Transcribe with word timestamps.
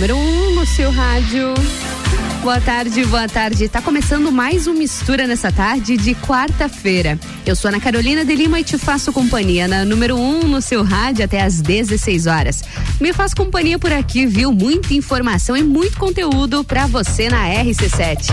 número 0.00 0.16
1 0.16 0.18
um 0.18 0.54
no 0.54 0.66
seu 0.66 0.90
rádio. 0.90 1.52
Boa 2.40 2.58
tarde, 2.58 3.04
boa 3.04 3.28
tarde. 3.28 3.68
Tá 3.68 3.82
começando 3.82 4.32
mais 4.32 4.66
um 4.66 4.72
Mistura 4.72 5.26
nessa 5.26 5.52
tarde 5.52 5.98
de 5.98 6.14
quarta-feira. 6.14 7.18
Eu 7.44 7.54
sou 7.54 7.68
Ana 7.68 7.78
Carolina 7.78 8.24
de 8.24 8.34
Lima 8.34 8.58
e 8.58 8.64
te 8.64 8.78
faço 8.78 9.12
companhia 9.12 9.68
na 9.68 9.84
número 9.84 10.16
1 10.16 10.20
um 10.20 10.48
no 10.48 10.62
seu 10.62 10.82
rádio 10.82 11.26
até 11.26 11.42
às 11.42 11.60
16 11.60 12.26
horas. 12.26 12.62
Me 12.98 13.12
faz 13.12 13.34
companhia 13.34 13.78
por 13.78 13.92
aqui, 13.92 14.24
viu? 14.24 14.52
Muita 14.52 14.94
informação 14.94 15.54
e 15.54 15.62
muito 15.62 15.98
conteúdo 15.98 16.64
para 16.64 16.86
você 16.86 17.28
na 17.28 17.46
RC7. 17.50 18.32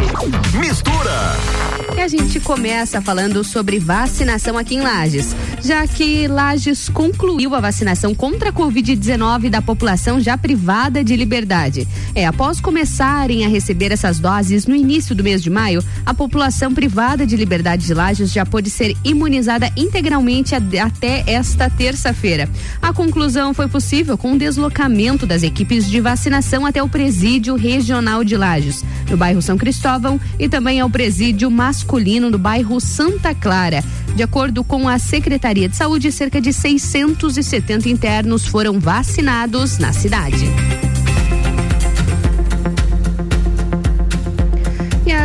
Mistura! 0.58 1.67
E 1.96 2.02
a 2.02 2.08
gente 2.08 2.40
começa 2.40 3.02
falando 3.02 3.44
sobre 3.44 3.80
vacinação 3.80 4.56
aqui 4.56 4.76
em 4.76 4.82
Lages, 4.82 5.36
já 5.64 5.88
que 5.88 6.28
Lages 6.28 6.90
concluiu 6.90 7.56
a 7.56 7.60
vacinação 7.60 8.14
contra 8.14 8.50
a 8.50 8.54
Covid-19 8.54 9.50
da 9.50 9.62
população 9.64 10.20
já 10.20 10.38
privada 10.38 11.04
de 11.04 11.16
liberdade. 11.16 11.88
É, 12.14 12.26
após 12.26 12.60
começarem 12.60 13.46
a 13.46 13.50
receber 13.50 13.92
essas 13.92 14.20
doses 14.20 14.68
no 14.68 14.76
início 14.76 15.16
do 15.16 15.24
mês 15.24 15.42
de 15.42 15.50
maio, 15.50 15.84
a 16.06 16.14
população 16.14 16.72
privada 16.72 17.26
de 17.26 17.36
liberdade 17.36 17.88
de 17.88 17.94
Lages 17.96 18.32
já 18.32 18.46
pôde 18.46 18.70
ser 18.70 18.96
imunizada 19.04 19.72
integralmente 19.76 20.54
até 20.54 21.24
esta 21.26 21.68
terça-feira. 21.68 22.48
A 22.80 22.94
conclusão 22.94 23.56
foi 23.56 23.68
possível 23.68 24.18
com 24.18 24.34
o 24.34 24.38
deslocamento 24.38 25.26
das 25.26 25.42
equipes 25.42 25.90
de 25.90 26.00
vacinação 26.00 26.64
até 26.64 26.82
o 26.84 26.90
presídio 26.90 27.56
regional 27.56 28.24
de 28.24 28.38
Lages, 28.38 28.86
no 29.10 29.18
bairro 29.18 29.42
São 29.42 29.58
Cristóvão, 29.58 30.20
e 30.38 30.48
também 30.48 30.80
ao 30.80 30.90
presídio 30.90 31.50
masculino 31.50 31.77
masculino 31.78 32.32
no 32.32 32.40
bairro 32.40 32.80
Santa 32.80 33.36
Clara. 33.36 33.84
De 34.16 34.24
acordo 34.24 34.64
com 34.64 34.90
a 34.90 34.98
Secretaria 34.98 35.70
de 35.70 35.76
Saúde, 35.76 36.12
cerca 36.12 36.42
de 36.42 36.52
670 36.52 37.88
internos 37.88 38.48
foram 38.48 38.80
vacinados 38.80 39.78
na 39.78 39.94
cidade. 39.94 40.48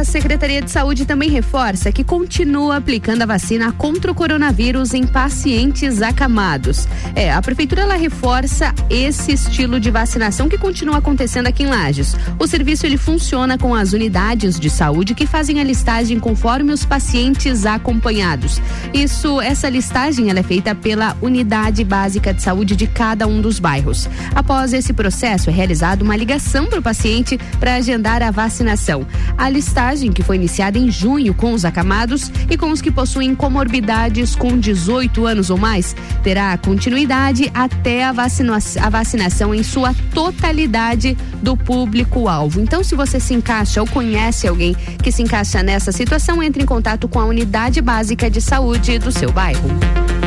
A 0.02 0.04
Secretaria 0.04 0.60
de 0.60 0.68
Saúde 0.68 1.06
também 1.06 1.30
reforça 1.30 1.92
que 1.92 2.02
continua 2.02 2.76
aplicando 2.76 3.22
a 3.22 3.26
vacina 3.26 3.70
contra 3.70 4.10
o 4.10 4.14
coronavírus 4.14 4.94
em 4.94 5.06
pacientes 5.06 6.02
acamados. 6.02 6.88
É, 7.14 7.32
a 7.32 7.40
prefeitura 7.40 7.82
ela 7.82 7.94
reforça 7.94 8.74
esse 8.90 9.30
estilo 9.30 9.78
de 9.78 9.92
vacinação 9.92 10.48
que 10.48 10.58
continua 10.58 10.98
acontecendo 10.98 11.46
aqui 11.46 11.62
em 11.62 11.66
Lages. 11.66 12.16
O 12.36 12.48
serviço 12.48 12.84
ele 12.84 12.96
funciona 12.96 13.56
com 13.56 13.76
as 13.76 13.92
unidades 13.92 14.58
de 14.58 14.68
saúde 14.68 15.14
que 15.14 15.24
fazem 15.24 15.60
a 15.60 15.64
listagem 15.64 16.18
conforme 16.18 16.72
os 16.72 16.84
pacientes 16.84 17.64
acompanhados. 17.64 18.60
Isso, 18.92 19.40
essa 19.40 19.68
listagem 19.68 20.30
ela 20.30 20.40
é 20.40 20.42
feita 20.42 20.74
pela 20.74 21.16
unidade 21.22 21.84
básica 21.84 22.34
de 22.34 22.42
saúde 22.42 22.74
de 22.74 22.88
cada 22.88 23.28
um 23.28 23.40
dos 23.40 23.60
bairros. 23.60 24.10
Após 24.34 24.72
esse 24.72 24.92
processo 24.92 25.48
é 25.48 25.52
realizada 25.52 26.02
uma 26.02 26.16
ligação 26.16 26.66
para 26.66 26.80
o 26.80 26.82
paciente 26.82 27.38
para 27.60 27.76
agendar 27.76 28.20
a 28.20 28.32
vacinação. 28.32 29.06
A 29.38 29.48
listagem 29.48 29.91
que 29.92 30.22
foi 30.22 30.36
iniciada 30.36 30.78
em 30.78 30.90
junho 30.90 31.34
com 31.34 31.52
os 31.52 31.64
acamados 31.64 32.30
e 32.48 32.56
com 32.56 32.70
os 32.70 32.80
que 32.80 32.90
possuem 32.90 33.34
comorbidades 33.34 34.34
com 34.34 34.58
18 34.58 35.26
anos 35.26 35.50
ou 35.50 35.58
mais, 35.58 35.94
terá 36.22 36.56
continuidade 36.56 37.50
até 37.52 38.04
a, 38.04 38.12
vacina 38.12 38.58
a 38.80 38.88
vacinação 38.88 39.54
em 39.54 39.62
sua 39.62 39.94
totalidade 40.14 41.16
do 41.42 41.56
público-alvo. 41.56 42.60
Então, 42.60 42.82
se 42.82 42.94
você 42.94 43.20
se 43.20 43.34
encaixa 43.34 43.80
ou 43.80 43.86
conhece 43.86 44.48
alguém 44.48 44.74
que 45.02 45.12
se 45.12 45.22
encaixa 45.22 45.62
nessa 45.62 45.92
situação, 45.92 46.42
entre 46.42 46.62
em 46.62 46.66
contato 46.66 47.06
com 47.08 47.20
a 47.20 47.26
unidade 47.26 47.80
básica 47.80 48.30
de 48.30 48.40
saúde 48.40 48.98
do 48.98 49.12
seu 49.12 49.30
bairro. 49.30 50.21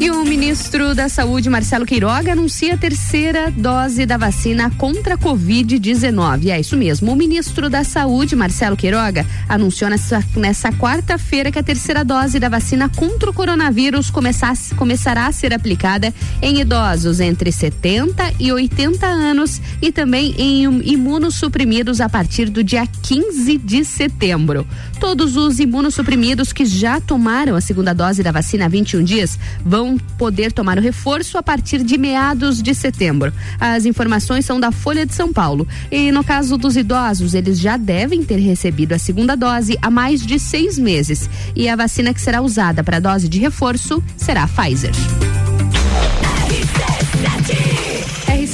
E 0.00 0.12
o 0.12 0.24
ministro 0.24 0.94
da 0.94 1.08
Saúde, 1.08 1.50
Marcelo 1.50 1.84
Queiroga, 1.84 2.30
anuncia 2.30 2.74
a 2.74 2.76
terceira 2.76 3.50
dose 3.50 4.06
da 4.06 4.16
vacina 4.16 4.70
contra 4.78 5.14
a 5.14 5.18
Covid-19. 5.18 6.50
É 6.50 6.60
isso 6.60 6.76
mesmo. 6.76 7.10
O 7.10 7.16
ministro 7.16 7.68
da 7.68 7.82
Saúde, 7.82 8.36
Marcelo 8.36 8.76
Queiroga, 8.76 9.26
anunciou 9.48 9.90
nessa, 9.90 10.24
nessa 10.36 10.70
quarta-feira 10.70 11.50
que 11.50 11.58
a 11.58 11.64
terceira 11.64 12.04
dose 12.04 12.38
da 12.38 12.48
vacina 12.48 12.88
contra 12.88 13.28
o 13.28 13.32
coronavírus 13.32 14.08
começar, 14.08 14.54
começará 14.76 15.26
a 15.26 15.32
ser 15.32 15.52
aplicada 15.52 16.14
em 16.40 16.60
idosos 16.60 17.18
entre 17.18 17.50
70 17.50 18.34
e 18.38 18.52
80 18.52 19.04
anos 19.04 19.60
e 19.82 19.90
também 19.90 20.32
em 20.38 20.62
imunossuprimidos 20.92 22.00
a 22.00 22.08
partir 22.08 22.50
do 22.50 22.62
dia 22.62 22.86
15 22.86 23.58
de 23.58 23.84
setembro. 23.84 24.64
Todos 25.00 25.36
os 25.36 25.58
imunossuprimidos 25.58 26.52
que 26.52 26.64
já 26.64 27.00
tomaram 27.00 27.56
a 27.56 27.60
segunda 27.60 27.92
dose 27.92 28.22
da 28.22 28.30
vacina 28.30 28.66
há 28.66 28.68
21 28.68 29.02
dias 29.02 29.36
vão 29.64 29.87
vão 29.88 29.98
poder 30.18 30.52
tomar 30.52 30.76
o 30.76 30.80
reforço 30.80 31.38
a 31.38 31.42
partir 31.42 31.82
de 31.82 31.96
meados 31.96 32.62
de 32.62 32.74
setembro. 32.74 33.32
As 33.58 33.86
informações 33.86 34.44
são 34.44 34.60
da 34.60 34.70
Folha 34.70 35.06
de 35.06 35.14
São 35.14 35.32
Paulo. 35.32 35.66
E 35.90 36.12
no 36.12 36.22
caso 36.22 36.58
dos 36.58 36.76
idosos, 36.76 37.34
eles 37.34 37.58
já 37.58 37.76
devem 37.76 38.22
ter 38.22 38.36
recebido 38.36 38.92
a 38.92 38.98
segunda 38.98 39.36
dose 39.36 39.78
há 39.80 39.90
mais 39.90 40.24
de 40.24 40.38
seis 40.38 40.78
meses. 40.78 41.28
E 41.56 41.68
a 41.68 41.76
vacina 41.76 42.12
que 42.12 42.20
será 42.20 42.42
usada 42.42 42.84
para 42.84 42.98
a 42.98 43.00
dose 43.00 43.28
de 43.28 43.38
reforço 43.38 44.02
será 44.16 44.42
a 44.44 44.48
Pfizer. 44.48 44.92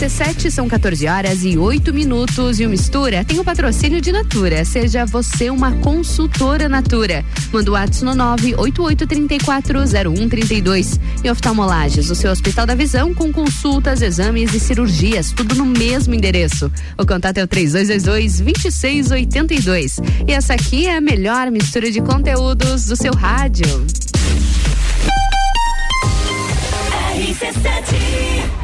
RC7 0.05 0.51
são 0.51 0.69
14 0.69 1.09
horas 1.09 1.45
e 1.45 1.57
8 1.57 1.95
minutos 1.95 2.61
e 2.61 2.67
o 2.67 2.69
Mistura 2.69 3.25
tem 3.25 3.41
o 3.41 3.45
patrocínio 3.45 4.03
de 4.03 4.13
Natura. 4.13 4.63
Seja 4.63 5.07
você 5.07 5.49
uma 5.49 5.73
consultora 5.77 6.69
Natura. 6.69 7.25
Manda 7.51 7.71
o 7.71 7.73
WhatsApp 7.73 8.05
no 8.05 8.13
988340132. 8.37 11.01
E 11.25 11.31
oftalmolages, 11.31 12.11
o 12.11 12.15
seu 12.15 12.31
Hospital 12.31 12.67
da 12.67 12.75
Visão 12.75 13.15
com 13.15 13.33
consultas, 13.33 14.03
exames 14.03 14.53
e 14.53 14.61
cirurgias, 14.61 15.33
tudo 15.33 15.55
no 15.55 15.65
mesmo 15.65 16.15
endereço. 16.15 16.71
O 16.99 17.07
contato 17.07 17.39
é 17.39 17.45
o 17.45 17.49
3222-2682. 17.49 20.05
E 20.29 20.33
essa 20.33 20.53
aqui 20.53 20.87
é 20.87 20.99
a 20.99 21.01
melhor 21.01 21.51
mistura 21.51 21.91
de 21.91 22.03
conteúdos 22.03 22.85
do 22.85 22.95
seu 22.95 23.15
rádio. 23.15 23.65
RC7 27.17 28.64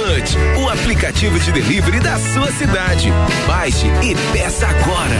Munch, 0.21 0.37
o 0.61 0.69
aplicativo 0.69 1.39
de 1.39 1.51
delivery 1.51 1.99
da 1.99 2.17
sua 2.17 2.51
cidade. 2.51 3.09
Baixe 3.47 3.87
e 4.03 4.15
peça 4.31 4.67
agora. 4.67 5.15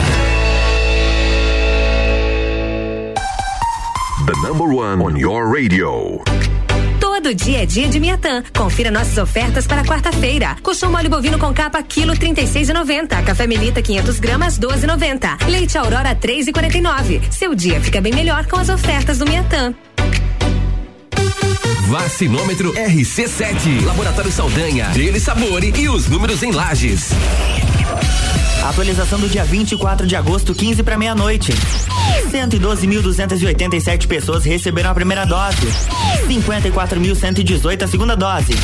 The 4.26 4.48
number 4.48 4.68
one 4.68 5.02
on 5.02 5.18
your 5.18 5.52
radio 5.52 6.22
Todo 7.00 7.34
dia 7.34 7.62
é 7.62 7.66
dia 7.66 7.88
de 7.88 8.00
Miatã. 8.00 8.42
Confira 8.56 8.90
nossas 8.90 9.16
ofertas 9.18 9.66
para 9.66 9.84
quarta-feira. 9.84 10.56
Colchão 10.62 10.90
mole 10.90 11.08
bovino 11.08 11.38
com 11.38 11.52
capa, 11.52 11.82
quilo 11.82 12.14
36,90. 12.14 13.22
Café 13.24 13.46
Melita 13.46 13.80
500 13.80 14.18
gramas, 14.18 14.58
12,90. 14.58 15.46
Leite 15.48 15.78
Aurora 15.78 16.16
3,49. 16.16 17.20
Seu 17.30 17.54
dia 17.54 17.80
fica 17.80 18.00
bem 18.00 18.12
melhor 18.12 18.46
com 18.46 18.56
as 18.56 18.68
ofertas 18.68 19.18
do 19.18 19.26
Miatã. 19.26 19.72
Vacinômetro 21.88 22.72
RC7. 22.74 23.84
Laboratório 23.84 24.30
Saldanha. 24.30 24.88
Dele 24.90 25.18
Sabore 25.18 25.72
e 25.76 25.88
os 25.88 26.08
números 26.08 26.42
em 26.42 26.52
lajes. 26.52 27.10
Atualização 28.62 29.18
do 29.18 29.28
dia 29.28 29.44
24 29.44 30.06
de 30.06 30.14
agosto, 30.14 30.54
15 30.54 30.82
para 30.84 30.96
meia-noite. 30.96 31.52
112.287 32.30 34.06
pessoas 34.06 34.44
receberam 34.44 34.90
a 34.90 34.94
primeira 34.94 35.24
dose. 35.24 35.66
54.118 36.28 37.82
a 37.82 37.86
segunda 37.88 38.16
dose. 38.16 38.54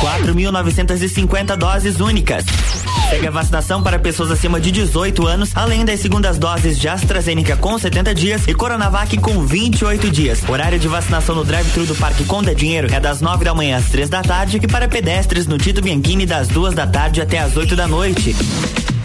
4.950 0.00 1.56
doses 1.56 1.98
únicas. 1.98 2.44
Segue 3.10 3.26
a 3.26 3.30
vacinação 3.30 3.82
para 3.82 3.98
pessoas 3.98 4.30
acima 4.30 4.60
de 4.60 4.70
18 4.70 5.26
anos, 5.26 5.50
além 5.54 5.84
das 5.84 6.00
segundas 6.00 6.38
doses 6.38 6.78
de 6.78 6.88
AstraZeneca 6.88 7.56
com 7.56 7.78
70 7.78 8.14
dias 8.14 8.46
e 8.46 8.54
Coronavac 8.54 9.16
com 9.18 9.44
28 9.44 10.10
dias. 10.10 10.40
Horário 10.48 10.78
de 10.78 10.86
vacinação 10.86 11.34
no 11.34 11.44
drive-thru 11.44 11.86
do 11.86 11.96
Parque 11.96 12.24
Conda 12.24 12.54
Dinheiro 12.54 12.92
é 12.94 13.00
das 13.00 13.20
9 13.20 13.44
da 13.44 13.54
manhã 13.54 13.78
às 13.78 13.86
3 13.86 14.08
da 14.08 14.22
tarde 14.22 14.60
e 14.62 14.66
para 14.68 14.86
pedestres 14.86 15.46
no 15.46 15.58
Tito 15.58 15.82
Bianchini 15.82 16.26
das 16.26 16.48
2 16.48 16.74
da 16.74 16.86
tarde 16.86 17.20
até 17.20 17.38
às 17.38 17.56
8 17.56 17.74
da 17.74 17.88
noite. 17.88 18.36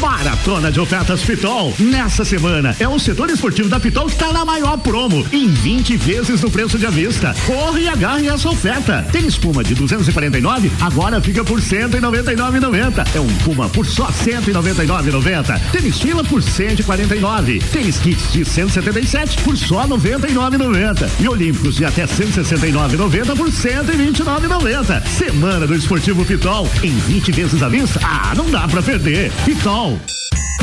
Maratona 0.00 0.70
de 0.70 0.80
ofertas 0.80 1.22
Pitol. 1.22 1.74
Nessa 1.78 2.24
semana 2.24 2.76
é 2.78 2.88
o 2.88 2.98
setor 2.98 3.30
esportivo 3.30 3.68
da 3.68 3.78
Pitol 3.80 4.06
que 4.06 4.12
está 4.12 4.32
na 4.32 4.44
maior 4.44 4.76
promo, 4.78 5.26
em 5.32 5.48
20 5.48 5.96
vezes 5.96 6.40
no 6.40 6.50
preço 6.50 6.78
de 6.78 6.86
avista. 6.86 7.34
Corre 7.46 7.82
e 7.82 7.88
agarre 7.88 8.28
essa 8.28 8.48
oferta. 8.48 9.06
Tem 9.12 9.26
espuma 9.26 9.62
de 9.62 9.74
249, 9.74 10.70
agora 10.80 11.20
fica 11.20 11.44
por 11.44 11.60
199,90. 11.60 13.06
É 13.14 13.20
um 13.20 13.26
Puma 13.44 13.68
por 13.68 13.86
só 13.86 14.08
199,90. 14.08 15.60
Tênis 15.70 16.00
fila 16.00 16.24
por 16.24 16.42
149. 16.42 17.58
Tênis 17.72 17.98
kits 17.98 18.32
de 18.32 18.44
177 18.44 19.42
por 19.42 19.56
só 19.56 19.86
99,90. 19.86 21.08
E 21.20 21.28
Olímpicos 21.28 21.76
de 21.76 21.84
até 21.84 22.06
169,90 22.06 23.36
por 23.36 23.48
129,90. 23.50 25.06
Semana 25.06 25.66
do 25.66 25.74
Esportivo 25.74 26.24
Pitol 26.24 26.68
em 26.82 26.96
20 26.96 27.32
vezes 27.32 27.62
à 27.62 27.68
vista. 27.68 28.00
Ah, 28.02 28.34
não 28.36 28.50
dá 28.50 28.66
para 28.66 28.82
perder. 28.82 29.30
Pitol 29.44 29.85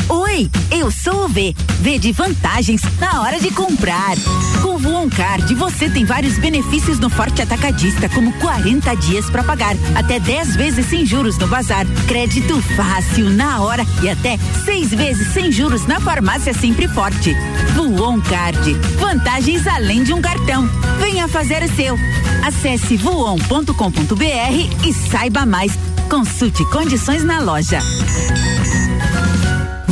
Oi, 0.10 0.50
eu 0.70 0.92
sou 0.92 1.26
o 1.26 1.28
V. 1.30 1.56
V 1.80 2.00
de 2.00 2.12
vantagens 2.12 2.82
na 3.00 3.22
hora 3.22 3.40
de 3.40 3.52
comprar. 3.52 4.16
Com 4.62 4.76
o 4.76 5.10
Card, 5.10 5.56
você 5.56 5.90
tem 5.90 6.04
vários 6.04 6.38
benefícios 6.38 7.00
no 7.00 7.10
Forte 7.10 7.42
Atacadista, 7.42 8.10
como 8.10 8.34
40 8.34 8.94
dias 8.96 9.30
para 9.30 9.44
pagar, 9.44 9.76
até 9.96 10.20
10 10.20 10.56
vezes 10.58 10.86
sem 10.88 11.06
juros 11.06 11.38
no 11.38 11.48
bazar, 11.48 11.86
crédito 12.06 12.62
fácil 12.76 13.30
na 13.30 13.62
hora 13.62 13.86
e 14.02 14.10
até 14.10 14.38
seis 14.66 14.90
vezes 14.90 15.32
sem 15.34 15.52
juros 15.52 15.86
na 15.86 16.02
farmácia 16.02 16.54
Sempre 16.54 16.88
Forte. 16.90 17.34
Voon 17.74 18.20
Card, 18.20 18.74
vantagens 19.00 19.66
além 19.68 20.04
de 20.04 20.14
um 20.14 20.22
cartão. 20.22 20.68
Venha 21.00 21.30
fazer 21.30 21.64
o 21.64 21.76
seu. 21.76 21.98
Acesse 22.46 22.98
voon.com.br 22.98 24.86
e 24.86 24.94
saiba 24.94 25.46
mais. 25.46 25.72
Consulte 26.10 26.66
condições 26.66 27.24
na 27.24 27.40
loja. 27.40 27.80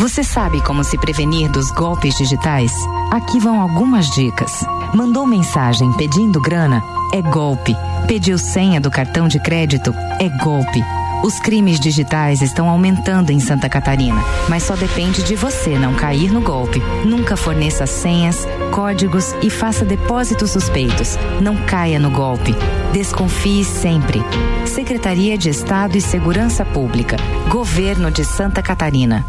Você 0.01 0.23
sabe 0.23 0.59
como 0.63 0.83
se 0.83 0.97
prevenir 0.97 1.47
dos 1.51 1.69
golpes 1.69 2.17
digitais? 2.17 2.71
Aqui 3.11 3.37
vão 3.37 3.61
algumas 3.61 4.09
dicas. 4.09 4.65
Mandou 4.95 5.27
mensagem 5.27 5.93
pedindo 5.93 6.41
grana? 6.41 6.83
É 7.13 7.21
golpe. 7.21 7.75
Pediu 8.07 8.39
senha 8.39 8.81
do 8.81 8.89
cartão 8.89 9.27
de 9.27 9.39
crédito? 9.39 9.93
É 10.19 10.27
golpe. 10.43 10.83
Os 11.23 11.39
crimes 11.39 11.79
digitais 11.79 12.41
estão 12.41 12.67
aumentando 12.67 13.29
em 13.29 13.39
Santa 13.39 13.69
Catarina, 13.69 14.19
mas 14.49 14.63
só 14.63 14.75
depende 14.75 15.21
de 15.21 15.35
você 15.35 15.77
não 15.77 15.93
cair 15.93 16.31
no 16.31 16.41
golpe. 16.41 16.81
Nunca 17.05 17.37
forneça 17.37 17.85
senhas, 17.85 18.47
códigos 18.71 19.35
e 19.43 19.51
faça 19.51 19.85
depósitos 19.85 20.49
suspeitos. 20.49 21.15
Não 21.39 21.55
caia 21.67 21.99
no 21.99 22.09
golpe. 22.09 22.55
Desconfie 22.91 23.63
sempre. 23.63 24.19
Secretaria 24.65 25.37
de 25.37 25.49
Estado 25.49 25.95
e 25.95 26.01
Segurança 26.01 26.65
Pública. 26.65 27.17
Governo 27.49 28.09
de 28.09 28.25
Santa 28.25 28.63
Catarina. 28.63 29.23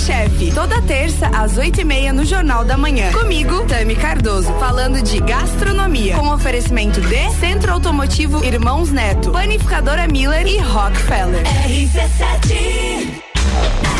Chefe, 0.00 0.50
toda 0.52 0.80
terça 0.82 1.26
às 1.28 1.58
oito 1.58 1.80
e 1.80 1.84
meia 1.84 2.10
no 2.12 2.24
Jornal 2.24 2.64
da 2.64 2.76
Manhã. 2.76 3.12
Comigo, 3.12 3.66
Tami 3.66 3.94
Cardoso, 3.94 4.50
falando 4.54 5.02
de 5.02 5.20
gastronomia, 5.20 6.16
com 6.16 6.28
oferecimento 6.28 7.00
de 7.02 7.30
Centro 7.38 7.72
Automotivo 7.72 8.42
Irmãos 8.42 8.90
Neto, 8.90 9.30
Panificadora 9.30 10.08
Miller 10.08 10.46
e 10.46 10.58
Rockefeller. 10.58 11.42
RC7 11.44 13.22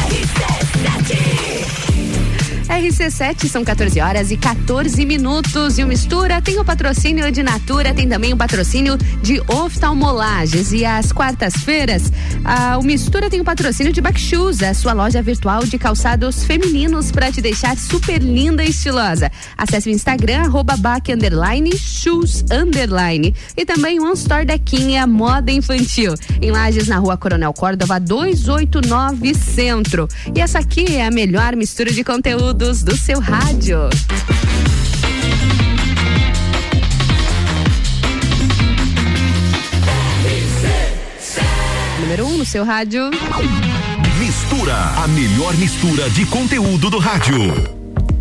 RC7 0.09 1.50
RC7 2.71 3.49
são 3.49 3.65
14 3.65 4.01
horas 4.01 4.31
e 4.31 4.37
14 4.37 5.05
minutos. 5.05 5.77
E 5.77 5.83
o 5.83 5.89
Mistura 5.89 6.41
tem 6.41 6.61
o 6.61 6.65
patrocínio 6.65 7.29
de 7.33 7.43
Natura, 7.43 7.93
tem 7.93 8.09
também 8.09 8.33
o 8.33 8.37
patrocínio 8.37 8.97
de 9.21 9.43
oftalmolages. 9.49 10.71
E 10.71 10.85
às 10.85 11.11
quartas-feiras, 11.11 12.13
o 12.79 12.83
Mistura 12.85 13.29
tem 13.29 13.41
o 13.41 13.45
patrocínio 13.45 13.93
de 13.93 14.01
Backshoes, 14.01 14.63
a 14.63 14.73
sua 14.73 14.93
loja 14.93 15.21
virtual 15.21 15.65
de 15.65 15.77
calçados 15.79 16.45
femininos 16.45 17.11
para 17.11 17.33
te 17.33 17.41
deixar 17.41 17.77
super 17.77 18.23
linda 18.23 18.63
e 18.63 18.71
estilosa. 18.71 19.33
Acesse 19.59 19.89
o 19.89 19.93
Instagram, 19.93 20.43
arroba 20.43 20.77
back, 20.77 21.13
underline, 21.13 21.77
shoes, 21.77 22.45
underline. 22.53 23.35
E 23.57 23.67
também 23.67 23.99
o 23.99 24.13
Store 24.13 24.45
Dequinha 24.45 25.09
Moda 25.09 25.51
Infantil. 25.51 26.15
Em 26.41 26.53
Lages, 26.53 26.87
na 26.87 26.99
rua 26.99 27.17
Coronel 27.17 27.53
Córdova, 27.53 27.99
289 27.99 29.35
Centro. 29.35 30.07
E 30.37 30.41
essa 30.41 30.61
aqui 30.61 30.97
é 30.97 31.05
a 31.05 31.11
melhor 31.11 31.57
mistura 31.57 31.91
de 31.91 32.05
conteúdo 32.05 32.60
do 32.61 32.95
seu 32.95 33.19
rádio. 33.21 33.89
Número 42.01 42.27
1 42.27 42.29
um 42.29 42.37
no 42.37 42.45
seu 42.45 42.63
rádio. 42.63 43.09
Mistura, 44.19 44.77
a 45.03 45.09
melhor 45.09 45.57
mistura 45.57 46.11
de 46.11 46.27
conteúdo 46.27 46.91
do 46.91 46.99
rádio. 46.99 47.80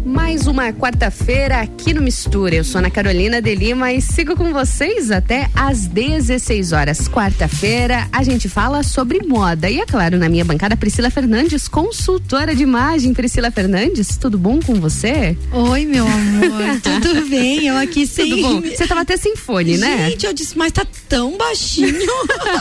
Mais 0.09 0.47
uma 0.47 0.73
quarta-feira 0.73 1.61
aqui 1.61 1.93
no 1.93 2.01
Mistura. 2.01 2.55
Eu 2.55 2.63
sou 2.63 2.79
Ana 2.79 2.89
Carolina 2.89 3.39
de 3.39 3.53
Lima 3.53 3.93
e 3.93 4.01
sigo 4.01 4.35
com 4.35 4.51
vocês 4.51 5.11
até 5.11 5.47
às 5.53 5.85
16 5.85 6.71
horas. 6.71 7.07
Quarta-feira 7.07 8.07
a 8.11 8.23
gente 8.23 8.49
fala 8.49 8.81
sobre 8.81 9.19
moda. 9.19 9.69
E 9.69 9.79
é 9.79 9.85
claro, 9.85 10.17
na 10.17 10.27
minha 10.27 10.43
bancada, 10.43 10.75
Priscila 10.75 11.11
Fernandes, 11.11 11.67
consultora 11.67 12.55
de 12.55 12.63
imagem. 12.63 13.13
Priscila 13.13 13.51
Fernandes, 13.51 14.17
tudo 14.17 14.35
bom 14.39 14.59
com 14.59 14.75
você? 14.75 15.37
Oi, 15.51 15.85
meu 15.85 16.07
amor. 16.07 16.81
tudo 16.81 17.27
bem? 17.29 17.67
Eu 17.67 17.77
aqui 17.77 18.07
sem. 18.07 18.31
Tudo 18.31 18.41
bom? 18.41 18.61
Você 18.61 18.87
tava 18.87 19.01
até 19.01 19.15
sem 19.15 19.35
fone, 19.35 19.77
né? 19.77 20.09
Gente, 20.09 20.25
eu 20.25 20.33
disse, 20.33 20.57
mas 20.57 20.71
tá 20.71 20.87
tão 21.07 21.37
baixinho. 21.37 21.99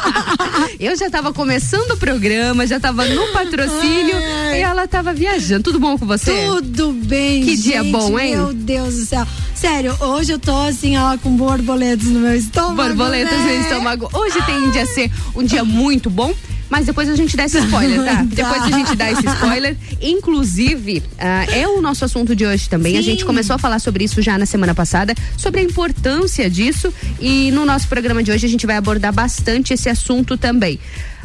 eu 0.79 0.95
já 0.99 1.09
tava 1.09 1.33
começando 1.33 1.93
o 1.93 1.97
programa, 1.97 2.67
já 2.67 2.79
tava 2.79 3.07
no 3.07 3.27
patrocínio 3.33 4.17
Ai. 4.17 4.59
e 4.59 4.63
ela 4.63 4.87
tava 4.87 5.15
viajando. 5.15 5.63
Tudo 5.63 5.81
bom 5.81 5.97
com 5.97 6.07
você? 6.07 6.45
Tudo 6.45 6.93
bem 6.93 7.38
que 7.45 7.57
gente, 7.57 7.63
dia 7.63 7.85
bom, 7.85 8.19
hein? 8.19 8.37
Meu 8.37 8.53
Deus 8.53 8.95
do 8.97 9.05
céu. 9.07 9.27
Sério, 9.55 9.97
hoje 10.01 10.33
eu 10.33 10.39
tô 10.39 10.55
assim, 10.57 10.97
ó, 10.97 11.17
com 11.19 11.37
borboletas 11.37 12.07
no 12.07 12.21
meu 12.21 12.35
estômago. 12.35 12.77
Borboletas 12.77 13.39
né? 13.39 13.57
no 13.57 13.63
estômago. 13.63 14.09
Hoje 14.13 14.41
tem 14.47 14.71
de 14.71 14.87
ser 14.87 15.11
um 15.35 15.43
dia 15.43 15.65
muito 15.65 16.09
bom 16.09 16.33
Mas 16.71 16.87
depois 16.87 17.09
a 17.09 17.17
gente 17.17 17.37
dá 17.37 17.45
esse 17.45 17.59
spoiler, 17.59 18.05
tá? 18.05 18.23
depois 18.29 18.63
a 18.63 18.71
gente 18.71 18.95
dá 18.95 19.11
esse 19.11 19.27
spoiler. 19.27 19.77
Inclusive, 20.01 20.99
uh, 20.99 21.53
é 21.53 21.67
o 21.67 21.81
nosso 21.81 22.05
assunto 22.05 22.37
de 22.37 22.45
hoje 22.45 22.69
também. 22.69 22.93
Sim. 22.93 22.99
A 22.99 23.03
gente 23.03 23.25
começou 23.25 23.57
a 23.57 23.59
falar 23.59 23.79
sobre 23.79 24.05
isso 24.05 24.21
já 24.21 24.37
na 24.37 24.47
semana 24.47 24.75
passada, 24.75 25.15
sobre 25.37 25.61
a 25.61 25.63
importância 25.63 26.49
disso. 26.51 26.93
E 27.21 27.51
no 27.53 27.65
nosso 27.65 27.89
programa 27.89 28.23
de 28.23 28.31
hoje 28.31 28.47
a 28.47 28.49
gente 28.49 28.67
vai 28.67 28.77
abordar 28.77 29.13
bastante 29.13 29.73
esse 29.73 29.89
assunto 29.89 30.37
também. 30.37 30.79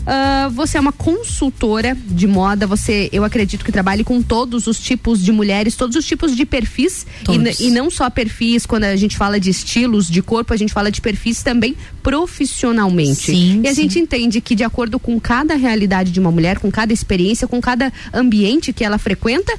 Uh, 0.03 0.50
você 0.50 0.77
é 0.77 0.81
uma 0.81 0.91
consultora 0.91 1.98
de 2.05 2.27
moda, 2.27 2.67
você, 2.67 3.10
eu 3.13 3.24
acredito 3.24 3.63
que 3.63 3.72
trabalhe 3.72 4.03
com 4.03 4.22
todos 4.22 4.67
os 4.67 4.77
tipos 4.77 5.24
de 5.24 5.31
mulheres, 5.31 5.77
todos 5.77 5.95
os 5.95 6.05
tipos 6.05 6.36
de 6.36 6.45
perfis 6.45 7.07
e, 7.29 7.67
e, 7.67 7.72
não 7.72 7.89
só 7.89 8.10
perfis, 8.10 8.65
quando 8.65 8.83
a 8.83 8.98
gente 8.98 9.15
fala 9.15 9.39
de 9.39 9.50
estilos 9.50 10.10
de 10.10 10.22
corpo, 10.22 10.53
a 10.53 10.57
gente 10.57 10.74
fala 10.74 10.91
de 10.91 11.00
perfis 11.00 11.41
também 11.41 11.77
profissionalmente. 12.01 13.31
Sim, 13.31 13.62
e 13.63 13.67
a 13.67 13.74
sim. 13.74 13.83
gente 13.83 14.00
entende 14.00 14.41
que 14.41 14.55
de 14.55 14.63
acordo 14.63 15.00
com 15.00 15.17
cada 15.19 15.55
realidade 15.55 16.12
de 16.12 16.19
uma 16.19 16.31
mulher, 16.31 16.60
com 16.60 16.69
cada 16.69 16.91
experiência, 16.91 17.48
com 17.48 17.62
cada 17.62 17.91
ambiente 18.13 18.74
que 18.74 18.83
ela 18.83 18.98
frequenta, 18.98 19.53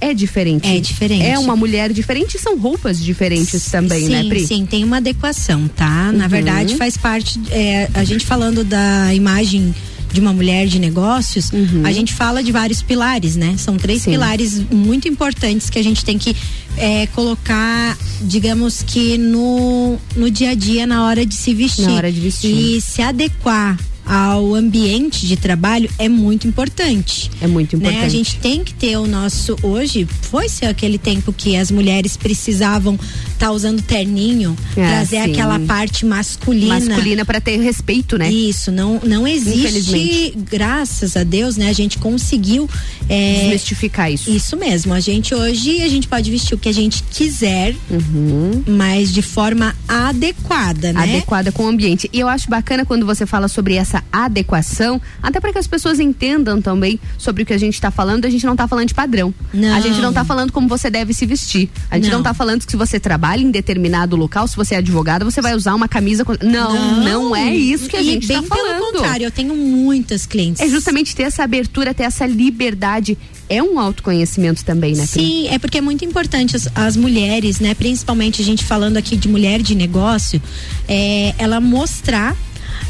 é 0.00 0.14
diferente. 0.14 0.66
É 0.68 0.80
diferente. 0.80 1.22
É 1.24 1.38
uma 1.38 1.54
mulher 1.54 1.92
diferente 1.92 2.36
e 2.36 2.38
são 2.40 2.58
roupas 2.58 2.98
diferentes 3.02 3.66
também, 3.70 4.00
sim, 4.06 4.08
né, 4.08 4.24
Pri? 4.24 4.46
Sim, 4.46 4.64
tem 4.66 4.82
uma 4.84 4.96
adequação, 4.98 5.68
tá? 5.68 6.10
Na 6.12 6.24
Uhum. 6.24 6.30
verdade, 6.30 6.76
faz 6.76 6.96
parte. 6.96 7.38
é, 7.50 7.88
a 7.94 8.02
gente 8.04 8.24
falando 8.24 8.64
da 8.64 9.12
imagem 9.14 9.74
de 10.12 10.18
uma 10.20 10.32
mulher 10.32 10.66
de 10.66 10.80
negócios, 10.80 11.52
a 11.84 11.92
gente 11.92 12.12
fala 12.12 12.42
de 12.42 12.50
vários 12.50 12.82
pilares, 12.82 13.36
né? 13.36 13.54
São 13.56 13.76
três 13.76 13.98
Uhum. 14.00 14.04
Sim. 14.06 14.10
pilares 14.10 14.60
muito 14.70 15.06
importantes 15.06 15.70
que 15.70 15.78
a 15.78 15.84
gente 15.84 16.04
tem 16.04 16.18
que 16.18 16.34
é, 16.76 17.06
colocar, 17.08 17.96
digamos 18.22 18.82
que 18.82 19.16
no, 19.18 19.96
no 20.16 20.28
dia 20.30 20.50
a 20.50 20.54
dia, 20.54 20.84
na 20.86 21.04
hora 21.06 21.24
de 21.24 21.34
se 21.34 21.54
vestir. 21.54 21.84
Na 21.86 21.94
hora 21.94 22.10
de 22.10 22.18
vestir. 22.20 22.50
E 22.50 22.80
se 22.80 23.00
adequar 23.02 23.78
ao 24.10 24.54
ambiente 24.56 25.24
de 25.24 25.36
trabalho 25.36 25.88
é 25.96 26.08
muito 26.08 26.48
importante. 26.48 27.30
É 27.40 27.46
muito 27.46 27.76
Né? 27.76 27.84
importante. 27.90 28.04
A 28.04 28.08
gente 28.08 28.36
tem 28.38 28.64
que 28.64 28.74
ter 28.74 28.96
o 28.96 29.06
nosso. 29.06 29.56
Hoje, 29.62 30.04
foi 30.22 30.48
ser 30.48 30.66
aquele 30.66 30.98
tempo 30.98 31.32
que 31.32 31.56
as 31.56 31.70
mulheres 31.70 32.16
precisavam 32.16 32.98
estar 33.40 33.52
usando 33.52 33.80
terninho, 33.80 34.54
É, 34.76 34.86
trazer 34.86 35.24
sim. 35.24 35.32
aquela 35.32 35.58
parte 35.60 36.04
masculina. 36.04 36.78
Masculina 36.78 37.24
para 37.24 37.40
ter 37.40 37.58
respeito, 37.60 38.18
né? 38.18 38.30
Isso, 38.30 38.70
não, 38.70 39.00
não 39.02 39.26
existe, 39.26 40.34
graças 40.50 41.16
a 41.16 41.24
Deus, 41.24 41.56
né? 41.56 41.68
A 41.68 41.72
gente 41.72 41.98
conseguiu 41.98 42.68
é, 43.08 43.40
Desmistificar 43.40 44.12
isso. 44.12 44.30
Isso 44.30 44.56
mesmo. 44.56 44.92
A 44.92 45.00
gente 45.00 45.34
hoje, 45.34 45.82
a 45.82 45.88
gente 45.88 46.06
pode 46.06 46.30
vestir 46.30 46.54
o 46.54 46.58
que 46.58 46.68
a 46.68 46.72
gente 46.72 47.02
quiser, 47.10 47.74
Uhum. 47.90 48.62
mas 48.68 49.12
de 49.12 49.22
forma 49.22 49.74
adequada, 49.88 50.92
né? 50.92 51.00
adequada 51.02 51.50
com 51.50 51.64
o 51.64 51.68
ambiente. 51.68 52.08
E 52.12 52.20
eu 52.20 52.28
acho 52.28 52.48
bacana 52.50 52.84
quando 52.84 53.06
você 53.06 53.24
fala 53.26 53.48
sobre 53.48 53.74
essa 53.74 54.02
adequação, 54.12 55.00
até 55.22 55.40
para 55.40 55.52
que 55.52 55.58
as 55.58 55.66
pessoas 55.66 55.98
entendam 55.98 56.60
também 56.60 57.00
sobre 57.16 57.42
o 57.42 57.46
que 57.46 57.52
a 57.52 57.58
gente 57.58 57.74
está 57.74 57.90
falando. 57.90 58.24
A 58.26 58.30
gente 58.30 58.44
não 58.44 58.52
está 58.52 58.68
falando 58.68 58.86
de 58.88 58.94
padrão. 58.94 59.32
Não. 59.52 59.74
A 59.74 59.80
gente 59.80 59.98
não 60.00 60.10
está 60.10 60.24
falando 60.24 60.52
como 60.52 60.68
você 60.68 60.90
deve 60.90 61.12
se 61.14 61.24
vestir. 61.26 61.70
A 61.90 61.96
gente 61.96 62.04
não, 62.06 62.14
Não. 62.14 62.18
está 62.20 62.34
falando 62.34 62.64
que 62.64 62.70
se 62.70 62.76
você 62.76 63.00
trabalha 63.00 63.29
em 63.38 63.50
determinado 63.50 64.16
local, 64.16 64.46
se 64.48 64.56
você 64.56 64.74
é 64.74 64.78
advogada, 64.78 65.24
você 65.24 65.40
vai 65.40 65.54
usar 65.54 65.74
uma 65.74 65.88
camisa. 65.88 66.24
Com... 66.24 66.34
Não, 66.42 67.02
não, 67.02 67.36
é 67.36 67.54
isso 67.54 67.88
que 67.88 67.96
a 67.96 68.02
gente 68.02 68.22
está 68.22 68.40
bem 68.40 68.48
falando. 68.48 68.78
pelo 68.78 68.92
contrário, 68.92 69.24
eu 69.24 69.30
tenho 69.30 69.54
muitas 69.54 70.26
clientes. 70.26 70.60
É 70.60 70.68
justamente 70.68 71.14
ter 71.14 71.24
essa 71.24 71.42
abertura, 71.44 71.94
ter 71.94 72.04
essa 72.04 72.26
liberdade. 72.26 73.16
É 73.48 73.62
um 73.62 73.80
autoconhecimento 73.80 74.64
também, 74.64 74.94
né, 74.94 75.06
Pri? 75.10 75.20
Sim, 75.22 75.48
é 75.48 75.58
porque 75.58 75.78
é 75.78 75.80
muito 75.80 76.04
importante 76.04 76.54
as, 76.56 76.68
as 76.74 76.96
mulheres, 76.96 77.58
né? 77.60 77.74
Principalmente 77.74 78.40
a 78.40 78.44
gente 78.44 78.64
falando 78.64 78.96
aqui 78.96 79.16
de 79.16 79.28
mulher 79.28 79.60
de 79.60 79.74
negócio, 79.74 80.40
é, 80.88 81.34
ela 81.36 81.60
mostrar 81.60 82.36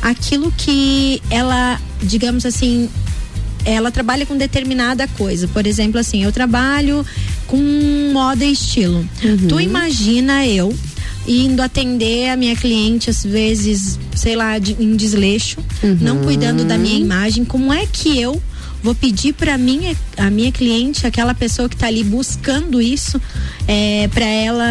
aquilo 0.03 0.53
que 0.57 1.23
ela, 1.31 1.81
digamos 2.03 2.47
assim, 2.47 2.89
ela 3.65 3.91
trabalha 3.91 4.27
com 4.27 4.37
determinada 4.37 5.07
coisa. 5.09 5.49
Por 5.49 5.67
exemplo, 5.67 5.99
assim, 5.99 6.25
eu 6.25 6.33
trabalho 6.33 7.05
com 7.47 7.59
moda 8.13 8.45
e 8.45 8.53
estilo. 8.53 9.07
Tu 9.49 9.61
imagina 9.61 10.47
eu 10.47 10.75
indo 11.27 11.61
atender 11.61 12.31
a 12.31 12.37
minha 12.37 12.57
cliente 12.57 13.11
às 13.11 13.23
vezes, 13.23 13.99
sei 14.15 14.35
lá, 14.35 14.59
de, 14.59 14.77
em 14.81 14.97
desleixo, 14.97 15.59
não 16.01 16.19
cuidando 16.19 16.65
da 16.65 16.79
minha 16.79 16.99
imagem, 16.99 17.45
como 17.45 17.73
é 17.73 17.87
que 17.87 18.19
eu 18.19 18.41
vou 18.83 18.95
pedir 18.95 19.35
para 19.35 19.59
minha 19.59 19.95
a 20.17 20.31
minha 20.31 20.51
cliente, 20.51 21.07
aquela 21.07 21.35
pessoa 21.35 21.69
que 21.69 21.75
está 21.75 21.87
ali 21.87 22.03
buscando 22.03 22.81
isso, 22.81 23.21
é, 23.69 24.09
para 24.09 24.25
ela 24.25 24.67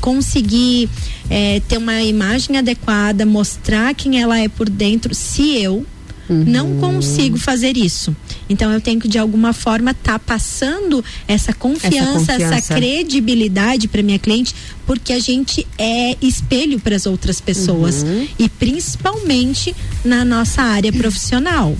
conseguir 0.00 0.88
é, 1.30 1.60
ter 1.68 1.78
uma 1.78 2.02
imagem 2.02 2.58
adequada, 2.58 3.24
mostrar 3.24 3.94
quem 3.94 4.20
ela 4.20 4.38
é 4.38 4.48
por 4.48 4.68
dentro, 4.68 5.14
se 5.14 5.56
eu 5.56 5.86
não 6.28 6.76
consigo 6.78 7.36
fazer 7.36 7.76
isso. 7.76 8.16
Então 8.48 8.72
eu 8.72 8.80
tenho 8.80 9.00
que 9.00 9.08
de 9.08 9.18
alguma 9.18 9.52
forma 9.52 9.92
estar 9.92 10.18
passando 10.18 11.04
essa 11.26 11.52
confiança, 11.52 12.32
essa, 12.32 12.38
confiança. 12.38 12.74
credibilidade 12.74 13.88
para 13.88 14.02
minha 14.02 14.18
cliente, 14.18 14.54
porque 14.86 15.12
a 15.12 15.18
gente 15.18 15.66
é 15.78 16.16
espelho 16.20 16.78
para 16.80 16.94
as 16.96 17.06
outras 17.06 17.40
pessoas 17.40 18.02
Uhum. 18.02 18.28
e 18.38 18.48
principalmente 18.48 19.74
na 20.04 20.24
nossa 20.24 20.62
área 20.62 20.92
profissional. 20.92 21.76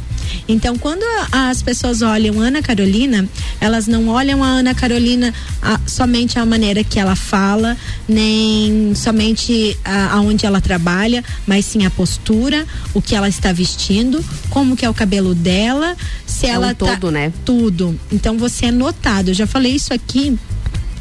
Então, 0.49 0.77
quando 0.79 1.03
as 1.31 1.63
pessoas 1.63 2.01
olham 2.03 2.41
Ana 2.41 2.63
Carolina, 2.63 3.29
elas 3.61 3.87
não 3.87 4.09
olham 4.09 4.43
a 4.43 4.47
Ana 4.47 4.75
Carolina 4.75 5.33
a- 5.61 5.79
somente 5.87 6.39
a 6.39 6.47
maneira 6.47 6.83
que 6.83 6.99
ela 6.99 7.15
fala, 7.15 7.77
nem 8.09 8.95
somente 8.95 9.77
aonde 10.13 10.47
ela 10.47 10.61
trabalha, 10.61 11.23
mas 11.47 11.67
sim 11.67 11.85
a 11.85 11.91
postura, 11.91 12.67
o 12.95 13.03
que 13.03 13.15
ela 13.15 13.29
está 13.29 13.53
vestindo, 13.53 14.25
como 14.51 14.77
que 14.77 14.85
é 14.85 14.91
o 14.91 14.95
cabelo 14.95 15.35
dela, 15.35 15.95
se 16.27 16.47
É 16.47 16.51
ela 16.51 16.69
um 16.69 16.75
tá 16.75 16.97
todo, 16.97 17.11
né? 17.11 17.33
tudo. 17.45 17.99
Então 18.11 18.39
você 18.39 18.67
é 18.67 18.71
notado. 18.71 19.29
Eu 19.29 19.35
já 19.35 19.47
falei 19.47 19.75
isso 19.75 19.93
aqui 19.93 20.39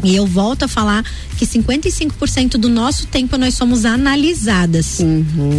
e 0.03 0.15
eu 0.15 0.27
volto 0.27 0.63
a 0.63 0.67
falar 0.67 1.03
que 1.37 1.45
55% 1.45 2.51
do 2.51 2.69
nosso 2.69 3.07
tempo 3.07 3.37
nós 3.37 3.53
somos 3.53 3.85
analisadas 3.85 4.99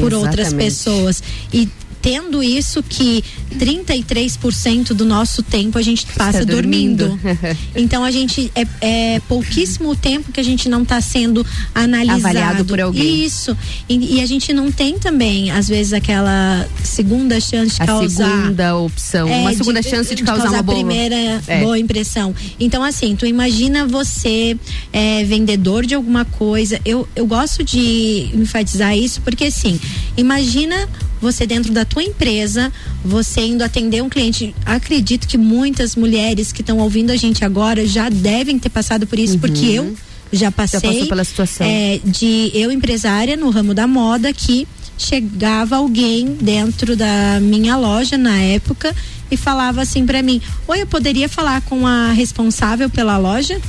por 0.01 0.13
outras 0.13 0.49
exatamente. 0.49 0.65
pessoas. 0.65 1.23
E 1.53 1.69
tendo 2.05 2.43
isso 2.43 2.83
que 2.83 3.25
33% 3.59 4.89
do 4.89 5.07
nosso 5.07 5.43
tempo 5.43 5.79
a 5.79 5.83
gente 5.83 6.05
passa 6.05 6.45
dormindo. 6.45 7.09
dormindo. 7.09 7.39
então 7.75 8.05
a 8.05 8.11
gente 8.11 8.53
é, 8.55 8.67
é 9.15 9.21
pouquíssimo 9.21 9.97
tempo 9.97 10.31
que 10.31 10.39
a 10.39 10.43
gente 10.43 10.69
não 10.69 10.83
está 10.83 11.01
sendo 11.01 11.47
analisado. 11.75 12.19
Avaliado 12.19 12.65
por 12.67 12.79
alguém. 12.79 13.25
Isso. 13.25 13.57
E, 13.89 14.17
e 14.17 14.21
a 14.21 14.27
gente 14.27 14.53
não 14.53 14.71
tem 14.71 14.99
também, 14.99 15.51
às 15.51 15.67
vezes, 15.67 15.95
aquela 15.95 16.69
segunda 16.83 17.41
chance 17.41 17.77
de 17.77 17.83
A 17.83 17.87
causar 17.87 18.31
segunda 18.31 18.77
opção, 18.77 19.27
é, 19.27 19.39
uma 19.39 19.55
segunda 19.55 19.81
chance 19.81 20.15
de, 20.15 20.23
causar, 20.23 20.51
uma 20.51 20.59
a 20.59 20.63
boa 20.63 20.77
primeira 20.77 21.43
É. 21.47 21.63
boa 21.63 21.79
impressão. 21.79 22.35
Então, 22.61 22.85
assim, 22.85 23.17
tu 23.17 23.25
imagina 23.25 23.87
você 23.87 24.59
é, 24.93 25.25
vendedor 25.25 25.87
de 25.87 25.95
alguma 25.95 26.27
coisa. 26.27 26.79
Eu, 26.85 27.09
eu 27.17 27.27
gosto 27.27 27.65
de 27.65 28.29
enfatizar 28.35 28.95
isso 28.95 29.23
porque, 29.23 29.45
assim, 29.45 29.81
imagina 30.19 30.87
você 31.25 31.47
dentro 31.47 31.73
da 31.73 31.85
tua 31.85 31.94
empresa, 32.03 32.73
você 33.05 33.43
indo 33.43 33.63
atender 33.63 34.03
um 34.03 34.09
cliente. 34.09 34.55
Acredito 34.65 35.29
que 35.29 35.37
muitas 35.39 35.95
mulheres 35.95 36.51
que 36.53 36.61
estão 36.61 36.79
ouvindo 36.79 37.11
a 37.11 37.17
gente 37.17 37.45
agora 37.45 37.87
já 37.87 38.09
devem 38.09 38.59
ter 38.59 38.69
passado 38.69 39.07
por 39.07 39.19
isso, 39.19 39.39
porque 39.39 39.67
eu 39.67 39.95
já 40.33 40.51
passei. 40.51 40.81
Uhum. 40.81 40.95
passou 40.95 41.07
pela 41.09 41.25
situação. 41.25 41.67
é, 41.67 42.01
de 42.05 42.51
eu 42.55 42.73
empresária 42.73 43.37
no 43.37 43.51
ramo 43.51 43.75
da 43.75 43.87
moda 43.87 44.33
que 44.33 44.67
chegava 44.97 45.77
alguém 45.77 46.37
dentro 46.41 46.97
da 46.97 47.39
minha 47.41 47.77
loja 47.77 48.17
na 48.17 48.37
época 48.39 48.95
e 49.31 49.37
falava 49.37 49.83
assim 49.83 50.07
pra 50.07 50.23
mim: 50.23 50.41
"Oi, 50.67 50.83
eu 50.83 50.87
poderia 50.87 51.29
falar 51.29 51.61
com 51.63 51.87
a 51.87 52.13
responsável 52.13 52.89
pela 52.91 53.17
loja?" 53.17 53.61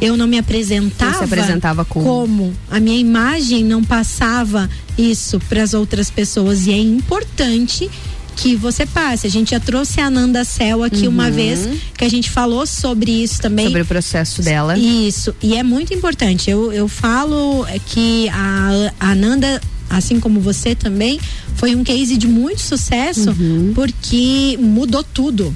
Eu 0.00 0.16
não 0.16 0.26
me 0.26 0.38
apresentava, 0.38 1.12
Não 1.18 1.24
apresentava 1.24 1.84
como? 1.84 2.04
como 2.06 2.52
a 2.70 2.80
minha 2.80 2.98
imagem 2.98 3.64
não 3.64 3.82
passava 3.84 4.68
isso 4.96 5.38
para 5.48 5.62
as 5.62 5.74
outras 5.74 6.10
pessoas 6.10 6.66
e 6.66 6.72
é 6.72 6.78
importante 6.78 7.90
que 8.36 8.56
você 8.56 8.86
passe. 8.86 9.26
A 9.26 9.30
gente 9.30 9.50
já 9.50 9.60
trouxe 9.60 10.00
a 10.00 10.06
Ananda 10.06 10.44
Cel 10.44 10.82
aqui 10.82 11.06
uma 11.06 11.30
vez 11.30 11.68
que 11.96 12.04
a 12.04 12.08
gente 12.08 12.30
falou 12.30 12.66
sobre 12.66 13.10
isso 13.10 13.40
também. 13.42 13.66
Sobre 13.66 13.82
o 13.82 13.86
processo 13.86 14.40
dela. 14.42 14.78
Isso, 14.78 15.34
e 15.42 15.54
é 15.56 15.62
muito 15.62 15.92
importante. 15.92 16.50
Eu, 16.50 16.72
eu 16.72 16.88
falo 16.88 17.66
que 17.86 18.28
a, 18.30 18.92
a 18.98 19.10
Ananda, 19.10 19.60
assim 19.90 20.18
como 20.18 20.40
você 20.40 20.74
também, 20.74 21.20
foi 21.56 21.74
um 21.74 21.84
case 21.84 22.16
de 22.16 22.26
muito 22.26 22.62
sucesso 22.62 23.30
Uhum. 23.30 23.72
porque 23.74 24.56
mudou 24.58 25.04
tudo. 25.04 25.54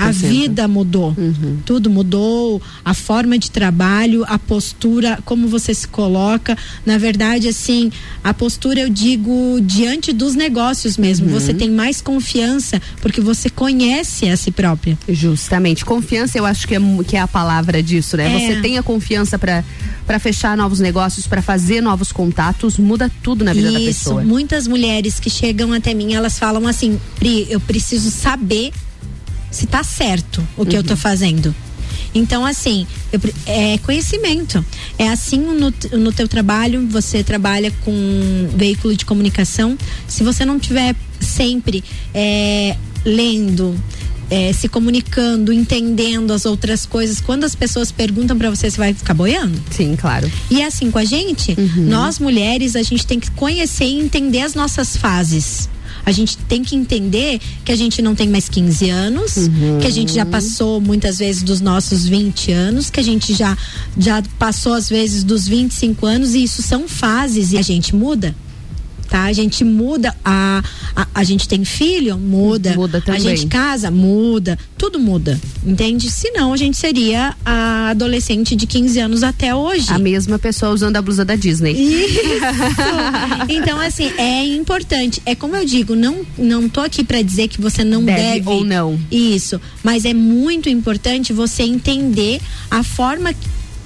A 0.00 0.10
vida 0.10 0.66
mudou. 0.66 1.14
Uhum. 1.16 1.58
Tudo 1.64 1.90
mudou, 1.90 2.60
a 2.84 2.94
forma 2.94 3.38
de 3.38 3.50
trabalho, 3.50 4.24
a 4.26 4.38
postura, 4.38 5.18
como 5.24 5.48
você 5.48 5.74
se 5.74 5.86
coloca. 5.86 6.56
Na 6.84 6.98
verdade, 6.98 7.48
assim, 7.48 7.90
a 8.24 8.32
postura 8.32 8.80
eu 8.80 8.88
digo 8.88 9.58
diante 9.62 10.12
dos 10.12 10.34
negócios 10.34 10.96
mesmo. 10.96 11.26
Uhum. 11.26 11.32
Você 11.34 11.52
tem 11.54 11.70
mais 11.70 12.00
confiança 12.00 12.80
porque 13.00 13.20
você 13.20 13.50
conhece 13.50 14.28
a 14.28 14.36
si 14.36 14.50
própria. 14.50 14.98
Justamente. 15.08 15.84
Confiança, 15.84 16.38
eu 16.38 16.46
acho 16.46 16.66
que 16.66 16.74
é, 16.74 16.80
que 17.06 17.16
é 17.16 17.20
a 17.20 17.28
palavra 17.28 17.82
disso, 17.82 18.16
né? 18.16 18.26
É. 18.26 18.38
Você 18.38 18.60
tem 18.60 18.78
a 18.78 18.82
confiança 18.82 19.38
para 19.38 19.64
para 20.06 20.20
fechar 20.20 20.56
novos 20.56 20.78
negócios, 20.78 21.26
para 21.26 21.42
fazer 21.42 21.80
novos 21.80 22.12
contatos, 22.12 22.78
muda 22.78 23.10
tudo 23.22 23.44
na 23.44 23.52
vida 23.52 23.72
da 23.72 23.80
Isso, 23.80 24.04
pessoa. 24.04 24.22
muitas 24.22 24.68
mulheres 24.68 25.18
que 25.18 25.28
chegam 25.28 25.72
até 25.72 25.92
mim, 25.92 26.14
elas 26.14 26.38
falam 26.38 26.66
assim, 26.68 27.00
Pri, 27.16 27.46
eu 27.50 27.58
preciso 27.58 28.10
saber 28.10 28.72
se 29.56 29.66
tá 29.66 29.82
certo 29.82 30.46
o 30.56 30.66
que 30.66 30.76
eu 30.76 30.80
Uhum. 30.80 30.86
tô 30.86 30.96
fazendo. 30.96 31.54
Então, 32.14 32.44
assim, 32.46 32.86
eu 33.12 33.20
é 33.46 33.78
conhecimento. 33.78 34.64
É 34.98 35.08
assim 35.08 35.38
no, 35.38 35.72
no 35.98 36.12
teu 36.12 36.26
trabalho, 36.28 36.86
você 36.88 37.22
trabalha 37.22 37.70
com 37.84 37.92
veículo 38.56 38.94
de 38.96 39.04
comunicação. 39.04 39.76
Se 40.08 40.22
você 40.24 40.44
não 40.44 40.58
tiver 40.58 40.94
sempre 41.20 41.82
é, 42.14 42.76
lendo, 43.04 43.74
é, 44.30 44.52
se 44.52 44.66
comunicando, 44.68 45.52
entendendo 45.52 46.32
as 46.32 46.46
outras 46.46 46.86
coisas, 46.86 47.20
quando 47.20 47.44
as 47.44 47.54
pessoas 47.54 47.92
perguntam 47.92 48.36
pra 48.36 48.48
você, 48.50 48.70
você 48.70 48.78
vai 48.78 48.94
ficar 48.94 49.14
boiando? 49.14 49.58
Sim, 49.70 49.94
claro. 49.96 50.30
E 50.50 50.60
é 50.62 50.66
assim 50.66 50.90
com 50.90 50.98
a 50.98 51.04
gente, 51.04 51.54
nós 51.76 52.18
mulheres, 52.18 52.76
a 52.76 52.82
gente 52.82 53.06
tem 53.06 53.20
que 53.20 53.30
conhecer 53.32 53.84
e 53.84 54.00
entender 54.00 54.40
as 54.40 54.54
nossas 54.54 54.96
fases. 54.96 55.68
A 56.06 56.12
gente 56.12 56.38
tem 56.38 56.62
que 56.62 56.76
entender 56.76 57.40
que 57.64 57.72
a 57.72 57.76
gente 57.76 58.00
não 58.00 58.14
tem 58.14 58.28
mais 58.28 58.48
15 58.48 58.88
anos, 58.88 59.34
que 59.80 59.86
a 59.88 59.90
gente 59.90 60.12
já 60.14 60.24
passou 60.24 60.80
muitas 60.80 61.18
vezes 61.18 61.42
dos 61.42 61.60
nossos 61.60 62.06
20 62.06 62.52
anos, 62.52 62.88
que 62.88 63.00
a 63.00 63.02
gente 63.02 63.34
já, 63.34 63.58
já 63.98 64.22
passou 64.38 64.72
às 64.72 64.88
vezes 64.88 65.24
dos 65.24 65.48
25 65.48 66.06
anos, 66.06 66.34
e 66.36 66.44
isso 66.44 66.62
são 66.62 66.86
fases 66.86 67.52
e 67.52 67.58
a 67.58 67.62
gente 67.62 67.94
muda. 67.94 68.36
Tá? 69.08 69.24
A 69.24 69.32
gente 69.32 69.64
muda, 69.64 70.14
a, 70.24 70.62
a, 70.94 71.06
a 71.14 71.24
gente 71.24 71.48
tem 71.48 71.64
filho, 71.64 72.18
muda. 72.18 72.74
Muda 72.74 72.98
A 72.98 73.00
também. 73.00 73.20
gente 73.20 73.46
casa, 73.46 73.90
muda. 73.90 74.58
Tudo 74.76 74.98
muda. 74.98 75.40
Entende? 75.64 76.10
Senão 76.10 76.52
a 76.52 76.56
gente 76.56 76.76
seria 76.76 77.34
a 77.44 77.90
adolescente 77.90 78.54
de 78.56 78.66
15 78.66 78.98
anos 79.00 79.22
até 79.22 79.54
hoje. 79.54 79.92
A 79.92 79.98
mesma 79.98 80.38
pessoa 80.38 80.72
usando 80.72 80.96
a 80.96 81.02
blusa 81.02 81.24
da 81.24 81.36
Disney. 81.36 81.72
Isso. 81.72 82.20
Então, 83.48 83.80
assim, 83.80 84.10
é 84.18 84.44
importante. 84.44 85.22
É 85.24 85.34
como 85.34 85.56
eu 85.56 85.64
digo, 85.64 85.94
não, 85.94 86.24
não 86.36 86.68
tô 86.68 86.80
aqui 86.80 87.04
para 87.04 87.22
dizer 87.22 87.48
que 87.48 87.60
você 87.60 87.84
não 87.84 88.04
Deve 88.04 88.20
deve, 88.20 88.48
ou 88.48 88.64
não. 88.64 88.98
Isso. 89.10 89.60
Mas 89.82 90.04
é 90.04 90.12
muito 90.12 90.68
importante 90.68 91.32
você 91.32 91.62
entender 91.62 92.40
a 92.70 92.82
forma 92.82 93.32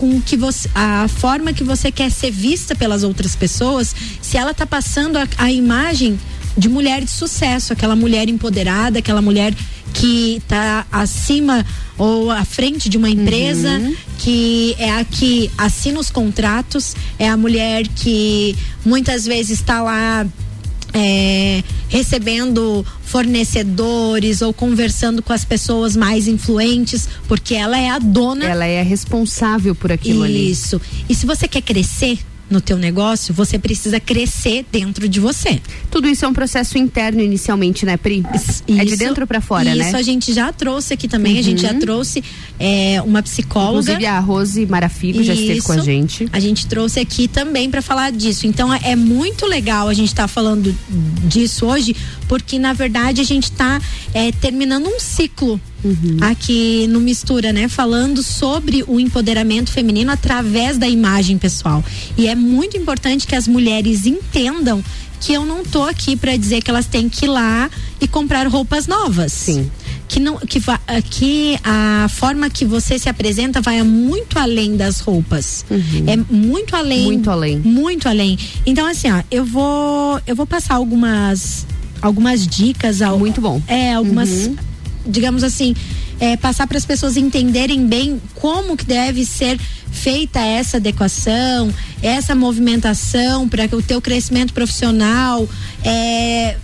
com 0.00 0.18
que 0.18 0.34
você 0.34 0.66
a 0.74 1.06
forma 1.08 1.52
que 1.52 1.62
você 1.62 1.92
quer 1.92 2.10
ser 2.10 2.30
vista 2.30 2.74
pelas 2.74 3.02
outras 3.02 3.36
pessoas, 3.36 3.94
se 4.22 4.38
ela 4.38 4.54
tá 4.54 4.66
passando 4.66 5.18
a, 5.18 5.28
a 5.36 5.52
imagem 5.52 6.18
de 6.56 6.70
mulher 6.70 7.04
de 7.04 7.10
sucesso, 7.10 7.74
aquela 7.74 7.94
mulher 7.94 8.26
empoderada, 8.26 8.98
aquela 8.98 9.20
mulher 9.20 9.54
que 9.92 10.40
tá 10.48 10.86
acima 10.90 11.66
ou 11.98 12.30
à 12.30 12.46
frente 12.46 12.88
de 12.88 12.96
uma 12.96 13.10
empresa, 13.10 13.78
que 14.18 14.74
é 14.78 14.90
a 14.90 15.04
que 15.04 15.50
assina 15.58 16.00
os 16.00 16.10
contratos, 16.10 16.96
é 17.18 17.28
a 17.28 17.36
mulher 17.36 17.86
que 17.88 18.56
muitas 18.82 19.26
vezes 19.26 19.58
está 19.60 19.82
lá 19.82 20.26
é, 20.92 21.62
recebendo 21.88 22.84
fornecedores 23.02 24.42
ou 24.42 24.52
conversando 24.52 25.22
com 25.22 25.32
as 25.32 25.44
pessoas 25.44 25.96
mais 25.96 26.28
influentes, 26.28 27.08
porque 27.26 27.54
ela 27.54 27.78
é 27.78 27.90
a 27.90 27.98
dona. 27.98 28.44
Ela 28.44 28.66
é 28.66 28.80
a 28.80 28.84
responsável 28.84 29.74
por 29.74 29.90
aquilo 29.90 30.22
ali. 30.22 30.50
Isso. 30.50 30.80
E 31.08 31.14
se 31.14 31.26
você 31.26 31.48
quer 31.48 31.62
crescer 31.62 32.18
no 32.50 32.60
teu 32.60 32.76
negócio, 32.76 33.32
você 33.32 33.58
precisa 33.58 34.00
crescer 34.00 34.66
dentro 34.72 35.08
de 35.08 35.20
você. 35.20 35.60
Tudo 35.90 36.08
isso 36.08 36.24
é 36.24 36.28
um 36.28 36.32
processo 36.34 36.76
interno 36.76 37.22
inicialmente, 37.22 37.86
né, 37.86 37.96
Pri? 37.96 38.24
é 38.68 38.84
de 38.84 38.88
Isso- 38.88 38.96
dentro 38.98 39.26
pra 39.26 39.40
fora, 39.40 39.72
né? 39.74 39.86
Isso 39.86 39.96
a 39.96 40.02
gente 40.02 40.32
já 40.32 40.52
trouxe 40.52 40.94
aqui 40.94 41.06
também, 41.06 41.38
a 41.38 41.42
gente 41.42 41.62
já 41.62 41.72
Uhum. 41.72 41.78
trouxe 41.78 42.22
é, 42.58 43.00
uma 43.02 43.22
psicóloga. 43.22 43.80
Inclusive 43.92 44.04
a 44.06 44.18
Rose 44.18 44.66
Marafilho 44.66 45.22
já 45.24 45.32
esteve 45.32 45.62
com 45.62 45.72
a 45.72 45.76
Isso. 45.76 45.84
gente. 45.84 46.28
A 46.32 46.38
gente 46.40 46.66
trouxe 46.66 47.00
aqui 47.00 47.26
também 47.28 47.70
para 47.70 47.80
falar 47.80 48.10
disso. 48.12 48.46
Então 48.46 48.72
é, 48.74 48.80
é 48.82 48.96
muito 48.96 49.46
legal 49.46 49.88
a 49.88 49.94
gente 49.94 50.08
estar 50.08 50.28
falando 50.28 50.74
disso 51.24 51.66
hoje, 51.66 51.94
porque 52.28 52.58
na 52.58 52.72
verdade 52.72 53.20
a 53.20 53.24
gente 53.24 53.44
está 53.44 53.80
terminando 54.40 54.86
um 54.88 54.98
ciclo 55.00 55.58
Uhum. 55.82 56.18
aqui 56.20 56.86
no 56.88 57.00
Mistura, 57.00 57.52
né? 57.52 57.68
Falando 57.68 58.22
sobre 58.22 58.84
o 58.86 59.00
empoderamento 59.00 59.70
feminino 59.70 60.10
através 60.10 60.76
da 60.78 60.88
imagem 60.88 61.38
pessoal. 61.38 61.82
E 62.16 62.28
é 62.28 62.34
muito 62.34 62.76
importante 62.76 63.26
que 63.26 63.34
as 63.34 63.48
mulheres 63.48 64.06
entendam 64.06 64.82
que 65.20 65.34
eu 65.34 65.44
não 65.44 65.62
tô 65.62 65.82
aqui 65.82 66.16
para 66.16 66.36
dizer 66.36 66.62
que 66.62 66.70
elas 66.70 66.86
têm 66.86 67.08
que 67.08 67.26
ir 67.26 67.28
lá 67.28 67.70
e 68.00 68.08
comprar 68.08 68.46
roupas 68.48 68.86
novas. 68.86 69.32
Sim. 69.32 69.70
Que 70.08 70.18
não 70.18 70.38
que, 70.38 70.60
que 71.10 71.58
a 71.62 72.08
forma 72.08 72.50
que 72.50 72.64
você 72.64 72.98
se 72.98 73.08
apresenta 73.08 73.60
vai 73.60 73.80
muito 73.82 74.38
além 74.38 74.76
das 74.76 75.00
roupas. 75.00 75.64
É 76.06 76.16
muito 76.16 76.74
além. 76.74 77.00
Uhum. 77.00 77.12
Muito 77.12 77.30
além. 77.30 77.58
Muito 77.58 78.08
além. 78.08 78.38
Então 78.66 78.86
assim, 78.86 79.10
ó, 79.10 79.22
eu 79.30 79.44
vou 79.44 80.20
eu 80.26 80.34
vou 80.34 80.46
passar 80.46 80.74
algumas 80.74 81.66
algumas 82.00 82.46
dicas 82.46 83.02
ao, 83.02 83.18
Muito 83.18 83.40
bom. 83.40 83.62
É, 83.68 83.92
algumas 83.92 84.30
Uhum. 84.30 84.56
Digamos 85.06 85.42
assim, 85.42 85.74
é, 86.18 86.36
passar 86.36 86.66
para 86.66 86.76
as 86.78 86.84
pessoas 86.84 87.16
entenderem 87.16 87.86
bem 87.86 88.20
como 88.34 88.76
que 88.76 88.84
deve 88.84 89.24
ser 89.24 89.58
feita 89.90 90.38
essa 90.40 90.76
adequação, 90.76 91.72
essa 92.02 92.34
movimentação 92.34 93.48
para 93.48 93.66
que 93.66 93.74
o 93.74 93.82
teu 93.82 94.00
crescimento 94.00 94.52
profissional, 94.52 95.48
é, 95.84 96.56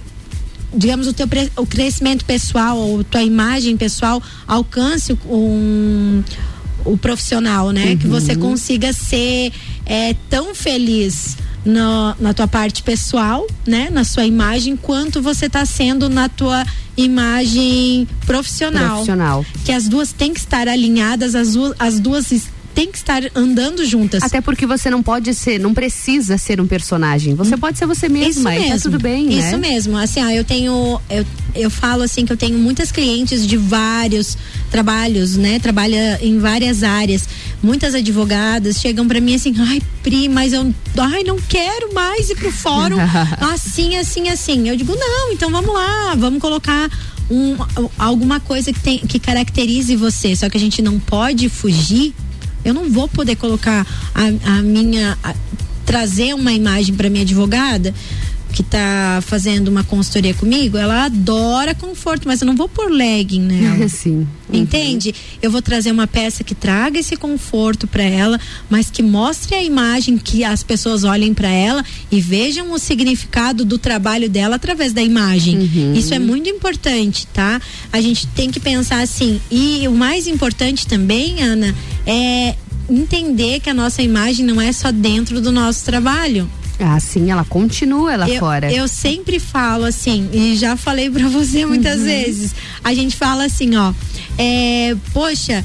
digamos 0.75 1.07
o 1.07 1.12
teu 1.12 1.27
o 1.57 1.66
crescimento 1.66 2.25
pessoal 2.25 2.77
ou 2.79 3.03
tua 3.03 3.22
imagem 3.22 3.77
pessoal 3.77 4.22
alcance 4.46 5.12
o- 5.12 5.18
um 5.35 6.25
o 6.85 6.96
profissional, 6.96 7.72
né? 7.72 7.96
Que 7.96 8.07
você 8.07 8.37
consiga 8.37 8.92
ser 8.92 9.53
é, 9.87 10.14
tão 10.29 10.55
feliz 10.55 11.37
no- 11.64 12.14
na 12.20 12.35
tua 12.35 12.46
parte 12.49 12.83
pessoal, 12.83 13.46
né? 13.66 13.88
Na 13.90 14.05
sua 14.05 14.25
imagem, 14.27 14.77
quanto 14.77 15.22
você 15.22 15.46
está 15.46 15.64
sendo 15.64 16.09
na 16.09 16.29
tua 16.29 16.64
imagem 16.96 18.07
profissional. 18.27 18.88
Profissional. 18.96 19.46
Que 19.64 19.72
as 19.72 19.88
duas 19.88 20.12
têm 20.12 20.33
que 20.35 20.40
estar 20.40 20.68
alinhadas, 20.68 21.35
as, 21.35 21.55
du- 21.55 21.75
as 21.79 21.99
duas 21.99 22.27
têm 22.75 22.90
que 22.92 22.99
estar 22.99 23.22
andando 23.35 23.87
juntas. 23.87 24.22
Até 24.22 24.40
porque 24.42 24.66
você 24.66 24.90
não 24.90 25.03
pode 25.03 25.33
ser, 25.33 25.59
não 25.59 25.72
precisa 25.72 26.37
ser 26.37 26.61
um 26.61 26.66
personagem. 26.66 27.35
Você 27.35 27.57
pode 27.57 27.79
ser 27.79 27.87
você 27.87 28.07
mesma 28.09 28.29
Isso 28.55 28.62
tá 28.64 28.68
mesmo. 28.68 28.90
tudo 28.90 28.99
bem, 29.03 29.25
né? 29.27 29.33
Isso 29.49 29.57
mesmo. 29.59 29.96
Assim, 29.96 30.22
ó, 30.22 30.29
eu 30.29 30.44
tenho. 30.44 31.01
Eu, 31.09 31.25
eu 31.55 31.70
falo 31.70 32.03
assim 32.03 32.27
que 32.27 32.33
eu 32.33 32.37
tenho 32.37 32.59
muitas 32.59 32.92
clientes 32.92 33.46
de 33.46 33.57
vários 33.57 34.37
trabalhos, 34.70 35.37
né? 35.37 35.59
Trabalha 35.59 36.18
em 36.22 36.38
várias 36.38 36.83
áreas. 36.83 37.27
Muitas 37.66 37.94
advogadas 37.94 38.76
chegam 38.76 39.09
pra 39.09 39.20
mim 39.20 39.35
assim, 39.35 39.52
ai, 39.59 39.83
Pri, 40.02 40.29
mas 40.29 40.52
eu 40.52 40.72
ai, 40.98 41.24
não 41.24 41.37
quero 41.37 41.92
mais 41.92 42.31
ir 42.31 42.37
pro 42.37 42.52
fórum. 42.52 42.96
assim, 43.52 43.96
assim, 43.96 44.29
assim. 44.29 44.68
Eu 44.68 44.76
digo, 44.76 44.94
não, 44.94 45.33
então 45.33 45.50
vamos 45.50 45.74
lá, 45.74 46.14
vamos 46.16 46.40
colocar. 46.40 46.88
Um, 47.29 47.57
alguma 47.98 48.38
coisa 48.38 48.72
que, 48.72 48.79
tem, 48.79 48.98
que 48.98 49.18
caracterize 49.18 49.96
você, 49.96 50.37
só 50.37 50.48
que 50.48 50.57
a 50.57 50.61
gente 50.61 50.81
não 50.81 51.00
pode 51.00 51.48
fugir 51.48 52.14
eu 52.64 52.74
não 52.74 52.90
vou 52.90 53.07
poder 53.09 53.37
colocar 53.37 53.87
a, 54.12 54.57
a 54.59 54.62
minha. 54.62 55.16
a- 55.22 55.35
trazer 55.85 56.35
uma 56.35 56.52
imagem 56.52 56.96
para 56.96 57.09
minha 57.09 57.22
advogada 57.22 57.94
que 58.52 58.62
tá 58.62 59.22
fazendo 59.26 59.68
uma 59.68 59.85
consultoria 59.85 60.32
comigo, 60.32 60.78
ela 60.78 61.04
adora 61.04 61.74
conforto, 61.74 62.26
mas 62.26 62.40
eu 62.40 62.46
não 62.46 62.56
vou 62.56 62.68
pôr 62.68 62.90
legging 62.90 63.42
nela. 63.42 63.88
Sim. 63.88 64.26
Entende? 64.52 65.14
Eu 65.42 65.50
vou 65.50 65.61
trazer 65.61 65.90
uma 65.90 66.06
peça 66.06 66.44
que 66.44 66.54
traga 66.54 66.98
esse 66.98 67.16
conforto 67.16 67.87
para 67.87 68.02
ela, 68.02 68.40
mas 68.70 68.90
que 68.90 69.02
mostre 69.02 69.54
a 69.54 69.62
imagem 69.62 70.16
que 70.16 70.44
as 70.44 70.62
pessoas 70.62 71.04
olhem 71.04 71.35
para 71.35 71.48
ela 71.48 71.85
e 72.11 72.20
vejam 72.20 72.72
o 72.72 72.78
significado 72.78 73.64
do 73.64 73.76
trabalho 73.76 74.30
dela 74.30 74.56
através 74.56 74.92
da 74.92 75.02
imagem. 75.02 75.70
Isso 75.94 76.14
é 76.14 76.18
muito 76.18 76.48
importante, 76.48 77.26
tá? 77.28 77.61
A 77.92 78.00
gente 78.00 78.26
tem 78.28 78.50
que 78.50 78.61
pensar 78.61 79.00
assim. 79.00 79.40
E 79.50 79.87
o 79.88 79.92
mais 79.92 80.26
importante 80.26 80.87
também, 80.87 81.42
Ana, 81.42 81.74
é 82.06 82.54
entender 82.88 83.61
que 83.61 83.68
a 83.68 83.74
nossa 83.74 84.02
imagem 84.02 84.44
não 84.46 84.61
é 84.61 84.72
só 84.72 84.90
dentro 84.92 85.40
do 85.40 85.50
nosso 85.50 85.85
trabalho. 85.85 86.48
Ah, 86.78 87.00
sim, 87.00 87.30
ela 87.30 87.44
continua 87.44 88.16
lá 88.16 88.28
eu, 88.28 88.38
fora. 88.38 88.70
Eu 88.72 88.86
sempre 88.86 89.38
falo 89.40 89.84
assim, 89.84 90.28
e 90.32 90.56
já 90.56 90.76
falei 90.76 91.08
pra 91.10 91.26
você 91.28 91.64
muitas 91.64 91.98
Uhum. 92.00 92.04
vezes. 92.04 92.54
A 92.84 92.92
gente 92.92 93.16
fala 93.16 93.44
assim, 93.44 93.74
ó, 93.76 93.92
é, 94.36 94.94
poxa, 95.12 95.64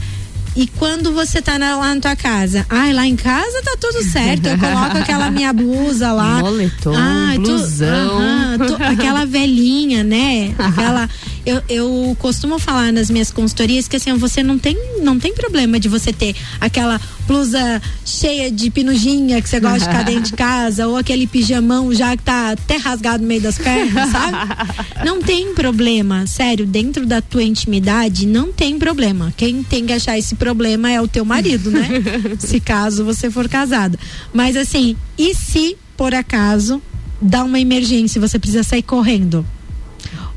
e 0.55 0.67
quando 0.67 1.13
você 1.13 1.41
tá 1.41 1.57
na- 1.59 1.77
lá 1.77 1.93
na 1.95 2.01
tua 2.01 2.15
casa? 2.15 2.65
Ai, 2.69 2.93
lá 2.93 3.05
em 3.07 3.15
casa 3.15 3.61
tá 3.63 3.75
tudo 3.79 4.03
certo. 4.03 4.47
Eu 4.47 4.57
coloco 4.57 4.97
aquela 4.97 5.29
minha 5.31 5.51
blusa 5.53 6.11
lá. 6.11 6.39
Moletom, 6.43 6.93
tu- 7.35 7.41
blusão. 7.41 8.17
aham, 8.19 8.57
tu- 8.67 8.83
aquela 8.83 9.25
velhinha, 9.25 10.03
né? 10.03 10.53
Aquela. 10.59 11.09
Eu, 11.45 11.61
eu 11.67 12.17
costumo 12.19 12.59
falar 12.59 12.91
nas 12.91 13.09
minhas 13.09 13.31
consultorias 13.31 13.87
que 13.87 13.95
assim, 13.95 14.13
você 14.15 14.43
não 14.43 14.57
tem, 14.57 14.77
não 15.01 15.19
tem 15.19 15.33
problema 15.33 15.79
de 15.79 15.87
você 15.87 16.13
ter 16.13 16.35
aquela 16.59 16.99
blusa 17.27 17.81
cheia 18.05 18.51
de 18.51 18.69
pinuginha 18.69 19.41
que 19.41 19.49
você 19.49 19.59
gosta 19.59 19.79
de 19.79 19.85
ficar 19.85 20.03
dentro 20.03 20.31
de 20.31 20.33
casa, 20.33 20.87
ou 20.87 20.97
aquele 20.97 21.25
pijamão 21.25 21.93
já 21.93 22.15
que 22.15 22.23
tá 22.23 22.51
até 22.51 22.77
rasgado 22.77 23.21
no 23.23 23.27
meio 23.27 23.41
das 23.41 23.57
pernas, 23.57 24.09
sabe? 24.09 24.37
Não 25.05 25.21
tem 25.21 25.53
problema, 25.53 26.27
sério, 26.27 26.65
dentro 26.65 27.05
da 27.05 27.21
tua 27.21 27.43
intimidade 27.43 28.25
não 28.25 28.51
tem 28.51 28.77
problema. 28.77 29.33
Quem 29.35 29.63
tem 29.63 29.85
que 29.85 29.93
achar 29.93 30.17
esse 30.17 30.35
problema 30.35 30.91
é 30.91 31.01
o 31.01 31.07
teu 31.07 31.25
marido, 31.25 31.71
né? 31.71 31.87
se 32.39 32.59
caso 32.59 33.03
você 33.03 33.29
for 33.29 33.49
casada. 33.49 33.97
Mas 34.33 34.55
assim, 34.55 34.95
e 35.17 35.33
se 35.33 35.75
por 35.97 36.13
acaso 36.13 36.81
dá 37.21 37.43
uma 37.43 37.59
emergência 37.59 38.19
e 38.19 38.21
você 38.21 38.39
precisa 38.39 38.63
sair 38.63 38.83
correndo? 38.83 39.45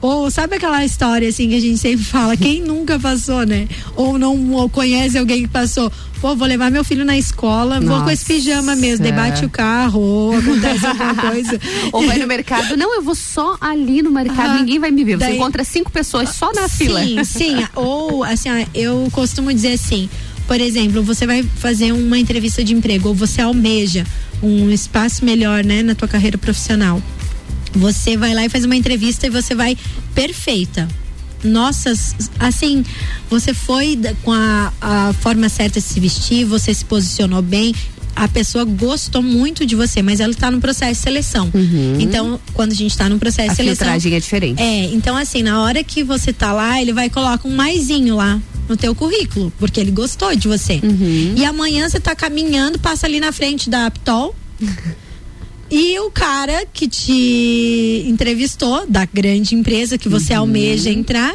Ou 0.05 0.31
sabe 0.31 0.57
aquela 0.57 0.85
história 0.85 1.27
assim 1.27 1.49
que 1.49 1.55
a 1.55 1.61
gente 1.61 1.79
sempre 1.79 2.05
fala, 2.05 2.37
quem 2.37 2.61
nunca 2.61 2.99
passou, 2.99 3.47
né? 3.47 3.67
Ou 3.97 4.19
não 4.19 4.53
ou 4.53 4.69
conhece 4.69 5.17
alguém 5.17 5.45
que 5.45 5.49
passou. 5.49 5.91
Pô, 6.21 6.37
vou 6.37 6.47
levar 6.47 6.71
meu 6.71 6.85
filho 6.85 7.07
na 7.07 7.17
escola, 7.17 7.81
Nossa. 7.81 7.95
vou 7.95 8.05
com 8.05 8.11
esse 8.11 8.23
pijama 8.23 8.77
mesmo, 8.77 9.03
debate 9.03 9.47
o 9.47 9.49
carro, 9.49 9.99
ou 9.99 10.37
acontece 10.37 10.87
alguma 10.87 11.15
coisa. 11.17 11.59
ou 11.91 12.07
vai 12.07 12.19
no 12.19 12.27
mercado, 12.27 12.77
não, 12.77 12.95
eu 12.95 13.01
vou 13.01 13.15
só 13.15 13.57
ali 13.59 14.03
no 14.03 14.11
mercado, 14.11 14.59
ninguém 14.59 14.79
vai 14.79 14.91
me 14.91 15.05
ver. 15.05 15.17
Você 15.17 15.25
Daí, 15.25 15.37
encontra 15.37 15.65
cinco 15.65 15.91
pessoas 15.91 16.29
só 16.37 16.53
na 16.53 16.69
sim, 16.69 16.85
fila. 16.85 17.01
Sim, 17.03 17.25
sim. 17.25 17.67
ou 17.75 18.23
assim, 18.25 18.51
eu 18.75 19.09
costumo 19.11 19.55
dizer 19.55 19.73
assim, 19.73 20.11
por 20.47 20.61
exemplo, 20.61 21.03
você 21.03 21.27
vai 21.27 21.43
fazer 21.43 21.93
uma 21.93 22.19
entrevista 22.19 22.63
de 22.63 22.75
emprego 22.75 23.09
ou 23.09 23.15
você 23.15 23.41
almeja 23.41 24.07
um 24.43 24.69
espaço 24.69 25.25
melhor, 25.25 25.65
né, 25.65 25.83
na 25.83 25.95
tua 25.95 26.09
carreira 26.09 26.37
profissional. 26.37 27.03
Você 27.75 28.17
vai 28.17 28.35
lá 28.35 28.45
e 28.45 28.49
faz 28.49 28.65
uma 28.65 28.77
entrevista 28.77 29.27
e 29.27 29.31
você 29.31 29.55
vai 29.55 29.77
perfeita. 30.15 30.89
Nossa, 31.43 31.93
assim, 32.39 32.85
você 33.29 33.53
foi 33.53 33.99
com 34.23 34.33
a, 34.33 34.73
a 34.81 35.13
forma 35.13 35.49
certa 35.49 35.79
de 35.79 35.87
se 35.87 36.01
vestir, 36.01 36.45
você 36.45 36.73
se 36.73 36.85
posicionou 36.85 37.43
bem, 37.43 37.75
a 38.17 38.29
pessoa 38.29 38.65
gostou 38.65 39.23
muito 39.23 39.67
de 39.67 39.75
você, 39.75 40.01
mas 40.01 40.21
ela 40.21 40.33
está 40.33 40.51
no 40.51 40.61
processo 40.61 40.93
de 40.93 40.99
seleção. 40.99 41.51
Uhum. 41.53 41.97
Então, 42.01 42.41
quando 42.53 42.73
a 42.73 42.75
gente 42.75 42.93
está 42.93 43.09
no 43.09 43.19
processo 43.19 43.51
a 43.51 43.53
de 43.53 43.57
seleção. 43.57 43.89
A 43.89 43.97
é 43.97 44.21
diferente. 44.21 44.63
É, 44.63 44.85
então 44.87 45.17
assim, 45.17 45.43
na 45.43 45.61
hora 45.63 45.83
que 45.83 46.03
você 46.03 46.33
tá 46.33 46.53
lá, 46.53 46.81
ele 46.81 46.93
vai 46.93 47.11
colocar 47.11 47.47
um 47.47 47.55
maisinho 47.55 48.17
lá 48.17 48.41
no 48.69 48.77
teu 48.77 48.95
currículo, 48.95 49.53
porque 49.59 49.81
ele 49.81 49.91
gostou 49.91 50.35
de 50.35 50.49
você. 50.49 50.81
Uhum. 50.83 51.35
E 51.37 51.45
amanhã 51.45 51.89
você 51.89 52.01
tá 52.01 52.15
caminhando, 52.15 52.79
passa 52.79 53.07
ali 53.07 53.21
na 53.21 53.33
frente 53.33 53.69
da 53.69 53.87
Aptol. 53.87 54.35
E 55.77 55.99
o 55.99 56.09
cara 56.09 56.65
que 56.73 56.87
te 56.87 58.05
entrevistou, 58.07 58.87
da 58.87 59.05
grande 59.05 59.57
empresa 59.57 59.99
que 59.99 60.09
você 60.09 60.33
uhum. 60.35 60.43
almeja 60.43 60.89
entrar, 60.89 61.35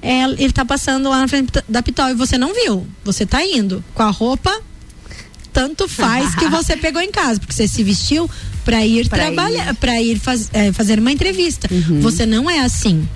é, 0.00 0.22
ele 0.22 0.52
tá 0.52 0.64
passando 0.64 1.08
lá 1.08 1.22
na 1.22 1.26
frente 1.26 1.50
da 1.68 1.82
Pitol 1.82 2.10
e 2.10 2.14
você 2.14 2.38
não 2.38 2.54
viu. 2.54 2.86
Você 3.04 3.26
tá 3.26 3.44
indo 3.44 3.84
com 3.92 4.04
a 4.04 4.10
roupa, 4.10 4.56
tanto 5.52 5.88
faz 5.88 6.36
que 6.36 6.46
você 6.46 6.76
pegou 6.76 7.02
em 7.02 7.10
casa, 7.10 7.40
porque 7.40 7.52
você 7.52 7.66
se 7.66 7.82
vestiu 7.82 8.30
para 8.64 8.86
ir 8.86 9.08
trabalhar, 9.08 9.74
para 9.74 10.00
ir 10.00 10.20
faz, 10.20 10.48
é, 10.52 10.72
fazer 10.72 11.00
uma 11.00 11.10
entrevista. 11.10 11.66
Uhum. 11.68 12.00
Você 12.00 12.24
não 12.24 12.48
é 12.48 12.60
assim. 12.60 13.08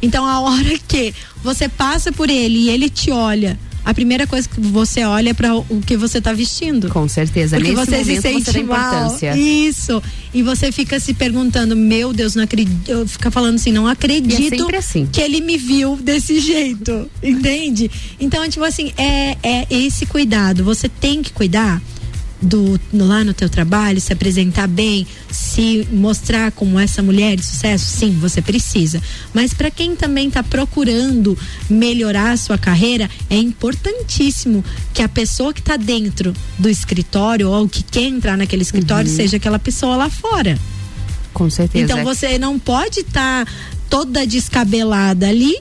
Então 0.00 0.24
a 0.24 0.38
hora 0.38 0.78
que 0.86 1.12
você 1.42 1.68
passa 1.68 2.12
por 2.12 2.30
ele 2.30 2.66
e 2.66 2.70
ele 2.70 2.88
te 2.88 3.10
olha 3.10 3.58
a 3.84 3.92
primeira 3.92 4.26
coisa 4.26 4.48
que 4.48 4.60
você 4.60 5.04
olha 5.04 5.30
é 5.30 5.34
para 5.34 5.54
o 5.54 5.82
que 5.84 5.96
você 5.96 6.18
está 6.18 6.32
vestindo. 6.32 6.88
Com 6.88 7.06
certeza. 7.06 7.56
Porque 7.56 7.72
Nesse 7.72 7.86
você 7.86 8.04
se 8.04 8.20
sente 8.22 8.44
você 8.50 8.62
mal. 8.62 9.16
Isso. 9.36 10.02
E 10.32 10.42
você 10.42 10.72
fica 10.72 10.98
se 10.98 11.12
perguntando, 11.12 11.76
meu 11.76 12.12
Deus, 12.12 12.34
não 12.34 12.44
acredito. 12.44 13.06
Fica 13.06 13.30
falando 13.30 13.56
assim, 13.56 13.72
não 13.72 13.86
acredito 13.86 14.70
é 14.72 14.76
assim. 14.76 15.06
que 15.12 15.20
ele 15.20 15.40
me 15.40 15.58
viu 15.58 15.96
desse 15.96 16.40
jeito. 16.40 17.10
Entende? 17.22 17.90
Então, 18.18 18.48
tipo 18.48 18.64
assim, 18.64 18.92
é, 18.96 19.36
é 19.42 19.66
esse 19.70 20.06
cuidado. 20.06 20.64
Você 20.64 20.88
tem 20.88 21.22
que 21.22 21.32
cuidar 21.32 21.82
do 22.44 22.78
lá 22.92 23.24
no 23.24 23.32
teu 23.32 23.48
trabalho, 23.48 24.00
se 24.00 24.12
apresentar 24.12 24.68
bem, 24.68 25.06
se 25.30 25.88
mostrar 25.90 26.52
como 26.52 26.78
essa 26.78 27.02
mulher 27.02 27.36
de 27.36 27.44
sucesso, 27.44 27.84
sim, 27.84 28.12
você 28.20 28.42
precisa. 28.42 29.02
Mas 29.32 29.54
para 29.54 29.70
quem 29.70 29.96
também 29.96 30.28
está 30.28 30.42
procurando 30.42 31.36
melhorar 31.68 32.32
a 32.32 32.36
sua 32.36 32.58
carreira, 32.58 33.10
é 33.30 33.36
importantíssimo 33.36 34.64
que 34.92 35.02
a 35.02 35.08
pessoa 35.08 35.52
que 35.52 35.60
está 35.60 35.76
dentro 35.76 36.34
do 36.58 36.68
escritório 36.68 37.50
ou 37.50 37.68
que 37.68 37.82
quer 37.82 38.04
entrar 38.04 38.36
naquele 38.36 38.62
escritório 38.62 39.10
uhum. 39.10 39.16
seja 39.16 39.38
aquela 39.38 39.58
pessoa 39.58 39.96
lá 39.96 40.10
fora. 40.10 40.58
Com 41.32 41.50
certeza. 41.50 41.84
Então 41.84 42.04
você 42.04 42.38
não 42.38 42.58
pode 42.58 43.00
estar 43.00 43.44
tá 43.44 43.52
toda 43.88 44.26
descabelada 44.26 45.28
ali 45.28 45.56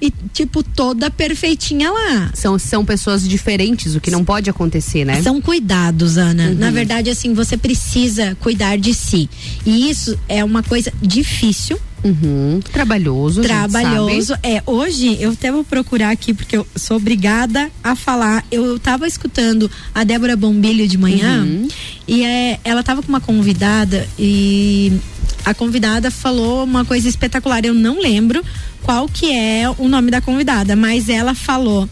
e, 0.00 0.12
tipo, 0.32 0.62
toda 0.62 1.10
perfeitinha 1.10 1.90
lá. 1.90 2.30
São, 2.34 2.58
são 2.58 2.84
pessoas 2.84 3.26
diferentes, 3.26 3.94
o 3.94 4.00
que 4.00 4.10
não 4.10 4.24
pode 4.24 4.50
acontecer, 4.50 5.04
né? 5.04 5.22
São 5.22 5.40
cuidados, 5.40 6.16
Ana. 6.16 6.48
Uhum. 6.48 6.54
Na 6.54 6.70
verdade, 6.70 7.10
assim, 7.10 7.32
você 7.32 7.56
precisa 7.56 8.36
cuidar 8.40 8.76
de 8.76 8.92
si. 8.92 9.28
E 9.64 9.88
isso 9.88 10.18
é 10.28 10.44
uma 10.44 10.62
coisa 10.62 10.92
difícil. 11.00 11.78
Uhum. 12.04 12.60
Trabalhoso. 12.70 13.40
Trabalhoso. 13.40 14.34
É, 14.42 14.62
hoje 14.66 15.16
eu 15.18 15.32
até 15.32 15.50
vou 15.50 15.64
procurar 15.64 16.10
aqui, 16.10 16.34
porque 16.34 16.56
eu 16.56 16.66
sou 16.76 16.98
obrigada 16.98 17.70
a 17.82 17.96
falar. 17.96 18.44
Eu 18.52 18.76
estava 18.76 19.06
escutando 19.06 19.70
a 19.94 20.04
Débora 20.04 20.36
Bombilho 20.36 20.86
de 20.86 20.98
manhã 20.98 21.42
uhum. 21.42 21.66
e 22.06 22.22
é, 22.24 22.60
ela 22.62 22.80
estava 22.80 23.02
com 23.02 23.08
uma 23.08 23.22
convidada 23.22 24.06
e 24.18 24.92
a 25.44 25.52
convidada 25.54 26.10
falou 26.10 26.64
uma 26.64 26.84
coisa 26.84 27.08
espetacular. 27.08 27.64
Eu 27.64 27.74
não 27.74 28.00
lembro, 28.00 28.42
qual 28.82 29.08
que 29.08 29.30
é 29.32 29.64
o 29.78 29.88
nome 29.88 30.10
da 30.10 30.20
convidada, 30.20 30.74
mas 30.74 31.08
ela 31.08 31.34
falou 31.34 31.88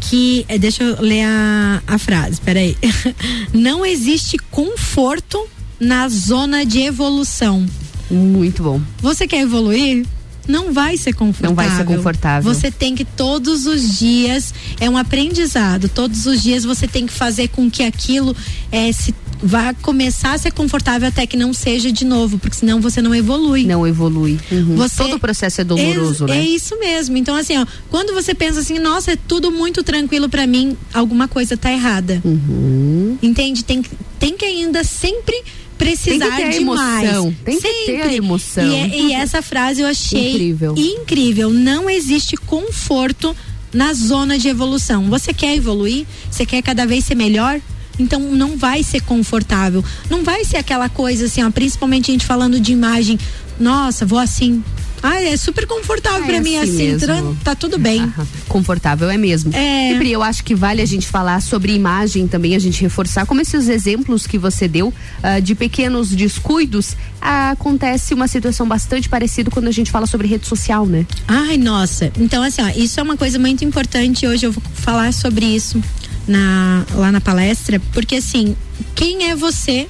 que, 0.00 0.44
eh, 0.48 0.58
deixa 0.58 0.82
eu 0.82 1.00
ler 1.00 1.24
a, 1.24 1.82
a 1.86 1.98
frase, 1.98 2.40
peraí. 2.40 2.76
Não 3.54 3.86
existe 3.86 4.36
conforto 4.50 5.46
na 5.78 6.08
zona 6.08 6.66
de 6.66 6.80
evolução. 6.80 7.64
Muito 8.10 8.62
bom. 8.62 8.80
Você 9.00 9.26
quer 9.26 9.40
evoluir? 9.40 10.04
não 10.48 10.72
vai 10.72 10.96
ser 10.96 11.12
confortável. 11.12 11.50
Não 11.50 11.54
vai 11.54 11.76
ser 11.76 11.84
confortável. 11.84 12.52
Você 12.52 12.70
tem 12.70 12.94
que 12.94 13.04
todos 13.04 13.66
os 13.66 13.98
dias 13.98 14.52
é 14.80 14.88
um 14.88 14.96
aprendizado. 14.96 15.88
Todos 15.88 16.26
os 16.26 16.42
dias 16.42 16.64
você 16.64 16.88
tem 16.88 17.06
que 17.06 17.12
fazer 17.12 17.48
com 17.48 17.70
que 17.70 17.82
aquilo 17.82 18.34
é, 18.70 18.90
se 18.92 19.12
vá 19.42 19.74
começar 19.74 20.34
a 20.34 20.38
ser 20.38 20.52
confortável 20.52 21.08
até 21.08 21.26
que 21.26 21.36
não 21.36 21.52
seja 21.52 21.90
de 21.90 22.04
novo, 22.04 22.38
porque 22.38 22.56
senão 22.56 22.80
você 22.80 23.02
não 23.02 23.14
evolui. 23.14 23.64
Não 23.64 23.86
evolui. 23.86 24.38
Uhum. 24.50 24.76
Você, 24.76 25.02
Todo 25.02 25.16
o 25.16 25.18
processo 25.18 25.60
é 25.60 25.64
doloroso, 25.64 26.24
é, 26.24 26.28
né? 26.28 26.38
É 26.38 26.44
isso 26.44 26.78
mesmo. 26.78 27.16
Então, 27.16 27.34
assim, 27.34 27.58
ó, 27.58 27.66
quando 27.90 28.14
você 28.14 28.34
pensa 28.34 28.60
assim, 28.60 28.78
nossa, 28.78 29.12
é 29.12 29.16
tudo 29.16 29.50
muito 29.50 29.82
tranquilo 29.82 30.28
para 30.28 30.46
mim, 30.46 30.76
alguma 30.94 31.26
coisa 31.26 31.56
tá 31.56 31.72
errada. 31.72 32.22
Uhum. 32.24 33.18
Entende? 33.20 33.64
Tem, 33.64 33.82
tem 34.18 34.36
que 34.36 34.44
ainda 34.44 34.84
sempre 34.84 35.42
precisar 35.76 36.36
tem 36.36 36.36
que 36.36 36.52
ter 36.52 36.58
de 36.58 36.64
mais. 36.64 37.08
Emoção. 37.08 37.34
Tem 37.44 37.60
Sempre. 37.60 37.78
que 37.78 37.86
ter 37.86 38.02
a 38.02 38.14
emoção. 38.14 38.68
E, 38.68 38.74
é, 38.74 39.00
e, 39.00 39.12
essa 39.12 39.42
frase 39.42 39.80
eu 39.80 39.86
achei 39.88 40.34
incrível. 40.34 40.74
incrível. 40.76 41.50
Não 41.50 41.90
existe 41.90 42.36
conforto 42.36 43.36
na 43.72 43.92
zona 43.92 44.38
de 44.38 44.48
evolução. 44.48 45.08
Você 45.08 45.34
quer 45.34 45.56
evoluir? 45.56 46.06
Você 46.30 46.46
quer 46.46 46.62
cada 46.62 46.86
vez 46.86 47.04
ser 47.04 47.16
melhor? 47.16 47.60
Então 47.98 48.20
não 48.20 48.56
vai 48.56 48.82
ser 48.82 49.02
confortável. 49.02 49.84
Não 50.08 50.22
vai 50.22 50.44
ser 50.44 50.56
aquela 50.56 50.88
coisa 50.88 51.26
assim, 51.26 51.42
ó, 51.42 51.50
principalmente 51.50 52.10
a 52.10 52.12
gente 52.12 52.26
falando 52.26 52.60
de 52.60 52.72
imagem. 52.72 53.18
Nossa, 53.58 54.04
vou 54.06 54.18
assim, 54.18 54.62
ah, 55.02 55.20
é 55.20 55.36
super 55.36 55.66
confortável 55.66 56.22
ah, 56.22 56.26
para 56.26 56.36
é 56.36 56.40
mim 56.40 56.56
assim, 56.58 56.92
assim 56.94 57.36
tá 57.42 57.56
tudo 57.56 57.76
bem. 57.76 58.12
confortável 58.46 59.10
é 59.10 59.16
mesmo. 59.16 59.50
É. 59.52 60.00
E 60.00 60.12
eu 60.12 60.22
acho 60.22 60.44
que 60.44 60.54
vale 60.54 60.80
a 60.80 60.86
gente 60.86 61.08
falar 61.08 61.42
sobre 61.42 61.72
imagem 61.72 62.28
também, 62.28 62.54
a 62.54 62.58
gente 62.58 62.80
reforçar 62.80 63.26
como 63.26 63.40
esses 63.40 63.68
exemplos 63.68 64.26
que 64.26 64.38
você 64.38 64.68
deu 64.68 64.88
uh, 64.88 65.42
de 65.42 65.54
pequenos 65.56 66.10
descuidos, 66.10 66.92
uh, 66.92 67.52
acontece 67.52 68.14
uma 68.14 68.28
situação 68.28 68.66
bastante 68.66 69.08
parecida 69.08 69.50
quando 69.50 69.66
a 69.66 69.72
gente 69.72 69.90
fala 69.90 70.06
sobre 70.06 70.28
rede 70.28 70.46
social, 70.46 70.86
né? 70.86 71.04
Ai, 71.26 71.56
nossa. 71.56 72.12
Então 72.18 72.42
assim, 72.42 72.62
ó, 72.62 72.68
isso 72.68 73.00
é 73.00 73.02
uma 73.02 73.16
coisa 73.16 73.38
muito 73.38 73.64
importante, 73.64 74.26
hoje 74.26 74.46
eu 74.46 74.52
vou 74.52 74.62
falar 74.74 75.12
sobre 75.12 75.46
isso 75.46 75.82
na 76.26 76.84
lá 76.94 77.10
na 77.10 77.20
palestra, 77.20 77.80
porque 77.92 78.16
assim, 78.16 78.56
quem 78.94 79.30
é 79.30 79.36
você 79.36 79.88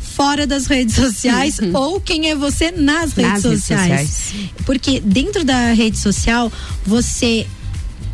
fora 0.00 0.46
das 0.46 0.66
redes 0.66 0.96
sociais 0.96 1.58
uhum. 1.58 1.70
ou 1.74 2.00
quem 2.00 2.28
é 2.28 2.34
você 2.34 2.70
nas, 2.70 3.14
nas 3.14 3.16
redes, 3.16 3.42
sociais. 3.42 3.90
redes 3.90 4.10
sociais. 4.10 4.50
Porque 4.66 5.00
dentro 5.00 5.44
da 5.44 5.72
rede 5.72 5.98
social, 5.98 6.52
você 6.84 7.46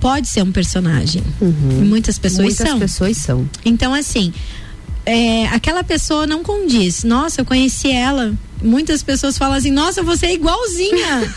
pode 0.01 0.29
ser 0.29 0.43
um 0.43 0.53
personagem. 0.53 1.23
Uhum. 1.41 1.85
Muitas 1.85 2.19
pessoas 2.19 2.47
Muitas 2.47 2.69
são. 2.69 2.79
pessoas 2.79 3.17
são. 3.17 3.51
Então, 3.65 3.93
assim, 3.93 4.33
é, 5.05 5.47
aquela 5.49 5.83
pessoa 5.83 6.27
não 6.27 6.43
condiz. 6.43 7.03
Nossa, 7.03 7.41
eu 7.41 7.45
conheci 7.45 7.91
ela, 7.91 8.33
muitas 8.67 9.03
pessoas 9.03 9.39
falam 9.39 9.57
assim: 9.57 9.71
nossa, 9.71 10.03
você 10.03 10.27
é 10.27 10.35
igualzinha 10.35 11.33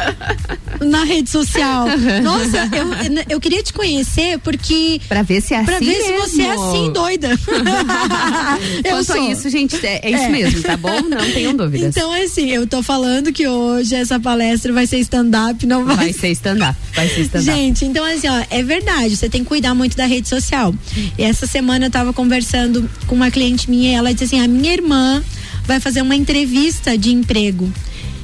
na 0.80 1.04
rede 1.04 1.30
social. 1.30 1.86
Nossa, 2.22 2.68
eu, 2.76 3.24
eu 3.28 3.40
queria 3.40 3.62
te 3.62 3.72
conhecer 3.72 4.38
porque. 4.40 5.00
Pra 5.08 5.22
ver 5.22 5.40
se 5.40 5.54
é 5.54 5.62
pra 5.62 5.76
assim. 5.76 5.84
ver 5.86 6.02
se 6.02 6.12
mesmo. 6.12 6.28
você 6.28 6.42
é 6.42 6.50
assim, 6.52 6.92
doida. 6.92 7.28
eu 8.84 8.90
Quanto 8.90 9.04
sou. 9.04 9.16
a 9.16 9.30
isso, 9.30 9.48
gente, 9.50 9.76
é, 9.86 10.00
é 10.02 10.10
isso 10.10 10.24
É. 10.24 10.28
mesmo, 10.28 10.62
tá 10.62 10.76
bom? 10.76 11.00
Não 11.02 11.30
tenham 11.32 11.54
dúvidas. 11.54 11.96
Então, 11.96 12.14
é 12.14 12.22
assim, 12.24 12.48
eu 12.50 12.66
tô 12.66 12.82
falando 12.82 13.32
que 13.32 13.46
hoje 13.46 13.94
essa 13.94 14.18
palestra 14.18 14.72
vai 14.72 14.86
ser 14.86 14.98
stand-up, 14.98 15.66
não 15.66 15.84
vai, 15.84 15.96
Vai 15.96 16.12
ser 16.12 16.28
stand-up. 16.30 16.78
Vai 16.94 17.08
ser 17.08 17.20
stand-up. 17.22 17.44
Gente, 17.58 17.84
então 17.84 18.04
assim, 18.04 18.28
ó, 18.28 18.44
é 18.50 18.62
verdade, 18.62 19.16
você 19.16 19.28
tem 19.28 19.42
que 19.42 19.48
cuidar 19.48 19.74
muito 19.74 19.96
da 19.96 20.06
rede 20.06 20.28
social. 20.28 20.74
E 21.18 21.22
essa 21.22 21.46
semana 21.46 21.86
eu 21.86 21.90
tava 21.90 22.12
conversando 22.12 22.88
com 23.06 23.14
uma 23.14 23.30
cliente 23.30 23.68
minha 23.70 23.92
e 23.92 23.94
ela 23.94 24.12
disse 24.12 24.24
assim: 24.24 24.40
a 24.40 24.48
minha 24.48 24.72
irmã 24.72 25.22
vai 25.64 25.80
fazer 25.80 26.02
uma 26.02 26.16
entrevista 26.16 26.96
de 26.98 27.10
emprego. 27.12 27.70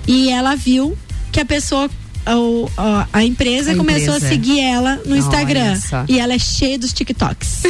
E 0.07 0.29
ela 0.31 0.55
viu 0.55 0.97
que 1.33 1.41
a 1.41 1.45
pessoa. 1.45 1.89
o- 2.29 2.69
a, 2.77 3.07
a 3.13 3.25
empresa 3.25 3.73
A 3.73 3.77
começou 3.77 4.15
a 4.15 4.17
empresa. 4.17 4.29
seguir 4.35 4.61
ela 4.61 4.97
no 5.05 5.13
Olha 5.13 5.19
Instagram. 5.21 5.81
só. 5.81 6.05
E 6.09 6.19
ela 6.19 6.35
é 6.35 6.39
cheia 6.39 6.79
dos 6.79 6.93
TikToks. 6.93 7.63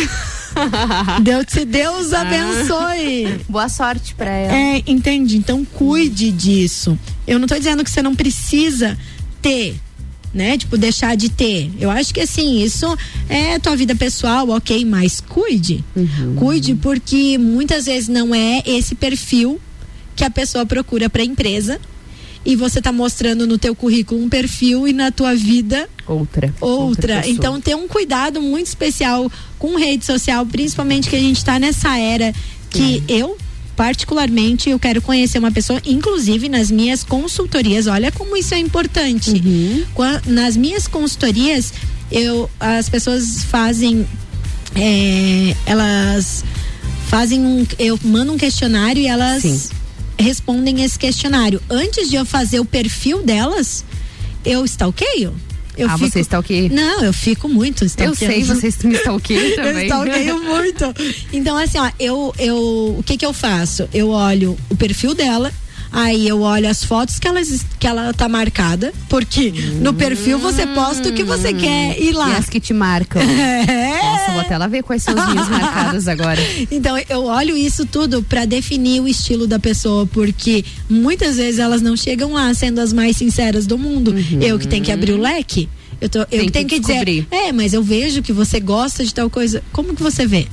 Deus, 1.23 1.45
te- 1.47 1.65
Deus 1.67 2.13
abençoe. 2.15 3.41
Boa 3.49 3.69
sorte 3.69 4.15
pra 4.15 4.31
ela. 4.31 4.55
É, 4.57 4.83
entende? 4.87 5.37
Então 5.37 5.65
cuide 5.65 6.31
disso. 6.33 6.99
Eu 7.27 7.39
não 7.39 7.47
tô 7.47 7.57
dizendo 7.59 7.85
que 7.85 7.91
você 7.91 8.01
não 8.03 8.15
precisa 8.15 8.97
ter, 9.43 9.77
né? 10.37 10.59
Tipo, 10.59 10.77
deixar 10.77 11.17
de 11.17 11.31
ter. 11.31 11.71
Eu 11.81 11.91
acho 11.91 12.13
que 12.13 12.21
assim, 12.21 12.63
isso 12.63 12.87
é 13.29 13.59
tua 13.59 13.75
vida 13.75 13.97
pessoal, 13.97 14.51
ok, 14.51 14.85
mas 14.85 15.21
cuide. 15.21 15.83
Cuide 16.37 16.75
porque 16.75 17.39
muitas 17.39 17.87
vezes 17.87 18.09
não 18.09 18.35
é 18.35 18.63
esse 18.67 18.95
perfil 18.95 19.59
que 20.15 20.23
a 20.23 20.31
pessoa 20.31 20.67
procura 20.67 21.09
pra 21.09 21.25
empresa. 21.25 21.81
E 22.45 22.55
você 22.55 22.81
tá 22.81 22.93
mostrando 22.93 23.45
no 23.45 23.59
teu 23.59 23.75
currículo 23.75 24.23
um 24.23 24.29
perfil 24.29 24.87
e 24.87 24.93
na 24.93 25.11
tua 25.11 25.35
vida 25.35 25.89
Outra. 26.07 26.55
outra. 26.61 27.17
pessoa. 27.17 27.35
então 27.35 27.61
ter 27.61 27.75
um 27.75 27.89
cuidado 27.89 28.41
muito 28.41 28.69
especial 28.69 29.29
com 29.59 29.77
rede 29.77 30.05
social, 30.05 30.47
principalmente 30.47 31.11
que 31.11 31.17
a 31.17 31.21
gente 31.21 31.39
está 31.39 31.59
nessa 31.59 31.99
era 31.99 32.33
que 32.71 33.03
eu 33.09 33.37
particularmente 33.77 34.71
eu 34.71 34.79
quero 34.79 35.01
conhecer 35.03 35.39
uma 35.39 35.53
pessoa, 35.53 35.81
inclusive 35.85 36.49
nas 36.49 36.71
minhas 36.71 37.05
consultorias. 37.05 37.87
Olha 37.87 38.11
como 38.11 38.37
isso 38.37 38.55
é 38.55 38.59
importante. 38.59 39.31
Qua- 39.95 40.23
Nas 40.27 40.57
minhas 40.57 40.89
consultorias, 40.89 41.73
eu 42.11 42.51
as 42.59 42.89
pessoas 42.89 43.43
fazem 43.45 44.07
é, 44.75 45.55
elas 45.67 46.45
fazem 47.09 47.41
um 47.41 47.67
eu 47.79 47.99
mando 48.03 48.33
um 48.33 48.37
questionário 48.39 49.01
e 49.03 49.07
elas 49.07 49.43
respondem 50.19 50.83
esse 50.83 50.99
questionário. 50.99 51.61
Antes 51.69 52.09
de 52.09 52.17
eu 52.17 52.25
fazer 52.25 52.59
o 52.61 52.65
perfil 52.65 53.23
delas, 53.23 53.85
eu 54.45 54.65
stalkeio. 54.65 55.35
Eu 55.77 55.89
Ah, 55.91 55.97
você 55.97 56.21
stalkeia? 56.21 56.69
Não, 56.71 57.05
eu 57.05 57.13
fico 57.13 57.49
muito 57.49 57.85
Eu 57.99 58.15
sei, 58.15 58.45
você 58.45 58.87
me 58.87 58.95
Eu 59.51 59.57
também. 59.57 59.85
stalkeio 59.85 60.43
muito. 60.43 60.85
Então, 61.33 61.57
assim, 61.57 61.79
ó, 61.79 61.91
eu, 62.01 62.35
eu, 62.39 62.97
o 62.99 63.03
que 63.05 63.17
que 63.17 63.27
eu 63.27 63.33
faço? 63.33 63.89
Eu 63.93 64.09
olho 64.11 64.57
o 64.71 64.77
perfil 64.77 65.15
dela, 65.15 65.53
aí 65.93 66.27
eu 66.27 66.41
olho 66.41 66.69
as 66.69 66.85
fotos 66.85 67.19
que 67.19 67.27
ela, 67.27 67.41
que 67.79 67.87
ela 67.87 68.13
tá 68.13 68.29
marcada, 68.29 68.93
porque 69.09 69.53
no 69.81 69.95
perfil 69.95 70.39
você 70.39 70.67
posta 70.67 71.09
o 71.09 71.13
que 71.13 71.23
você 71.23 71.53
quer 71.53 72.01
ir 72.01 72.13
lá. 72.13 72.31
E 72.31 72.37
as 72.37 72.49
que 72.49 72.61
te 72.61 72.73
marcam. 72.73 73.23
É. 73.67 74.03
Nossa, 74.03 74.33
vou 74.33 74.41
até 74.41 74.59
lá 74.59 74.67
ver 74.67 74.83
quais 74.83 75.03
são 75.03 75.17
as 75.17 75.31
minhas 75.31 75.49
marcadas 75.49 76.09
agora. 76.09 76.41
Então 76.71 76.97
eu 77.09 77.25
olho 77.25 77.57
isso 77.57 77.87
tudo 77.87 78.23
pra 78.23 78.45
definir 78.45 79.01
o 79.01 79.09
estilo 79.09 79.47
da 79.47 79.59
pessoa, 79.59 80.07
porque 80.07 80.65
muitas 80.89 81.37
vezes 81.37 81.59
elas 81.59 81.81
não 81.81 81.97
chegam 81.97 82.33
lá 82.33 82.53
sendo 82.55 82.81
as 82.81 82.93
mais 82.93 83.17
sinceras 83.17 83.67
do 83.67 83.79
mundo. 83.79 84.15
Eu 84.41 84.59
que 84.59 84.67
tenho 84.67 84.85
que 84.85 84.93
abrir 84.93 85.13
o 85.13 85.21
leque. 85.21 85.69
Eu, 86.01 86.09
tô, 86.09 86.19
eu 86.21 86.51
tenho 86.51 86.53
que 86.53 86.65
que, 86.65 86.81
dizer, 86.81 87.27
é, 87.31 87.53
mas 87.53 87.73
eu 87.73 87.83
vejo 87.83 88.23
que 88.23 88.33
você 88.33 88.61
gosta 88.61 89.05
de 89.05 89.15
tal 89.15 89.31
coisa. 89.31 89.63
Como 89.73 89.95
que 89.95 90.03
você 90.03 90.27
vê? 90.27 90.47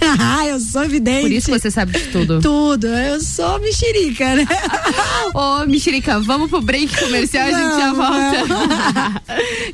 ah, 0.18 0.46
eu 0.46 0.60
sou 0.60 0.84
evidente. 0.84 1.22
Por 1.22 1.32
isso 1.32 1.50
você 1.50 1.70
sabe 1.70 1.92
de 1.92 2.06
tudo. 2.08 2.40
Tudo, 2.46 2.86
eu 2.86 3.20
sou 3.20 3.58
mexerica, 3.60 4.34
né? 4.34 4.46
Ô, 5.34 5.66
Mexerica, 5.66 6.20
vamos 6.20 6.50
pro 6.50 6.60
break 6.60 6.96
comercial, 6.98 7.46
a 7.46 7.50
gente 7.50 7.76
já 7.76 7.92
volta. 7.92 9.22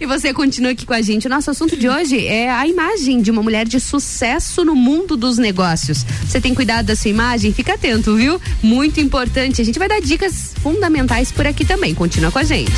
e 0.01 0.07
você 0.07 0.33
continua 0.33 0.73
aqui 0.73 0.87
com 0.87 0.95
a 0.95 1.03
gente. 1.03 1.27
O 1.27 1.31
nosso 1.31 1.51
assunto 1.51 1.77
de 1.77 1.89
hoje 1.89 2.27
é 2.27 2.51
a 2.51 2.67
imagem 2.67 3.21
de 3.21 3.31
uma 3.31 3.43
mulher 3.43 3.67
de 3.67 3.79
sucesso 3.81 4.65
no 4.65 4.75
mundo 4.75 5.17
dos 5.17 5.39
negócios. 5.39 6.05
Você 6.27 6.41
tem 6.41 6.55
cuidado 6.55 6.87
da 6.87 6.97
sua 6.97 7.11
imagem? 7.11 7.53
Fica 7.53 7.75
atento, 7.75 8.15
viu? 8.17 8.41
Muito 8.63 9.01
importante. 9.01 9.61
A 9.61 9.65
gente 9.65 9.79
vai 9.79 9.89
dar 9.89 10.01
dicas 10.01 10.55
fundamentais 10.63 11.33
por 11.33 11.47
aqui 11.47 11.65
também. 11.65 11.95
Continua 11.95 12.31
com 12.31 12.39
a 12.39 12.45
gente. 12.45 12.73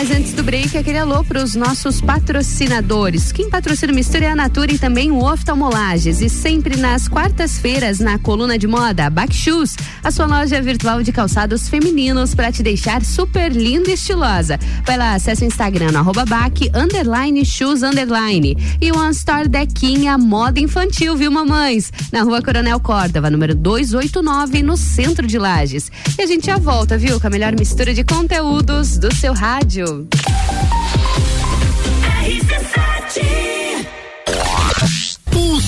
Mas 0.00 0.10
antes 0.10 0.32
do 0.32 0.42
break, 0.42 0.78
aquele 0.78 0.96
alô 0.96 1.22
para 1.22 1.44
os 1.44 1.54
nossos 1.54 2.00
patrocinadores. 2.00 3.32
Quem 3.32 3.50
patrocina 3.50 3.92
o 3.92 3.94
Mistura 3.94 4.24
é 4.24 4.28
a 4.30 4.34
Natura 4.34 4.72
e 4.72 4.78
também 4.78 5.10
o 5.10 5.22
Oftalmolages. 5.22 6.22
E 6.22 6.30
sempre 6.30 6.78
nas 6.78 7.06
quartas-feiras, 7.06 7.98
na 7.98 8.18
coluna 8.18 8.56
de 8.56 8.66
moda, 8.66 9.10
Back 9.10 9.34
Shoes, 9.34 9.76
a 10.02 10.10
sua 10.10 10.24
loja 10.24 10.62
virtual 10.62 11.02
de 11.02 11.12
calçados 11.12 11.68
femininos 11.68 12.34
para 12.34 12.50
te 12.50 12.62
deixar 12.62 13.04
super 13.04 13.52
linda 13.52 13.90
e 13.90 13.92
estilosa. 13.92 14.58
Vai 14.86 14.96
lá, 14.96 15.12
acesse 15.12 15.44
o 15.44 15.46
Instagram, 15.46 15.92
no 15.92 15.98
arroba 15.98 16.24
Back, 16.24 16.70
underline 16.74 17.44
shoes, 17.44 17.82
underline. 17.82 18.56
E 18.80 18.90
One 18.92 19.10
Store 19.10 19.50
Dequinha 19.50 20.16
Moda 20.16 20.60
Infantil, 20.60 21.14
viu, 21.14 21.30
mamães? 21.30 21.92
Na 22.10 22.22
rua 22.22 22.40
Coronel 22.40 22.80
Córdova, 22.80 23.28
número 23.28 23.54
289, 23.54 24.62
no 24.62 24.78
centro 24.78 25.26
de 25.26 25.38
Lages. 25.38 25.92
E 26.18 26.22
a 26.22 26.26
gente 26.26 26.46
já 26.46 26.56
volta, 26.56 26.96
viu, 26.96 27.20
com 27.20 27.26
a 27.26 27.30
melhor 27.30 27.54
mistura 27.54 27.92
de 27.92 28.02
conteúdos 28.02 28.96
do 28.96 29.14
seu 29.14 29.34
rádio. 29.34 29.89
Brasil. 29.90 30.06
RC7 32.22 32.89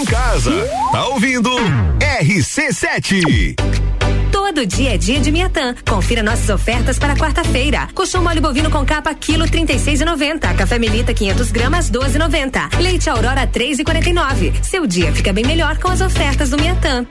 Em 0.00 0.04
casa, 0.06 0.50
tá 0.92 1.08
ouvindo? 1.08 1.50
RC7. 2.22 3.54
Todo 4.32 4.64
dia 4.64 4.94
é 4.94 4.96
dia 4.96 5.20
de 5.20 5.30
Miatã. 5.30 5.74
Confira 5.86 6.22
nossas 6.22 6.48
ofertas 6.48 6.98
para 6.98 7.14
quarta-feira. 7.14 7.86
Colchão 7.94 8.22
mole 8.22 8.40
bovino 8.40 8.70
com 8.70 8.82
capa 8.82 9.12
quilo 9.12 9.44
36,90. 9.44 10.56
Café 10.56 10.78
Melita 10.78 11.12
500 11.12 11.50
gramas 11.50 11.90
12,90. 11.90 12.80
Leite 12.80 13.10
Aurora 13.10 13.46
3,49. 13.46 14.64
Seu 14.64 14.86
dia 14.86 15.12
fica 15.12 15.34
bem 15.34 15.44
melhor 15.44 15.76
com 15.76 15.88
as 15.88 16.00
ofertas 16.00 16.48
do 16.48 16.56
Miatã. 16.56 17.06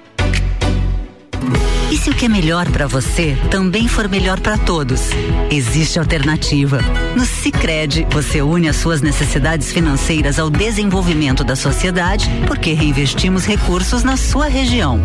E 1.92 1.98
se 1.98 2.12
o 2.12 2.14
que 2.14 2.26
é 2.26 2.30
melhor 2.30 2.70
para 2.70 2.86
você 2.86 3.36
também 3.50 3.88
for 3.88 4.08
melhor 4.08 4.40
para 4.40 4.60
todos? 4.60 5.10
Existe 5.50 5.98
alternativa. 5.98 6.80
No 7.16 7.26
Sicredi, 7.26 8.06
você 8.12 8.44
une 8.44 8.70
as 8.70 8.76
suas 8.76 9.02
necessidades 9.02 9.72
financeiras 9.72 10.38
ao 10.38 10.52
desenvolvimento 10.52 11.44
da 11.44 11.56
sociedade, 11.56 12.30
porque 12.46 12.74
reinvestimos 12.74 13.44
recursos 13.44 14.04
na 14.04 14.18
sua 14.18 14.48
região. 14.48 15.02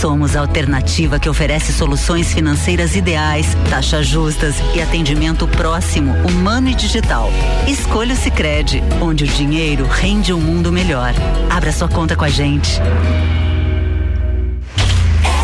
Somos 0.00 0.36
a 0.36 0.40
alternativa 0.40 1.18
que 1.18 1.28
oferece 1.28 1.72
soluções 1.72 2.32
financeiras 2.32 2.94
ideais, 2.94 3.56
taxas 3.68 4.06
justas 4.06 4.54
e 4.76 4.80
atendimento 4.80 5.48
próximo, 5.48 6.12
humano 6.28 6.68
e 6.68 6.74
digital. 6.74 7.32
Escolha 7.66 8.14
o 8.14 8.16
Sicredi, 8.16 8.80
onde 9.00 9.24
o 9.24 9.26
dinheiro 9.26 9.88
rende 9.88 10.32
um 10.32 10.40
mundo 10.40 10.70
melhor. 10.70 11.12
Abra 11.50 11.72
sua 11.72 11.88
conta 11.88 12.14
com 12.14 12.24
a 12.24 12.30
gente. 12.30 12.80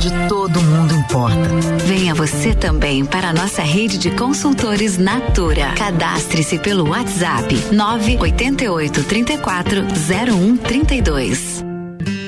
onde 0.00 0.28
todo 0.28 0.62
mundo 0.62 0.94
importa. 0.94 1.50
Venha 1.84 2.14
você 2.14 2.54
também 2.54 3.04
para 3.04 3.28
a 3.28 3.32
nossa 3.34 3.60
rede 3.60 3.98
de 3.98 4.10
consultores 4.12 4.96
Natura. 4.96 5.72
Cadastre-se 5.76 6.58
pelo 6.58 6.88
WhatsApp 6.88 7.54
988 7.70 9.04
34 9.04 9.82
0132. 9.82 11.62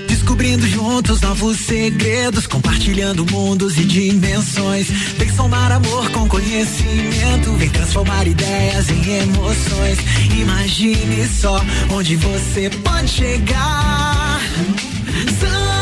Descobrindo 0.06 0.66
juntos 0.66 1.22
novos 1.22 1.60
segredos, 1.60 2.46
compartilhando 2.46 3.24
mundos 3.30 3.78
e 3.78 3.84
dimensões. 3.84 4.88
Vem 5.16 5.30
somar 5.30 5.72
amor 5.72 6.10
com 6.10 6.28
conhecimento, 6.28 7.52
vem 7.56 7.70
transformar 7.70 8.26
ideias 8.26 8.90
em 8.90 9.22
emoções. 9.22 9.98
Imagine 10.38 11.26
só 11.26 11.58
onde 11.90 12.16
você 12.16 12.68
pode 12.84 13.08
chegar. 13.08 14.40
Santa 15.40 15.81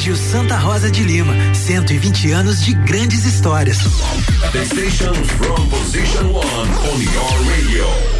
Colégio 0.00 0.16
Santa 0.16 0.56
Rosa 0.56 0.90
de 0.90 1.02
Lima, 1.04 1.34
120 1.52 2.32
anos 2.32 2.64
de 2.64 2.72
grandes 2.72 3.26
histórias. 3.26 3.80
The 4.50 4.64
station 4.64 5.12
from 5.12 5.68
position 5.68 6.32
one 6.32 6.70
on 6.88 7.02
your 7.02 7.50
radio. 7.50 8.19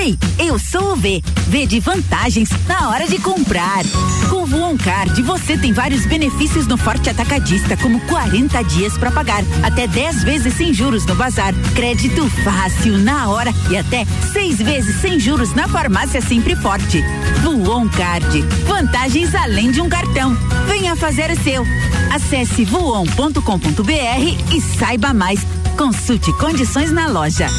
Oi, 0.01 0.17
eu 0.37 0.57
sou 0.57 0.93
o 0.93 0.95
V. 0.95 1.21
V 1.49 1.65
de 1.65 1.81
vantagens 1.81 2.49
na 2.65 2.87
hora 2.87 3.05
de 3.05 3.19
comprar. 3.19 3.83
Com 4.29 4.43
o 4.43 4.45
Voon 4.45 4.77
Card, 4.77 5.21
você 5.23 5.57
tem 5.57 5.73
vários 5.73 6.05
benefícios 6.05 6.65
no 6.67 6.77
Forte 6.77 7.09
Atacadista, 7.09 7.75
como 7.75 7.99
40 8.07 8.63
dias 8.63 8.97
para 8.97 9.11
pagar, 9.11 9.43
até 9.61 9.87
10 9.87 10.23
vezes 10.23 10.53
sem 10.53 10.73
juros 10.73 11.05
no 11.05 11.15
bazar, 11.15 11.53
crédito 11.75 12.29
fácil 12.45 12.97
na 12.97 13.27
hora 13.27 13.53
e 13.69 13.75
até 13.75 14.05
seis 14.31 14.57
vezes 14.59 15.01
sem 15.01 15.19
juros 15.19 15.53
na 15.53 15.67
farmácia 15.67 16.21
Sempre 16.21 16.55
Forte. 16.55 17.03
Voon 17.43 17.89
Card, 17.89 18.41
vantagens 18.65 19.35
além 19.35 19.69
de 19.69 19.81
um 19.81 19.89
cartão. 19.89 20.33
Venha 20.65 20.95
fazer 20.95 21.29
o 21.29 21.43
seu. 21.43 21.65
Acesse 22.09 22.63
voon.com.br 22.63 24.55
e 24.55 24.61
saiba 24.61 25.13
mais. 25.13 25.45
Consulte 25.75 26.31
condições 26.37 26.89
na 26.89 27.07
loja. 27.07 27.49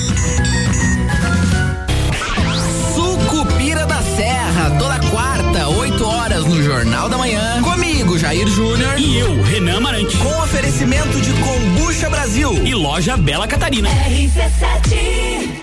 Serra, 4.61 4.71
toda 4.79 5.01
quarta, 5.11 5.69
8 5.69 6.07
horas 6.07 6.45
no 6.45 6.63
Jornal 6.63 7.09
da 7.09 7.17
Manhã. 7.17 7.63
Comigo, 7.63 8.19
Jair 8.19 8.47
Júnior. 8.47 8.99
E 8.99 9.19
eu, 9.19 9.43
Renan 9.43 9.79
Amarante. 9.79 10.15
Com 10.19 10.29
oferecimento 10.43 11.19
de 11.21 11.33
Combucha 11.33 12.11
Brasil. 12.11 12.53
E 12.67 12.75
loja 12.75 13.17
Bela 13.17 13.49
Catarina. 13.49 13.89
RC7 13.89 15.63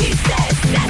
RC7 0.00 0.89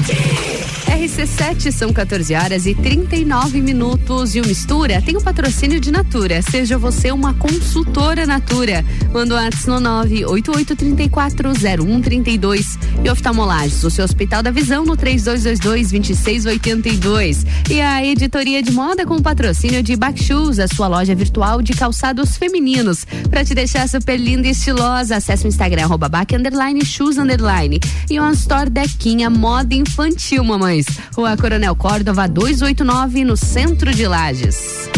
são 1.80 1.92
14 1.92 2.34
horas 2.34 2.66
e 2.66 2.74
39 2.74 3.62
minutos 3.62 4.34
e 4.34 4.40
o 4.40 4.46
Mistura 4.46 5.02
tem 5.02 5.16
o 5.16 5.18
um 5.18 5.22
patrocínio 5.22 5.80
de 5.80 5.90
Natura. 5.90 6.42
Seja 6.42 6.76
você 6.76 7.10
uma 7.12 7.32
consultora 7.34 8.26
Natura. 8.26 8.84
Manda 9.12 9.34
o 9.34 9.38
WhatsApp 9.38 9.66
no 9.66 9.80
988340132 9.80 12.78
e 13.04 13.10
oftalmolages, 13.10 13.82
o 13.82 13.90
seu 13.90 14.04
Hospital 14.04 14.42
da 14.42 14.50
Visão 14.50 14.84
no 14.84 14.94
3222-2682. 14.96 17.46
E 17.70 17.80
a 17.80 18.04
editoria 18.04 18.62
de 18.62 18.72
moda 18.72 19.06
com 19.06 19.16
o 19.16 19.22
patrocínio 19.22 19.82
de 19.82 19.96
Backshoes, 19.96 20.58
a 20.58 20.68
sua 20.68 20.86
loja 20.86 21.14
virtual 21.14 21.62
de 21.62 21.72
calçados 21.72 22.36
femininos. 22.36 23.06
Para 23.28 23.42
te 23.44 23.54
deixar 23.54 23.88
super 23.88 24.18
linda 24.18 24.48
e 24.48 24.50
estilosa, 24.50 25.16
acesse 25.16 25.46
o 25.46 25.48
Instagram 25.48 25.84
arroba 25.84 26.06
back, 26.08 26.36
underline, 26.36 26.84
shoes 26.84 27.16
underline. 27.18 27.80
E 28.10 28.20
o 28.20 28.30
Store 28.32 28.68
Dequinha 28.68 29.30
Moda 29.30 29.74
Infantil, 29.74 29.99
mamães. 30.44 30.86
Rua 31.14 31.36
Coronel 31.36 31.76
Córdova 31.76 32.26
289, 32.26 33.24
no 33.24 33.36
centro 33.36 33.92
de 33.92 34.06
Lages. 34.06 34.88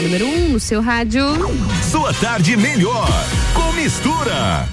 Número 0.00 0.26
1 0.26 0.28
um, 0.28 0.48
no 0.50 0.60
seu 0.60 0.80
rádio. 0.80 1.24
sua 1.90 2.14
tarde 2.14 2.56
melhor. 2.56 3.08
Com 3.52 3.72
mistura. 3.72 4.68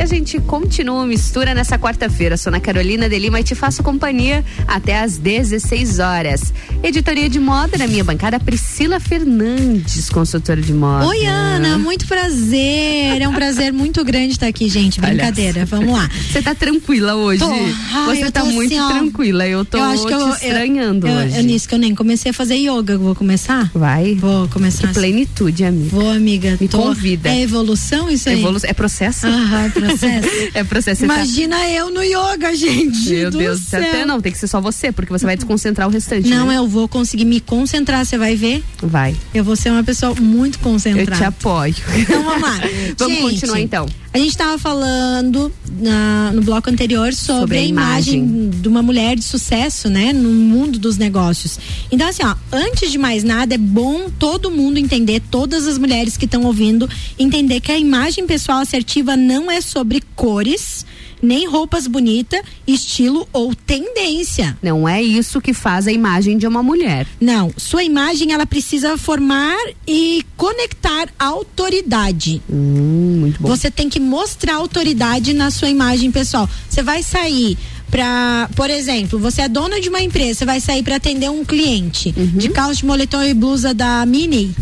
E 0.00 0.02
a 0.02 0.06
gente 0.06 0.40
continua 0.40 1.04
mistura 1.04 1.52
nessa 1.54 1.78
quarta-feira. 1.78 2.34
Sou 2.38 2.50
Ana 2.50 2.58
Carolina 2.58 3.06
de 3.06 3.18
Lima 3.18 3.38
e 3.38 3.44
te 3.44 3.54
faço 3.54 3.82
companhia 3.82 4.42
até 4.66 4.98
às 4.98 5.18
16 5.18 5.98
horas. 5.98 6.54
Editoria 6.82 7.28
de 7.28 7.38
moda 7.38 7.76
na 7.76 7.86
minha 7.86 8.02
bancada, 8.02 8.40
Priscila 8.40 8.98
Fernandes, 8.98 10.08
consultora 10.08 10.58
de 10.62 10.72
moda. 10.72 11.04
Oi, 11.06 11.26
Ana, 11.26 11.76
muito 11.76 12.06
prazer. 12.06 13.20
É 13.20 13.28
um 13.28 13.34
prazer 13.34 13.74
muito 13.74 14.02
grande 14.02 14.32
estar 14.32 14.46
aqui, 14.46 14.70
gente. 14.70 14.98
Brincadeira, 15.02 15.66
vamos 15.66 15.92
lá. 15.92 16.08
Você 16.32 16.40
tá 16.40 16.54
tranquila 16.54 17.16
hoje? 17.16 17.40
Tô. 17.40 17.50
Ai, 17.50 18.16
Você 18.16 18.30
tá 18.30 18.40
tô 18.40 18.46
muito 18.46 18.72
assim, 18.74 18.88
tranquila. 18.94 19.46
Eu 19.46 19.66
tô 19.66 19.76
Eu 19.76 19.84
acho 19.84 20.06
que 20.06 20.14
te 20.14 20.18
eu- 20.18 20.30
estranhando 20.30 21.06
eu, 21.08 21.14
hoje. 21.14 21.36
É 21.36 21.42
nisso 21.42 21.68
que 21.68 21.74
eu 21.74 21.78
nem 21.78 21.94
comecei 21.94 22.30
a 22.30 22.32
fazer 22.32 22.54
yoga. 22.56 22.96
Vou 22.96 23.14
começar? 23.14 23.70
Vai. 23.74 24.14
Vou 24.14 24.48
começar. 24.48 24.88
Que 24.88 24.94
plenitude, 24.94 25.62
amiga. 25.62 25.90
Vou, 25.94 26.10
amiga. 26.10 26.56
Me 26.58 26.68
tô- 26.68 26.78
convida. 26.78 27.28
É 27.28 27.42
evolução 27.42 28.08
isso 28.08 28.30
aí? 28.30 28.42
É 28.62 28.72
processo? 28.72 29.26
Aham, 29.26 29.66
é 29.66 29.89
processo. 29.98 30.28
é 30.54 30.64
processo. 30.64 31.06
Tá- 31.06 31.14
Imagina 31.14 31.68
eu 31.70 31.90
no 31.90 32.02
yoga, 32.02 32.54
gente. 32.54 33.10
Meu 33.10 33.30
Deus 33.30 33.60
do 33.60 33.66
céu. 33.68 33.80
Até 33.82 34.04
não, 34.06 34.20
tem 34.20 34.32
que 34.32 34.38
ser 34.38 34.46
só 34.48 34.60
você, 34.60 34.92
porque 34.92 35.12
você 35.12 35.24
vai 35.26 35.36
desconcentrar 35.36 35.88
o 35.88 35.90
restante. 35.90 36.28
Não, 36.28 36.46
né? 36.46 36.56
eu 36.56 36.66
vou 36.66 36.88
conseguir 36.88 37.24
me 37.24 37.40
concentrar, 37.40 38.04
você 38.04 38.16
vai 38.18 38.36
ver? 38.36 38.62
Vai. 38.82 39.14
Eu 39.34 39.44
vou 39.44 39.56
ser 39.56 39.70
uma 39.70 39.84
pessoa 39.84 40.14
muito 40.14 40.58
Eu 40.58 40.62
concentrada. 40.62 41.16
te 41.16 41.24
apoio. 41.24 41.74
Então 41.98 42.22
vamos 42.22 42.42
lá. 42.42 42.58
Vamos 42.98 43.16
Gente, 43.16 43.30
continuar 43.34 43.60
então. 43.60 43.86
A 44.12 44.18
gente 44.18 44.30
estava 44.30 44.58
falando 44.58 45.52
na- 45.80 46.32
no 46.32 46.42
bloco 46.42 46.68
anterior 46.68 47.14
sobre, 47.14 47.40
Sobre 47.40 47.58
a 47.58 47.60
a 47.60 47.64
imagem, 47.64 48.50
de 48.50 48.68
uma 48.68 48.82
mulher 48.82 49.16
de 49.16 49.22
sucesso, 49.22 49.88
né, 49.88 50.12
no 50.12 50.28
mundo 50.28 50.78
dos 50.78 50.98
negócios. 50.98 51.58
Então, 51.92 52.08
assim, 52.08 52.22
ó, 52.24 52.34
antes 52.52 52.90
de 52.90 52.98
mais 52.98 53.22
nada, 53.22 53.54
é 53.54 53.58
bom 53.58 54.10
todo 54.18 54.50
mundo 54.50 54.78
entender, 54.78 55.22
todas 55.30 55.66
as 55.68 55.78
mulheres 55.78 56.16
que 56.16 56.24
estão 56.24 56.42
ouvindo, 56.44 56.88
entender 57.18 57.60
que 57.60 57.70
a 57.70 57.78
imagem 57.78 58.26
pessoal 58.26 58.58
assertiva 58.58 59.16
não 59.16 59.48
é 59.50 59.60
sobre 59.70 60.02
cores, 60.16 60.84
nem 61.22 61.46
roupas 61.46 61.86
bonitas, 61.86 62.40
estilo 62.66 63.28
ou 63.32 63.54
tendência. 63.54 64.56
Não 64.62 64.88
é 64.88 65.02
isso 65.02 65.40
que 65.40 65.52
faz 65.54 65.86
a 65.86 65.92
imagem 65.92 66.36
de 66.38 66.46
uma 66.46 66.62
mulher. 66.62 67.06
Não, 67.20 67.52
sua 67.56 67.84
imagem 67.84 68.32
ela 68.32 68.46
precisa 68.46 68.96
formar 68.98 69.56
e 69.86 70.24
conectar 70.36 71.08
autoridade. 71.18 72.40
Hum, 72.50 73.18
muito 73.20 73.40
bom. 73.42 73.48
Você 73.48 73.70
tem 73.70 73.88
que 73.88 74.00
mostrar 74.00 74.54
autoridade 74.56 75.32
na 75.34 75.50
sua 75.50 75.68
imagem 75.68 76.10
pessoal. 76.10 76.48
Você 76.68 76.82
vai 76.82 77.02
sair 77.02 77.56
para, 77.90 78.48
por 78.54 78.70
exemplo, 78.70 79.18
você 79.18 79.42
é 79.42 79.48
dona 79.48 79.80
de 79.80 79.88
uma 79.88 80.00
empresa, 80.00 80.38
você 80.40 80.44
vai 80.44 80.60
sair 80.60 80.82
para 80.82 80.96
atender 80.96 81.28
um 81.28 81.44
cliente 81.44 82.14
Uhum. 82.16 82.26
de 82.38 82.48
calça 82.50 82.76
de 82.76 82.86
moletom 82.86 83.22
e 83.22 83.34
blusa 83.34 83.74
da 83.74 84.06
Mini. 84.06 84.54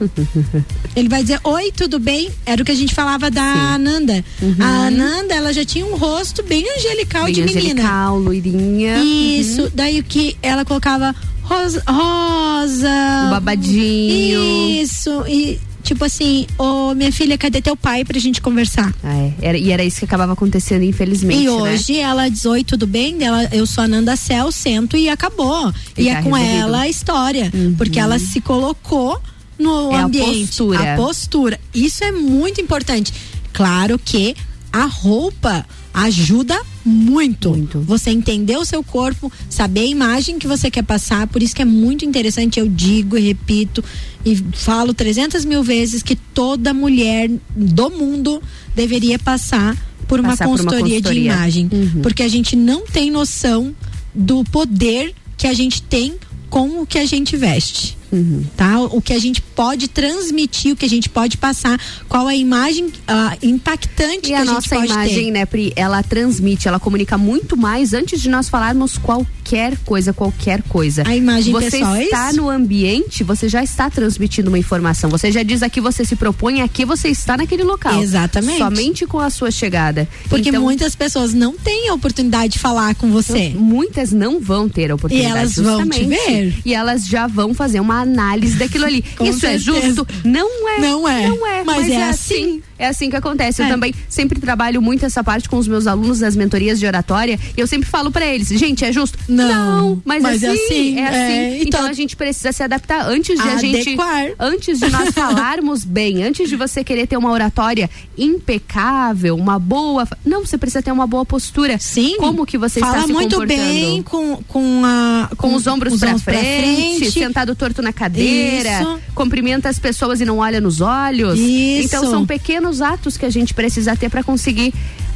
Ele 0.96 1.08
vai 1.08 1.22
dizer, 1.22 1.40
oi, 1.44 1.72
tudo 1.76 1.98
bem? 1.98 2.30
Era 2.46 2.62
o 2.62 2.64
que 2.64 2.72
a 2.72 2.74
gente 2.74 2.94
falava 2.94 3.30
da 3.30 3.42
Ananda. 3.74 4.24
A 4.58 4.86
Ananda, 4.86 5.34
ela 5.34 5.52
já 5.52 5.64
tinha 5.64 5.84
um 5.86 5.96
rosto 5.96 6.42
bem 6.42 6.64
angelical 6.76 7.24
Bem 7.24 7.34
de 7.34 7.42
menina. 7.42 7.62
angelical, 7.82 8.18
loirinha. 8.18 8.96
Isso, 9.02 9.70
daí 9.74 10.00
o 10.00 10.04
que 10.04 10.36
ela 10.42 10.64
colocava 10.64 11.14
rosa, 11.42 11.82
rosa 11.88 12.88
Um 13.26 13.30
babadinho. 13.30 14.40
Isso, 14.80 15.24
e 15.28 15.58
tipo 15.82 16.04
assim, 16.04 16.46
ô 16.58 16.94
minha 16.94 17.10
filha, 17.10 17.36
cadê 17.36 17.60
teu 17.60 17.74
pai 17.76 18.04
pra 18.04 18.18
gente 18.20 18.40
conversar? 18.40 18.94
Ah, 19.02 19.16
é. 19.16 19.32
Era- 19.42 19.58
e 19.58 19.72
era 19.72 19.82
isso 19.84 19.98
que 19.98 20.04
acabava 20.04 20.32
acontecendo, 20.34 20.82
infelizmente. 20.84 21.40
E 21.42 21.46
né? 21.46 21.50
hoje 21.50 21.98
ela 21.98 22.28
diz 22.28 22.44
oi, 22.44 22.62
tudo 22.62 22.86
bem? 22.86 23.22
Ela, 23.24 23.48
eu 23.52 23.66
sou 23.66 23.82
a 23.84 23.88
Nanda 23.88 24.14
Cel, 24.16 24.52
sento 24.52 24.96
e 24.96 25.08
acabou. 25.08 25.72
E 25.96 26.02
E, 26.02 26.04
tá 26.12 26.18
é 26.18 26.22
com 26.22 26.30
resolvido. 26.30 26.60
ela 26.62 26.80
a 26.82 26.88
história. 26.88 27.52
Porque 27.76 27.98
ela 27.98 28.18
se 28.18 28.40
colocou 28.40 29.20
no 29.60 29.92
É 29.92 29.96
a 29.96 30.04
ambiente. 30.04 30.46
postura. 30.46 30.94
A 30.94 30.96
postura. 30.96 31.60
Isso 31.74 32.02
é 32.02 32.10
muito 32.12 32.60
importante. 32.60 33.12
Claro 33.52 33.98
que 33.98 34.34
a 34.72 34.84
roupa 34.86 35.66
ajuda 35.92 36.60
muito. 36.84 37.52
Você 37.80 38.10
entender 38.10 38.56
o 38.56 38.64
seu 38.64 38.82
corpo, 38.82 39.30
saber 39.48 39.80
a 39.80 39.86
imagem 39.86 40.38
que 40.38 40.46
você 40.46 40.70
quer 40.70 40.82
passar, 40.84 41.26
por 41.26 41.42
isso 41.42 41.54
que 41.54 41.62
é 41.62 41.64
muito 41.64 42.04
interessante, 42.04 42.60
eu 42.60 42.68
digo 42.68 43.18
e 43.18 43.20
repito 43.20 43.82
e 44.24 44.36
falo 44.52 44.94
300 44.94 45.44
mil 45.44 45.62
vezes 45.64 46.02
que 46.02 46.14
toda 46.14 46.72
mulher 46.72 47.28
do 47.54 47.90
mundo 47.90 48.40
deveria 48.74 49.18
passar 49.18 49.76
por 50.06 50.20
uma, 50.20 50.30
Passar 50.30 50.44
por 50.46 50.60
uma 50.60 50.64
consultoria, 50.64 50.96
de 50.96 51.02
consultoria. 51.02 51.32
imagem. 51.32 51.68
Uhum. 51.72 52.02
Porque 52.02 52.22
a 52.22 52.28
gente 52.28 52.54
não 52.56 52.86
tem 52.86 53.10
noção 53.10 53.74
do 54.14 54.44
poder 54.44 55.12
que 55.36 55.46
a 55.46 55.52
gente 55.52 55.82
tem 55.82 56.14
com 56.48 56.80
o 56.82 56.86
que 56.86 56.98
a 56.98 57.04
gente 57.06 57.36
veste. 57.36 57.96
Uhum. 58.12 58.44
Tá? 58.56 58.80
O 58.80 59.00
que 59.00 59.12
a 59.12 59.18
gente 59.18 59.40
pode 59.40 59.88
transmitir, 59.88 60.72
o 60.72 60.76
que 60.76 60.84
a 60.84 60.88
gente 60.88 61.08
pode 61.08 61.36
passar, 61.36 61.80
qual 62.08 62.26
a 62.26 62.34
imagem 62.34 62.92
ah, 63.06 63.36
impactante 63.42 64.18
E 64.18 64.20
que 64.28 64.34
a, 64.34 64.40
a, 64.40 64.44
nossa 64.44 64.76
imagem, 64.76 65.26
ter. 65.26 65.30
né, 65.30 65.46
Pri, 65.46 65.72
ela 65.76 66.02
transmite, 66.02 66.66
ela 66.66 66.80
comunica 66.80 67.16
muito 67.16 67.56
mais 67.56 67.92
antes 67.92 68.20
de 68.20 68.28
nós 68.28 68.48
falarmos 68.48 68.98
qualquer 68.98 69.76
coisa, 69.78 70.12
qualquer 70.12 70.62
coisa. 70.62 71.04
A 71.06 71.16
imagem 71.16 71.52
você 71.52 71.70
pessoal 71.70 71.94
é 71.94 72.04
está 72.04 72.32
no 72.32 72.48
ambiente, 72.48 73.22
você 73.22 73.48
já 73.48 73.62
está 73.62 73.88
transmitindo 73.88 74.48
uma 74.48 74.58
informação. 74.58 75.08
Você 75.10 75.30
já 75.30 75.42
diz 75.42 75.62
aqui, 75.62 75.80
você 75.80 76.04
se 76.04 76.16
propõe 76.16 76.62
aqui, 76.62 76.84
você 76.84 77.08
está 77.08 77.36
naquele 77.36 77.62
local. 77.62 78.02
Exatamente. 78.02 78.58
Somente 78.58 79.06
com 79.06 79.18
a 79.18 79.30
sua 79.30 79.50
chegada. 79.50 80.08
Porque 80.28 80.48
Então, 80.48 80.62
muitas 80.62 80.94
pessoas 80.94 81.32
não 81.32 81.56
têm 81.56 81.88
a 81.88 81.94
oportunidade 81.94 82.54
de 82.54 82.58
falar 82.58 82.94
com 82.94 83.10
você. 83.10 83.50
Muitas 83.50 84.12
não 84.12 84.40
vão 84.40 84.68
ter 84.68 84.90
a 84.90 84.94
oportunidade. 84.94 85.34
E 85.34 85.38
elas 85.38 85.56
vão 85.56 85.88
te 85.88 86.04
ver. 86.04 86.54
E 86.64 86.74
elas 86.74 87.06
já 87.06 87.26
vão 87.26 87.54
fazer 87.54 87.80
uma 87.80 87.99
análise 88.00 88.56
daquilo 88.56 88.86
ali. 88.86 89.04
Isso 89.20 89.46
é 89.46 89.58
certeza. 89.58 89.88
justo? 89.88 90.06
Não 90.24 90.68
é. 90.68 90.80
Não 90.80 91.08
é. 91.08 91.28
Não 91.28 91.46
é. 91.46 91.64
Mas 91.64 91.88
é 91.88 92.02
assim. 92.04 92.62
É 92.80 92.88
assim 92.88 93.10
que 93.10 93.16
acontece. 93.16 93.60
Eu 93.62 93.66
É. 93.66 93.68
também 93.68 93.94
sempre 94.08 94.40
trabalho 94.40 94.80
muito 94.80 95.04
essa 95.04 95.22
parte 95.22 95.48
com 95.48 95.56
os 95.58 95.68
meus 95.68 95.86
alunos 95.86 96.20
das 96.20 96.34
mentorias 96.34 96.80
de 96.80 96.86
oratória. 96.86 97.38
E 97.56 97.60
eu 97.60 97.66
sempre 97.66 97.88
falo 97.88 98.10
pra 98.10 98.26
eles, 98.26 98.48
gente, 98.48 98.84
é 98.84 98.92
justo? 98.92 99.18
Não, 99.28 100.00
mas, 100.04 100.22
mas 100.22 100.42
é 100.42 100.48
assim, 100.48 100.64
assim, 100.64 100.98
é 100.98 101.06
assim. 101.08 101.18
é. 101.18 101.56
Então, 101.62 101.80
Então, 101.80 101.90
a 101.90 101.92
gente 101.92 102.16
precisa 102.16 102.52
se 102.52 102.62
adaptar 102.62 103.06
antes 103.06 103.38
de 103.40 103.48
a 103.48 103.56
gente. 103.56 103.80
Adequar. 103.90 104.30
Antes 104.38 104.78
de 104.80 104.88
nós 104.90 105.10
falarmos 105.14 105.84
bem, 105.84 106.22
antes 106.22 106.48
de 106.48 106.56
você 106.56 106.82
querer 106.84 107.06
ter 107.06 107.16
uma 107.16 107.30
oratória 107.30 107.88
impecável, 108.18 109.36
uma 109.36 109.58
boa. 109.58 110.06
Não, 110.24 110.44
você 110.44 110.56
precisa 110.58 110.82
ter 110.82 110.92
uma 110.92 111.06
boa 111.06 111.24
postura. 111.24 111.78
Sim. 111.78 112.16
Como 112.18 112.44
que 112.46 112.56
você 112.58 112.80
Fala 112.80 112.94
está 112.96 113.06
se 113.06 113.12
muito 113.12 113.30
comportando? 113.36 113.58
bem 113.60 114.02
com, 114.02 114.36
com, 114.48 114.82
a, 114.84 115.28
com 115.36 115.54
os 115.54 115.66
ombros, 115.66 115.98
pra, 115.98 116.08
ombros 116.10 116.22
frente, 116.22 116.98
frente. 116.98 117.10
sentado 117.12 117.54
torto 117.54 117.82
na 117.82 117.92
cadeira, 117.92 118.80
Isso. 118.80 118.98
cumprimenta 119.14 119.68
as 119.68 119.78
pessoas 119.78 120.20
e 120.20 120.24
não 120.24 120.38
olha 120.38 120.60
nos 120.60 120.80
olhos. 120.80 121.38
Isso. 121.38 121.86
Então 121.86 122.04
são 122.08 122.26
pequenos 122.26 122.69
atos 122.80 123.16
que 123.16 123.26
a 123.26 123.30
gente 123.30 123.52
precisa 123.52 123.96
ter 123.96 124.08
para 124.08 124.22
conseguir 124.22 124.72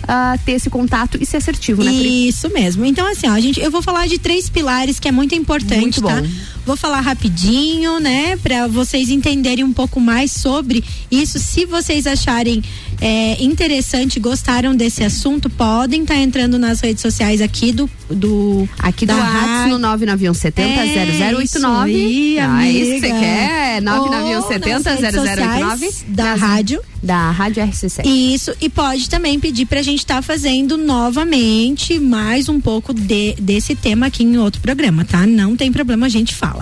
ah, 0.07 0.37
ter 0.45 0.53
esse 0.53 0.69
contato 0.69 1.17
e 1.21 1.25
ser 1.25 1.39
assertivo, 1.39 1.83
né? 1.83 1.91
Pri? 1.91 2.29
Isso 2.29 2.51
mesmo. 2.51 2.85
Então, 2.85 3.07
assim, 3.07 3.29
ó, 3.29 3.33
a 3.33 3.41
gente, 3.41 3.61
eu 3.61 3.71
vou 3.71 3.81
falar 3.81 4.07
de 4.07 4.19
três 4.19 4.49
pilares 4.49 4.99
que 4.99 5.09
é 5.09 5.13
muito 5.13 5.35
importante, 5.35 6.01
Muito 6.01 6.03
tá? 6.03 6.23
Vou 6.67 6.77
falar 6.77 7.01
rapidinho, 7.01 8.01
né, 8.01 8.37
para 8.43 8.67
vocês 8.67 9.09
entenderem 9.11 9.65
um 9.65 9.73
pouco 9.73 10.01
mais 10.01 10.33
sobre 10.33 10.83
isso. 11.11 11.39
Se 11.39 11.65
vocês 11.67 12.07
acharem 12.07 12.62
é, 13.01 13.43
interessante, 13.43 14.19
gostaram 14.19 14.75
desse 14.75 15.05
assunto, 15.05 15.51
podem 15.51 16.03
estar 16.03 16.17
entrando 16.17 16.59
nas 16.59 16.81
redes 16.81 17.03
sociais 17.03 17.41
aqui 17.43 17.71
do 17.73 17.89
do 18.11 18.69
Aqui 18.79 19.05
do 19.07 19.15
da 19.15 19.17
WhatsApp 19.19 19.47
rádio. 19.47 19.73
no 19.73 19.79
99170 19.79 20.61
É, 20.61 21.35
0089. 21.35 21.93
isso 21.93 21.99
aí, 22.05 22.39
ah, 22.39 22.69
isso 22.71 22.91
que 22.93 23.01
você 23.01 23.09
quer? 23.09 23.75
Ou 23.77 23.83
99170 23.83 24.91
nas 24.91 25.01
redes 25.01 25.21
0089 25.21 25.87
sociais 25.87 26.05
da 26.09 26.35
rádio. 26.35 26.81
Da 27.03 27.31
Rádio 27.33 27.62
RC7. 27.62 28.07
Isso, 28.07 28.51
e 28.62 28.71
pode 28.71 29.11
também 29.11 29.39
pedir 29.39 29.67
pra 29.67 29.83
gente 29.83 29.99
estar 29.99 30.23
fazendo 30.23 30.79
novamente 30.79 31.99
mais 31.99 32.49
um 32.49 32.59
pouco 32.59 32.95
de- 32.95 33.35
desse 33.39 33.75
tema 33.75 34.07
aqui 34.07 34.23
em 34.25 34.39
outro 34.39 34.62
programa, 34.62 35.05
tá? 35.05 35.27
Não 35.27 35.55
tem 35.55 35.71
problema, 35.71 36.07
a 36.07 36.09
gente 36.09 36.35
fala. 36.35 36.54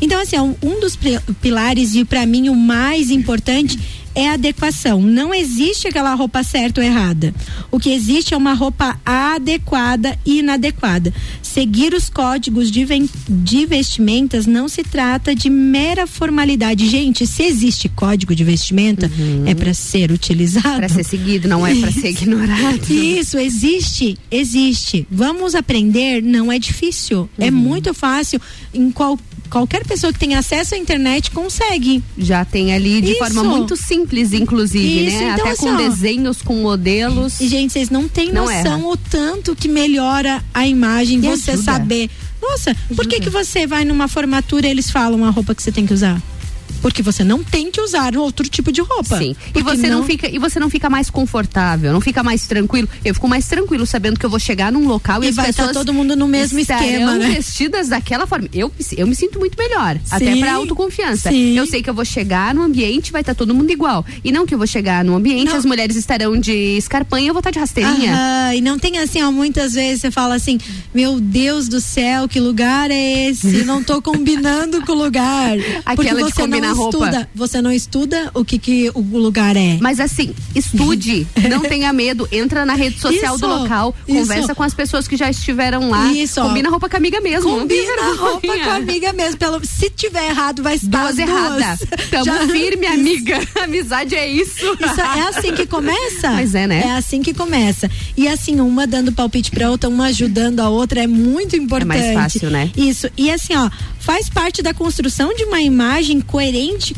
Então, 0.00 0.20
assim, 0.20 0.36
ó, 0.36 0.42
um 0.62 0.80
dos 0.80 0.98
pilares 1.40 1.94
e 1.94 2.04
pra 2.04 2.24
mim 2.26 2.48
o 2.48 2.54
mais 2.54 3.10
importante 3.10 3.78
é 4.16 4.28
a 4.28 4.34
adequação. 4.34 5.02
Não 5.02 5.34
existe 5.34 5.88
aquela 5.88 6.14
roupa 6.14 6.44
certa 6.44 6.80
ou 6.80 6.86
errada. 6.86 7.34
O 7.68 7.80
que 7.80 7.90
existe 7.90 8.32
é 8.32 8.36
uma 8.36 8.54
roupa 8.54 8.96
adequada 9.04 10.16
e 10.24 10.38
inadequada. 10.38 11.12
Seguir 11.42 11.92
os 11.94 12.08
códigos 12.08 12.70
de, 12.70 12.86
de 13.28 13.66
vestimentas 13.66 14.46
não 14.46 14.68
se 14.68 14.84
trata 14.84 15.34
de 15.34 15.50
mera 15.50 16.06
formalidade. 16.06 16.88
Gente, 16.88 17.26
se 17.26 17.42
existe 17.42 17.88
código 17.88 18.36
de 18.36 18.44
vestimenta, 18.44 19.10
é 19.46 19.54
para 19.54 19.74
ser 19.74 20.12
utilizado. 20.12 20.76
Para 20.76 20.88
ser 20.88 21.04
seguido, 21.04 21.48
não 21.48 21.66
é 21.66 21.74
para 21.74 21.90
ser 21.90 22.10
ignorado. 22.10 22.92
Isso, 22.92 23.36
existe, 23.36 24.16
existe. 24.30 25.06
Vamos 25.10 25.56
aprender, 25.56 26.22
não 26.22 26.52
é 26.52 26.58
difícil. 26.58 27.28
É 27.36 27.46
Uhum. 27.46 27.52
muito 27.52 27.92
fácil. 27.92 28.40
Em 28.72 28.90
qual, 28.92 29.18
qualquer 29.50 29.84
pessoa 29.86 30.12
que 30.12 30.18
tem 30.18 30.34
acesso 30.34 30.74
à 30.74 30.78
internet 30.78 31.30
consegue. 31.30 32.02
Já 32.18 32.44
tem 32.44 32.72
ali 32.74 33.00
de 33.00 33.10
Isso. 33.12 33.18
forma 33.18 33.44
muito 33.44 33.76
simples, 33.76 34.32
inclusive, 34.32 35.06
Isso, 35.08 35.16
né? 35.18 35.32
então, 35.34 35.44
Até 35.46 35.50
assim, 35.52 35.66
com 35.66 35.74
ó, 35.74 35.76
desenhos, 35.76 36.42
com 36.42 36.54
modelos. 36.56 37.40
E, 37.40 37.48
gente, 37.48 37.72
vocês 37.72 37.90
não 37.90 38.08
têm 38.08 38.32
Não 38.32 38.44
noção 38.46 38.78
erra. 38.80 38.88
o 38.88 38.96
tanto 38.96 39.54
que 39.54 39.68
melhora 39.68 40.42
a 40.52 40.66
imagem, 40.66 41.18
E 41.18 41.22
você 41.22 41.52
ajuda. 41.52 41.64
saber. 41.72 42.10
Nossa, 42.42 42.76
por 42.94 43.06
que 43.06 43.20
que 43.20 43.30
você 43.30 43.66
vai 43.66 43.84
numa 43.84 44.06
formatura 44.06 44.66
e 44.66 44.70
eles 44.70 44.90
falam 44.90 45.24
a 45.24 45.30
roupa 45.30 45.54
que 45.54 45.62
você 45.62 45.72
tem 45.72 45.86
que 45.86 45.94
usar? 45.94 46.20
Porque 46.84 47.02
você 47.02 47.24
não 47.24 47.42
tem 47.42 47.70
que 47.70 47.80
usar 47.80 48.14
outro 48.14 48.46
tipo 48.46 48.70
de 48.70 48.82
roupa. 48.82 49.16
Sim. 49.16 49.34
E 49.48 49.52
Porque 49.54 49.62
você 49.62 49.88
não... 49.88 50.04
fica 50.04 50.28
e 50.28 50.38
você 50.38 50.60
não 50.60 50.68
fica 50.68 50.90
mais 50.90 51.08
confortável, 51.08 51.90
não 51.90 52.00
fica 52.00 52.22
mais 52.22 52.46
tranquilo. 52.46 52.86
Eu 53.02 53.14
fico 53.14 53.26
mais 53.26 53.46
tranquilo 53.48 53.86
sabendo 53.86 54.20
que 54.20 54.26
eu 54.26 54.28
vou 54.28 54.38
chegar 54.38 54.70
num 54.70 54.86
local 54.86 55.22
e, 55.22 55.26
E 55.26 55.28
as 55.30 55.34
vai 55.34 55.46
tá 55.46 55.52
pessoas 55.54 55.72
todo 55.72 55.94
mundo 55.94 56.14
no 56.14 56.28
mesmo 56.28 56.58
esquema, 56.58 57.14
né? 57.14 57.30
vestidas 57.30 57.88
daquela 57.88 58.26
forma. 58.26 58.50
Eu, 58.52 58.70
eu 58.98 59.06
me 59.06 59.14
sinto 59.14 59.38
muito 59.38 59.56
melhor, 59.58 59.98
até 60.10 60.34
Sim. 60.34 60.40
pra 60.40 60.52
autoconfiança. 60.56 61.30
Sim. 61.30 61.56
Eu 61.56 61.66
sei 61.66 61.82
que 61.82 61.88
eu 61.88 61.94
vou 61.94 62.04
chegar 62.04 62.54
no 62.54 62.60
ambiente 62.60 63.10
vai 63.10 63.22
estar 63.22 63.34
todo 63.34 63.54
mundo 63.54 63.70
igual. 63.70 64.04
E 64.22 64.30
não 64.30 64.44
que 64.44 64.52
eu 64.52 64.58
vou 64.58 64.66
chegar 64.66 65.02
no 65.02 65.16
ambiente 65.16 65.56
as 65.56 65.64
mulheres 65.64 65.96
estarão 65.96 66.38
de 66.38 66.76
escarpanha 66.76 67.28
eu 67.28 67.32
vou 67.32 67.40
estar 67.40 67.50
de 67.50 67.60
rasteirinha. 67.60 68.12
Aham, 68.12 68.54
e 68.56 68.60
não 68.60 68.78
tem 68.78 68.98
assim, 68.98 69.22
ó, 69.22 69.32
muitas 69.32 69.72
vezes 69.72 70.02
você 70.02 70.10
fala 70.10 70.34
assim, 70.34 70.58
meu 70.92 71.18
Deus 71.18 71.66
do 71.66 71.80
céu, 71.80 72.28
que 72.28 72.38
lugar 72.38 72.90
é 72.90 73.30
esse? 73.30 73.64
Não 73.64 73.82
tô 73.82 74.02
combinando 74.02 74.82
com 74.82 74.92
o 74.92 74.96
lugar. 74.96 75.56
Porque 75.96 76.08
Aquela 76.08 76.24
de 76.24 76.34
você 76.34 76.42
combinar 76.42 76.73
roupa. 76.74 76.98
estuda, 77.06 77.28
você 77.34 77.60
não 77.62 77.72
estuda 77.72 78.30
o 78.34 78.44
que 78.44 78.58
que 78.58 78.90
o 78.94 79.00
lugar 79.18 79.56
é. 79.56 79.78
Mas 79.80 80.00
assim, 80.00 80.34
estude, 80.54 81.26
não 81.48 81.60
tenha 81.60 81.92
medo, 81.92 82.28
entra 82.32 82.64
na 82.64 82.74
rede 82.74 82.98
social 83.00 83.38
do 83.38 83.46
Isso, 83.46 83.56
local, 83.60 83.94
isso. 84.06 84.18
conversa 84.18 84.54
com 84.54 84.62
as 84.62 84.74
pessoas 84.74 85.06
que 85.08 85.16
já 85.16 85.30
estiveram 85.30 85.90
lá, 85.90 86.12
Isso, 86.12 86.40
ó. 86.40 86.48
combina 86.48 86.68
roupa 86.70 86.88
com 86.88 86.96
a 86.96 86.98
amiga 86.98 87.20
mesmo. 87.20 87.50
Combina 87.50 88.02
a 88.02 88.14
roupa 88.14 88.46
com 88.58 88.70
a 88.70 88.74
amiga 88.76 89.12
mesmo. 89.12 89.36
Pelo, 89.38 89.64
se 89.64 89.90
tiver 89.90 90.28
errado, 90.30 90.62
vai 90.62 90.76
estar 90.76 91.02
Duas 91.12 91.16
duas. 91.16 91.78
Tamo 92.10 92.24
Já- 92.24 92.48
firme, 92.48 92.86
amiga. 92.86 93.40
Amizade 93.62 94.14
é 94.14 94.28
isso. 94.28 94.64
Isso 94.80 95.00
é 95.00 95.28
assim 95.28 95.52
que 95.54 95.66
começa? 95.66 96.30
Mas 96.30 96.54
é, 96.54 96.66
né? 96.66 96.82
É 96.86 96.92
assim 96.92 97.22
que 97.22 97.32
começa. 97.34 97.90
E 98.16 98.26
assim, 98.28 98.60
uma 98.60 98.86
dando 98.86 99.12
palpite 99.12 99.50
pra 99.50 99.70
outra, 99.70 99.88
uma 99.88 100.06
ajudando 100.06 100.60
a 100.60 100.68
outra, 100.68 101.02
é 101.02 101.06
muito 101.06 101.56
importante. 101.56 101.86
mais 101.88 102.14
fácil, 102.14 102.50
né? 102.50 102.70
Isso. 102.76 103.08
E 103.16 103.30
assim, 103.30 103.54
ó, 103.56 103.70
faz 104.04 104.28
parte 104.28 104.60
da 104.62 104.74
construção 104.74 105.34
de 105.34 105.44
uma 105.44 105.62
imagem 105.62 106.20
coerente 106.20 106.94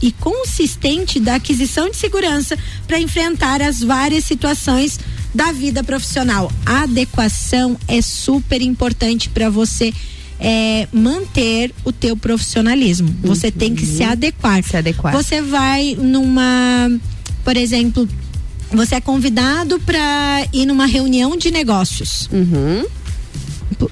e 0.00 0.10
consistente 0.12 1.20
da 1.20 1.34
aquisição 1.34 1.90
de 1.90 1.96
segurança 1.96 2.56
para 2.86 2.98
enfrentar 2.98 3.60
as 3.60 3.82
várias 3.82 4.24
situações 4.24 4.98
da 5.34 5.52
vida 5.52 5.84
profissional. 5.84 6.50
A 6.64 6.84
adequação 6.84 7.76
é 7.86 8.00
super 8.00 8.62
importante 8.62 9.28
para 9.28 9.50
você 9.50 9.92
é, 10.40 10.88
manter 10.90 11.70
o 11.84 11.92
teu 11.92 12.16
profissionalismo. 12.16 13.14
Você 13.22 13.50
tem 13.50 13.74
que 13.74 13.84
se 13.84 14.02
adequar. 14.02 14.62
Se 14.62 14.78
adequar. 14.78 15.12
Você 15.12 15.42
vai 15.42 15.98
numa, 16.00 16.90
por 17.44 17.58
exemplo, 17.58 18.08
você 18.72 18.94
é 18.94 19.00
convidado 19.02 19.78
para 19.80 20.46
ir 20.50 20.64
numa 20.64 20.86
reunião 20.86 21.36
de 21.36 21.50
negócios. 21.50 22.26
Uhum. 22.32 22.86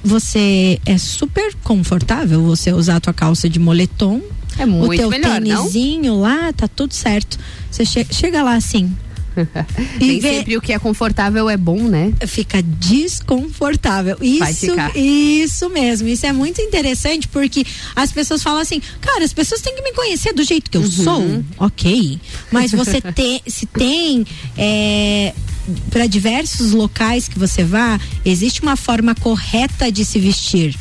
Você 0.05 0.79
é 0.85 0.99
super 0.99 1.55
confortável 1.63 2.43
você 2.43 2.73
usar 2.73 2.97
a 2.97 3.01
tua 3.01 3.13
calça 3.15 3.49
de 3.49 3.59
moletom. 3.59 4.21
É 4.59 4.65
muito 4.67 4.93
o 4.93 4.97
teu 4.97 5.11
melhor, 5.11 5.41
tênisinho 5.41 6.19
lá, 6.21 6.53
tá 6.53 6.67
tudo 6.67 6.95
certo. 6.95 7.39
Você 7.71 7.85
che- 7.85 8.07
chega 8.11 8.43
lá 8.43 8.55
assim, 8.55 8.91
Nem 10.01 10.21
sempre 10.21 10.57
o 10.57 10.61
que 10.61 10.73
é 10.73 10.79
confortável 10.79 11.49
é 11.51 11.57
bom, 11.57 11.83
né? 11.89 12.13
fica 12.27 12.63
desconfortável. 12.63 14.17
Isso, 14.21 14.43
isso 14.95 15.69
mesmo. 15.71 16.09
Isso 16.09 16.27
é 16.27 16.33
muito 16.33 16.61
interessante 16.61 17.29
porque 17.29 17.65
as 17.95 18.13
pessoas 18.13 18.43
falam 18.43 18.61
assim, 18.61 18.81
cara, 19.01 19.25
as 19.25 19.33
pessoas 19.33 19.61
têm 19.61 19.75
que 19.75 19.83
me 19.83 19.93
conhecer 19.93 20.33
do 20.33 20.43
jeito 20.43 20.71
que 20.71 20.77
eu 20.77 20.83
Uhum. 20.83 20.91
sou, 20.91 21.45
ok. 21.59 22.21
Mas 22.51 22.73
você 22.73 23.01
tem, 23.13 23.41
se 23.47 23.67
tem 23.67 24.25
é, 24.57 25.35
para 25.91 26.07
diversos 26.07 26.73
locais 26.73 27.29
que 27.29 27.39
você 27.39 27.65
vá, 27.65 27.99
existe 28.25 28.63
uma 28.63 28.77
forma 28.77 29.15
correta 29.15 29.91
de 29.91 30.05
se 30.05 30.19
vestir. 30.19 30.75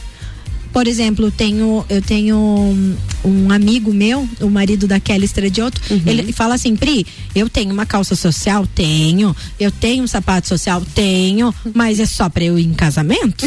Por 0.76 0.90
exemplo, 0.90 1.28
eu 1.28 1.32
tenho, 1.32 1.86
eu 1.88 2.02
tenho 2.02 2.36
um, 2.36 2.96
um 3.24 3.50
amigo 3.50 3.94
meu, 3.94 4.28
o 4.42 4.50
marido 4.50 4.86
da 4.86 5.00
Kelly 5.00 5.24
Estradioto, 5.24 5.80
Uhum. 5.90 6.02
ele 6.06 6.34
fala 6.34 6.56
assim, 6.56 6.76
Pri, 6.76 7.08
eu 7.34 7.48
tenho 7.48 7.72
uma 7.72 7.86
calça 7.86 8.14
social? 8.14 8.68
Tenho. 8.76 9.34
Eu 9.58 9.72
tenho 9.72 10.04
um 10.04 10.08
sapato 10.08 10.50
social? 10.50 10.84
Tenho. 10.94 11.56
Mas 11.74 12.02
é 12.02 12.06
só 12.06 12.28
pra 12.28 12.44
eu 12.44 12.60
ir 12.60 12.66
em 12.66 12.74
casamento? 12.74 13.46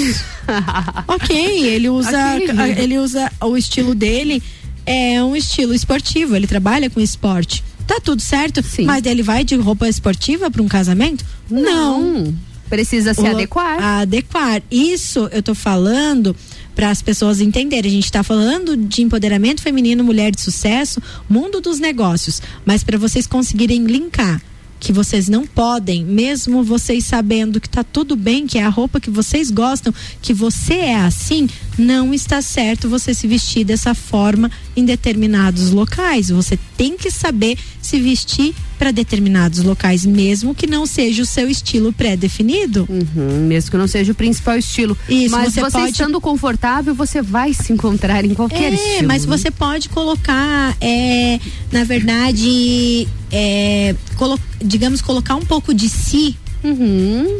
ok, 1.07 1.37
ele 1.67 1.91
usa, 1.91 2.37
Ok. 2.37 2.49
ele 2.83 2.99
usa 2.99 3.31
o 3.43 3.59
estilo 3.59 3.95
dele, 3.95 4.43
é 4.87 5.23
um 5.23 5.37
estilo 5.37 5.75
esportivo, 5.75 6.35
ele 6.35 6.47
trabalha 6.47 6.89
com 6.89 6.99
esporte. 6.99 7.63
Tá 7.87 8.01
tudo 8.03 8.23
certo? 8.23 8.65
Mas 8.87 9.05
ele 9.05 9.23
vai 9.23 9.45
de 9.45 9.55
roupa 9.55 9.87
esportiva 9.87 10.51
para 10.51 10.63
um 10.63 10.69
casamento? 10.69 11.27
Não. 11.51 12.35
Precisa 12.71 13.13
se 13.15 13.21
O- 13.21 13.27
adequar. 13.27 13.83
Adequar. 14.01 14.63
Isso 14.71 15.29
eu 15.33 15.43
tô 15.43 15.55
falando 15.55 16.35
para 16.79 16.91
as 16.91 17.03
pessoas 17.03 17.41
entenderem. 17.41 17.91
A 17.91 17.95
gente 17.95 18.05
está 18.05 18.23
falando 18.23 18.77
de 18.77 19.03
empoderamento 19.03 19.61
feminino, 19.61 20.05
mulher 20.05 20.31
de 20.31 20.41
sucesso, 20.41 21.03
mundo 21.29 21.61
dos 21.61 21.81
negócios. 21.81 22.41
Mas 22.65 22.85
para 22.85 22.97
vocês 22.97 23.27
conseguirem 23.27 23.85
linkar 23.85 24.41
que 24.79 24.93
vocês 24.93 25.29
não 25.29 25.45
podem, 25.45 26.05
mesmo 26.05 26.63
vocês 26.63 27.05
sabendo 27.05 27.61
que 27.61 27.69
tá 27.69 27.83
tudo 27.83 28.15
bem, 28.15 28.47
que 28.47 28.59
é 28.59 28.63
a 28.63 28.69
roupa 28.69 29.01
que 29.01 29.11
vocês 29.11 29.51
gostam, 29.51 29.93
que 30.23 30.33
você 30.33 30.75
é 30.75 30.95
assim, 30.95 31.49
não 31.77 32.15
está 32.15 32.41
certo 32.41 32.89
você 32.89 33.13
se 33.13 33.27
vestir 33.27 33.65
dessa 33.65 33.93
forma 33.93 34.49
em 34.77 34.85
determinados 34.85 35.73
locais. 35.73 36.31
Você 36.31 36.57
tem 36.77 36.97
que 36.97 37.11
saber 37.11 37.59
se 37.89 38.01
vestir 38.01 38.55
para 38.79 38.93
determinados 38.93 39.63
locais, 39.65 40.07
mesmo 40.07 40.55
que 40.55 40.67
não 40.67 40.87
seja 40.87 41.23
o 41.23 41.27
seu 41.27 41.49
estilo 41.51 41.93
pré-definido. 41.93 42.87
Uhum, 42.89 43.47
mesmo 43.47 43.71
que 43.73 43.77
não 43.77 43.89
seja 43.89 44.13
o 44.13 44.15
principal 44.15 44.57
estilo. 44.57 44.97
Isso, 45.09 45.35
mas 45.35 45.53
você 45.55 45.61
você, 45.61 45.71
pode- 45.79 45.91
estando 45.93 46.21
confortável, 46.21 46.95
você 46.95 47.21
vai 47.21 47.53
se 47.53 47.73
encontrar 47.73 48.25
em 48.25 48.35
qualquer 48.35 48.73
é, 48.73 48.75
estilo. 48.75 49.09
mas 49.09 49.25
você 49.25 49.51
pode 49.51 49.89
colocar, 49.89 50.77
é, 50.81 51.41
na 51.73 51.83
verdade, 51.85 53.09
é, 53.33 53.95
colo- 54.17 54.39
digamos, 54.63 55.01
colocar 55.03 55.35
um 55.35 55.45
pouco 55.45 55.75
de 55.75 55.89
si 55.89 56.37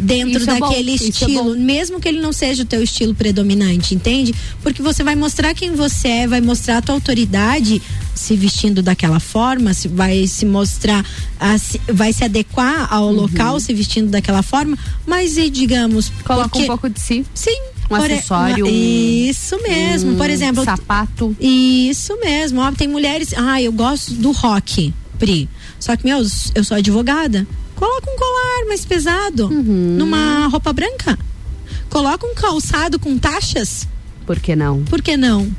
dentro 0.01 0.39
Isso 0.41 0.51
é 0.51 0.61
daquele 0.61 0.93
é 0.93 0.95
estilo, 0.95 1.57
mesmo 1.57 2.01
que 2.01 2.09
ele 2.09 2.21
não 2.21 2.33
seja 2.33 2.63
o 2.63 2.67
teu 2.67 2.83
estilo 2.83 3.15
predominante, 3.15 3.95
entende? 3.95 4.35
Porque 4.63 4.81
você 4.83 5.03
vai 5.03 5.15
mostrar 5.17 5.55
quem 5.55 5.75
você 5.75 6.09
é, 6.09 6.27
vai 6.27 6.41
mostrar 6.41 6.79
a 6.79 6.83
tua 6.83 6.95
autoridade 6.95 7.83
se 8.15 8.37
vestindo 8.37 8.83
daquela 8.83 9.21
forma, 9.21 9.75
se 9.75 9.89
vai 9.89 10.27
se 10.27 10.45
mostrar, 10.45 11.05
a 11.41 11.57
vai 11.93 12.13
se 12.13 12.25
adequar 12.25 12.93
ao 12.93 13.11
local 13.13 13.59
se 13.61 13.73
vestindo 13.73 14.11
daquela 14.11 14.43
forma, 14.43 14.77
mas 15.07 15.37
e 15.37 15.49
digamos, 15.51 16.11
Coloca 16.25 16.49
porque- 16.49 16.65
um 16.65 16.67
pouco 16.67 16.89
de 16.91 17.01
si. 17.01 17.25
Sim. 17.35 17.61
Um 17.91 17.97
Por 17.97 18.11
acessório, 18.13 18.67
uma- 18.67 18.73
um- 18.75 18.77
Isso 19.31 19.63
mesmo. 19.63 20.11
um 20.13 20.17
Por 20.17 20.29
exemplo. 20.29 20.63
sapato. 20.63 21.35
Isso 21.41 22.19
mesmo. 22.21 22.61
Ó, 22.61 22.71
tem 22.71 22.87
mulheres. 22.87 23.33
Ah, 23.35 23.63
eu 23.63 23.73
gosto 23.73 24.13
do 24.13 24.31
rock, 24.31 24.93
Pri. 25.19 25.49
Só 25.81 25.97
que, 25.97 26.05
meu, 26.05 26.23
eu 26.55 26.65
sou 26.65 26.77
advogada. 26.77 27.47
Coloca 27.79 28.11
um 28.11 28.17
colar 28.17 28.67
mais 28.69 28.85
pesado 28.85 29.47
Uhum. 29.47 29.97
numa 29.99 30.47
roupa 30.49 30.73
branca. 30.73 31.19
Coloca 31.89 32.27
um 32.27 32.35
calçado 32.35 32.99
com 32.99 33.17
taxas. 33.19 33.87
Por 34.27 34.39
que 34.41 34.55
não? 34.57 34.83
Por 34.85 35.01
que 35.01 35.17
não? 35.17 35.51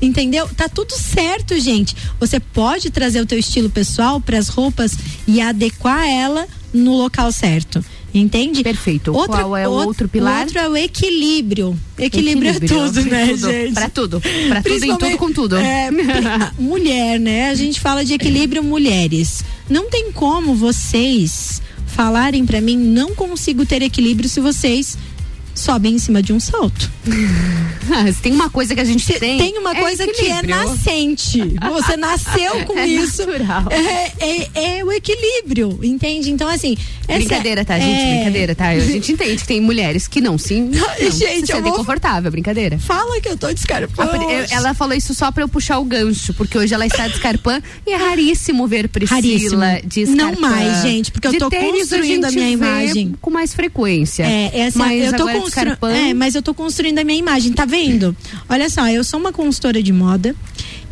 Entendeu? 0.00 0.48
Tá 0.56 0.68
tudo 0.68 0.92
certo, 0.92 1.58
gente. 1.58 1.96
Você 2.20 2.38
pode 2.38 2.90
trazer 2.90 3.20
o 3.20 3.26
teu 3.26 3.38
estilo 3.38 3.68
pessoal 3.70 4.20
para 4.20 4.38
as 4.38 4.48
roupas 4.48 4.92
e 5.26 5.40
adequar 5.40 6.06
ela 6.08 6.46
no 6.72 6.96
local 6.96 7.32
certo. 7.32 7.84
Entende? 8.14 8.62
Perfeito. 8.62 9.12
Qual 9.12 9.56
é 9.56 9.68
o 9.68 9.70
outro 9.70 10.08
pilar? 10.08 10.38
O 10.38 10.44
outro 10.44 10.58
é 10.58 10.68
o 10.68 10.76
equilíbrio. 10.76 11.78
Equilíbrio, 11.98 12.50
é 12.50 12.60
tudo, 12.60 13.02
né, 13.04 13.26
Tudo. 13.28 13.50
gente? 13.50 13.74
Pra 13.74 13.88
tudo. 13.90 14.20
Pra 14.48 14.62
tudo, 14.62 14.84
em 14.84 14.96
tudo 14.96 15.16
com 15.18 15.32
tudo. 15.32 15.56
É, 15.56 15.90
mulher, 16.58 17.18
né? 17.20 17.50
A 17.50 17.54
gente 17.54 17.80
fala 17.80 18.04
de 18.04 18.14
equilíbrio 18.14 18.62
mulheres. 18.64 19.42
Não 19.68 19.90
tem 19.90 20.10
como 20.12 20.54
vocês 20.54 21.60
falarem 21.98 22.46
pra 22.46 22.60
mim, 22.60 22.76
não 22.76 23.12
consigo 23.12 23.66
ter 23.66 23.82
equilíbrio 23.82 24.28
se 24.28 24.38
vocês 24.40 24.96
sobem 25.58 25.94
em 25.94 25.98
cima 25.98 26.22
de 26.22 26.32
um 26.32 26.40
salto. 26.40 26.90
Ah, 27.90 28.04
tem 28.20 28.32
uma 28.34 28.50
coisa 28.50 28.74
que 28.74 28.80
a 28.82 28.84
gente 28.84 29.10
tem. 29.18 29.38
Tem 29.38 29.56
uma 29.56 29.72
é 29.74 29.80
coisa 29.80 30.04
que 30.06 30.10
é 30.10 30.24
equilíbrio. 30.40 30.56
nascente. 30.56 31.38
Você 31.72 31.96
nasceu 31.96 32.64
com 32.66 32.78
É 32.78 32.86
isso. 32.86 33.22
É, 33.70 34.12
é- 34.20 34.76
é 34.78 34.84
o 34.84 34.92
equilíbrio, 34.92 35.78
entende? 35.82 36.30
Então, 36.30 36.46
assim. 36.50 36.76
Brincadeira, 37.06 37.64
tá, 37.64 37.78
gente? 37.78 37.98
é- 37.98 38.14
Brincadeira, 38.16 38.54
tá? 38.54 38.68
A 38.68 38.78
gente 38.78 39.12
entende 39.12 39.36
que 39.40 39.46
tem 39.46 39.58
mulheres 39.62 40.06
que 40.06 40.20
não 40.20 40.36
sim. 40.36 40.68
Não, 40.78 41.10
gente, 41.10 41.46
se 41.46 41.52
eu 41.52 41.62
vou- 41.62 41.72
confortável, 41.72 42.30
brincadeira. 42.30 42.78
Fala 42.78 43.18
que 43.22 43.28
eu 43.30 43.38
tô 43.38 43.50
descarpando. 43.54 44.28
A 44.28 44.32
eu- 44.34 44.46
Ela 44.50 44.74
falou 44.74 44.94
isso 44.94 45.14
só 45.14 45.32
pra 45.32 45.42
eu 45.42 45.48
puxar 45.48 45.78
o 45.78 45.84
gancho, 45.84 46.34
porque 46.34 46.58
hoje 46.58 46.74
ela 46.74 46.86
está 46.86 47.08
descarpando 47.08 47.62
e 47.86 47.90
é 47.92 47.96
raríssimo 47.96 48.66
ver 48.66 48.86
Priscila 48.90 49.16
Raríssimo. 49.18 49.62
de 49.88 50.04
Não 50.14 50.30
escarpã. 50.32 50.40
mais, 50.50 50.82
gente, 50.82 51.10
porque 51.10 51.26
eu 51.26 51.32
De 51.32 51.38
tô 51.38 51.48
tênis 51.48 51.88
construindo 51.88 52.26
a 52.26 52.28
gente 52.30 52.38
minha 52.38 52.50
imagem. 52.50 53.14
com 53.18 53.30
mais 53.30 53.54
frequência. 53.54 54.24
É, 54.24 54.60
essa, 54.60 54.78
mas 54.78 55.04
eu 55.06 55.16
tô 55.16 55.22
agora 55.26 55.38
constru... 55.50 55.64
descarpando. 55.64 55.94
é, 55.94 56.14
mas 56.14 56.34
eu 56.34 56.42
tô 56.42 56.54
construindo 56.54 56.98
a 56.98 57.04
minha 57.04 57.18
imagem, 57.18 57.52
tá 57.52 57.64
vendo? 57.64 58.16
Olha 58.48 58.68
só, 58.70 58.88
eu 58.88 59.02
sou 59.04 59.18
uma 59.18 59.32
consultora 59.32 59.82
de 59.82 59.92
moda. 59.92 60.34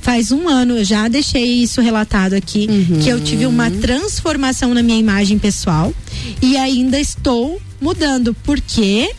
Faz 0.00 0.30
um 0.30 0.48
ano, 0.48 0.78
eu 0.78 0.84
já 0.84 1.08
deixei 1.08 1.62
isso 1.62 1.80
relatado 1.80 2.34
aqui, 2.34 2.66
Uhum. 2.70 3.00
que 3.00 3.08
eu 3.08 3.20
tive 3.20 3.44
uma 3.46 3.70
transformação 3.70 4.72
na 4.72 4.82
minha 4.82 4.98
imagem 4.98 5.36
pessoal 5.38 5.92
e 6.40 6.56
ainda 6.56 6.98
estou 7.00 7.60
mudando. 7.80 8.32
Por 8.34 8.60
quê? 8.60 9.10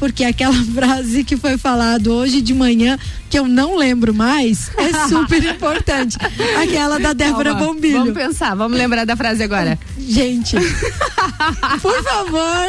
porque 0.00 0.24
aquela 0.24 0.52
frase 0.74 1.22
que 1.22 1.36
foi 1.36 1.56
falado 1.56 2.08
hoje 2.12 2.40
de 2.40 2.52
manhã, 2.52 2.98
que 3.32 3.38
eu 3.38 3.48
não 3.48 3.76
lembro 3.78 4.12
mais, 4.12 4.70
é 4.76 4.92
super 5.08 5.42
importante. 5.42 6.18
Aquela 6.62 6.98
da 7.00 7.14
Débora 7.14 7.52
Calma, 7.52 7.66
Bombilho. 7.66 8.00
Vamos 8.00 8.12
pensar, 8.12 8.54
vamos 8.54 8.76
lembrar 8.76 9.06
da 9.06 9.16
frase 9.16 9.42
agora. 9.42 9.78
Gente, 9.98 10.54
por 11.80 12.02
favor, 12.04 12.66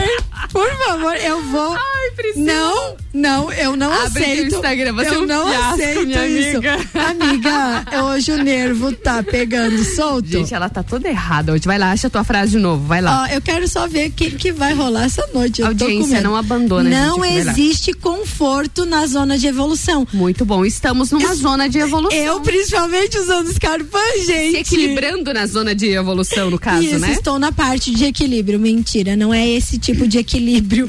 por 0.54 0.70
favor, 0.86 1.16
eu 1.18 1.42
vou. 1.52 1.74
Ai, 1.74 2.12
Priscila. 2.16 2.46
Não, 2.46 2.96
não, 3.14 3.52
eu 3.52 3.76
não 3.76 3.92
Abre 3.92 4.24
aceito. 4.24 4.56
Instagram, 4.56 4.94
você 4.94 5.10
é 5.10 5.16
eu 5.16 5.24
um 5.24 5.26
não 5.26 5.48
fiasco, 5.50 5.74
aceito 5.74 6.06
minha 6.06 6.28
isso. 6.28 6.58
amiga. 6.58 6.78
Amiga, 7.10 8.04
hoje 8.06 8.32
o 8.32 8.38
nervo 8.44 8.94
tá 8.94 9.22
pegando 9.22 9.84
solto. 9.84 10.28
Gente, 10.30 10.54
ela 10.54 10.70
tá 10.70 10.82
toda 10.82 11.10
errada 11.10 11.52
hoje. 11.54 11.64
Vai 11.66 11.78
lá, 11.78 11.92
acha 11.92 12.08
a 12.08 12.10
tua 12.10 12.24
frase 12.24 12.52
de 12.52 12.60
novo, 12.60 12.86
vai 12.86 13.02
lá. 13.02 13.24
Ó, 13.24 13.34
eu 13.34 13.42
quero 13.42 13.68
só 13.68 13.88
ver 13.88 14.10
o 14.10 14.12
que, 14.12 14.32
que 14.32 14.52
vai 14.52 14.74
rolar 14.74 15.06
essa 15.06 15.26
noite. 15.34 15.62
Eu 15.62 15.68
Audiência, 15.68 16.22
não 16.22 16.36
abandona, 16.36 16.90
Não 16.90 17.24
gente, 17.24 17.50
existe 17.50 17.94
conforto 17.94 18.86
na 18.86 19.06
zona 19.08 19.38
de 19.38 19.48
evolução. 19.48 20.08
Muito 20.14 20.46
bom, 20.46 20.53
estamos 20.66 21.10
numa 21.12 21.34
zona 21.36 21.68
de 21.70 21.78
evolução. 21.80 22.18
Eu, 22.18 22.42
principalmente, 22.42 23.18
usando 23.18 23.52
Scarpa, 23.54 24.00
gente. 24.26 24.52
Se 24.52 24.58
equilibrando 24.58 25.34
na 25.34 25.46
zona 25.48 25.74
de 25.74 25.88
evolução, 25.90 26.50
no 26.52 26.60
caso, 26.60 26.84
Isso, 26.84 27.00
né? 27.00 27.14
estou 27.14 27.40
na 27.40 27.52
parte 27.52 27.92
de 27.92 28.06
equilíbrio. 28.06 28.60
Mentira, 28.60 29.16
não 29.16 29.34
é 29.34 29.48
esse 29.48 29.78
tipo 29.80 30.08
de 30.08 30.18
equilíbrio 30.18 30.88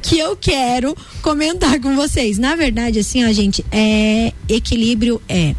que 0.00 0.18
eu 0.18 0.36
quero 0.36 0.96
comentar 1.22 1.80
com 1.80 1.94
vocês. 1.94 2.38
Na 2.38 2.54
verdade, 2.56 2.98
assim, 3.00 3.24
ó, 3.24 3.32
gente, 3.32 3.64
é 3.70 4.32
equilíbrio 4.48 5.20
é. 5.28 5.54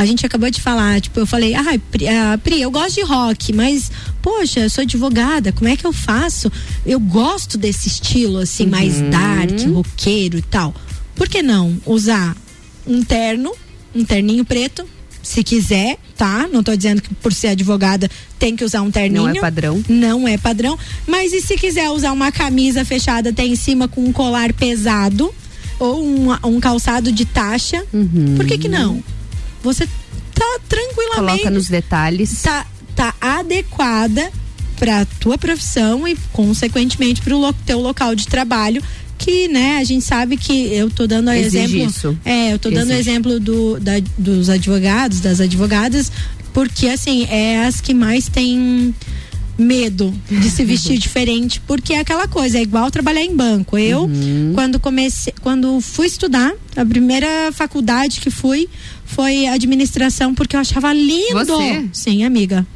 A 0.00 0.06
gente 0.06 0.24
acabou 0.24 0.48
de 0.48 0.60
falar, 0.60 1.00
tipo, 1.00 1.18
eu 1.18 1.26
falei, 1.26 1.56
ah, 1.56 1.64
Pri, 1.90 2.06
ah, 2.06 2.38
Pri, 2.42 2.60
eu 2.62 2.70
gosto 2.70 2.94
de 2.94 3.02
rock, 3.02 3.52
mas, 3.52 3.90
poxa, 4.22 4.60
eu 4.60 4.70
sou 4.70 4.82
advogada, 4.82 5.50
como 5.50 5.68
é 5.68 5.76
que 5.76 5.84
eu 5.84 5.92
faço? 5.92 6.52
Eu 6.86 7.00
gosto 7.00 7.58
desse 7.58 7.88
estilo, 7.88 8.38
assim, 8.38 8.64
mais 8.66 9.00
Uhum. 9.00 9.10
dark, 9.10 9.60
roqueiro 9.74 10.38
e 10.38 10.42
tal. 10.42 10.72
Por 11.16 11.28
que 11.28 11.42
não 11.42 11.76
usar 11.84 12.36
um 12.88 13.04
terno, 13.04 13.52
um 13.94 14.04
terninho 14.04 14.44
preto, 14.44 14.84
se 15.22 15.44
quiser, 15.44 15.98
tá? 16.16 16.48
Não 16.50 16.62
tô 16.62 16.74
dizendo 16.74 17.02
que 17.02 17.14
por 17.14 17.32
ser 17.32 17.48
advogada 17.48 18.10
tem 18.38 18.56
que 18.56 18.64
usar 18.64 18.80
um 18.82 18.90
terninho. 18.90 19.24
Não 19.24 19.36
é 19.36 19.40
padrão. 19.40 19.84
Não 19.88 20.28
é 20.28 20.38
padrão. 20.38 20.78
Mas 21.06 21.32
e 21.32 21.42
se 21.42 21.56
quiser 21.56 21.90
usar 21.90 22.12
uma 22.12 22.32
camisa 22.32 22.84
fechada 22.84 23.30
até 23.30 23.44
em 23.44 23.54
cima 23.54 23.86
com 23.86 24.04
um 24.04 24.12
colar 24.12 24.52
pesado 24.54 25.32
ou 25.78 26.02
um, 26.02 26.32
um 26.44 26.58
calçado 26.58 27.12
de 27.12 27.24
taxa? 27.24 27.84
Por 28.36 28.46
que 28.46 28.56
que 28.56 28.68
não? 28.68 29.02
Você 29.62 29.86
tá 30.34 30.60
tranquilamente. 30.68 31.42
Coloca 31.42 31.50
nos 31.50 31.68
detalhes. 31.68 32.42
Tá, 32.42 32.66
tá 32.96 33.14
adequada 33.20 34.32
pra 34.78 35.04
tua 35.04 35.36
profissão 35.36 36.06
e, 36.06 36.16
consequentemente, 36.32 37.20
pro 37.20 37.36
lo, 37.36 37.52
teu 37.66 37.80
local 37.80 38.14
de 38.14 38.26
trabalho. 38.26 38.82
Que, 39.18 39.48
né, 39.48 39.78
a 39.78 39.84
gente 39.84 40.04
sabe 40.04 40.36
que 40.36 40.52
eu 40.72 40.88
tô 40.88 41.06
dando 41.06 41.30
Exige 41.32 41.58
exemplo. 41.58 41.90
isso. 41.90 42.18
É, 42.24 42.52
eu 42.52 42.58
tô 42.58 42.70
dando 42.70 42.92
Exige. 42.92 43.10
exemplo 43.10 43.40
do, 43.40 43.78
da- 43.80 44.00
dos 44.16 44.48
advogados, 44.48 45.20
das 45.20 45.40
advogadas, 45.40 46.10
porque 46.54 46.88
assim, 46.88 47.24
é 47.28 47.64
as 47.66 47.80
que 47.80 47.92
mais 47.92 48.28
têm 48.28 48.94
medo 49.58 50.14
de 50.30 50.48
se 50.50 50.64
vestir 50.64 50.96
diferente, 51.02 51.60
porque 51.66 51.92
é 51.94 51.98
aquela 51.98 52.28
coisa, 52.28 52.58
é 52.58 52.62
igual 52.62 52.90
trabalhar 52.92 53.22
em 53.22 53.34
banco. 53.34 53.76
Eu, 53.76 54.04
Uhum. 54.04 54.52
quando 54.54 54.78
comecei, 54.78 55.34
quando 55.42 55.80
fui 55.80 56.06
estudar, 56.06 56.52
a 56.76 56.86
primeira 56.86 57.50
faculdade 57.52 58.20
que 58.20 58.30
fui 58.30 58.68
foi 59.08 59.46
administração, 59.46 60.34
porque 60.34 60.54
eu 60.54 60.60
achava 60.60 60.92
lindo. 60.92 61.32
Você? 61.32 61.88
Sim, 61.92 62.24
amiga. 62.24 62.66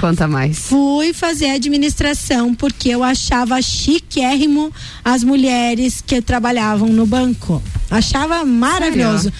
Conta 0.00 0.26
mais. 0.26 0.58
Fui 0.58 1.12
fazer 1.12 1.50
administração 1.50 2.54
porque 2.54 2.88
eu 2.88 3.02
achava 3.02 3.60
chiquérrimo 3.62 4.72
as 5.04 5.22
mulheres 5.22 6.02
que 6.04 6.20
trabalhavam 6.20 6.88
no 6.88 7.06
banco. 7.06 7.62
Achava 7.90 8.44
maravilhoso. 8.44 9.32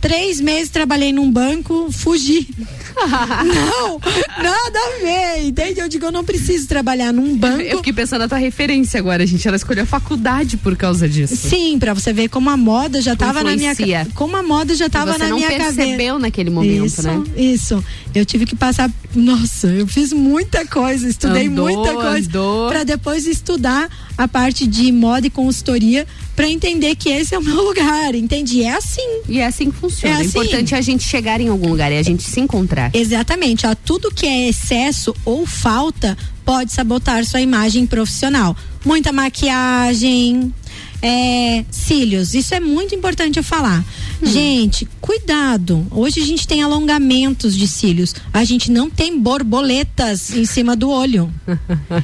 Três 0.00 0.40
meses 0.40 0.68
trabalhei 0.68 1.12
num 1.12 1.30
banco, 1.30 1.88
fugi. 1.92 2.48
Não, 2.96 4.00
nada 4.42 4.78
a 4.78 5.04
ver, 5.04 5.44
entende? 5.46 5.80
Eu 5.80 5.88
digo, 5.88 6.06
eu 6.06 6.12
não 6.12 6.24
preciso 6.24 6.66
trabalhar 6.68 7.12
num 7.12 7.36
banco. 7.36 7.60
Eu 7.62 7.78
fiquei 7.78 7.92
pensando 7.92 8.20
na 8.20 8.28
tua 8.28 8.38
referência 8.38 8.98
agora, 8.98 9.26
gente. 9.26 9.46
Ela 9.46 9.56
escolheu 9.56 9.84
a 9.84 9.86
faculdade 9.86 10.56
por 10.56 10.76
causa 10.76 11.08
disso. 11.08 11.36
Sim, 11.36 11.78
pra 11.78 11.94
você 11.94 12.12
ver 12.12 12.28
como 12.28 12.50
a 12.50 12.56
moda 12.56 13.00
já 13.00 13.16
Como 13.16 13.32
tava 13.32 13.44
na 13.44 13.56
minha 13.56 13.72
influencia. 13.72 14.06
como 14.14 14.36
a 14.36 14.42
moda 14.42 14.74
já 14.74 14.88
tava 14.88 15.12
você 15.12 15.18
na 15.18 15.28
não 15.28 15.36
minha 15.36 15.50
cabeça. 15.50 15.74
percebeu 15.74 16.18
naquele 16.18 16.50
momento, 16.50 16.86
isso, 16.86 17.02
né? 17.02 17.22
Isso. 17.36 17.84
Eu 18.14 18.24
tive 18.24 18.44
que 18.46 18.54
passar, 18.56 18.90
nossa, 19.14 19.66
eu 19.68 19.86
fiz 19.86 20.12
muita 20.12 20.66
coisa, 20.66 21.08
estudei 21.08 21.46
Andou, 21.46 21.66
muita 21.66 21.92
coisa 21.94 22.28
para 22.68 22.84
depois 22.84 23.26
estudar 23.26 23.88
a 24.16 24.28
parte 24.28 24.66
de 24.66 24.90
moda 24.92 25.26
e 25.26 25.30
consultoria 25.30 26.06
para 26.34 26.48
entender 26.48 26.94
que 26.96 27.08
esse 27.08 27.34
é 27.34 27.38
o 27.38 27.42
meu 27.42 27.56
lugar, 27.62 28.14
entende? 28.14 28.62
É 28.62 28.72
assim. 28.72 29.22
E 29.28 29.38
é 29.38 29.46
assim 29.46 29.70
que 29.70 29.76
funciona. 29.76 30.16
É 30.16 30.20
assim. 30.20 30.28
importante 30.28 30.74
é 30.74 30.78
a 30.78 30.80
gente 30.80 31.04
chegar 31.04 31.40
em 31.40 31.48
algum 31.48 31.68
lugar, 31.68 31.92
é 31.92 31.98
a 31.98 32.02
gente 32.02 32.22
se 32.22 32.40
encontrar. 32.40 32.90
Exatamente, 32.94 33.66
ó, 33.66 33.74
tudo 33.74 34.12
que 34.12 34.26
é 34.26 34.48
excesso 34.48 35.14
ou 35.24 35.46
falta 35.46 36.16
pode 36.44 36.72
sabotar 36.72 37.24
sua 37.24 37.40
imagem 37.40 37.86
profissional. 37.86 38.56
Muita 38.84 39.12
maquiagem, 39.12 40.52
é, 41.00 41.64
cílios, 41.70 42.34
isso 42.34 42.54
é 42.54 42.60
muito 42.60 42.94
importante 42.94 43.38
eu 43.38 43.44
falar. 43.44 43.84
Gente, 44.22 44.86
cuidado. 45.00 45.86
Hoje 45.90 46.20
a 46.20 46.24
gente 46.24 46.46
tem 46.46 46.62
alongamentos 46.62 47.56
de 47.56 47.66
cílios. 47.66 48.14
A 48.32 48.44
gente 48.44 48.70
não 48.70 48.88
tem 48.88 49.18
borboletas 49.18 50.30
em 50.34 50.44
cima 50.44 50.76
do 50.76 50.88
olho. 50.90 51.32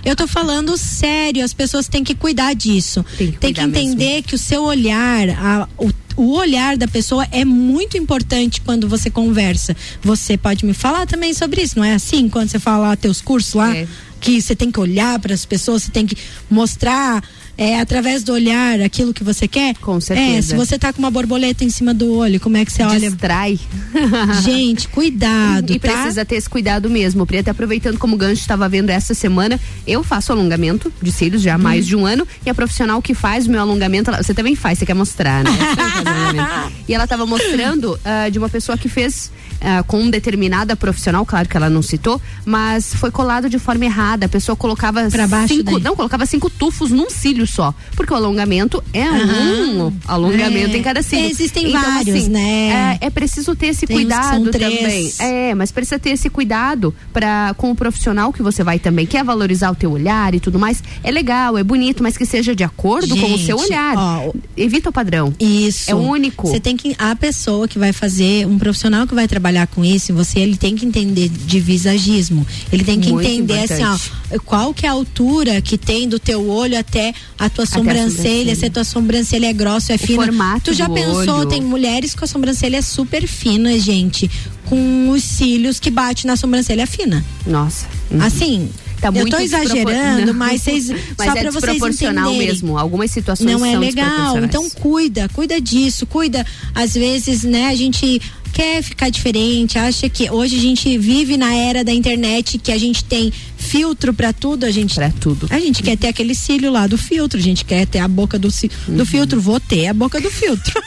Eu 0.04 0.16
tô 0.16 0.26
falando 0.26 0.76
sério, 0.76 1.44
as 1.44 1.52
pessoas 1.52 1.88
têm 1.88 2.02
que 2.02 2.14
cuidar 2.14 2.54
disso. 2.54 3.04
Tem 3.16 3.30
que, 3.32 3.38
cuidar 3.38 3.66
mesmo. 3.68 3.92
entender 3.92 4.22
que 4.22 4.34
o 4.34 4.38
seu 4.38 4.64
olhar, 4.64 5.28
a- 5.30 5.68
o, 5.78 5.90
o 6.16 6.32
olhar 6.32 6.76
da 6.76 6.88
pessoa 6.88 7.26
é 7.30 7.44
muito 7.44 7.96
importante 7.96 8.60
quando 8.60 8.88
você 8.88 9.08
conversa. 9.08 9.76
Você 10.02 10.36
pode 10.36 10.64
me 10.66 10.74
falar 10.74 11.06
também 11.06 11.32
sobre 11.32 11.62
isso, 11.62 11.78
não 11.78 11.84
é 11.84 11.94
assim? 11.94 12.28
Quando 12.28 12.48
você 12.48 12.58
fala 12.58 12.88
lá 12.88 12.96
teus 12.96 13.20
cursos 13.20 13.54
lá, 13.54 13.76
É. 13.76 13.86
que 14.20 14.40
você 14.42 14.54
tem 14.56 14.70
que 14.70 14.80
olhar 14.80 15.18
para 15.18 15.32
as 15.34 15.44
pessoas, 15.44 15.82
você 15.84 15.90
tem 15.92 16.06
que 16.06 16.16
mostrar 16.50 17.22
é, 17.56 17.80
através 17.80 18.22
do 18.22 18.32
olhar 18.32 18.80
aquilo 18.80 19.12
que 19.12 19.24
você 19.24 19.48
quer. 19.48 19.74
Com 19.78 20.00
certeza. 20.00 20.38
É, 20.38 20.42
se 20.42 20.54
você 20.54 20.78
tá 20.78 20.92
com 20.92 21.00
uma 21.00 21.10
borboleta 21.10 21.64
em 21.64 21.70
cima 21.70 21.92
do 21.92 22.14
olho, 22.14 22.38
como 22.38 22.56
é 22.56 22.64
que 22.64 22.72
você 22.72 22.82
olha? 22.84 23.10
Distrai. 23.10 23.58
Gente, 24.44 24.86
cuidado, 24.88 25.72
E 25.72 25.78
tá? 25.78 25.88
precisa 25.92 26.24
ter 26.24 26.36
esse 26.36 26.48
cuidado 26.48 26.88
mesmo. 26.88 27.24
Até 27.24 27.50
aproveitando 27.50 27.98
como 27.98 28.14
o 28.14 28.18
gancho 28.18 28.40
estava 28.40 28.68
vendo 28.68 28.90
essa 28.90 29.12
semana, 29.14 29.58
eu 29.86 30.04
faço 30.04 30.30
alongamento 30.32 30.92
de 31.02 31.10
cílios 31.10 31.42
já 31.42 31.54
há 31.54 31.58
mais 31.58 31.84
Hum. 31.86 31.88
de 31.88 31.96
um 31.96 32.06
ano. 32.06 32.26
E 32.46 32.50
a 32.50 32.54
profissional 32.54 33.02
que 33.02 33.12
faz 33.14 33.46
o 33.46 33.50
meu 33.50 33.60
alongamento, 33.60 34.10
ela- 34.10 34.22
você 34.22 34.32
também 34.34 34.54
faz, 34.54 34.78
você 34.78 34.86
quer 34.86 34.94
mostrar, 34.94 35.42
né? 35.44 35.50
E 36.88 36.94
ela 36.94 37.04
estava 37.04 37.26
mostrando 37.26 37.98
ah, 38.04 38.28
de 38.28 38.38
uma 38.38 38.48
pessoa 38.48 38.78
que 38.78 38.88
fez 38.88 39.30
ah, 39.60 39.82
com 39.82 40.00
um 40.00 40.10
determinada 40.10 40.76
profissional, 40.76 41.24
claro 41.26 41.48
que 41.48 41.56
ela 41.56 41.68
não 41.70 41.82
citou, 41.82 42.20
mas 42.44 42.94
foi 42.94 43.10
colado 43.10 43.48
de 43.48 43.58
forma 43.58 43.84
errada. 43.84 44.26
A 44.26 44.28
pessoa 44.28 44.54
colocava 44.56 45.08
Pra 45.10 45.26
baixo 45.26 45.54
cinco, 45.54 45.72
daí. 45.72 45.82
não, 45.82 45.96
colocava 45.96 46.24
cinco 46.26 46.48
tufos 46.50 46.90
num 46.90 47.10
cílio 47.10 47.46
só. 47.46 47.74
Porque 47.96 48.12
o 48.12 48.16
alongamento 48.16 48.82
é 48.92 49.02
Aham. 49.06 49.86
um 49.88 49.92
alongamento 50.06 50.74
É. 50.74 50.78
em 50.78 50.82
cada 50.82 51.02
cílio. 51.02 51.28
Existem 51.30 51.68
Então, 51.68 51.82
vários, 51.82 52.16
assim, 52.16 52.28
né? 52.30 52.96
É, 53.00 53.06
é 53.06 53.10
preciso 53.10 53.54
ter 53.56 53.68
esse 53.68 53.86
Tem 53.86 53.96
cuidado 53.96 54.50
também. 54.50 55.12
É, 55.18 55.54
mas 55.54 55.70
precisa 55.72 55.98
ter 55.98 56.10
esse 56.10 56.28
cuidado 56.30 56.94
para 57.12 57.54
com 57.56 57.70
o 57.70 57.74
profissional 57.74 58.32
que 58.32 58.42
você 58.42 58.62
vai 58.62 58.78
também. 58.78 59.06
Quer 59.06 59.24
valorizar 59.24 59.70
o 59.70 59.74
teu 59.74 59.90
olhar 59.92 60.34
e 60.34 60.40
tudo 60.40 60.58
mais? 60.58 60.82
É 61.02 61.10
legal, 61.10 61.56
é 61.58 61.64
bonito, 61.64 62.02
mas 62.02 62.16
que 62.16 62.24
seja 62.26 62.54
de 62.54 62.64
acordo 62.64 63.16
com 63.16 63.32
o 63.34 63.38
seu 63.38 63.58
Gente, 63.58 63.68
olhar. 63.72 63.94
ó, 63.96 64.32
Evita 64.56 64.90
o 64.90 64.92
padrão. 64.92 65.32
Isso. 65.40 65.90
É 65.90 65.94
único. 65.94 66.48
Você 66.48 66.60
tem 66.60 66.76
que 66.76 66.94
a 66.98 67.14
pessoa 67.16 67.66
que 67.66 67.78
vai 67.78 67.92
fazer, 67.92 68.46
um 68.46 68.58
profissional 68.58 69.06
que 69.06 69.14
vai 69.14 69.26
trabalhar 69.26 69.47
com 69.68 69.84
isso, 69.84 70.12
você 70.14 70.38
ele 70.40 70.56
tem 70.56 70.76
que 70.76 70.84
entender 70.86 71.28
de 71.28 71.60
visagismo. 71.60 72.46
Ele 72.72 72.84
tem 72.84 73.00
que 73.00 73.10
Muito 73.12 73.26
entender 73.28 73.60
assim, 73.72 73.84
ó, 73.84 74.38
qual 74.44 74.72
que 74.74 74.84
é 74.86 74.88
a 74.88 74.92
altura 74.92 75.60
que 75.62 75.76
tem 75.78 76.08
do 76.08 76.18
teu 76.18 76.48
olho 76.48 76.78
até 76.78 77.12
a 77.38 77.48
tua 77.48 77.64
a 77.64 77.66
sobrancelha, 77.66 78.10
sobrancelha. 78.10 78.54
se 78.56 78.66
a 78.66 78.70
tua 78.70 78.84
sobrancelha 78.84 79.46
é 79.46 79.52
grossa 79.52 79.92
ou 79.92 79.94
é 79.94 79.98
fina. 79.98 80.22
formato 80.24 80.64
tu 80.70 80.74
já 80.74 80.88
pensou, 80.88 81.38
olho. 81.40 81.48
tem 81.48 81.60
mulheres 81.62 82.14
com 82.14 82.24
a 82.24 82.28
sobrancelha 82.28 82.82
super 82.82 83.26
fina, 83.26 83.78
gente, 83.78 84.30
com 84.66 85.08
os 85.10 85.22
cílios 85.24 85.80
que 85.80 85.90
bate 85.90 86.26
na 86.26 86.36
sobrancelha 86.36 86.86
fina. 86.86 87.24
Nossa. 87.46 87.86
Uhum. 88.10 88.20
Assim, 88.22 88.68
Tá 89.00 89.12
eu 89.14 89.24
despropor- 89.26 89.40
exagerando, 89.42 90.26
Não. 90.26 90.34
mas 90.34 90.60
vocês 90.60 90.88
Mas 91.16 91.26
só 91.28 91.36
é 91.36 91.40
pra 91.40 91.50
vocês 91.52 91.76
entenderem. 91.80 92.36
mesmo. 92.38 92.76
Algumas 92.76 93.12
situações 93.12 93.48
Não 93.48 93.64
é 93.64 93.78
legal. 93.78 94.36
Então 94.42 94.68
cuida, 94.70 95.28
cuida 95.28 95.60
disso, 95.60 96.04
cuida. 96.04 96.44
Às 96.74 96.94
vezes, 96.94 97.44
né, 97.44 97.66
a 97.68 97.76
gente 97.76 98.20
quer 98.52 98.82
ficar 98.82 99.08
diferente, 99.10 99.78
acha 99.78 100.08
que 100.08 100.30
hoje 100.30 100.56
a 100.56 100.60
gente 100.60 100.96
vive 100.98 101.36
na 101.36 101.54
era 101.54 101.84
da 101.84 101.92
internet 101.92 102.58
que 102.58 102.72
a 102.72 102.78
gente 102.78 103.04
tem 103.04 103.32
filtro 103.56 104.12
pra 104.14 104.32
tudo, 104.32 104.64
a 104.64 104.70
gente 104.70 104.94
Pra 104.94 105.10
tudo. 105.10 105.46
A 105.50 105.58
gente 105.58 105.82
quer 105.82 105.96
ter 105.96 106.08
aquele 106.08 106.34
cílio 106.34 106.70
lá 106.72 106.86
do 106.86 106.96
filtro, 106.98 107.38
a 107.38 107.42
gente 107.42 107.64
quer 107.64 107.86
ter 107.86 107.98
a 107.98 108.08
boca 108.08 108.38
do, 108.38 108.50
ci- 108.50 108.70
Uhum. 108.88 108.96
do 108.96 109.06
filtro, 109.06 109.40
vou 109.40 109.60
ter 109.60 109.86
a 109.88 109.94
boca 109.94 110.20
do 110.20 110.30
filtro. 110.30 110.80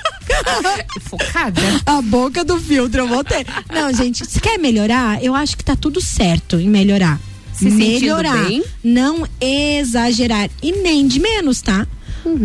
Focada. 1.01 1.61
A 1.85 2.01
boca 2.01 2.43
do 2.43 2.57
filtro 2.59 3.01
eu 3.01 3.07
vou 3.07 3.23
ter. 3.23 3.45
Não, 3.73 3.93
gente, 3.93 4.25
se 4.25 4.39
quer 4.39 4.57
melhorar, 4.57 5.23
eu 5.23 5.35
acho 5.35 5.57
que 5.57 5.63
tá 5.63 5.75
tudo 5.75 6.01
certo 6.01 6.59
em 6.59 6.69
melhorar. 6.69 7.19
Se 7.53 7.69
melhorar, 7.69 8.47
não 8.83 9.27
exagerar 9.39 10.49
e 10.63 10.71
nem 10.71 11.07
de 11.07 11.19
menos, 11.19 11.61
tá? 11.61 11.85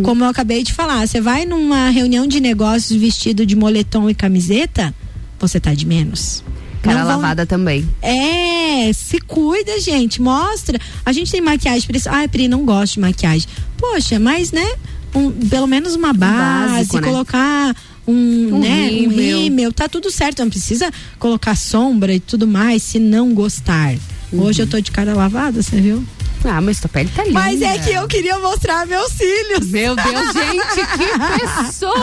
Como 0.03 0.25
eu 0.25 0.29
acabei 0.29 0.63
de 0.63 0.73
falar, 0.73 1.07
você 1.07 1.21
vai 1.21 1.45
numa 1.45 1.91
reunião 1.91 2.27
de 2.27 2.41
negócios 2.41 2.99
vestido 2.99 3.45
de 3.47 3.55
moletom 3.55 4.09
e 4.11 4.15
camiseta, 4.15 4.95
você 5.39 5.59
tá 5.61 5.75
de 5.75 5.87
menos. 5.87 6.43
Cara 6.83 7.05
vão- 7.05 7.17
lavada 7.17 7.45
também. 7.47 7.89
É, 8.01 8.93
se 8.93 9.19
cuida, 9.21 9.81
gente. 9.81 10.23
Mostra. 10.23 10.79
A 11.05 11.13
gente 11.13 11.33
tem 11.33 11.41
maquiagem 11.41 11.87
pra 11.87 11.97
isso. 11.97 12.09
Ai, 12.09 12.29
Pri, 12.29 12.47
não 12.49 12.65
gosto 12.65 12.95
de 12.95 13.01
maquiagem. 13.01 13.49
Poxa, 13.77 14.19
mas, 14.21 14.53
né? 14.53 14.67
um- 15.15 15.31
pelo 15.33 15.67
menos 15.67 15.95
uma 15.95 16.13
base, 16.13 16.73
básico, 16.75 16.97
né? 17.01 17.03
colocar 17.09 17.75
um, 18.07 18.13
Um 18.55 18.61
né, 18.61 18.83
um 18.85 18.89
rímel. 19.09 19.39
rímel, 19.39 19.73
tá 19.73 19.89
tudo 19.89 20.11
certo. 20.11 20.41
Não 20.41 20.51
precisa 20.51 20.91
colocar 21.19 21.57
sombra 21.57 22.13
e 22.15 22.21
tudo 22.21 22.47
mais 22.47 22.83
se 22.83 22.99
não 22.99 23.33
gostar. 23.33 23.95
Hoje 24.33 24.61
eu 24.63 24.67
tô 24.67 24.79
de 24.79 24.91
cara 24.91 25.15
lavada, 25.15 25.63
você 25.63 25.81
viu? 25.81 26.05
Ah, 26.45 26.61
mas 26.61 26.79
tua 26.81 26.89
pele 26.89 27.11
tá 27.15 27.25
linda. 27.25 27.35
Mas 27.41 27.61
é 27.63 27.79
que 27.79 27.93
eu 27.93 28.07
queria 28.07 28.39
mostrar 28.39 28.87
meus 28.87 29.11
cílios. 29.13 29.67
Meu 29.71 29.97
Deus, 29.97 30.33
gente, 30.33 30.87
que 30.97 31.07
pessoa! 31.65 31.95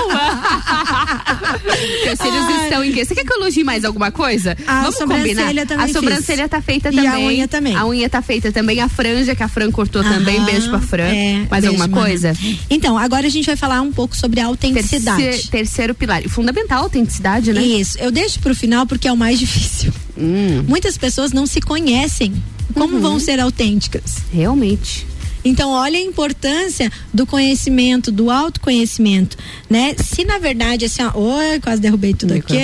Teus 2.04 2.20
cílios 2.20 2.46
Ai. 2.46 2.64
estão 2.66 2.84
em 2.84 2.92
quê? 2.92 3.06
Você 3.06 3.16
quer 3.16 3.24
que 3.24 3.32
eu 3.34 3.38
elogie 3.38 3.64
mais 3.64 3.86
alguma 3.86 4.12
coisa? 4.12 4.58
A 4.68 4.82
Vamos 4.82 4.96
sobrancelha 4.98 5.36
combinar. 5.38 5.66
também 5.66 5.86
a 5.86 5.88
sobrancelha 5.94 6.42
fiz. 6.44 6.52
tá 6.52 6.62
feita 6.62 6.90
E 6.94 7.00
a 7.08 7.12
também. 7.12 7.28
unha 7.28 7.48
também. 7.48 7.76
A 7.76 7.86
unha 7.86 8.10
tá 8.10 8.22
feita 8.22 8.52
também. 8.52 8.82
A 8.82 8.90
franja 8.90 9.36
que 9.36 9.44
a 9.44 9.48
Fran 9.48 9.72
cortou 9.72 10.04
também. 10.04 10.38
Aham, 10.38 10.46
Beijo 10.46 10.70
pra 10.70 10.80
Fran. 10.82 11.04
é, 11.06 11.48
mais 11.50 11.66
alguma 11.66 11.88
mana. 11.88 12.02
coisa? 12.02 12.34
Então, 12.70 12.98
agora 12.98 13.28
a 13.28 13.30
gente 13.30 13.46
vai 13.46 13.56
falar 13.56 13.82
um 13.82 13.92
pouco 13.92 14.16
sobre 14.18 14.40
a 14.40 14.46
autenticidade. 14.46 15.22
Terceiro, 15.22 15.48
terceiro 15.50 15.96
pilar. 15.96 16.22
Fundamental 16.30 16.80
a 16.80 16.82
autenticidade, 16.84 17.54
né? 17.54 17.62
Isso, 17.62 17.98
eu 18.00 18.12
deixo 18.12 18.40
pro 18.40 18.54
final 18.56 18.86
porque 18.86 19.08
é 19.08 19.12
o 19.12 19.18
mais 19.18 19.40
difícil. 19.40 19.94
Hum. 20.18 20.64
Muitas 20.68 20.98
pessoas 20.98 21.32
não 21.32 21.46
se 21.46 21.60
conhecem. 21.62 22.34
Como 22.74 22.96
Uhum. 22.96 23.02
vão 23.02 23.20
ser 23.20 23.40
autênticas? 23.40 24.18
Realmente. 24.32 25.06
Então, 25.46 25.72
olha 25.72 26.00
a 26.00 26.02
importância 26.02 26.90
do 27.14 27.26
conhecimento, 27.26 28.12
do 28.14 28.32
autoconhecimento, 28.32 29.38
né? 29.70 29.94
Se 30.02 30.24
na 30.24 30.38
verdade, 30.38 30.86
assim, 30.86 31.04
ó, 31.04 31.12
oi, 31.20 31.60
quase 31.60 31.82
derrubei 31.82 32.14
tudo 32.14 32.34
aqui. 32.34 32.56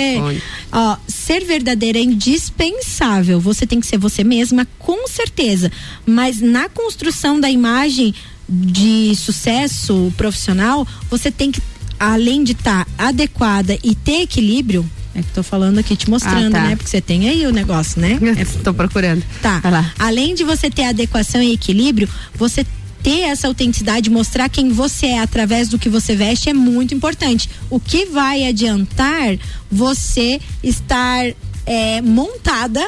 Ó, 0.72 0.96
ser 1.06 1.44
verdadeira 1.44 1.98
é 1.98 2.02
indispensável. 2.02 3.38
Você 3.38 3.66
tem 3.66 3.80
que 3.80 3.86
ser 3.86 3.98
você 3.98 4.24
mesma, 4.24 4.66
com 4.78 5.06
certeza. 5.06 5.70
Mas 6.06 6.40
na 6.40 6.70
construção 6.70 7.38
da 7.38 7.50
imagem 7.50 8.14
de 8.48 9.14
sucesso 9.14 10.12
profissional, 10.16 10.86
você 11.10 11.30
tem 11.30 11.52
que, 11.52 11.60
além 11.98 12.42
de 12.42 12.52
estar 12.52 12.86
adequada 12.96 13.78
e 13.84 13.94
ter 13.94 14.22
equilíbrio, 14.22 14.88
é 15.14 15.22
que 15.22 15.32
tô 15.32 15.42
falando 15.42 15.78
aqui 15.78 15.96
te 15.96 16.08
mostrando, 16.08 16.54
Ah, 16.56 16.60
tá. 16.60 16.68
né? 16.68 16.76
Porque 16.76 16.88
você 16.90 17.00
tem 17.00 17.28
aí 17.28 17.46
o 17.46 17.52
negócio, 17.52 18.00
né? 18.00 18.18
É 18.38 18.44
Tô 18.62 18.72
procurando. 18.72 19.22
Tá. 19.42 19.60
Além 19.98 20.34
de 20.34 20.44
você 20.44 20.70
ter 20.70 20.84
adequação 20.84 21.42
e 21.42 21.52
equilíbrio, 21.52 22.08
você 22.34 22.64
ter 23.02 23.20
essa 23.22 23.46
autenticidade, 23.48 24.10
mostrar 24.10 24.48
quem 24.48 24.68
você 24.70 25.06
é 25.06 25.18
através 25.20 25.68
do 25.68 25.78
que 25.78 25.88
você 25.88 26.14
veste 26.14 26.50
é 26.50 26.52
muito 26.52 26.94
importante. 26.94 27.48
O 27.70 27.80
que 27.80 28.04
vai 28.06 28.46
adiantar 28.46 29.38
você 29.70 30.38
estar 30.62 31.24
é, 31.66 32.00
montada 32.02 32.80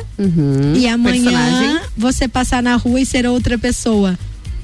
e 0.76 0.86
amanhã 0.86 1.30
Uhum. 1.30 1.32
Personagem. 1.32 1.80
você 1.96 2.28
passar 2.28 2.62
na 2.62 2.76
rua 2.76 3.00
e 3.00 3.06
ser 3.06 3.26
outra 3.26 3.56
pessoa. 3.58 4.18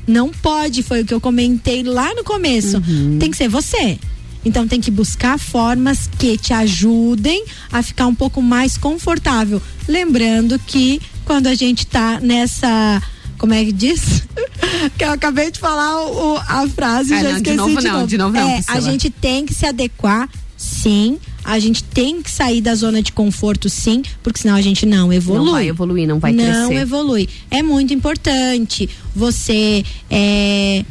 Não 0.06 0.30
pode, 0.30 0.82
foi 0.82 1.02
o 1.02 1.04
que 1.04 1.12
eu 1.14 1.20
comentei 1.20 1.82
lá 1.82 2.14
no 2.14 2.24
começo. 2.24 2.78
Uhum. 2.78 3.18
Tem 3.18 3.30
que 3.30 3.36
ser 3.36 3.48
você. 3.48 3.98
Então 4.45 4.66
tem 4.68 4.80
que 4.80 4.91
buscar 4.91 5.39
formas 5.39 6.09
que 6.18 6.36
te 6.39 6.53
ajudem 6.53 7.45
a 7.72 7.82
ficar 7.82 8.07
um 8.07 8.14
pouco 8.14 8.41
mais 8.41 8.76
confortável. 8.78 9.61
Lembrando 9.86 10.59
que 10.59 11.01
quando 11.24 11.47
a 11.49 11.55
gente 11.55 11.86
tá 11.86 12.18
nessa. 12.20 13.03
Como 13.36 13.55
é 13.55 13.64
que 13.64 13.72
diz? 13.72 14.24
que 14.99 15.05
eu 15.05 15.11
acabei 15.12 15.51
de 15.51 15.59
falar 15.61 16.05
o- 16.07 16.36
a 16.39 16.66
frase, 16.68 17.14
Ah, 17.14 17.22
já 17.22 17.22
não, 17.22 17.30
de 17.32 17.36
esqueci 17.39 17.57
novo 17.57 17.80
não, 17.80 18.07
de 18.07 18.18
novo 18.18 18.32
não, 18.34 18.49
É, 18.49 18.61
a 18.66 18.80
gente 18.80 19.11
tem 19.11 19.47
que 19.47 19.55
se 19.55 19.64
adequar, 19.66 20.28
sim. 20.57 21.18
A 21.45 21.59
gente 21.61 21.82
tem 21.84 22.20
que 22.20 22.30
sair 22.30 22.61
da 22.61 22.74
zona 22.74 23.01
de 23.01 23.11
conforto, 23.12 23.70
sim, 23.70 24.03
porque 24.22 24.41
senão 24.41 24.55
a 24.57 24.61
gente 24.61 24.84
não 24.84 25.12
evolui. 25.12 25.45
Não 25.45 25.53
vai 25.53 25.68
evoluir, 25.68 26.07
não 26.09 26.18
vai 26.18 26.32
não 26.32 26.45
crescer. 26.68 26.74
evolui. 26.82 27.28
É 27.51 27.62
muito 27.62 27.95
importante 27.95 28.89
você 29.14 29.84
é, 30.11 30.84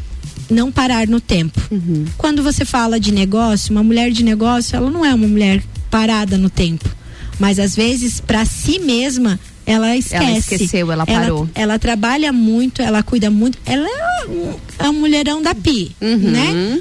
não 0.49 0.71
parar 0.71 1.07
no 1.07 1.19
tempo. 1.19 1.59
Uhum. 1.71 2.05
Quando 2.17 2.41
você 2.43 2.63
fala 2.65 2.99
de 2.99 3.11
negócio, 3.13 3.71
uma 3.71 3.83
mulher 3.83 4.11
de 4.11 4.23
negócio, 4.23 4.75
ela 4.75 4.89
não 4.89 5.05
é 5.05 5.13
uma 5.13 5.27
mulher 5.27 5.63
parada 5.89 6.37
no 6.37 6.49
tempo. 6.49 6.89
Mas 7.39 7.59
às 7.59 7.75
vezes, 7.75 8.19
para 8.19 8.43
si 8.45 8.79
mesma, 8.79 9.39
ela 9.65 9.95
esquece. 9.95 10.55
esqueceu, 10.55 10.91
ela 10.91 11.05
parou. 11.05 11.47
Ela, 11.53 11.77
trabalha 11.77 12.31
muito, 12.33 12.81
ela 12.81 13.03
cuida 13.03 13.29
muito. 13.29 13.57
Ela 13.65 13.87
é 13.87 14.25
um, 14.27 14.55
é 14.79 14.91
mulherão 14.91 15.41
da 15.41 15.53
Pi, 15.53 15.91
Uhum. 16.01 16.17
né? 16.17 16.79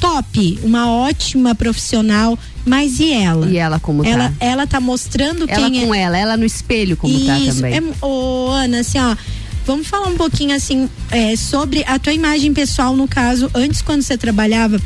Top, 0.00 0.58
uma 0.62 0.90
ótima 0.90 1.54
profissional. 1.54 2.38
Mas 2.64 3.00
e 3.00 3.12
ela? 3.12 3.46
E 3.48 3.56
ela 3.56 3.80
como 3.80 4.02
tá? 4.04 4.08
ela, 4.10 4.34
ela 4.38 4.66
tá 4.66 4.78
mostrando 4.80 5.46
Ela 5.48 5.70
quem 5.70 5.86
com 5.86 5.94
é. 5.94 6.02
ela, 6.02 6.18
ela 6.18 6.36
no 6.36 6.44
espelho 6.44 6.96
como 6.96 7.12
tá 7.26 7.38
Isso, 7.38 7.56
também. 7.62 7.74
É, 7.78 8.04
ô, 8.04 8.50
Ana, 8.50 8.80
assim, 8.80 8.98
ó. 8.98 9.16
Vamos 9.68 9.86
falar 9.86 10.08
um 10.08 10.16
pouquinho 10.16 10.56
assim 10.56 10.88
é, 11.10 11.36
sobre 11.36 11.84
a 11.86 11.98
tua 11.98 12.14
imagem 12.14 12.54
pessoal, 12.54 12.96
no 12.96 13.06
caso, 13.06 13.50
antes 13.54 13.82
quando 13.82 14.00
você 14.00 14.16
trabalhava 14.16 14.80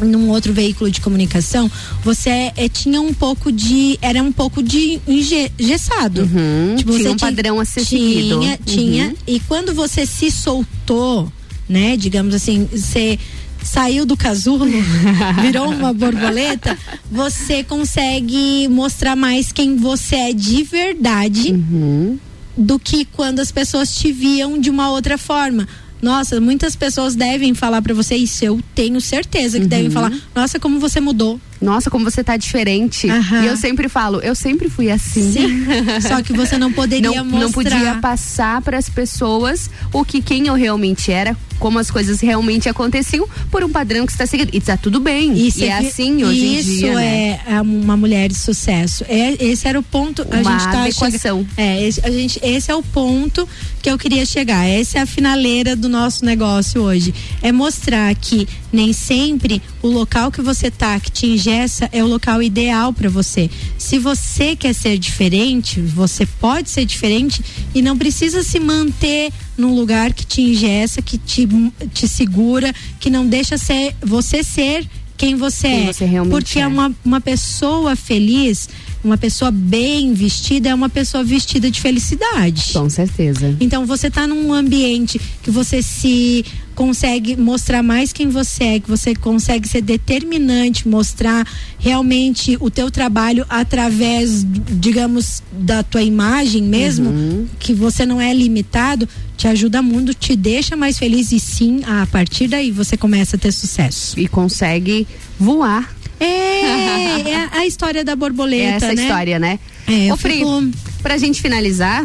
num 0.00 0.28
outro 0.30 0.52
veículo 0.52 0.88
de 0.88 1.00
comunicação, 1.00 1.68
você 2.04 2.52
é, 2.56 2.68
tinha 2.68 3.00
um 3.00 3.12
pouco 3.12 3.50
de. 3.50 3.98
Era 4.00 4.22
um 4.22 4.30
pouco 4.32 4.62
de 4.62 5.00
enge- 5.06 5.50
engessado. 5.58 6.22
Uhum, 6.22 6.76
Tipo, 6.76 6.92
tinha 6.92 7.02
você 7.02 7.08
um 7.10 7.16
padrão 7.16 7.58
a 7.60 7.64
ser. 7.64 7.84
Tinha, 7.84 8.58
tinha. 8.64 9.06
Uhum. 9.08 9.14
E 9.26 9.40
quando 9.40 9.74
você 9.74 10.06
se 10.06 10.30
soltou, 10.30 11.30
né, 11.68 11.96
digamos 11.96 12.32
assim, 12.32 12.68
você 12.72 13.18
saiu 13.62 14.06
do 14.06 14.16
casulo, 14.16 14.64
virou 15.42 15.68
uma 15.70 15.92
borboleta, 15.92 16.78
você 17.10 17.62
consegue 17.64 18.68
mostrar 18.68 19.16
mais 19.16 19.50
quem 19.52 19.76
você 19.76 20.14
é 20.16 20.32
de 20.32 20.62
verdade 20.62 21.50
Uhum. 21.52 22.18
Do 22.60 22.78
que 22.78 23.04
quando 23.06 23.40
as 23.40 23.50
pessoas 23.50 23.94
te 23.96 24.12
viam 24.12 24.58
de 24.60 24.68
uma 24.70 24.90
outra 24.90 25.16
forma. 25.16 25.66
Nossa, 26.02 26.40
muitas 26.40 26.76
pessoas 26.76 27.14
devem 27.14 27.54
falar 27.54 27.82
pra 27.82 27.92
você 27.94 28.14
isso, 28.16 28.44
eu 28.44 28.60
tenho 28.74 29.00
certeza 29.00 29.58
que 29.60 29.66
devem 29.66 29.86
Uhum. 29.86 29.92
falar. 29.92 30.12
Nossa, 30.34 30.58
como 30.60 30.78
você 30.78 31.00
mudou. 31.00 31.40
Nossa, 31.60 31.90
como 31.90 32.04
você 32.10 32.24
tá 32.24 32.36
diferente. 32.36 33.08
Aham. 33.10 33.42
E 33.42 33.46
eu 33.46 33.56
sempre 33.56 33.88
falo, 33.88 34.20
eu 34.20 34.34
sempre 34.34 34.68
fui 34.70 34.90
assim. 34.90 35.32
Sim. 35.32 35.64
Só 36.00 36.22
que 36.22 36.32
você 36.32 36.56
não 36.56 36.72
poderia 36.72 37.10
não, 37.10 37.24
não 37.24 37.24
mostrar. 37.50 37.52
podia 37.52 37.94
passar 37.96 38.62
para 38.62 38.78
as 38.78 38.88
pessoas 38.88 39.68
o 39.92 40.04
que 40.04 40.22
quem 40.22 40.46
eu 40.46 40.54
realmente 40.54 41.12
era, 41.12 41.36
como 41.58 41.78
as 41.78 41.90
coisas 41.90 42.20
realmente 42.20 42.68
aconteciam 42.68 43.28
por 43.50 43.62
um 43.62 43.68
padrão 43.68 44.06
que 44.06 44.12
está 44.12 44.24
seguindo. 44.26 44.48
E 44.54 44.60
tá 44.60 44.76
tudo 44.78 44.98
bem. 45.00 45.34
Isso 45.46 45.60
e 45.60 45.64
é 45.68 45.80
vi- 45.80 45.86
assim 45.88 46.24
hoje 46.24 46.46
em 46.46 46.58
isso 46.58 46.70
dia, 46.78 46.94
né? 46.94 47.40
é 47.46 47.52
é 47.56 47.60
uma 47.60 47.96
mulher 47.96 48.28
de 48.30 48.36
sucesso. 48.38 49.04
É, 49.08 49.36
esse 49.44 49.68
era 49.68 49.78
o 49.78 49.82
ponto. 49.82 50.22
a 50.22 50.36
Uma 50.40 50.52
gente 50.58 50.72
tá 50.72 50.80
adequação. 50.82 51.40
chega- 51.40 51.50
é, 51.58 51.86
esse, 51.86 52.00
a 52.02 52.10
gente, 52.10 52.40
esse 52.42 52.70
é 52.70 52.74
o 52.74 52.82
ponto 52.82 53.46
que 53.82 53.90
eu 53.90 53.98
queria 53.98 54.24
chegar. 54.24 54.64
Essa 54.66 54.98
é 54.98 55.02
a 55.02 55.06
finaleira 55.06 55.76
do 55.76 55.88
nosso 55.88 56.24
negócio 56.24 56.80
hoje. 56.82 57.12
É 57.42 57.52
mostrar 57.52 58.14
que 58.14 58.48
nem 58.72 58.92
sempre 58.94 59.60
o 59.82 59.88
local 59.88 60.30
que 60.30 60.40
você 60.40 60.70
tá, 60.70 60.98
que 60.98 61.10
te 61.10 61.26
ingessa, 61.50 61.88
é 61.92 62.02
o 62.02 62.06
local 62.06 62.42
ideal 62.42 62.92
para 62.92 63.08
você. 63.08 63.50
Se 63.76 63.98
você 63.98 64.54
quer 64.54 64.72
ser 64.72 64.98
diferente, 64.98 65.80
você 65.80 66.24
pode 66.24 66.70
ser 66.70 66.84
diferente 66.84 67.42
e 67.74 67.82
não 67.82 67.98
precisa 67.98 68.42
se 68.42 68.60
manter 68.60 69.32
num 69.56 69.74
lugar 69.74 70.12
que 70.12 70.24
te 70.24 70.40
ingessa, 70.40 71.02
que 71.02 71.18
te, 71.18 71.48
te 71.92 72.08
segura, 72.08 72.72
que 72.98 73.10
não 73.10 73.26
deixa 73.26 73.58
ser 73.58 73.94
você 74.00 74.42
ser 74.42 74.86
quem 75.16 75.36
você 75.36 75.68
Quem 75.68 75.88
é. 75.88 75.92
você 75.92 76.04
realmente 76.06 76.32
Porque 76.32 76.58
é. 76.60 76.66
uma, 76.66 76.90
uma 77.04 77.20
pessoa 77.20 77.94
feliz, 77.94 78.70
uma 79.04 79.18
pessoa 79.18 79.50
bem 79.50 80.14
vestida, 80.14 80.70
é 80.70 80.74
uma 80.74 80.88
pessoa 80.88 81.22
vestida 81.22 81.70
de 81.70 81.78
felicidade. 81.78 82.72
Com 82.72 82.88
certeza. 82.88 83.54
Então 83.60 83.84
você 83.84 84.10
tá 84.10 84.26
num 84.26 84.50
ambiente 84.50 85.20
que 85.42 85.50
você 85.50 85.82
se 85.82 86.42
consegue 86.84 87.36
mostrar 87.36 87.82
mais 87.82 88.10
quem 88.10 88.30
você 88.30 88.64
é, 88.64 88.80
que 88.80 88.88
você 88.88 89.14
consegue 89.14 89.68
ser 89.68 89.82
determinante, 89.82 90.88
mostrar 90.88 91.46
realmente 91.78 92.56
o 92.58 92.70
teu 92.70 92.90
trabalho 92.90 93.44
através, 93.50 94.42
digamos, 94.46 95.42
da 95.52 95.82
tua 95.82 96.00
imagem 96.02 96.62
mesmo, 96.62 97.10
Uhum. 97.10 97.46
que 97.58 97.74
você 97.74 98.06
não 98.06 98.18
é 98.18 98.32
limitado, 98.32 99.06
te 99.36 99.46
ajuda 99.46 99.82
muito, 99.82 100.14
te 100.14 100.34
deixa 100.34 100.74
mais 100.74 100.96
feliz 100.96 101.32
e 101.32 101.38
sim, 101.38 101.82
a 101.86 102.06
partir 102.06 102.48
daí 102.48 102.70
você 102.70 102.96
começa 102.96 103.36
a 103.36 103.38
ter 103.38 103.52
sucesso. 103.52 104.18
E 104.18 104.26
consegue 104.26 105.06
voar. 105.38 105.94
É, 106.18 107.30
é 107.30 107.34
a- 107.36 107.50
a 107.60 107.66
história 107.66 108.02
da 108.04 108.16
borboleta, 108.16 108.62
É 108.62 108.76
essa 108.76 108.94
né? 108.94 109.02
história, 109.02 109.38
né? 109.38 109.58
É, 109.92 110.12
Ô, 110.12 110.16
Pri, 110.16 110.34
fico- 110.34 110.62
pra 111.02 111.18
gente 111.18 111.40
finalizar, 111.42 112.04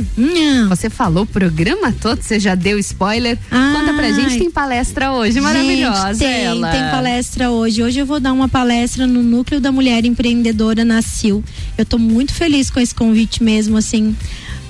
você 0.69 0.89
falou 0.89 1.23
o 1.23 1.27
programa 1.27 1.91
todo, 1.91 2.21
você 2.21 2.39
já 2.39 2.55
deu 2.55 2.79
spoiler. 2.79 3.37
Conta 3.49 3.93
pra 3.93 4.11
gente, 4.11 4.39
tem 4.39 4.49
palestra 4.49 5.11
hoje, 5.11 5.39
maravilhosa 5.41 6.13
Gente, 6.13 6.19
tem, 6.19 6.43
ela. 6.45 6.71
tem 6.71 6.81
palestra 6.89 7.51
hoje. 7.51 7.83
Hoje 7.83 7.99
eu 7.99 8.05
vou 8.05 8.19
dar 8.19 8.33
uma 8.33 8.49
palestra 8.49 9.05
no 9.05 9.21
Núcleo 9.21 9.59
da 9.61 9.71
Mulher 9.71 10.03
Empreendedora 10.05 10.83
na 10.83 11.01
CIL. 11.01 11.43
Eu 11.77 11.85
tô 11.85 11.97
muito 11.97 12.33
feliz 12.33 12.69
com 12.69 12.79
esse 12.79 12.93
convite 12.95 13.43
mesmo, 13.43 13.77
assim. 13.77 14.15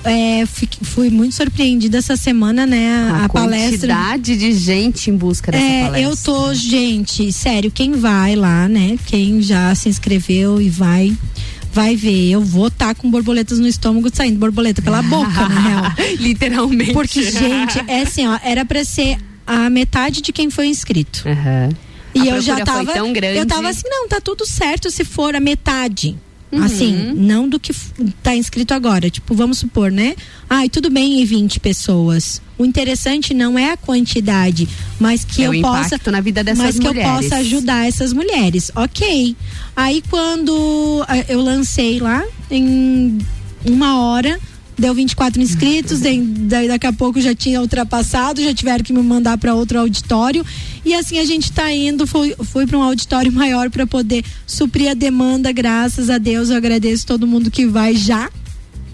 é, 0.04 0.44
fui, 0.46 0.68
fui 0.82 1.10
muito 1.10 1.34
surpreendida 1.34 1.98
essa 1.98 2.16
semana, 2.16 2.64
né? 2.64 3.10
A, 3.10 3.24
A, 3.24 3.28
palestra. 3.28 3.70
quantidade 3.70 4.36
de 4.36 4.52
gente 4.52 5.10
em 5.10 5.16
busca 5.16 5.50
dessa 5.50 5.64
É, 5.64 5.84
palestra. 5.86 6.00
eu 6.10 6.16
tô, 6.16 6.54
gente, 6.54 7.32
sério, 7.32 7.72
quem 7.72 7.92
vai 7.92 8.36
lá, 8.36 8.68
né? 8.68 8.96
Quem 9.06 9.40
já 9.42 9.74
se 9.74 9.88
inscreveu 9.88 10.60
e 10.62 10.68
vai, 10.68 11.12
vai 11.76 11.94
ver. 11.94 12.30
Eu 12.30 12.40
vou 12.40 12.68
estar 12.68 12.94
com 12.94 13.10
borboletas 13.10 13.58
no 13.58 13.68
estômago 13.68 14.08
saindo 14.12 14.38
borboleta 14.38 14.80
pela 14.80 15.02
boca, 15.02 15.28
na 15.46 15.60
real. 15.60 15.82
Literalmente. 16.18 16.94
Porque, 16.94 17.22
gente, 17.30 17.78
é 17.86 18.00
assim, 18.00 18.26
ó, 18.26 18.38
era 18.42 18.64
pra 18.64 18.82
ser 18.82 19.18
a 19.46 19.68
metade 19.68 20.22
de 20.22 20.32
quem 20.32 20.48
foi 20.48 20.68
inscrito. 20.68 21.22
E 22.14 22.30
A 22.30 22.36
eu 22.36 22.40
já 22.40 22.64
tava. 22.64 22.94
tão 22.94 23.12
grande. 23.12 23.38
Eu 23.38 23.44
tava 23.46 23.68
assim, 23.68 23.82
não, 23.84 24.08
tá 24.08 24.22
tudo 24.22 24.46
certo 24.46 24.90
se 24.90 25.04
for 25.04 25.36
a 25.36 25.40
metade. 25.40 26.16
Uhum. 26.52 26.62
Assim, 26.62 27.12
não 27.16 27.48
do 27.48 27.58
que 27.58 27.72
f- 27.72 27.90
tá 28.22 28.34
inscrito 28.36 28.72
agora. 28.72 29.10
Tipo, 29.10 29.34
vamos 29.34 29.58
supor, 29.58 29.90
né? 29.90 30.14
Ai, 30.48 30.68
tudo 30.68 30.88
bem 30.88 31.20
em 31.20 31.24
20 31.24 31.58
pessoas. 31.58 32.40
O 32.56 32.64
interessante 32.64 33.34
não 33.34 33.58
é 33.58 33.72
a 33.72 33.76
quantidade, 33.76 34.68
mas 35.00 35.24
que 35.24 35.42
É 35.42 35.48
eu 35.48 35.60
possa. 35.60 35.98
na 36.10 36.20
vida 36.20 36.44
dessas 36.44 36.64
mas 36.64 36.78
que 36.78 36.86
eu 36.86 36.94
mulheres. 36.94 37.12
possa 37.28 37.36
ajudar 37.36 37.86
essas 37.88 38.12
mulheres. 38.12 38.70
Ok. 38.76 39.36
Aí 39.74 40.02
quando 40.08 41.04
ah, 41.08 41.18
eu 41.28 41.40
lancei 41.42 41.98
lá, 41.98 42.24
em 42.50 43.18
uma 43.64 44.00
hora. 44.00 44.38
Deu 44.78 44.92
24 44.92 45.40
inscritos, 45.40 46.00
daí, 46.00 46.20
daí 46.20 46.68
daqui 46.68 46.86
a 46.86 46.92
pouco 46.92 47.18
já 47.18 47.34
tinha 47.34 47.62
ultrapassado, 47.62 48.42
já 48.42 48.52
tiveram 48.52 48.84
que 48.84 48.92
me 48.92 49.02
mandar 49.02 49.38
para 49.38 49.54
outro 49.54 49.78
auditório. 49.78 50.44
E 50.84 50.94
assim 50.94 51.18
a 51.18 51.24
gente 51.24 51.50
tá 51.50 51.72
indo, 51.72 52.06
fui, 52.06 52.34
fui 52.44 52.66
para 52.66 52.76
um 52.76 52.82
auditório 52.82 53.32
maior 53.32 53.70
para 53.70 53.86
poder 53.86 54.22
suprir 54.46 54.90
a 54.90 54.94
demanda, 54.94 55.50
graças 55.50 56.10
a 56.10 56.18
Deus. 56.18 56.50
Eu 56.50 56.56
agradeço 56.56 57.06
todo 57.06 57.26
mundo 57.26 57.50
que 57.50 57.64
vai 57.64 57.94
já, 57.94 58.30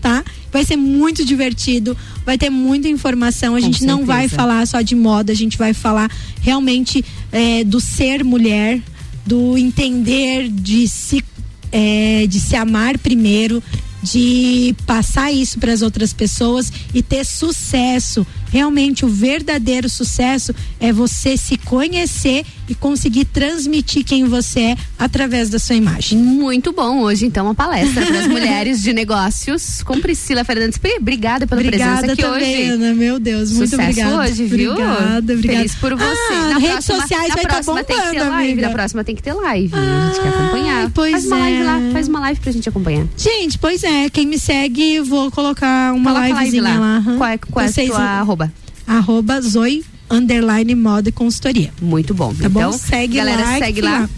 tá? 0.01 0.25
Vai 0.53 0.65
ser 0.65 0.77
muito 0.77 1.25
divertido, 1.25 1.97
vai 2.25 2.39
ter 2.39 2.49
muita 2.51 2.89
informação. 2.89 3.57
A 3.57 3.61
Com 3.61 3.67
gente 3.67 3.85
não 3.85 4.05
vai 4.05 4.29
certeza. 4.29 4.37
falar 4.37 4.67
só 4.69 4.81
de 4.83 4.95
moda, 4.95 5.33
a 5.33 5.37
gente 5.37 5.59
vai 5.59 5.75
falar 5.75 6.09
realmente 6.41 7.05
é, 7.33 7.65
do 7.65 7.81
ser 7.81 8.23
mulher, 8.23 8.81
do 9.27 9.59
entender 9.59 10.49
de 10.49 10.87
se, 10.87 11.25
é, 11.73 12.25
de 12.29 12.39
se 12.39 12.55
amar 12.55 12.99
primeiro, 12.99 13.61
de 14.03 14.75
passar 14.87 15.31
isso 15.31 15.59
para 15.59 15.73
as 15.73 15.83
outras 15.83 16.13
pessoas 16.13 16.73
e 16.93 17.03
ter 17.03 17.25
sucesso. 17.25 18.27
Realmente, 18.53 19.05
o 19.05 19.09
verdadeiro 19.09 19.89
sucesso 19.89 20.55
é 20.79 20.93
você 20.93 21.37
se 21.37 21.57
conhecer 21.57 22.45
e 22.69 22.75
conseguir 22.75 23.25
transmitir 23.25 24.05
quem 24.05 24.25
você 24.25 24.61
é 24.61 24.77
através 24.99 25.49
da 25.49 25.59
sua 25.59 25.75
imagem. 25.75 26.19
Muito 26.19 26.73
bom 26.73 27.01
hoje, 27.01 27.27
então, 27.27 27.47
uma 27.47 27.55
palestra 27.55 28.05
para 28.07 28.21
as 28.21 28.27
mulheres 28.29 28.83
de 28.83 28.93
negócios 28.93 29.83
com 29.83 29.99
Priscila 30.01 30.45
Fernandes. 30.45 30.79
Obrigada 31.01 31.47
pela 31.47 31.61
Obrigada 31.61 32.01
presença 32.07 32.13
aqui 32.13 32.23
também, 32.23 32.55
hoje. 32.63 32.71
Ana. 32.73 32.95
Meu 32.95 33.19
Deus, 33.19 33.51
muito 33.53 33.71
Sucesso 33.71 33.89
obrigada. 33.91 34.17
hoje, 34.19 34.45
viu? 34.45 34.73
Obrigada, 34.73 35.33
obrigada. 35.33 35.59
Feliz 35.59 35.75
por 35.77 35.95
você. 35.97 36.33
Ah, 36.35 36.49
na 36.51 36.59
redes 36.59 36.69
próxima, 36.87 37.01
sociais 37.01 37.29
na 37.29 37.35
vai 37.35 37.43
tá 37.45 37.49
próxima 37.51 37.85
tem 37.85 37.97
que 37.97 38.03
ter 38.03 38.09
bombando, 38.13 38.31
live. 38.31 38.53
amiga. 38.53 38.69
Na 38.69 38.75
próxima 38.75 39.05
tem 39.05 39.17
que 39.17 39.23
ter 39.23 39.33
live. 39.33 39.75
a 39.75 40.07
gente 40.09 40.21
quer 40.23 40.29
acompanhar. 40.29 40.91
pois 40.95 41.13
faz 41.13 41.27
uma 41.27 41.39
live 41.39 41.61
é. 41.61 41.65
lá, 41.65 41.81
faz 41.93 42.09
uma 42.09 42.21
live 42.21 42.41
pra 42.41 42.53
gente 42.53 42.69
acompanhar. 42.69 43.07
Gente, 43.17 43.59
pois 43.59 43.83
é, 43.83 44.11
quem 44.11 44.27
me 44.27 44.39
segue, 44.39 45.01
vou 45.01 45.31
colocar 45.31 45.93
uma 45.95 46.11
Coloca 46.13 46.19
a 46.27 46.35
live 46.35 46.39
livezinha 46.51 46.63
lá. 46.63 46.79
lá. 46.79 47.03
Qual 47.17 47.29
é- 47.31 47.39
qual 47.39 47.65
é 47.65 47.69
a 47.69 47.73
vão- 47.89 47.97
arroba? 47.97 48.42
Arroba 48.87 49.41
Zoe 49.41 49.85
underline 50.11 50.75
moda 50.75 51.09
e 51.09 51.13
consultoria. 51.13 51.73
Muito 51.81 52.13
bom. 52.15 52.29
Tá 52.35 52.47
então, 52.47 52.71
bom? 52.71 52.73
Segue 52.73 53.17
galera, 53.17 53.43
lá. 53.43 53.59
segue 53.59 53.73
que 53.75 53.81
lá. 53.81 54.09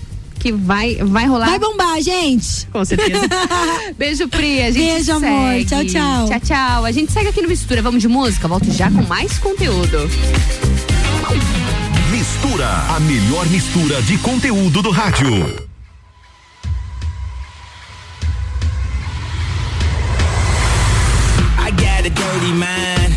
Que 0.40 0.52
vai, 0.52 0.96
vai 0.96 1.26
rolar. 1.26 1.46
Vai 1.46 1.58
bombar, 1.58 2.00
gente. 2.02 2.66
Com 2.72 2.84
certeza. 2.84 3.22
Beijo, 3.96 4.28
Pri. 4.28 4.62
A 4.62 4.70
gente 4.70 4.84
Beijo, 4.92 5.12
amor. 5.12 5.52
segue. 5.52 5.64
Tchau, 5.64 5.84
tchau. 5.84 6.28
Tchau, 6.28 6.40
tchau. 6.40 6.84
A 6.84 6.92
gente 6.92 7.12
segue 7.12 7.28
aqui 7.28 7.40
no 7.40 7.48
Mistura. 7.48 7.80
Vamos 7.80 8.02
de 8.02 8.08
música. 8.08 8.46
Volto 8.48 8.70
já 8.72 8.90
com 8.90 9.02
mais 9.02 9.38
conteúdo. 9.38 9.98
Mistura, 12.10 12.68
a 12.94 13.00
melhor 13.00 13.46
mistura 13.48 14.02
de 14.02 14.18
conteúdo 14.18 14.82
do 14.82 14.90
rádio. 14.90 15.28
I 21.58 21.70
got 21.70 22.04
a 22.04 22.10
dirty 22.10 22.52
mind. 22.52 23.13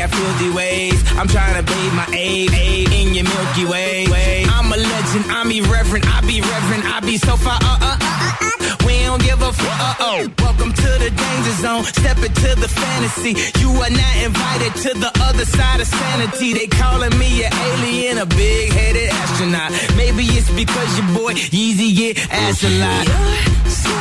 Got 0.00 0.08
filthy 0.16 0.48
ways. 0.48 0.96
I'm 1.18 1.28
trying 1.28 1.60
to 1.60 1.62
bathe 1.62 1.92
my 1.92 2.08
aid 2.16 2.50
in 2.54 3.12
your 3.12 3.24
Milky 3.24 3.66
Way. 3.66 4.46
I'm 4.48 4.72
a 4.72 4.76
legend. 4.78 5.24
I'm 5.28 5.50
irreverent. 5.52 6.08
I 6.08 6.22
be 6.22 6.40
reverent. 6.40 6.86
I 6.86 7.00
be 7.00 7.18
so 7.18 7.36
far. 7.36 7.58
Uh, 7.60 7.76
uh, 7.76 7.98
uh, 8.00 8.40
uh, 8.40 8.48
uh. 8.48 8.86
We 8.86 8.96
don't 9.04 9.20
give 9.22 9.42
a 9.42 9.52
fuck. 9.52 9.68
Uh, 9.68 9.94
oh. 10.00 10.32
Welcome 10.38 10.72
to 10.72 10.90
the 11.04 11.12
danger 11.12 11.52
zone. 11.60 11.84
Step 11.84 12.16
into 12.16 12.48
the 12.56 12.68
fantasy. 12.68 13.36
You 13.60 13.76
are 13.76 13.90
not 13.92 14.16
invited 14.24 14.72
to 14.88 14.98
the 14.98 15.12
other 15.20 15.44
side 15.44 15.82
of 15.82 15.86
sanity. 15.86 16.54
They 16.54 16.66
calling 16.66 17.12
me 17.18 17.44
an 17.44 17.52
alien, 17.52 18.16
a 18.24 18.24
big 18.24 18.72
headed 18.72 19.10
astronaut. 19.10 19.70
Maybe 19.98 20.24
it's 20.32 20.48
because 20.48 20.96
your 20.96 21.08
boy 21.12 21.34
Yeezy 21.34 21.94
get 21.94 22.16
ass 22.32 22.64
a 22.64 22.72
lot. 22.80 23.04
You're 23.04 23.68
so 23.68 23.96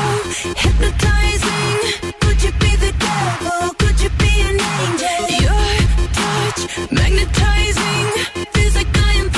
hypnotizing. 0.63 2.13
Could 2.23 2.39
you 2.41 2.51
be 2.63 2.71
the 2.87 2.93
devil? 2.95 3.73
Could 3.75 3.99
you 3.99 4.09
be 4.15 4.31
an 4.47 4.55
angel? 4.55 5.43
Your 5.43 5.59
touch 5.59 5.68
magnetizing. 6.91 8.07
Feels 8.53 8.75
like 8.75 8.97
I 8.97 9.13
am 9.13 9.29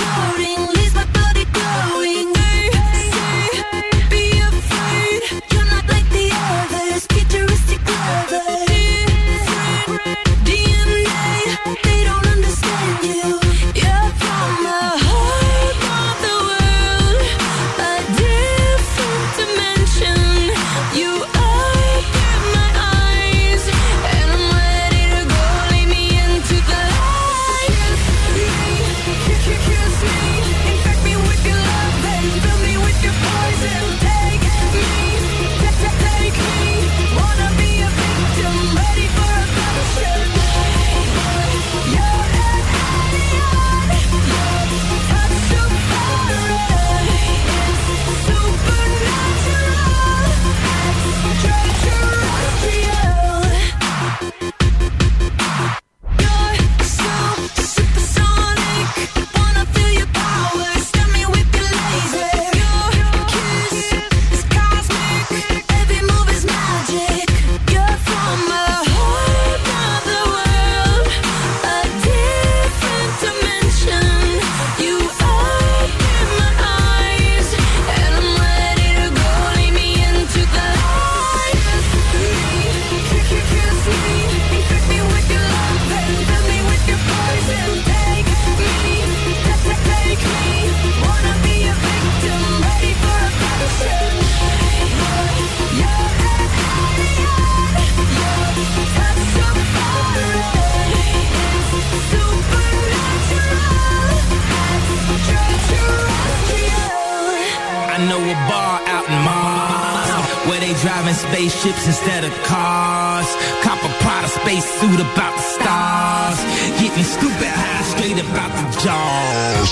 instead 111.87 112.23
of 112.23 112.33
cars. 112.43 113.27
Cop 113.63 113.79
a 113.83 113.91
pot 114.03 114.23
of 114.23 114.31
space 114.31 114.65
suit 114.79 114.99
about 114.99 115.33
the 115.35 115.45
stars. 115.57 116.39
Getting 116.79 117.03
stupid 117.03 117.51
high 117.51 117.83
straight 117.93 118.19
about 118.19 118.51
the 118.53 118.65
jaws. 118.83 119.69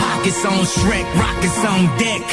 Pockets 0.00 0.44
on 0.44 0.64
Shrek, 0.64 1.06
rockets 1.18 1.60
on 1.64 1.90
deck. 1.98 2.24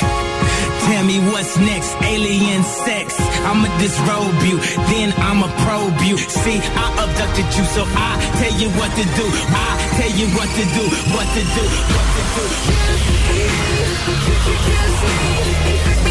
Tell 0.88 1.04
me 1.06 1.20
what's 1.32 1.58
next, 1.58 1.96
alien 2.04 2.64
sex. 2.64 3.20
I'ma 3.48 3.68
disrobe 3.80 4.42
you, 4.44 4.58
then 4.92 5.14
I'ma 5.18 5.48
probe 5.66 6.02
you. 6.02 6.18
See, 6.18 6.60
I 6.62 6.86
abducted 7.04 7.50
you, 7.58 7.66
so 7.76 7.84
I 7.86 8.12
tell 8.40 8.56
you 8.60 8.70
what 8.80 8.92
to 8.96 9.06
do. 9.20 9.28
I 9.56 9.72
tell 9.98 10.14
you 10.20 10.28
what 10.38 10.50
to 10.58 10.64
do, 10.78 10.84
what 11.14 11.28
to 11.36 11.44
do, 11.58 11.66
what 11.96 12.08
to 12.16 12.24
do. 12.36 12.46
Kiss 13.82 14.08
me, 14.08 14.52
kiss 14.66 16.06
me. 16.06 16.11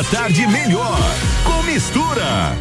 sua 0.00 0.04
tarde 0.04 0.46
melhor 0.46 0.98
com 1.44 1.62
mistura. 1.64 2.56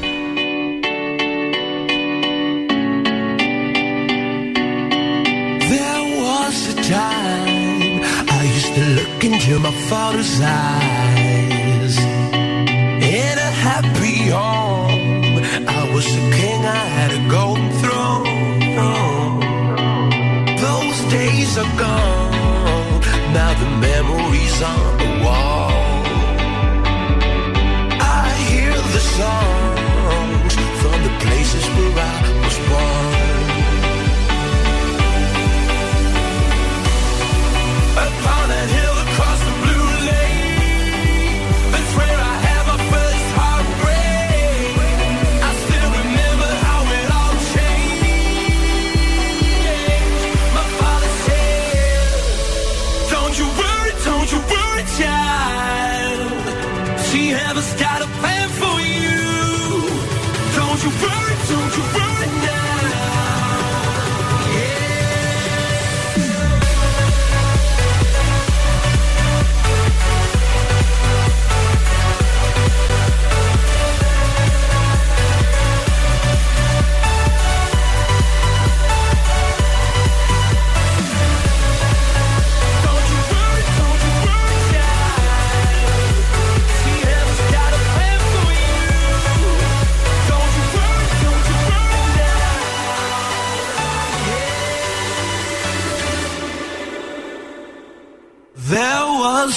There 5.70 6.04
was 6.22 6.68
a 6.68 6.76
time 6.90 8.02
I 8.30 8.44
used 8.44 8.74
to 8.74 8.82
look 8.82 9.24
into 9.24 9.60
my 9.60 9.72
father's 9.88 10.42
eyes. 10.42 11.98
In 11.98 13.38
a 13.38 13.52
happy 13.52 14.30
home, 14.30 15.42
I 15.68 15.92
was 15.94 16.06
a 16.06 16.30
king, 16.36 16.66
I 16.66 16.86
had 16.98 17.12
a 17.14 17.20
golden 17.30 17.72
throne. 17.80 19.40
Those 20.58 21.00
days 21.10 21.58
are 21.58 21.78
gone, 21.78 23.02
now 23.34 23.54
the 23.54 23.70
memories 23.80 24.62
are. 24.62 24.89
song. 29.20 29.49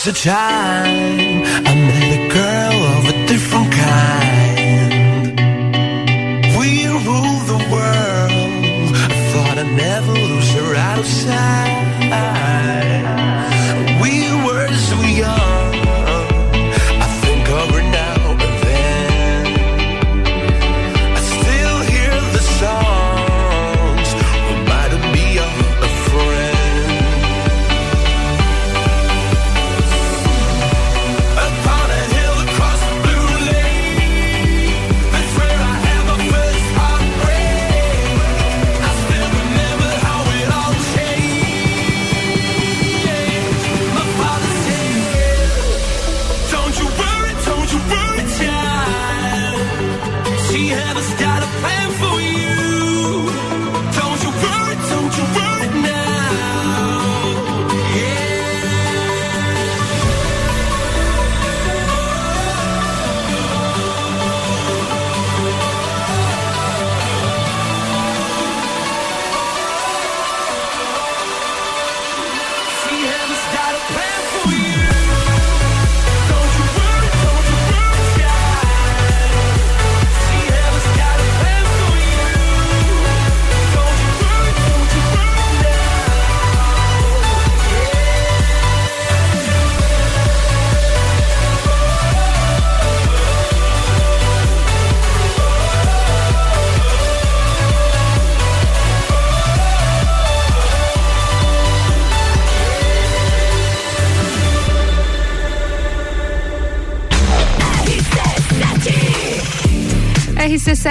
the 0.04 0.12
time. 0.12 1.41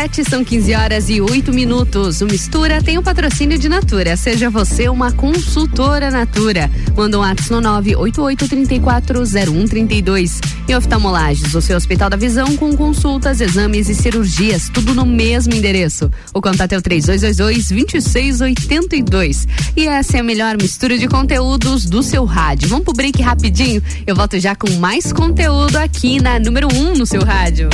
RC7 0.02 0.30
são 0.30 0.44
15 0.44 0.74
horas 0.74 1.10
e 1.10 1.22
8 1.22 1.54
minutos. 1.54 2.22
O 2.22 2.26
Mistura 2.26 2.82
tem 2.82 2.98
o 2.98 3.04
patrocínio 3.04 3.60
de 3.60 3.70
Natura. 3.70 4.18
Seja 4.18 4.50
você 4.50 4.90
uma 4.90 5.12
consultora 5.12 6.10
Natura. 6.10 6.72
Manda 6.96 7.20
um 7.20 7.24
ato 7.24 7.44
no 7.52 7.62
988340132. 7.62 10.42
E 10.68 10.76
oftalmolages, 10.76 11.54
o 11.54 11.62
seu 11.62 11.78
Hospital 11.78 12.10
da 12.10 12.18
Visão 12.18 12.56
com 12.56 12.76
consultas, 12.76 13.40
exames 13.42 13.90
e 13.90 13.96
cirurgias, 13.96 14.70
tudo 14.70 14.96
no 14.96 15.06
mesmo 15.06 15.54
endereço. 15.54 16.10
O 16.34 16.42
contato 16.42 16.74
é 16.74 16.78
o 16.78 16.82
3222-2682. 16.82 19.48
E 19.76 19.88
essa 19.88 20.18
é 20.18 20.22
a 20.22 20.24
melhor 20.24 20.58
mistura 20.60 20.98
de 20.98 21.08
conteúdos 21.08 21.86
do 21.86 22.02
seu 22.02 22.26
rádio. 22.26 22.70
Vamos 22.70 22.86
pro 22.86 22.94
break 22.94 23.22
rapidinho? 23.22 23.84
Eu 24.08 24.16
volto 24.16 24.40
já 24.40 24.56
com 24.56 24.72
mais 24.78 25.14
conteúdo 25.14 25.76
aqui 25.76 26.20
na 26.20 26.40
número 26.40 26.68
1 26.74 26.80
um 26.80 26.96
no 26.96 27.06
seu 27.06 27.24
rádio. 27.24 27.70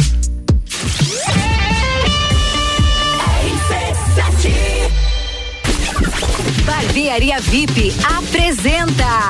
Barbearia 6.77 7.39
VIP 7.39 7.91
apresenta 8.19 9.27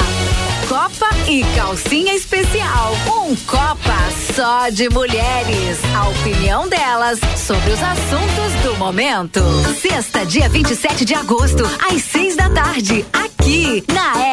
Copa 0.67 1.07
e 1.29 1.45
Calcinha 1.55 2.13
Especial. 2.13 2.93
Um 3.07 3.33
Copa 3.37 3.95
só 4.35 4.67
de 4.67 4.89
mulheres. 4.89 5.79
A 5.95 6.09
opinião 6.09 6.67
delas 6.67 7.21
sobre 7.37 7.71
os 7.71 7.79
assuntos 7.81 8.53
do 8.63 8.75
momento. 8.75 9.39
Sexta, 9.81 10.25
dia 10.25 10.49
27 10.49 11.05
de 11.05 11.15
agosto, 11.15 11.63
às 11.89 12.01
seis 12.01 12.35
da 12.35 12.49
tarde, 12.49 13.05
aqui 13.13 13.81
na 13.93 14.21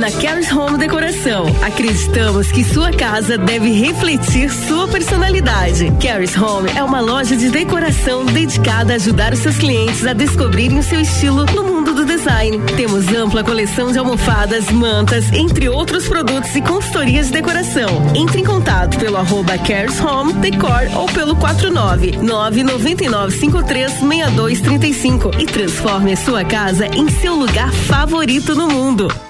na 0.00 0.10
Caris 0.10 0.50
Home 0.50 0.78
Decoração, 0.78 1.44
acreditamos 1.62 2.50
que 2.50 2.64
sua 2.64 2.90
casa 2.90 3.36
deve 3.36 3.70
refletir 3.70 4.50
sua 4.50 4.88
personalidade. 4.88 5.92
Caris 6.02 6.34
Home 6.36 6.70
é 6.74 6.82
uma 6.82 7.00
loja 7.00 7.36
de 7.36 7.50
decoração 7.50 8.24
dedicada 8.24 8.94
a 8.94 8.96
ajudar 8.96 9.34
os 9.34 9.40
seus 9.40 9.58
clientes 9.58 10.06
a 10.06 10.14
descobrirem 10.14 10.78
o 10.78 10.82
seu 10.82 11.02
estilo 11.02 11.44
no 11.54 11.69
do 11.94 12.04
design. 12.04 12.58
Temos 12.76 13.08
ampla 13.08 13.42
coleção 13.44 13.92
de 13.92 13.98
almofadas, 13.98 14.70
mantas, 14.70 15.32
entre 15.32 15.68
outros 15.68 16.08
produtos 16.08 16.54
e 16.54 16.60
consultorias 16.60 17.26
de 17.26 17.32
decoração. 17.34 17.88
Entre 18.14 18.40
em 18.40 18.44
contato 18.44 18.98
pelo 18.98 19.16
arroba 19.16 19.58
Caris 19.58 20.00
Home 20.00 20.32
Decor 20.34 20.88
ou 20.94 21.06
pelo 21.06 21.36
49 21.36 22.18
999 22.18 23.38
53 23.38 23.92
6235 23.92 25.30
e 25.38 25.46
transforme 25.46 26.12
a 26.12 26.16
sua 26.16 26.44
casa 26.44 26.86
em 26.86 27.08
seu 27.08 27.34
lugar 27.34 27.72
favorito 27.72 28.54
no 28.54 28.68
mundo. 28.68 29.29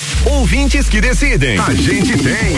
Ouvintes 0.41 0.89
que 0.89 0.99
decidem. 0.99 1.59
A 1.59 1.71
gente 1.71 2.17
tem. 2.17 2.57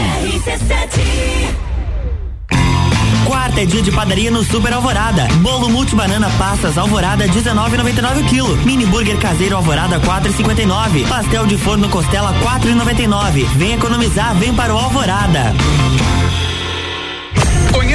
Quarta 3.25 3.59
é 3.61 3.65
dia 3.65 3.81
de 3.81 3.91
padaria 3.91 4.31
no 4.31 4.41
Super 4.41 4.71
Alvorada. 4.71 5.27
Bolo 5.41 5.67
multibanana 5.67 6.29
passas 6.37 6.77
Alvorada 6.77 7.27
19,99 7.27 8.21
o 8.21 8.23
quilo. 8.23 8.55
Mini 8.65 8.85
burger 8.85 9.17
caseiro 9.17 9.57
Alvorada 9.57 9.99
4,59. 9.99 11.05
Pastel 11.09 11.45
de 11.45 11.57
forno 11.57 11.89
costela 11.89 12.33
4,99. 12.35 13.45
Vem 13.57 13.73
economizar, 13.73 14.33
vem 14.35 14.53
para 14.53 14.73
o 14.73 14.77
Alvorada. 14.77 15.53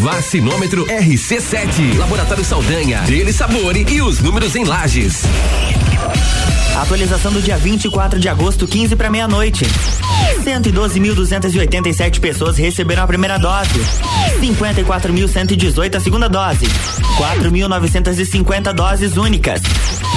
Vacinômetro 0.00 0.86
RC7. 0.86 1.98
Laboratório 1.98 2.44
Saldanha. 2.44 3.02
Dele 3.02 3.32
Sabore 3.32 3.84
e 3.90 4.00
os 4.00 4.20
números 4.20 4.56
em 4.56 4.64
lajes. 4.64 5.22
Atualização 6.80 7.32
do 7.32 7.40
dia 7.40 7.56
24 7.56 8.20
de 8.20 8.28
agosto, 8.28 8.66
15 8.66 8.96
para 8.96 9.10
meia-noite. 9.10 9.64
112.287 10.44 12.20
pessoas 12.20 12.58
receberam 12.58 13.02
a 13.02 13.06
primeira 13.06 13.38
dose. 13.38 13.80
54.118 14.40 15.94
a 15.96 16.00
segunda 16.00 16.28
dose. 16.28 16.66
4.950 17.16 18.74
doses 18.74 19.16
únicas. 19.16 19.62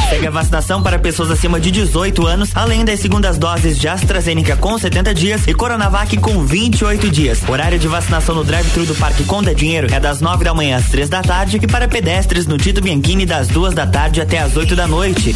Segue 0.10 0.28
a 0.28 0.32
vacinação 0.32 0.84
para 0.84 1.00
pessoas 1.00 1.32
acima 1.32 1.60
de 1.60 1.72
18 1.72 2.28
anos, 2.28 2.50
além 2.54 2.84
das 2.84 3.00
segundas 3.00 3.38
doses 3.38 3.78
de 3.78 3.88
AstraZeneca 3.88 4.58
com 4.58 4.78
70 4.78 5.14
dias 5.14 5.48
e 5.48 5.54
Coronavac 5.54 6.18
com 6.18 6.44
28 6.44 7.10
dias. 7.10 7.42
Horário 7.48 7.80
de 7.80 7.88
vacinação 7.88 8.36
no 8.36 8.44
drive-thru 8.44 8.86
do 8.86 8.96
Parque 8.96 9.24
Conda 9.24 9.56
Dinheiro 9.56 9.88
é 9.94 10.00
das 10.00 10.20
9 10.20 10.44
da 10.44 10.54
manhã 10.54 10.78
às 10.78 10.90
3 10.90 11.08
da 11.08 11.22
tarde 11.22 11.60
e 11.62 11.68
para 11.68 11.88
pedestres 11.88 12.48
no 12.48 12.58
Tito 12.58 12.82
Bianchini 12.82 13.26
das 13.26 13.48
2 13.48 13.74
da 13.74 13.88
tarde 13.88 14.20
até 14.20 14.40
às 14.40 14.58
8 14.58 14.76
da 14.76 14.88
noite. 14.88 15.36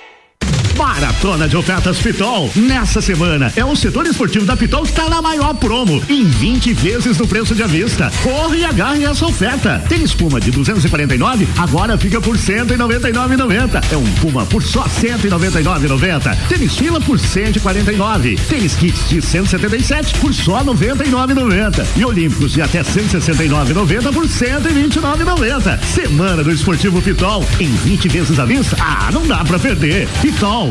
Maratona 0.81 1.47
de 1.47 1.55
ofertas 1.55 1.99
Pitol. 1.99 2.49
Nessa 2.55 3.01
semana 3.01 3.53
é 3.55 3.63
o 3.63 3.75
setor 3.75 4.07
esportivo 4.07 4.47
da 4.47 4.57
Pitol 4.57 4.81
que 4.81 4.89
está 4.89 5.07
na 5.07 5.21
maior 5.21 5.53
promo, 5.53 6.01
em 6.09 6.25
20 6.25 6.73
vezes 6.73 7.19
no 7.19 7.27
preço 7.27 7.53
de 7.53 7.61
avista. 7.61 8.11
Corre 8.23 8.61
e 8.61 8.65
agarre 8.65 9.03
essa 9.03 9.27
oferta. 9.27 9.83
Tem 9.87 10.01
espuma 10.01 10.41
de 10.41 10.49
249, 10.49 11.47
agora 11.55 11.99
fica 11.99 12.19
por 12.19 12.35
199,90. 12.35 13.83
É 13.91 13.95
um 13.95 14.11
Puma 14.13 14.43
por 14.47 14.63
só 14.63 14.85
199,90. 14.85 16.35
Tênis 16.49 16.75
fila 16.75 16.99
por 16.99 17.19
149. 17.19 18.35
Tênis 18.49 18.73
kits 18.73 19.07
de 19.07 19.21
177 19.21 20.15
por 20.15 20.33
só 20.33 20.63
99,90. 20.63 21.85
E 21.95 22.03
Olímpicos 22.03 22.53
de 22.53 22.61
até 22.63 22.81
169,90 22.81 24.11
por 24.11 24.25
129,90. 24.25 25.79
Semana 25.83 26.43
do 26.43 26.51
Esportivo 26.51 26.99
Pitol 27.03 27.45
em 27.59 27.69
20 27.69 28.07
vezes 28.07 28.39
à 28.39 28.45
vista. 28.45 28.75
Ah, 28.79 29.11
não 29.13 29.27
dá 29.27 29.45
pra 29.45 29.59
perder. 29.59 30.07
Pitol 30.23 30.70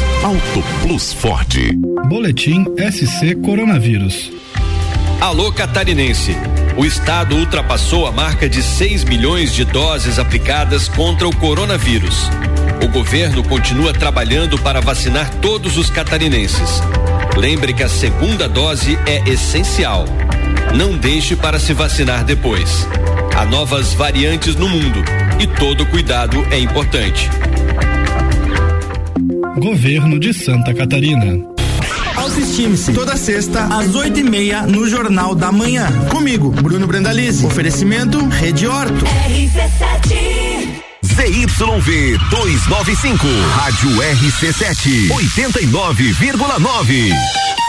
Auto 0.00 0.62
Plus 0.80 1.12
Ford. 1.12 1.54
Boletim 2.08 2.64
SC 2.78 3.34
Coronavírus. 3.44 4.32
Alô 5.20 5.52
Catarinense. 5.52 6.34
O 6.78 6.86
estado 6.86 7.36
ultrapassou 7.36 8.06
a 8.06 8.12
marca 8.12 8.48
de 8.48 8.62
6 8.62 9.04
milhões 9.04 9.52
de 9.52 9.64
doses 9.64 10.18
aplicadas 10.18 10.88
contra 10.88 11.28
o 11.28 11.36
coronavírus. 11.36 12.30
O 12.82 12.88
governo 12.88 13.42
continua 13.42 13.92
trabalhando 13.92 14.58
para 14.58 14.80
vacinar 14.80 15.28
todos 15.40 15.76
os 15.76 15.90
catarinenses. 15.90 16.80
Lembre 17.36 17.74
que 17.74 17.82
a 17.82 17.88
segunda 17.88 18.48
dose 18.48 18.98
é 19.04 19.28
essencial. 19.28 20.06
Não 20.74 20.96
deixe 20.96 21.36
para 21.36 21.58
se 21.58 21.74
vacinar 21.74 22.24
depois. 22.24 22.88
Há 23.36 23.44
novas 23.44 23.92
variantes 23.92 24.56
no 24.56 24.68
mundo 24.68 25.04
e 25.38 25.46
todo 25.46 25.84
cuidado 25.84 26.46
é 26.50 26.58
importante. 26.58 27.28
Governo 29.62 30.18
de 30.18 30.34
Santa 30.34 30.74
Catarina. 30.74 31.38
Autoestime-se. 32.16 32.92
Toda 32.92 33.16
sexta, 33.16 33.66
às 33.66 33.94
oito 33.94 34.18
e 34.18 34.24
meia, 34.24 34.62
no 34.62 34.88
Jornal 34.88 35.36
da 35.36 35.52
Manhã. 35.52 35.86
Comigo, 36.10 36.50
Bruno 36.50 36.88
Brandalize. 36.88 37.46
Oferecimento 37.46 38.18
Rede 38.28 38.66
Horto. 38.66 39.06
ZYV 41.04 42.18
295, 42.28 43.28
Rádio 43.54 43.90
RC7, 44.02 45.12
89,9. 45.12 47.61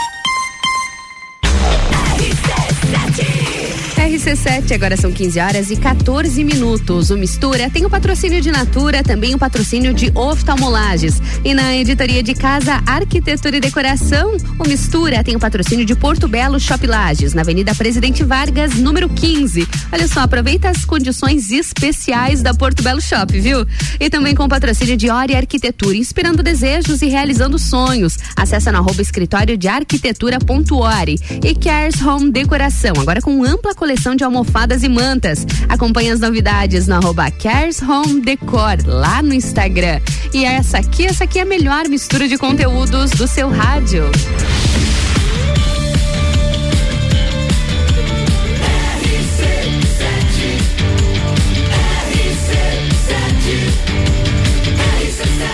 RC7, 4.14 4.70
agora 4.72 4.96
são 4.96 5.10
15 5.10 5.40
horas 5.40 5.70
e 5.72 5.76
14 5.76 6.44
minutos. 6.44 7.10
O 7.10 7.16
Mistura 7.16 7.68
tem 7.68 7.84
o 7.84 7.90
patrocínio 7.90 8.40
de 8.40 8.48
Natura, 8.48 9.02
também 9.02 9.34
o 9.34 9.38
patrocínio 9.38 9.92
de 9.92 10.12
oftalmolages. 10.14 11.20
E 11.44 11.52
na 11.52 11.74
editoria 11.74 12.22
de 12.22 12.32
Casa, 12.32 12.80
Arquitetura 12.86 13.56
e 13.56 13.60
Decoração, 13.60 14.36
o 14.56 14.68
Mistura 14.68 15.24
tem 15.24 15.34
o 15.34 15.40
patrocínio 15.40 15.84
de 15.84 15.96
Porto 15.96 16.28
Belo 16.28 16.60
Shop 16.60 16.86
Lages, 16.86 17.34
na 17.34 17.40
Avenida 17.40 17.74
Presidente 17.74 18.22
Vargas, 18.22 18.74
número 18.76 19.08
15. 19.08 19.66
Olha 19.92 20.06
só, 20.06 20.20
aproveita 20.20 20.68
as 20.68 20.84
condições 20.84 21.50
especiais 21.50 22.40
da 22.40 22.54
Porto 22.54 22.84
Belo 22.84 23.00
Shop, 23.00 23.40
viu? 23.40 23.66
E 23.98 24.08
também 24.08 24.32
com 24.32 24.44
o 24.44 24.48
patrocínio 24.48 24.96
de 24.96 25.10
Ori 25.10 25.34
Arquitetura, 25.34 25.96
inspirando 25.96 26.40
desejos 26.40 27.02
e 27.02 27.08
realizando 27.08 27.58
sonhos. 27.58 28.16
Acesse 28.36 28.70
no 28.70 28.78
arroba 28.78 29.02
escritório 29.02 29.58
de 29.58 29.66
arquitetura.ori. 29.66 31.18
E 31.42 31.54
Cares 31.56 32.00
Home 32.00 32.30
Decoração, 32.30 32.92
agora 33.00 33.20
com 33.20 33.42
ampla 33.42 33.74
coleção 33.74 34.03
de 34.12 34.24
almofadas 34.24 34.82
e 34.82 34.88
mantas. 34.88 35.46
Acompanhe 35.68 36.10
as 36.10 36.18
novidades 36.18 36.88
no 36.88 36.96
arroba 36.96 37.30
Cares 37.30 37.80
Home 37.80 38.20
Decor, 38.20 38.76
lá 38.84 39.22
no 39.22 39.32
Instagram. 39.32 40.00
E 40.32 40.44
essa 40.44 40.78
aqui, 40.78 41.06
essa 41.06 41.24
aqui 41.24 41.38
é 41.38 41.42
a 41.42 41.46
melhor 41.46 41.88
mistura 41.88 42.26
de 42.26 42.36
conteúdos 42.36 43.12
do 43.12 43.28
seu 43.28 43.48
rádio. 43.48 44.10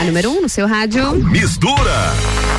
A 0.01 0.05
número 0.05 0.31
1 0.31 0.39
um 0.39 0.40
no 0.40 0.48
seu 0.48 0.66
rádio. 0.66 1.14
Mistura. 1.27 2.49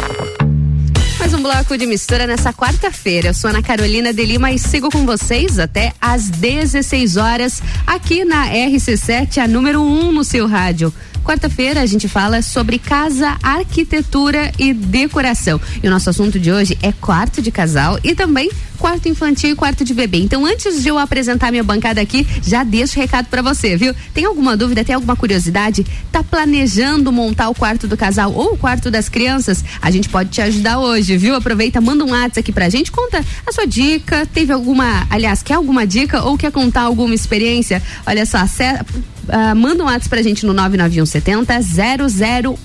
Mais 1.22 1.35
um 1.35 1.43
bloco 1.43 1.77
de 1.77 1.85
mistura 1.85 2.26
nessa 2.26 2.52
quarta-feira. 2.52 3.27
Eu 3.27 3.34
sou 3.35 3.52
Ana 3.52 3.61
Carolina 3.61 4.11
de 4.11 4.26
Lima 4.26 4.52
e 4.52 4.57
sigo 4.57 4.89
com 4.89 5.06
vocês 5.06 5.60
até 5.60 5.93
às 6.02 6.31
16 6.31 7.15
horas 7.15 7.61
aqui 7.85 8.26
na 8.26 8.49
RC7, 8.49 9.38
a 9.38 9.48
número 9.48 9.81
1 9.81 9.84
um 9.84 10.11
no 10.11 10.23
seu 10.23 10.48
rádio. 10.48 10.91
Quarta-feira 11.31 11.79
a 11.79 11.85
gente 11.85 12.09
fala 12.09 12.41
sobre 12.41 12.77
casa, 12.77 13.37
arquitetura 13.41 14.51
e 14.59 14.73
decoração. 14.73 15.61
E 15.81 15.87
o 15.87 15.89
nosso 15.89 16.09
assunto 16.09 16.37
de 16.37 16.51
hoje 16.51 16.77
é 16.81 16.91
quarto 16.91 17.41
de 17.41 17.49
casal 17.49 17.97
e 18.03 18.13
também 18.13 18.51
quarto 18.77 19.07
infantil 19.07 19.51
e 19.51 19.55
quarto 19.55 19.85
de 19.85 19.93
bebê. 19.93 20.17
Então, 20.17 20.45
antes 20.45 20.83
de 20.83 20.89
eu 20.89 20.97
apresentar 20.97 21.49
minha 21.49 21.63
bancada 21.63 22.01
aqui, 22.01 22.27
já 22.43 22.65
deixo 22.65 22.99
recado 22.99 23.27
para 23.27 23.41
você, 23.41 23.77
viu? 23.77 23.93
Tem 24.13 24.25
alguma 24.25 24.57
dúvida, 24.57 24.83
tem 24.83 24.93
alguma 24.93 25.15
curiosidade? 25.15 25.85
Tá 26.11 26.21
planejando 26.21 27.13
montar 27.13 27.47
o 27.47 27.55
quarto 27.55 27.87
do 27.87 27.95
casal 27.95 28.33
ou 28.33 28.55
o 28.55 28.57
quarto 28.57 28.91
das 28.91 29.07
crianças? 29.07 29.63
A 29.81 29.89
gente 29.89 30.09
pode 30.09 30.31
te 30.31 30.41
ajudar 30.41 30.79
hoje, 30.79 31.15
viu? 31.15 31.35
Aproveita, 31.35 31.79
manda 31.79 32.03
um 32.03 32.09
WhatsApp 32.09 32.39
aqui 32.41 32.51
pra 32.51 32.67
gente, 32.67 32.91
conta 32.91 33.23
a 33.45 33.51
sua 33.53 33.65
dica, 33.65 34.25
teve 34.25 34.51
alguma, 34.51 35.07
aliás, 35.09 35.41
quer 35.41 35.53
alguma 35.53 35.87
dica 35.87 36.23
ou 36.23 36.37
quer 36.37 36.51
contar 36.51 36.81
alguma 36.81 37.15
experiência? 37.15 37.81
Olha 38.05 38.25
só, 38.25 38.39
acessa 38.39 38.83
Uh, 39.31 39.55
manda 39.55 39.81
um 39.81 39.85
WhatsApp 39.85 40.09
pra 40.09 40.21
gente 40.21 40.45
no 40.45 40.53
99170 40.53 41.61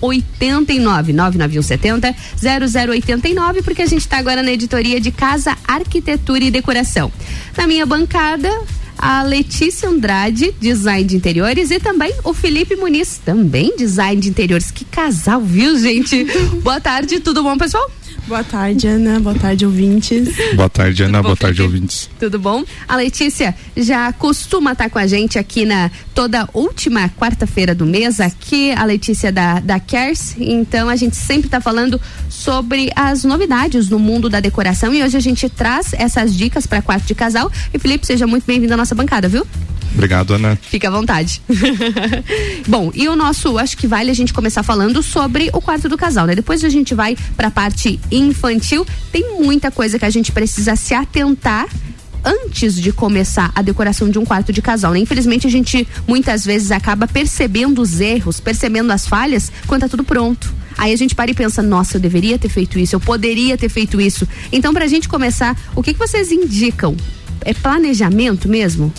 0089. 0.01 1.12
99170 1.12 2.14
0089, 2.36 3.62
porque 3.62 3.82
a 3.82 3.86
gente 3.86 4.09
tá 4.09 4.18
agora 4.18 4.43
na 4.43 4.51
editoria 4.51 5.01
de 5.01 5.12
Casa, 5.12 5.56
Arquitetura 5.66 6.43
e 6.43 6.51
Decoração. 6.51 7.12
Na 7.56 7.68
minha 7.68 7.86
bancada, 7.86 8.51
a 8.98 9.22
Letícia 9.22 9.88
Andrade, 9.88 10.52
design 10.60 11.05
de 11.05 11.16
interiores, 11.16 11.70
e 11.70 11.78
também 11.78 12.12
o 12.24 12.34
Felipe 12.34 12.74
Muniz, 12.74 13.20
também 13.24 13.76
design 13.76 14.20
de 14.20 14.28
interiores. 14.28 14.72
Que 14.72 14.84
casal, 14.84 15.40
viu, 15.40 15.78
gente? 15.78 16.24
Boa 16.64 16.80
tarde, 16.80 17.20
tudo 17.20 17.43
bom, 17.43 17.56
pessoal? 17.56 17.88
Boa 18.27 18.43
tarde, 18.43 18.89
Ana. 18.89 19.20
Boa 19.20 19.36
tarde, 19.36 19.65
ouvintes. 19.65 20.28
Boa 20.57 20.69
tarde, 20.69 21.05
Ana. 21.05 21.23
Boa 21.23 21.36
tarde, 21.36 21.59
Felipe? 21.59 21.74
ouvintes. 21.74 22.11
Tudo 22.19 22.40
bom? 22.40 22.65
A 22.89 22.97
Letícia 22.97 23.55
já 23.77 24.12
costuma 24.12 24.73
estar 24.73 24.90
com 24.90 24.98
a 24.98 25.07
gente 25.07 25.39
aqui 25.39 25.65
na 25.65 25.90
toda 26.12 26.48
última 26.53 27.09
quarta-feira 27.11 27.73
do 27.73 27.86
mês, 27.86 28.19
aqui 28.20 28.73
a 28.73 28.85
Letícia 28.85 29.31
da, 29.31 29.61
da 29.61 29.78
Cares. 29.78 30.35
Então 30.39 30.89
a 30.89 30.97
gente 30.97 31.15
sempre 31.15 31.47
está 31.47 31.61
falando 31.61 32.01
sobre 32.28 32.90
as 32.97 33.23
novidades 33.23 33.89
no 33.89 33.98
mundo 33.98 34.28
da 34.28 34.40
decoração 34.40 34.93
e 34.93 35.05
hoje 35.05 35.16
a 35.16 35.20
gente 35.20 35.48
traz 35.48 35.93
essas 35.93 36.35
dicas 36.35 36.66
para 36.66 36.82
quarto 36.82 37.07
de 37.07 37.15
casal. 37.15 37.51
E 37.73 37.78
Felipe, 37.78 38.05
seja 38.07 38.27
muito 38.27 38.44
bem-vindo 38.44 38.74
à 38.74 38.77
nossa 38.77 38.94
bancada, 38.94 39.28
viu? 39.28 39.47
Obrigado, 39.95 40.35
Ana. 40.35 40.59
Fica 40.61 40.89
à 40.89 40.91
vontade. 40.91 41.41
Bom, 42.69 42.91
e 42.95 43.09
o 43.09 43.17
nosso, 43.17 43.59
acho 43.59 43.77
que 43.77 43.87
vale 43.87 44.11
a 44.11 44.15
gente 44.15 44.33
começar 44.33 44.63
falando 44.63 45.03
sobre 45.03 45.51
o 45.53 45.61
quarto 45.61 45.89
do 45.89 45.97
casal, 45.97 46.27
né? 46.27 46.35
Depois 46.35 46.63
a 46.65 46.69
gente 46.69 46.95
vai 46.95 47.17
para 47.37 47.49
a 47.49 47.51
parte 47.51 47.99
infantil. 48.11 48.87
Tem 49.11 49.41
muita 49.41 49.71
coisa 49.71 49.99
que 49.99 50.05
a 50.05 50.11
gente 50.11 50.33
precisa 50.33 50.77
se 50.77 50.95
atentar 50.95 51.67
antes 52.27 52.75
de 52.75 52.93
começar 52.93 53.53
a 53.55 53.63
decoração 53.63 54.11
de 54.11 54.19
um 54.19 54.25
quarto 54.25 54.53
de 54.53 54.61
casal, 54.61 54.93
né? 54.93 54.99
Infelizmente 54.99 55.47
a 55.47 55.51
gente 55.51 55.87
muitas 56.09 56.45
vezes 56.45 56.73
acaba 56.73 57.07
percebendo 57.07 57.81
os 57.81 58.01
erros, 58.01 58.41
percebendo 58.41 58.91
as 58.91 59.07
falhas 59.07 59.53
quando 59.67 59.83
tá 59.83 59.89
tudo 59.89 60.03
pronto. 60.03 60.53
Aí 60.77 60.93
a 60.93 60.97
gente 60.97 61.15
para 61.15 61.31
e 61.31 61.35
pensa, 61.35 61.63
nossa, 61.63 61.97
eu 61.97 62.01
deveria 62.01 62.39
ter 62.39 62.49
feito 62.49 62.79
isso, 62.79 62.97
eu 62.97 63.01
poderia 63.01 63.57
ter 63.57 63.69
feito 63.69 64.01
isso. 64.01 64.29
Então, 64.53 64.75
pra 64.75 64.87
gente 64.87 65.09
começar, 65.09 65.59
o 65.75 65.83
que, 65.83 65.93
que 65.95 65.99
vocês 65.99 66.31
indicam? 66.31 66.95
É 67.43 67.55
planejamento 67.55 68.49
mesmo? 68.49 68.93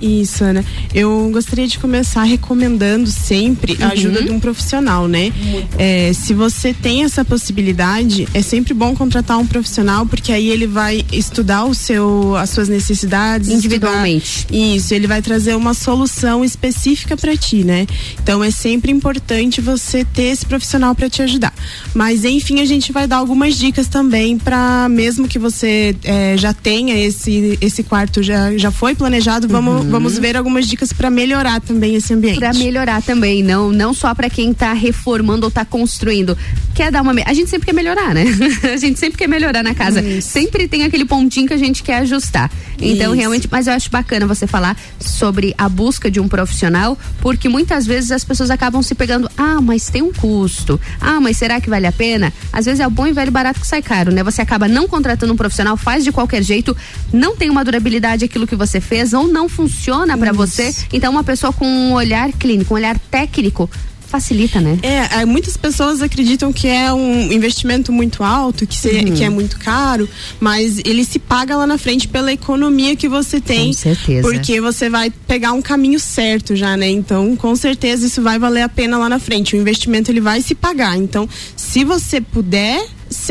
Isso, 0.00 0.44
Ana. 0.44 0.64
Eu 0.94 1.28
gostaria 1.32 1.66
de 1.66 1.78
começar 1.78 2.22
recomendando 2.22 3.10
sempre 3.10 3.76
a 3.80 3.86
Uhum. 3.86 3.92
ajuda 3.92 4.22
de 4.22 4.30
um 4.30 4.38
profissional, 4.40 5.08
né? 5.08 5.32
É, 5.76 6.12
se 6.12 6.32
você 6.34 6.72
tem 6.72 7.02
essa 7.04 7.24
possibilidade, 7.24 8.28
é 8.32 8.40
sempre 8.42 8.72
bom 8.74 8.94
contratar 8.94 9.38
um 9.38 9.46
profissional, 9.46 10.06
porque 10.06 10.30
aí 10.32 10.48
ele 10.48 10.66
vai 10.66 11.04
estudar 11.12 11.64
o 11.64 11.74
seu, 11.74 12.36
as 12.36 12.50
suas 12.50 12.68
necessidades. 12.68 13.48
Individualmente. 13.48 14.26
estudar- 14.40 14.58
isso, 14.76 14.94
ele 14.94 15.06
vai 15.06 15.20
trazer 15.20 15.54
uma 15.56 15.74
solução 15.74 16.44
específica 16.44 17.16
para 17.16 17.36
ti, 17.36 17.64
né? 17.64 17.86
Então 18.22 18.42
é 18.44 18.50
sempre 18.50 18.92
importante 18.92 19.60
você 19.60 20.04
ter 20.04 20.24
esse 20.32 20.46
profissional 20.46 20.94
para 20.94 21.10
te 21.10 21.22
ajudar. 21.22 21.52
Mas 21.94 22.24
enfim, 22.24 22.60
a 22.60 22.64
gente 22.64 22.92
vai 22.92 23.06
dar 23.06 23.16
algumas 23.16 23.56
dicas 23.56 23.88
também 23.88 24.38
para 24.38 24.88
mesmo 24.88 25.26
que 25.26 25.38
você 25.38 25.96
é, 26.04 26.36
já 26.36 26.52
tenha 26.54 26.94
esse 26.96 27.58
esse 27.60 27.82
quarto 27.82 28.22
já 28.22 28.56
já 28.56 28.70
foi 28.70 28.94
planejado, 28.94 29.48
vamos 29.48 29.87
vamos 29.88 30.18
ver 30.18 30.36
algumas 30.36 30.66
dicas 30.66 30.92
para 30.92 31.10
melhorar 31.10 31.60
também 31.60 31.94
esse 31.94 32.12
ambiente. 32.12 32.38
Pra 32.38 32.52
melhorar 32.52 33.02
também, 33.02 33.42
não, 33.42 33.72
não 33.72 33.94
só 33.94 34.14
pra 34.14 34.28
quem 34.28 34.52
tá 34.52 34.72
reformando 34.72 35.46
ou 35.46 35.50
tá 35.50 35.64
construindo. 35.64 36.36
Quer 36.74 36.92
dar 36.92 37.02
uma. 37.02 37.12
A 37.24 37.32
gente 37.32 37.50
sempre 37.50 37.66
quer 37.66 37.72
melhorar, 37.72 38.14
né? 38.14 38.24
a 38.72 38.76
gente 38.76 38.98
sempre 38.98 39.18
quer 39.18 39.26
melhorar 39.26 39.62
na 39.62 39.74
casa. 39.74 40.02
Sempre 40.20 40.68
tem 40.68 40.84
aquele 40.84 41.04
pontinho 41.04 41.48
que 41.48 41.54
a 41.54 41.58
gente 41.58 41.82
quer 41.82 41.98
ajustar. 41.98 42.50
Então, 42.80 43.12
Isso. 43.12 43.20
realmente, 43.20 43.48
mas 43.50 43.66
eu 43.66 43.72
acho 43.72 43.90
bacana 43.90 44.26
você 44.26 44.46
falar 44.46 44.76
sobre 45.00 45.54
a 45.58 45.68
busca 45.68 46.10
de 46.10 46.20
um 46.20 46.28
profissional, 46.28 46.96
porque 47.20 47.48
muitas 47.48 47.86
vezes 47.86 48.12
as 48.12 48.24
pessoas 48.24 48.50
acabam 48.50 48.82
se 48.82 48.94
pegando, 48.94 49.28
ah, 49.36 49.60
mas 49.60 49.88
tem 49.88 50.02
um 50.02 50.12
custo. 50.12 50.80
Ah, 51.00 51.20
mas 51.20 51.36
será 51.36 51.60
que 51.60 51.68
vale 51.68 51.86
a 51.86 51.92
pena? 51.92 52.32
Às 52.52 52.66
vezes 52.66 52.78
é 52.78 52.86
o 52.86 52.90
bom 52.90 53.06
e 53.06 53.12
velho 53.12 53.32
barato 53.32 53.60
que 53.60 53.66
sai 53.66 53.82
caro, 53.82 54.12
né? 54.12 54.22
Você 54.22 54.40
acaba 54.40 54.68
não 54.68 54.86
contratando 54.86 55.32
um 55.32 55.36
profissional, 55.36 55.76
faz 55.76 56.04
de 56.04 56.12
qualquer 56.12 56.42
jeito, 56.42 56.76
não 57.12 57.34
tem 57.34 57.50
uma 57.50 57.64
durabilidade 57.64 58.24
aquilo 58.24 58.46
que 58.46 58.54
você 58.54 58.80
fez 58.80 59.12
ou 59.12 59.26
não 59.26 59.48
funciona 59.48 59.77
pra 60.18 60.32
você. 60.32 60.74
Então, 60.92 61.10
uma 61.12 61.24
pessoa 61.24 61.52
com 61.52 61.66
um 61.66 61.92
olhar 61.92 62.30
clínico, 62.32 62.74
um 62.74 62.76
olhar 62.76 62.98
técnico, 63.10 63.70
facilita, 64.08 64.58
né? 64.58 64.78
É, 64.82 65.20
é, 65.20 65.24
muitas 65.26 65.54
pessoas 65.58 66.00
acreditam 66.00 66.50
que 66.50 66.66
é 66.66 66.90
um 66.90 67.30
investimento 67.30 67.92
muito 67.92 68.24
alto, 68.24 68.66
que, 68.66 68.74
se- 68.74 68.88
Uhum. 68.88 69.14
que 69.14 69.22
é 69.22 69.28
muito 69.28 69.58
caro, 69.58 70.08
mas 70.40 70.78
ele 70.78 71.04
se 71.04 71.18
paga 71.18 71.54
lá 71.56 71.66
na 71.66 71.76
frente 71.76 72.08
pela 72.08 72.32
economia 72.32 72.96
que 72.96 73.06
você 73.06 73.38
tem. 73.38 73.66
Com 73.66 73.72
certeza. 73.74 74.26
Porque 74.26 74.62
você 74.62 74.88
vai 74.88 75.10
pegar 75.10 75.52
um 75.52 75.60
caminho 75.60 76.00
certo 76.00 76.56
já, 76.56 76.74
né? 76.74 76.88
Então, 76.88 77.36
com 77.36 77.54
certeza 77.54 78.06
isso 78.06 78.22
vai 78.22 78.38
valer 78.38 78.62
a 78.62 78.68
pena 78.68 78.96
lá 78.96 79.10
na 79.10 79.18
frente. 79.18 79.54
O 79.54 79.60
investimento 79.60 80.10
ele 80.10 80.22
vai 80.22 80.40
se 80.40 80.54
pagar. 80.54 80.96
Então, 80.96 81.28
se 81.54 81.84
você 81.84 82.18
puder, 82.18 82.82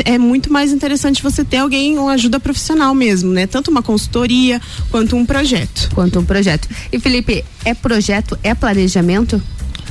é 0.04 0.18
muito 0.18 0.52
mais 0.52 0.72
interessante 0.72 1.22
você 1.22 1.44
ter 1.44 1.58
alguém, 1.58 1.98
uma 1.98 2.12
ajuda 2.12 2.40
profissional 2.40 2.94
mesmo, 2.94 3.30
né? 3.32 3.46
Tanto 3.46 3.70
uma 3.70 3.82
consultoria 3.82 4.60
quanto 4.90 5.16
um 5.16 5.24
projeto. 5.24 5.90
Quanto 5.94 6.18
um 6.18 6.24
projeto. 6.24 6.68
E 6.92 6.98
Felipe, 6.98 7.44
é 7.64 7.74
projeto, 7.74 8.38
é 8.42 8.54
planejamento? 8.54 9.40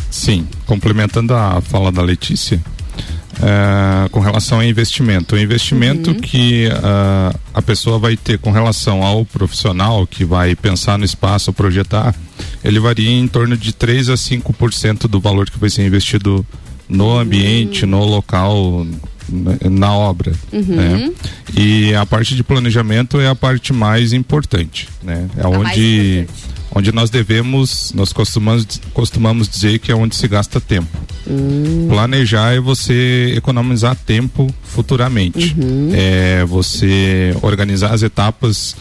Sim, 0.09 0.47
complementando 0.65 1.33
a 1.33 1.61
fala 1.61 1.91
da 1.91 2.01
Letícia, 2.01 2.61
é, 3.41 4.09
com 4.09 4.19
relação 4.19 4.59
ao 4.59 4.63
investimento. 4.63 5.35
O 5.35 5.39
investimento 5.39 6.15
que 6.15 6.69
ah, 6.71 7.35
a 7.53 7.61
pessoa 7.61 7.99
vai 7.99 8.15
ter 8.15 8.39
com 8.39 8.51
relação 8.51 9.03
ao 9.03 9.25
profissional 9.25 10.07
que 10.07 10.25
vai 10.25 10.55
pensar 10.55 10.97
no 10.97 11.05
espaço, 11.05 11.53
projetar, 11.53 12.15
ele 12.63 12.79
varia 12.79 13.11
em 13.11 13.27
torno 13.27 13.55
de 13.57 13.73
3 13.73 14.09
a 14.09 14.15
5% 14.15 15.07
do 15.07 15.19
valor 15.19 15.49
que 15.49 15.59
vai 15.59 15.69
ser 15.69 15.85
investido 15.85 16.45
no 16.89 17.17
ambiente, 17.17 17.85
no 17.85 18.03
local, 18.05 18.87
na, 19.69 19.93
obra. 19.93 20.31
Uhum. 20.51 20.63
né? 20.63 21.11
E 21.55 21.93
a 21.93 22.05
parte 22.05 22.35
de 22.35 22.43
planejamento 22.43 23.19
é 23.19 23.27
a 23.27 23.35
parte 23.35 23.73
mais 23.73 24.13
importante, 24.13 24.87
né? 25.03 25.27
É 25.37 25.47
onde 25.47 26.27
onde 26.73 26.91
nós 26.91 27.09
devemos, 27.09 27.91
nós 27.95 28.13
costumamos 28.13 28.79
costumamos 28.93 29.47
dizer 29.47 29.79
que 29.79 29.91
é 29.91 29.95
onde 29.95 30.15
se 30.15 30.27
gasta 30.27 30.61
tempo. 30.61 30.95
Planejar 31.89 32.53
é 32.53 32.59
você 32.59 33.33
economizar 33.35 33.95
tempo 33.95 34.53
futuramente. 34.63 35.55
É 35.93 36.45
você 36.45 37.35
organizar 37.41 37.93
as 37.93 38.03
etapas, 38.03 38.75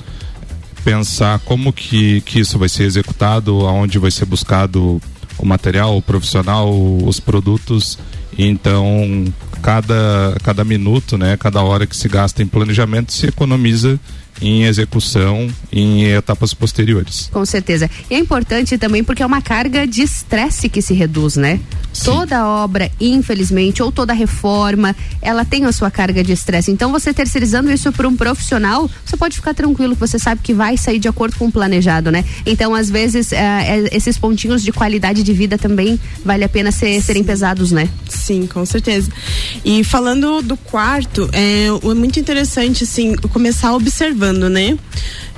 pensar 0.84 1.38
como 1.40 1.72
que, 1.72 2.20
que 2.22 2.40
isso 2.40 2.58
vai 2.58 2.68
ser 2.68 2.84
executado, 2.84 3.66
aonde 3.66 3.98
vai 3.98 4.10
ser 4.10 4.26
buscado 4.26 5.00
o 5.38 5.46
material, 5.46 5.96
o 5.96 6.02
profissional, 6.02 6.70
os 7.04 7.20
produtos. 7.20 7.98
Então, 8.38 9.24
cada, 9.62 10.36
cada 10.42 10.64
minuto, 10.64 11.16
né, 11.16 11.36
cada 11.36 11.62
hora 11.62 11.86
que 11.86 11.96
se 11.96 12.08
gasta 12.08 12.42
em 12.42 12.46
planejamento 12.46 13.12
se 13.12 13.26
economiza 13.26 13.98
em 14.40 14.64
execução 14.64 15.48
em 15.72 16.04
etapas 16.04 16.52
posteriores. 16.54 17.28
Com 17.32 17.44
certeza. 17.44 17.90
E 18.10 18.14
é 18.14 18.18
importante 18.18 18.76
também 18.78 19.02
porque 19.02 19.22
é 19.22 19.26
uma 19.26 19.40
carga 19.42 19.86
de 19.86 20.02
estresse 20.02 20.68
que 20.68 20.82
se 20.82 20.94
reduz, 20.94 21.36
né? 21.36 21.60
Toda 22.04 22.46
obra, 22.46 22.90
infelizmente, 23.00 23.82
ou 23.82 23.90
toda 23.90 24.12
reforma, 24.12 24.94
ela 25.22 25.44
tem 25.46 25.64
a 25.64 25.72
sua 25.72 25.90
carga 25.90 26.22
de 26.22 26.32
estresse. 26.32 26.70
Então, 26.70 26.92
você 26.92 27.12
terceirizando 27.14 27.72
isso 27.72 27.90
para 27.90 28.06
um 28.06 28.14
profissional, 28.14 28.88
você 29.04 29.16
pode 29.16 29.36
ficar 29.36 29.54
tranquilo, 29.54 29.94
você 29.94 30.18
sabe 30.18 30.42
que 30.42 30.52
vai 30.52 30.76
sair 30.76 30.98
de 30.98 31.08
acordo 31.08 31.36
com 31.38 31.46
o 31.46 31.52
planejado, 31.52 32.10
né? 32.10 32.22
Então, 32.44 32.74
às 32.74 32.90
vezes, 32.90 33.32
eh, 33.32 33.38
eh, 33.38 33.88
esses 33.96 34.18
pontinhos 34.18 34.62
de 34.62 34.72
qualidade 34.72 35.22
de 35.22 35.32
vida 35.32 35.56
também 35.56 35.98
vale 36.22 36.44
a 36.44 36.48
pena 36.50 36.70
ser- 36.70 37.00
serem 37.02 37.24
pesados, 37.24 37.72
né? 37.72 37.88
Sim, 38.08 38.46
com 38.46 38.66
certeza. 38.66 39.10
E 39.64 39.82
falando 39.82 40.42
do 40.42 40.56
quarto, 40.56 41.30
é, 41.32 41.66
é 41.68 41.94
muito 41.94 42.20
interessante, 42.20 42.84
assim, 42.84 43.14
começar 43.32 43.72
observando, 43.72 44.25
né? 44.32 44.76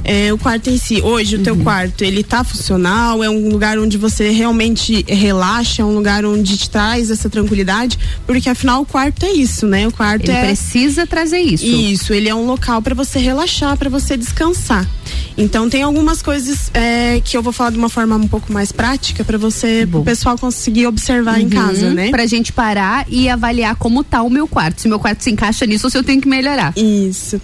É, 0.05 0.33
o 0.33 0.39
quarto 0.39 0.71
em 0.71 0.79
si, 0.79 1.03
hoje 1.03 1.37
o 1.37 1.43
teu 1.43 1.55
Uhum. 1.55 1.65
quarto, 1.65 2.03
ele 2.05 2.23
tá 2.23 2.45
funcional? 2.45 3.23
É 3.23 3.29
um 3.29 3.49
lugar 3.51 3.79
onde 3.79 3.99
você 3.99 4.31
realmente 4.31 5.05
relaxa? 5.09 5.83
É 5.83 5.85
um 5.85 5.93
lugar 5.93 6.25
onde 6.25 6.57
te 6.57 6.71
traz 6.71 7.11
essa 7.11 7.29
tranquilidade? 7.29 7.99
Porque 8.27 8.49
afinal 8.49 8.83
o 8.83 8.87
quarto 8.87 9.27
é 9.27 9.33
isso, 9.33 9.67
né? 9.67 9.89
O 9.89 9.93
quarto 9.93 10.25
Ele 10.31 10.33
é 10.39 10.47
precisa 10.47 11.05
trazer 11.07 11.41
isso. 11.41 11.67
Isso, 11.67 12.15
ele 12.15 12.29
é 12.29 12.35
um 12.35 12.47
local 12.47 12.81
para 12.81 12.95
você 12.95 13.19
relaxar, 13.19 13.77
para 13.77 13.91
você 13.91 14.17
descansar. 14.17 14.89
Então 15.37 15.69
tem 15.69 15.83
algumas 15.83 16.23
coisas 16.23 16.71
é, 16.75 17.21
que 17.25 17.37
eu 17.37 17.43
vou 17.43 17.53
falar 17.53 17.71
de 17.71 17.79
uma 17.79 17.89
forma 17.89 18.17
um 18.17 18.29
pouco 18.29 18.53
mais 18.53 18.71
prática 18.71 19.25
para 19.25 19.37
você, 19.37 19.87
o 19.93 20.03
pessoal 20.05 20.39
conseguir 20.39 20.87
observar 20.87 21.41
em 21.41 21.49
casa, 21.49 21.87
Uhum, 21.89 21.95
né? 21.95 22.11
Pra 22.11 22.25
gente 22.25 22.53
parar 22.53 23.05
e 23.09 23.29
avaliar 23.29 23.75
como 23.77 24.05
tá 24.05 24.23
o 24.23 24.31
meu 24.31 24.47
quarto. 24.47 24.81
Se 24.81 24.89
meu 24.89 24.99
quarto 25.01 25.23
se 25.23 25.31
encaixa 25.31 25.67
nisso 25.67 25.87
ou 25.89 25.91
se 25.91 25.99
eu 25.99 26.05
tenho 26.05 26.21
que 26.21 26.29
melhorar. 26.29 26.73
Isso. 26.77 27.41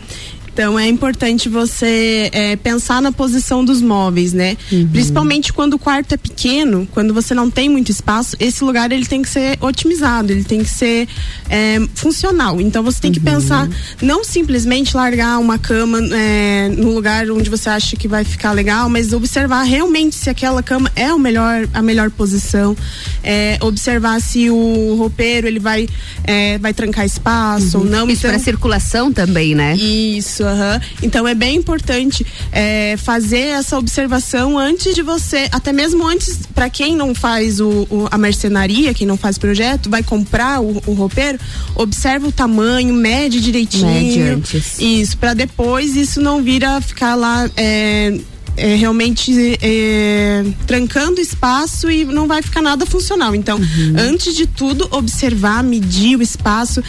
Então 0.54 0.78
é 0.78 0.86
importante 0.86 1.48
você 1.48 2.30
é, 2.32 2.54
pensar 2.54 3.02
na 3.02 3.10
posição 3.10 3.64
dos 3.64 3.82
móveis, 3.82 4.32
né? 4.32 4.56
Principalmente 4.92 5.52
quando 5.52 5.74
o 5.74 5.78
quarto 5.80 6.14
é 6.14 6.16
pequeno, 6.16 6.86
quando 6.92 7.12
você 7.12 7.34
não 7.34 7.50
tem 7.50 7.68
muito 7.68 7.90
espaço, 7.90 8.36
esse 8.38 8.62
lugar 8.62 8.92
ele 8.92 9.04
tem 9.04 9.20
que 9.20 9.28
ser 9.28 9.58
otimizado, 9.60 10.30
ele 10.32 10.44
tem 10.44 10.62
que 10.62 10.70
ser 10.70 11.08
é, 11.50 11.80
funcional. 11.96 12.60
Então 12.60 12.84
você 12.84 13.00
tem 13.00 13.10
que 13.10 13.18
pensar, 13.18 13.68
não 14.00 14.22
simplesmente 14.22 14.96
largar 14.96 15.40
uma 15.40 15.58
cama 15.58 15.98
é, 16.12 16.68
no 16.78 16.94
lugar 16.94 17.28
onde 17.32 17.50
você 17.50 17.68
acha 17.68 17.96
que 17.96 18.06
vai 18.06 18.22
ficar 18.22 18.52
legal, 18.52 18.88
mas 18.88 19.12
observar 19.12 19.64
realmente 19.64 20.14
se 20.14 20.30
aquela 20.30 20.62
cama 20.62 20.88
é 20.94 21.12
o 21.12 21.18
melhor, 21.18 21.68
a 21.74 21.82
melhor 21.82 22.12
posição, 22.12 22.76
é, 23.24 23.58
observar 23.60 24.20
se 24.20 24.48
o 24.50 24.94
roupeiro 24.96 25.48
ele 25.48 25.58
vai, 25.58 25.88
é, 26.22 26.58
vai 26.58 26.72
trancar 26.72 27.04
espaço 27.04 27.78
ou 27.78 27.84
não. 27.84 28.08
Isso 28.08 28.20
Então- 28.20 28.30
pra 28.30 28.38
circulação 28.38 29.12
também, 29.12 29.52
né? 29.56 29.74
isso, 29.74 30.43
aham. 30.46 30.80
Então 31.02 31.26
é 31.26 31.34
bem 31.34 31.56
importante 31.56 32.26
é, 32.52 32.96
fazer 32.96 33.38
essa 33.58 33.78
observação 33.78 34.58
antes 34.58 34.94
de 34.94 35.02
você, 35.02 35.48
até 35.52 35.72
mesmo 35.72 36.06
antes, 36.06 36.40
para 36.54 36.68
quem 36.70 36.94
não 36.96 37.14
faz 37.14 37.60
o, 37.60 37.68
o- 37.90 38.08
a 38.10 38.18
marcenaria, 38.18 38.94
quem 38.94 39.06
não 39.06 39.16
faz 39.16 39.38
projeto, 39.38 39.88
vai 39.90 40.02
comprar 40.02 40.60
o, 40.60 40.82
o 40.86 40.92
roupeiro, 40.94 41.38
observa 41.74 42.28
o 42.28 42.32
tamanho, 42.32 42.92
mede 42.94 43.40
direitinho. 43.40 43.86
Mede 43.86 44.20
antes. 44.22 44.78
Isso, 44.78 45.16
para 45.18 45.34
depois 45.34 45.96
isso 45.96 46.20
não 46.20 46.42
vira 46.42 46.80
ficar 46.80 47.14
lá. 47.14 47.48
é, 47.56 48.18
é, 48.56 48.74
realmente 48.76 49.58
é, 49.60 50.44
trancando 50.66 51.20
espaço 51.20 51.90
e 51.90 52.04
não 52.04 52.26
vai 52.26 52.42
ficar 52.42 52.62
nada 52.62 52.86
funcional. 52.86 53.34
Então, 53.34 53.58
Uhum. 53.58 53.94
antes 53.98 54.34
de 54.34 54.46
tudo, 54.46 54.88
observar, 54.90 55.62
medir 55.62 56.16
o 56.18 56.22
espaço. 56.22 56.82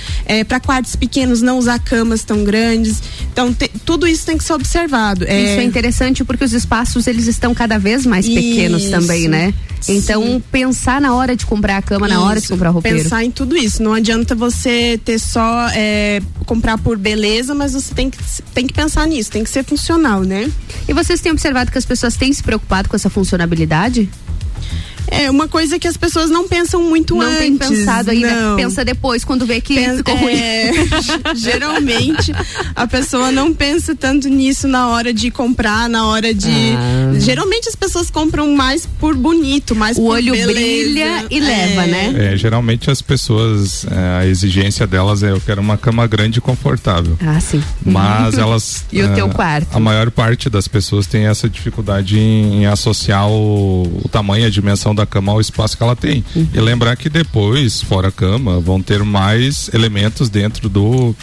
para 0.48 0.60
quartos 0.60 0.96
pequenos, 0.96 1.42
não 1.42 1.58
usar 1.58 1.80
camas 1.80 2.24
tão 2.24 2.44
grandes. 2.44 3.02
Então, 3.32 3.54
te- 3.54 3.70
tudo 3.86 4.08
isso 4.08 4.26
tem 4.26 4.38
que 4.38 4.44
ser 4.44 4.54
observado. 4.54 5.24
Isso 5.24 5.32
é 5.60 5.64
interessante 5.64 6.24
porque 6.24 6.44
os 6.44 6.54
espaços 6.54 7.08
eles 7.08 7.28
estão 7.28 7.54
cada 7.54 7.78
vez 7.78 8.06
mais 8.06 8.28
pequenos 8.28 8.84
Isso. 8.84 8.92
também, 8.92 9.28
né? 9.28 9.54
Então, 9.88 10.24
Sim. 10.24 10.44
pensar 10.52 11.00
na 11.00 11.14
hora 11.14 11.36
de 11.36 11.46
comprar 11.46 11.78
a 11.78 11.82
cama, 11.82 12.08
na 12.08 12.22
hora 12.22 12.36
de 12.40 12.46
Isso, 12.46 12.54
comprar 12.54 12.70
roupeiro. 12.72 12.98
Pensar 13.04 13.24
em 13.24 13.30
tudo 13.30 13.56
isso. 13.56 13.84
Não 13.84 13.94
adianta 13.94 14.34
você 14.34 15.00
ter 15.06 15.20
só 15.20 15.68
é, 15.74 16.22
comprar 16.46 16.78
por 16.80 16.98
beleza, 16.98 17.54
mas 17.54 17.74
você 17.74 17.94
tem 17.94 18.10
que, 18.10 18.18
tem 18.54 18.66
que 18.66 18.74
pensar 18.74 19.06
nisso, 19.08 19.30
tem 19.30 19.44
que 19.44 19.50
ser 19.50 19.64
funcional, 19.64 20.22
né? 20.24 20.50
E 20.88 20.94
vocês 20.94 21.22
têm 21.22 21.32
observado 21.32 21.55
que 21.72 21.78
as 21.78 21.86
pessoas 21.86 22.16
têm 22.16 22.34
se 22.34 22.44
preocupado 22.44 22.90
com 22.90 22.96
essa 22.96 23.10
funcionabilidade? 23.10 24.10
É 25.08 25.30
uma 25.30 25.48
coisa 25.48 25.78
que 25.80 25.88
as 25.88 25.98
pessoas 25.98 26.30
não 26.30 26.48
pensam 26.48 26.82
muito 26.84 27.16
Não 27.16 27.22
antes. 27.22 27.38
tem 27.40 27.58
pensado 27.58 28.12
ainda, 28.12 28.32
não. 28.34 28.56
pensa 28.56 28.84
depois, 28.84 29.24
quando 29.24 29.46
vê 29.46 29.62
que 29.62 29.76
Pen- 29.76 29.98
ficou 29.98 30.16
ruim. 30.16 30.34
é, 30.34 30.72
geralmente 31.36 32.32
a 32.76 32.88
pessoa 32.88 33.32
não 33.32 33.54
pensa 33.54 33.96
tanto 33.96 34.28
nisso 34.30 34.68
na 34.68 34.88
hora 34.90 35.14
de 35.14 35.30
comprar, 35.30 35.88
na 35.90 36.08
hora 36.08 36.34
de. 36.34 36.50
Ah. 36.50 37.20
Geralmente 37.20 37.70
as 37.70 37.76
pessoas 37.76 38.10
compram 38.10 38.56
mais 38.56 38.86
por 39.00 39.16
bonito, 39.16 39.76
mais 39.76 39.98
O 39.98 40.02
por 40.02 40.10
olho 40.12 40.32
beleza. 40.34 40.54
brilha 40.54 41.26
e 41.30 41.40
leva, 41.40 41.86
né? 41.86 42.14
É, 42.34 42.38
geralmente 42.38 42.90
as 42.90 43.02
pessoas, 43.02 43.86
é, 43.86 44.20
a 44.22 44.26
exigência 44.28 44.88
delas 44.88 45.22
é 45.24 45.32
eu 45.32 45.42
quero 45.42 45.62
uma 45.62 45.78
cama 45.78 46.08
grande 46.08 46.40
e 46.40 46.42
confortável. 46.42 47.18
Ah, 47.22 47.40
sim. 47.40 47.62
Mas 47.86 48.38
elas. 48.40 48.86
E 48.92 49.02
o 49.02 49.12
é, 49.12 49.14
teu 49.16 49.30
quarto? 49.30 49.76
A 49.76 49.80
maior 49.80 50.10
parte 50.10 50.50
das 50.50 50.68
pessoas 50.68 51.06
tem 51.06 51.28
essa 51.28 51.50
dificuldade 51.50 52.18
em, 52.18 52.62
em 52.62 52.66
associar 52.66 53.28
o, 53.30 53.84
o 54.04 54.10
tamanho, 54.10 54.46
a 54.46 54.50
dimensão 54.50 54.95
da 54.96 55.06
cama 55.06 55.32
ao 55.32 55.42
espaço 55.42 55.78
que 55.78 55.84
ela 55.84 55.96
tem. 55.96 56.24
Uhum. 56.36 56.48
E 56.54 56.60
lembrar 56.60 56.96
que 56.96 57.10
depois, 57.10 57.82
fora 57.82 58.08
a 58.08 58.12
cama, 58.12 58.60
vão 58.60 58.82
ter 58.82 59.04
mais 59.04 59.70
elementos 59.74 60.30
dentro 60.30 60.70
do. 60.70 61.16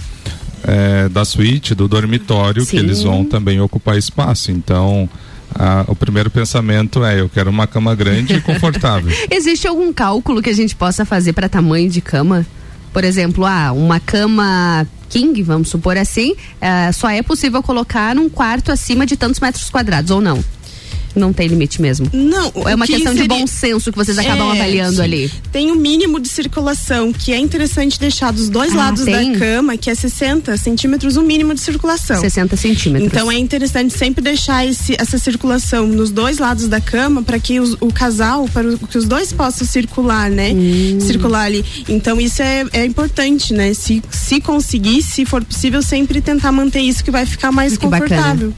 é, 0.64 1.08
da 1.08 1.24
suíte, 1.24 1.74
do 1.74 1.88
dormitório, 1.88 2.64
que 2.64 2.70
Sim. 2.70 2.78
eles 2.78 3.02
vão 3.02 3.24
também 3.24 3.60
ocupar 3.60 3.96
espaço. 3.96 4.52
Então, 4.52 5.08
o 5.88 5.94
primeiro 5.94 6.30
pensamento 6.30 7.04
é 7.04 7.20
eu 7.20 7.28
quero 7.28 7.50
uma 7.50 7.66
cama 7.66 7.94
grande 7.94 8.34
e 8.34 8.40
confortável. 8.42 9.12
Existe 9.30 9.66
algum 9.66 9.92
cálculo 9.92 10.42
que 10.42 10.50
a 10.50 10.54
gente 10.54 10.74
possa 10.74 11.04
fazer 11.04 11.32
para 11.32 11.48
tamanho 11.48 11.90
de 11.90 12.00
cama? 12.00 12.46
Por 12.92 13.04
exemplo, 13.04 13.44
ah, 13.44 13.72
uma 13.72 13.98
cama 13.98 14.86
king, 15.08 15.42
vamos 15.42 15.68
supor 15.68 15.96
assim, 15.96 16.34
ah, 16.60 16.90
só 16.92 17.08
é 17.10 17.22
possível 17.22 17.62
colocar 17.62 18.14
num 18.14 18.28
quarto 18.28 18.72
acima 18.72 19.04
de 19.06 19.16
tantos 19.16 19.40
metros 19.40 19.68
quadrados 19.70 20.10
ou 20.10 20.20
não? 20.20 20.42
Não 21.14 21.32
tem 21.32 21.46
limite 21.48 21.80
mesmo. 21.80 22.08
Não. 22.12 22.52
É 22.66 22.72
o 22.72 22.76
uma 22.76 22.86
que 22.86 22.94
questão 22.94 23.14
de 23.14 23.26
bom 23.28 23.46
senso 23.46 23.90
que 23.92 23.98
vocês 23.98 24.18
acabam 24.18 24.48
É, 24.48 24.52
avaliando 24.60 24.96
sim. 24.96 25.02
ali. 25.02 25.30
Tem 25.50 25.70
um 25.70 25.74
mínimo 25.74 26.18
de 26.18 26.28
circulação 26.28 27.12
que 27.12 27.32
é 27.32 27.38
interessante 27.38 27.98
deixar 27.98 28.32
dos 28.32 28.48
dois 28.48 28.72
Ah, 28.72 28.76
lados 28.76 29.04
tem? 29.04 29.32
da 29.32 29.38
cama, 29.38 29.76
que 29.76 29.90
é 29.90 29.94
60 29.94 30.56
centímetros 30.56 31.16
o 31.16 31.22
mínimo 31.22 31.54
de 31.54 31.60
circulação. 31.60 32.20
60 32.20 32.56
centímetros. 32.56 33.06
Então 33.12 33.30
é 33.30 33.38
interessante 33.38 33.96
sempre 33.96 34.22
deixar 34.22 34.66
esse- 34.66 34.94
essa 34.98 35.18
circulação 35.18 35.86
nos 35.86 36.10
dois 36.10 36.38
lados 36.38 36.68
da 36.68 36.80
cama 36.80 37.22
para 37.22 37.38
que 37.38 37.60
os- 37.60 37.76
o 37.80 37.92
casal, 37.92 38.48
para 38.52 38.66
o- 38.68 38.78
que 38.78 38.96
os 38.98 39.04
dois 39.06 39.32
possam 39.32 39.66
circular, 39.66 40.30
né? 40.30 40.52
Hum. 40.52 40.98
Circular 41.00 41.44
ali. 41.46 41.64
Então 41.88 42.20
isso 42.20 42.42
é, 42.42 42.64
é 42.72 42.84
importante, 42.84 43.52
né? 43.52 43.74
Se, 43.74 44.02
se 44.10 44.40
conseguir, 44.40 45.02
se 45.02 45.24
for 45.24 45.44
possível, 45.44 45.82
sempre 45.82 46.20
tentar 46.20 46.52
manter 46.52 46.80
isso 46.80 47.02
que 47.04 47.10
vai 47.10 47.26
ficar 47.26 47.52
mais 47.52 47.76
Que 47.76 47.86
bacana. 47.86 48.08
confortável. 48.10 48.54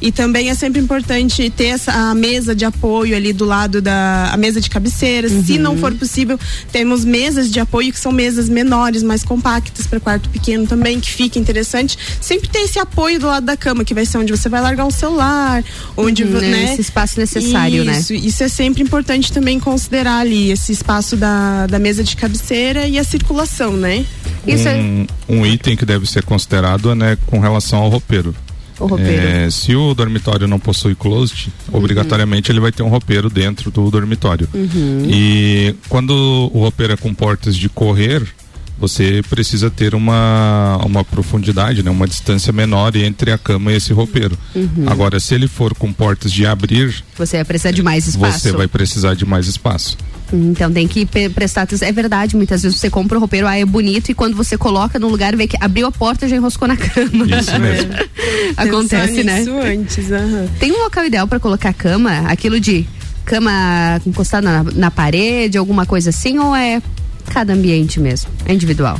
E 0.00 0.12
também 0.12 0.48
é 0.48 0.54
sempre 0.54 0.80
importante 0.80 1.50
ter 1.50 1.66
essa 1.66 1.92
a 1.98 2.14
mesa 2.14 2.54
de 2.54 2.64
apoio 2.64 3.16
ali 3.16 3.32
do 3.32 3.44
lado 3.44 3.82
da 3.82 4.30
a 4.32 4.36
mesa 4.36 4.60
de 4.60 4.70
cabeceira. 4.70 5.28
Se 5.28 5.54
Uhum. 5.54 5.58
não 5.58 5.76
for 5.76 5.92
possível, 5.94 6.38
temos 6.70 7.04
mesas 7.04 7.50
de 7.50 7.58
apoio 7.58 7.92
que 7.92 7.98
são 7.98 8.12
mesas 8.12 8.48
menores, 8.48 9.02
mais 9.02 9.24
compactas 9.24 9.86
para 9.86 9.98
quarto 9.98 10.28
pequeno 10.28 10.66
também, 10.66 11.00
que 11.00 11.10
fica 11.10 11.38
interessante. 11.38 11.98
Sempre 12.20 12.48
ter 12.48 12.60
esse 12.60 12.78
apoio 12.78 13.18
do 13.18 13.26
lado 13.26 13.44
da 13.46 13.56
cama, 13.56 13.84
que 13.84 13.94
vai 13.94 14.06
ser 14.06 14.18
onde 14.18 14.30
você 14.30 14.48
vai 14.48 14.60
largar 14.60 14.84
um 14.84 14.90
celular, 14.90 15.64
onde 15.96 16.22
Uhum, 16.24 16.40
né? 16.40 16.48
né? 16.50 16.72
Esse 16.72 16.82
espaço 16.82 17.18
necessário, 17.18 17.84
né? 17.84 17.98
isso, 17.98 18.14
Isso 18.14 18.42
é 18.44 18.48
sempre 18.48 18.82
importante 18.82 19.32
também 19.32 19.58
considerar 19.58 20.20
ali 20.20 20.50
esse 20.50 20.72
espaço 20.72 21.16
da, 21.16 21.66
da 21.66 21.78
mesa 21.78 22.04
de 22.04 22.14
cabeceira 22.16 22.86
e 22.86 22.98
a 22.98 23.04
circulação, 23.04 23.76
né? 23.76 24.04
um, 24.76 25.06
um 25.28 25.46
item 25.46 25.76
que 25.76 25.84
deve 25.84 26.06
ser 26.06 26.22
considerado 26.22 26.90
é 26.90 26.94
né, 26.94 27.18
com 27.26 27.38
relação 27.38 27.80
ao 27.80 27.88
roupeiro. 27.88 28.34
O 28.78 28.86
roupeiro. 28.86 29.26
É, 29.26 29.50
se 29.50 29.74
o 29.74 29.94
dormitório 29.94 30.46
não 30.46 30.58
possui 30.58 30.94
closet, 30.94 31.50
obrigatoriamente 31.72 32.50
ele 32.52 32.60
vai 32.60 32.70
ter 32.72 32.82
um 32.82 32.88
roupeiro 32.88 33.28
dentro 33.28 33.70
do 33.70 33.90
dormitório. 33.90 34.48
Uhum. 34.54 35.06
E 35.08 35.74
quando 35.88 36.10
o 36.52 36.60
roupeiro 36.60 36.92
é 36.92 36.96
com 36.96 37.12
portas 37.12 37.56
de 37.56 37.68
correr, 37.68 38.22
você 38.78 39.22
precisa 39.28 39.68
ter 39.70 39.94
uma, 39.94 40.78
uma 40.84 41.02
profundidade, 41.02 41.82
né, 41.82 41.90
uma 41.90 42.06
distância 42.06 42.52
menor 42.52 42.94
entre 42.96 43.32
a 43.32 43.38
cama 43.38 43.72
e 43.72 43.76
esse 43.76 43.92
roupeiro. 43.92 44.38
Uhum. 44.54 44.84
Agora, 44.86 45.18
se 45.18 45.34
ele 45.34 45.48
for 45.48 45.74
com 45.74 45.92
portas 45.92 46.32
de 46.32 46.46
abrir, 46.46 47.02
Você 47.16 47.36
vai 47.38 47.44
precisar 47.44 47.72
de 47.72 47.82
mais 47.82 48.06
espaço. 48.06 48.38
você 48.38 48.52
vai 48.52 48.68
precisar 48.68 49.14
de 49.14 49.26
mais 49.26 49.46
espaço. 49.48 49.96
Então 50.32 50.72
tem 50.72 50.86
que 50.86 51.06
prestar 51.06 51.62
atenção. 51.62 51.88
É 51.88 51.92
verdade, 51.92 52.36
muitas 52.36 52.62
vezes 52.62 52.78
você 52.78 52.90
compra 52.90 53.16
o 53.16 53.20
roupeiro, 53.20 53.46
ah, 53.46 53.56
é 53.56 53.64
bonito, 53.64 54.10
e 54.10 54.14
quando 54.14 54.36
você 54.36 54.56
coloca 54.56 54.98
no 54.98 55.08
lugar, 55.08 55.34
vê 55.36 55.46
que 55.46 55.56
abriu 55.60 55.86
a 55.86 55.92
porta 55.92 56.26
e 56.26 56.28
já 56.28 56.36
enroscou 56.36 56.68
na 56.68 56.76
cama. 56.78 57.26
Isso 57.26 57.58
mesmo. 57.58 57.92
Acontece, 58.56 59.24
né? 59.24 59.38
nisso 59.40 59.52
antes, 59.52 60.12
aham. 60.12 60.46
Tem 60.58 60.72
um 60.72 60.82
local 60.82 61.04
ideal 61.04 61.26
para 61.26 61.40
colocar 61.40 61.72
cama? 61.72 62.24
Aquilo 62.28 62.60
de 62.60 62.86
cama 63.24 64.00
encostada 64.06 64.62
na, 64.62 64.70
na 64.74 64.90
parede, 64.90 65.58
alguma 65.58 65.84
coisa 65.84 66.10
assim, 66.10 66.38
ou 66.38 66.54
é 66.54 66.82
cada 67.30 67.52
ambiente 67.52 68.00
mesmo? 68.00 68.30
É 68.46 68.54
individual? 68.54 68.98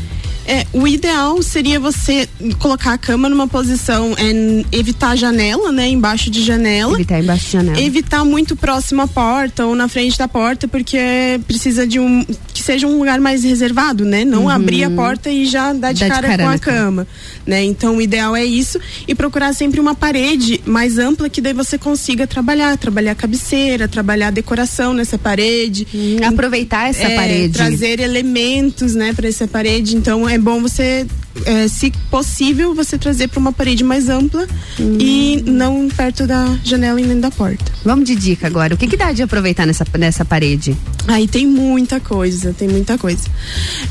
É, 0.51 0.67
o 0.73 0.89
ideal 0.89 1.43
seria 1.43 1.79
você 1.79 2.27
colocar 2.59 2.95
a 2.95 2.99
cama 2.99 3.29
numa 3.29 3.47
posição, 3.47 4.15
é, 4.17 4.65
evitar 4.75 5.11
a 5.11 5.17
janela, 5.17 5.71
né? 5.71 5.89
Embaixo 5.89 6.31
de 6.31 6.43
janela. 6.43 6.95
Evitar 6.95 7.21
embaixo 7.21 7.45
de 7.45 7.53
janela. 7.53 7.79
Evitar 7.81 8.25
muito 8.25 8.57
próximo 8.57 9.03
à 9.03 9.07
porta 9.07 9.67
ou 9.67 9.75
na 9.75 9.89
frente 9.89 10.17
da 10.17 10.27
porta, 10.27 10.67
porque 10.67 10.99
precisa 11.47 11.87
de 11.87 12.01
um. 12.01 12.25
que 12.55 12.63
seja 12.63 12.87
um 12.87 12.99
lugar 12.99 13.21
mais 13.21 13.45
reservado, 13.45 14.05
né? 14.07 14.25
Não 14.25 14.45
Uhum. 14.45 14.49
abrir 14.51 14.85
a 14.85 14.91
porta 14.91 15.29
e 15.31 15.45
já 15.45 15.73
dar 15.75 15.93
de 15.93 16.01
Dar 16.01 16.07
de 16.07 16.13
cara, 16.15 16.29
cara 16.29 16.43
com 16.45 16.49
a 16.49 16.59
cama. 16.59 17.07
Né? 17.47 17.63
Então 17.65 17.97
o 17.97 18.01
ideal 18.01 18.35
é 18.35 18.45
isso. 18.45 18.81
E 19.07 19.15
procurar 19.15 19.53
sempre 19.53 19.79
uma 19.81 19.95
parede 19.95 20.61
mais 20.65 20.97
ampla 20.99 21.29
que 21.29 21.41
daí 21.43 21.53
você 21.53 21.77
consiga 21.77 22.27
trabalhar. 22.27 22.77
Trabalhar 22.79 23.15
cabeceira, 23.15 23.87
trabalhar 23.87 24.31
decoração 24.31 24.95
nessa 24.95 25.19
parede. 25.19 25.87
aproveitar 26.27 26.89
essa 26.89 27.03
É, 27.05 27.15
parede. 27.17 27.53
Trazer 27.55 28.01
elementos, 28.01 28.95
né, 28.95 29.13
para 29.13 29.29
essa 29.29 29.47
parede. 29.47 29.95
Então 29.97 30.27
é 30.29 30.38
bom 30.41 30.61
você, 30.61 31.07
é, 31.45 31.69
se 31.69 31.93
possível, 32.11 32.75
você 32.75 32.99
trazer 32.99 33.29
para 33.29 33.39
uma 33.39 33.53
parede 33.53 33.85
mais 33.85 34.09
ampla 34.09 34.47
e 34.79 35.43
não 35.47 35.89
perto 35.89 36.27
da 36.27 36.59
janela 36.65 37.01
e 37.01 37.05
nem 37.05 37.21
da 37.21 37.31
porta. 37.31 37.73
Vamos 37.85 38.05
de 38.05 38.15
dica 38.15 38.47
agora. 38.47 38.75
O 38.75 38.77
que, 38.77 38.87
que 38.87 38.97
dá 38.97 39.13
de 39.13 39.23
aproveitar 39.23 39.67
nessa, 39.67 39.85
nessa 39.99 40.25
parede? 40.25 40.77
Aí 41.07 41.27
tem 41.27 41.47
muita 41.47 42.01
coisa, 42.01 42.53
tem 42.53 42.69
muita 42.69 42.99
coisa. 42.99 43.29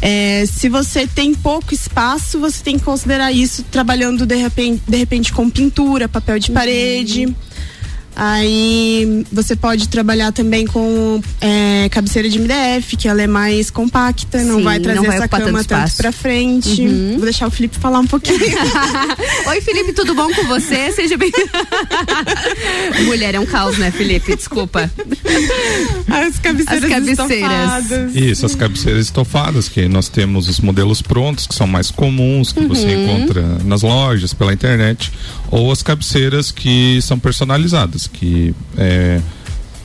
É, 0.01 0.45
se 0.45 0.69
você 0.69 1.07
tem 1.07 1.33
pouco 1.33 1.73
espaço, 1.73 2.39
você 2.39 2.63
tem 2.63 2.77
que 2.77 2.85
considerar 2.85 3.31
isso 3.31 3.63
trabalhando 3.63 4.25
de 4.25 4.35
repente, 4.35 4.83
de 4.87 4.97
repente 4.97 5.33
com 5.33 5.49
pintura, 5.49 6.07
papel 6.07 6.39
de 6.39 6.51
parede. 6.51 7.35
Aí 8.19 9.23
você 9.31 9.55
pode 9.55 9.87
trabalhar 9.89 10.31
também 10.31 10.65
com 10.65 11.21
é, 11.39 11.87
cabeceira 11.89 12.27
de 12.27 12.39
MDF, 12.39 12.97
que 12.97 13.07
ela 13.07 13.21
é 13.21 13.27
mais 13.27 13.69
compacta, 13.69 14.43
não 14.43 14.57
Sim, 14.57 14.63
vai 14.63 14.79
trazer 14.79 14.97
não 14.99 15.05
vai 15.05 15.17
essa 15.17 15.27
cama 15.27 15.63
tanto 15.63 15.67
tanto 15.67 15.97
pra 15.97 16.11
frente. 16.11 16.81
Uhum. 16.81 17.11
Vou 17.17 17.25
deixar 17.25 17.47
o 17.47 17.51
Felipe 17.51 17.77
falar 17.77 17.99
um 17.99 18.07
pouquinho. 18.07 18.39
Oi, 19.47 19.61
Felipe, 19.61 19.93
tudo 19.93 20.15
bom 20.15 20.33
com 20.33 20.43
você? 20.47 20.91
Seja 20.93 21.15
bem. 21.15 21.31
Mulher 23.05 23.35
é 23.35 23.39
um 23.39 23.45
caos, 23.45 23.77
né, 23.77 23.91
Felipe? 23.91 24.35
Desculpa. 24.35 24.89
As 26.07 26.39
cabeceiras, 26.39 26.83
As 26.83 26.89
cabeceiras. 26.89 27.29
estofadas. 27.29 28.15
Isso, 28.15 28.45
as 28.47 28.55
cabeceiras 28.55 29.05
estofadas, 29.05 29.69
que 29.69 29.87
nós 29.87 30.09
temos 30.09 30.49
os 30.49 30.59
modelos 30.59 31.01
prontos, 31.03 31.45
que 31.45 31.53
são 31.53 31.67
mais 31.67 31.91
comuns, 31.91 32.51
que 32.51 32.61
você 32.65 32.87
Uhum. 32.87 33.03
encontra 33.17 33.41
nas 33.63 33.81
lojas, 33.83 34.33
pela 34.33 34.53
internet, 34.53 35.11
ou 35.51 35.71
as 35.71 35.81
cabeceiras 35.81 36.51
que 36.51 36.99
são 37.01 37.17
personalizadas, 37.19 38.07
que 38.07 38.53
é, 38.77 39.21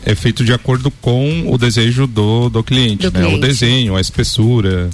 é 0.05 0.15
feito 0.15 0.45
de 0.45 0.53
acordo 0.53 0.91
com 0.91 1.45
o 1.53 1.57
desejo 1.59 2.07
do, 2.07 2.49
do 2.49 2.63
cliente, 2.63 3.09
Do 3.09 3.19
né? 3.19 3.25
O 3.25 3.29
cliente. 3.31 3.47
desenho, 3.47 3.97
a 3.97 4.01
espessura, 4.01 4.91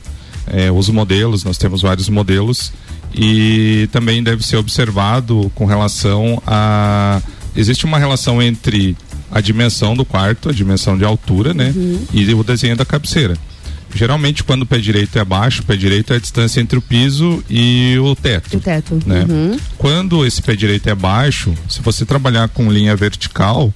é, 0.47 0.71
os 0.71 0.89
modelos, 0.89 1.45
nós 1.45 1.57
temos 1.59 1.83
vários 1.83 2.09
modelos 2.09 2.73
e 3.15 3.89
também 3.93 4.23
deve 4.23 4.45
ser 4.47 4.57
observado 4.57 5.51
com 5.55 5.65
relação 5.65 6.43
a 6.47 7.21
existe 7.57 7.85
uma 7.87 7.99
relação 7.99 8.41
entre 8.43 8.97
a 9.31 9.41
dimensão 9.41 9.97
do 9.97 10.05
quarto, 10.05 10.49
a 10.49 10.53
dimensão 10.53 10.97
de 10.97 11.05
altura, 11.05 11.53
né, 11.53 11.73
Uhum. 11.75 12.01
e 12.13 12.33
o 12.35 12.45
desenho 12.45 12.77
da 12.77 12.85
cabeceira. 12.85 13.37
Geralmente, 13.95 14.45
quando 14.45 14.63
o 14.63 14.67
pé 14.67 14.79
direito 14.79 15.19
é 15.19 15.25
baixo, 15.25 15.63
o 15.63 15.65
pé 15.65 15.77
direito 15.77 16.13
é 16.13 16.17
a 16.17 16.21
distância 16.21 16.61
entre 16.61 16.79
o 16.79 16.83
piso 16.83 17.43
e 17.49 17.97
o 17.99 18.15
teto. 18.15 18.59
O 18.59 18.61
teto. 18.61 18.99
Né? 19.07 19.27
Uhum. 19.29 19.59
Quando 19.77 20.27
esse 20.27 20.43
pé 20.43 20.55
direito 20.55 20.89
é 20.89 20.95
baixo, 20.95 21.55
se 21.69 21.81
você 21.81 22.05
trabalhar 22.05 22.49
com 22.49 22.71
linha 22.71 22.95
vertical, 22.95 23.73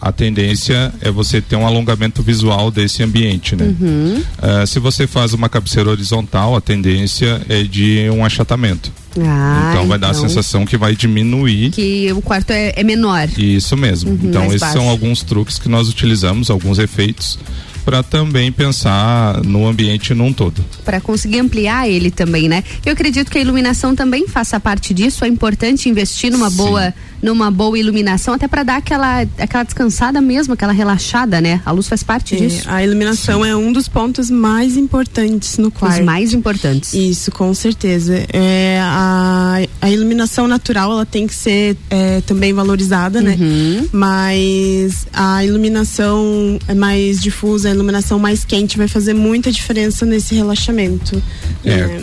a 0.00 0.10
tendência 0.10 0.92
é 1.02 1.10
você 1.10 1.40
ter 1.40 1.56
um 1.56 1.66
alongamento 1.66 2.22
visual 2.22 2.70
desse 2.70 3.02
ambiente, 3.02 3.54
né? 3.54 3.74
Uhum. 3.78 4.22
Ah, 4.38 4.64
se 4.66 4.78
você 4.78 5.06
faz 5.06 5.34
uma 5.34 5.48
cabeceira 5.48 5.90
horizontal, 5.90 6.56
a 6.56 6.60
tendência 6.60 7.42
é 7.48 7.62
de 7.62 8.08
um 8.10 8.24
achatamento. 8.24 8.90
Ah, 9.18 9.72
então 9.72 9.86
vai 9.86 9.98
dar 9.98 10.08
a 10.08 10.10
então 10.10 10.22
sensação 10.22 10.64
que 10.64 10.76
vai 10.78 10.96
diminuir. 10.96 11.70
Que 11.70 12.10
o 12.12 12.22
quarto 12.22 12.50
é, 12.50 12.72
é 12.76 12.82
menor. 12.82 13.28
Isso 13.36 13.76
mesmo. 13.76 14.12
Uhum, 14.12 14.20
então 14.22 14.46
esses 14.46 14.60
baixo. 14.60 14.78
são 14.78 14.88
alguns 14.88 15.22
truques 15.22 15.58
que 15.58 15.68
nós 15.68 15.88
utilizamos, 15.88 16.48
alguns 16.48 16.78
efeitos 16.78 17.38
para 17.84 18.02
também 18.02 18.52
pensar 18.52 19.42
no 19.44 19.66
ambiente 19.66 20.14
num 20.14 20.32
todo. 20.32 20.64
Para 20.84 21.00
conseguir 21.00 21.40
ampliar 21.40 21.88
ele 21.88 22.10
também, 22.10 22.48
né? 22.48 22.62
Eu 22.84 22.92
acredito 22.92 23.30
que 23.30 23.38
a 23.38 23.40
iluminação 23.40 23.94
também 23.94 24.28
faça 24.28 24.58
parte 24.60 24.92
disso. 24.94 25.24
É 25.24 25.28
importante 25.28 25.88
investir 25.88 26.30
numa 26.30 26.50
boa, 26.50 26.94
numa 27.22 27.50
boa 27.50 27.78
iluminação, 27.78 28.34
até 28.34 28.48
para 28.48 28.62
dar 28.62 28.76
aquela, 28.76 29.20
aquela 29.38 29.62
descansada 29.64 30.20
mesmo, 30.20 30.54
aquela 30.54 30.72
relaxada, 30.72 31.40
né? 31.40 31.60
A 31.64 31.70
luz 31.70 31.86
faz 31.88 32.02
parte 32.02 32.34
É, 32.34 32.38
disso. 32.38 32.62
a 32.66 32.82
iluminação 32.82 33.44
é 33.44 33.54
um 33.54 33.72
dos 33.72 33.88
pontos 33.88 34.30
mais 34.30 34.76
importantes 34.76 35.58
no 35.58 35.70
quarto. 35.70 35.98
Os 35.98 36.04
mais 36.04 36.32
importantes. 36.32 36.94
Isso, 36.94 37.30
com 37.30 37.52
certeza. 37.52 38.24
É, 38.32 38.78
a, 38.82 39.60
a 39.82 39.90
iluminação 39.90 40.48
natural 40.48 40.92
ela 40.92 41.06
tem 41.06 41.26
que 41.26 41.34
ser 41.34 41.76
é, 41.90 42.20
também 42.22 42.52
valorizada, 42.52 43.20
né? 43.20 43.36
Uhum. 43.38 43.88
Mas 43.92 45.06
a 45.12 45.44
iluminação 45.44 46.58
é 46.66 46.74
mais 46.74 47.20
difusa, 47.20 47.68
a 47.68 47.72
iluminação 47.72 48.18
mais 48.18 48.44
quente 48.44 48.76
vai 48.78 48.88
fazer 48.88 49.14
muita 49.14 49.50
diferença 49.52 50.06
nesse 50.06 50.34
relaxamento. 50.34 51.22
É. 51.64 52.00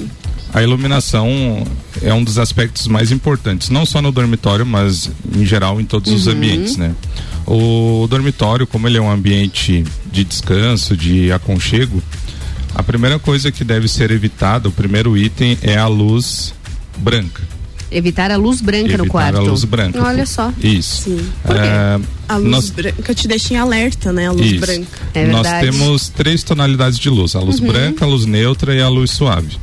A 0.54 0.64
iluminação 0.64 1.28
é 2.02 2.14
um 2.14 2.24
dos 2.24 2.38
aspectos 2.40 2.88
mais 2.88 3.12
importantes, 3.12 3.70
não 3.70 3.86
só 3.86 4.02
no 4.02 4.12
dormitório, 4.12 4.66
mas 4.66 5.12
em 5.36 5.46
geral 5.46 5.80
em 5.80 5.86
todos 5.86 6.12
os 6.12 6.26
Uhum. 6.26 6.34
ambientes, 6.34 6.78
né? 6.78 6.94
O 7.46 8.08
dormitório, 8.10 8.66
como 8.66 8.88
ele 8.88 8.98
é 8.98 9.02
um 9.02 9.12
ambiente 9.12 9.84
de 10.12 10.24
descanso, 10.24 10.96
de 10.98 11.32
aconchego, 11.32 12.02
a 12.74 12.82
primeira 12.82 13.20
coisa 13.20 13.52
que 13.52 13.64
deve 13.64 13.88
ser 13.88 14.10
evitada, 14.12 14.68
o 14.70 14.72
primeiro 14.72 15.18
item 15.18 15.58
é 15.62 15.78
a 15.78 15.88
luz 15.88 16.54
branca. 16.98 17.42
Evitar 17.90 18.32
a 18.32 18.36
luz 18.36 18.60
branca 18.60 18.86
Evitar 18.86 18.98
no 18.98 19.08
quarto. 19.10 19.38
a 19.38 19.42
luz 19.42 19.64
branca. 19.64 20.04
Olha 20.04 20.26
só. 20.26 20.52
Isso. 20.62 21.10
Por 21.44 21.56
quê? 21.56 21.62
É, 21.62 22.00
A 22.28 22.36
luz 22.36 22.50
nós- 22.52 22.70
branca 22.70 23.16
te 23.16 23.28
deixa 23.30 23.54
em 23.54 23.58
alerta, 23.58 24.12
né? 24.12 24.28
A 24.28 24.32
luz 24.32 24.46
Isso. 24.52 24.60
branca. 24.60 24.88
Nós 25.32 25.48
temos 25.62 26.10
três 26.10 26.44
tonalidades 26.44 27.00
de 27.00 27.10
luz: 27.10 27.34
a 27.36 27.40
luz 27.40 27.60
Uhum. 27.62 27.68
branca, 27.68 28.04
a 28.04 28.08
luz 28.08 28.26
neutra 28.26 28.76
e 28.76 28.82
a 28.82 28.90
luz 28.90 29.12
suave. 29.12 29.58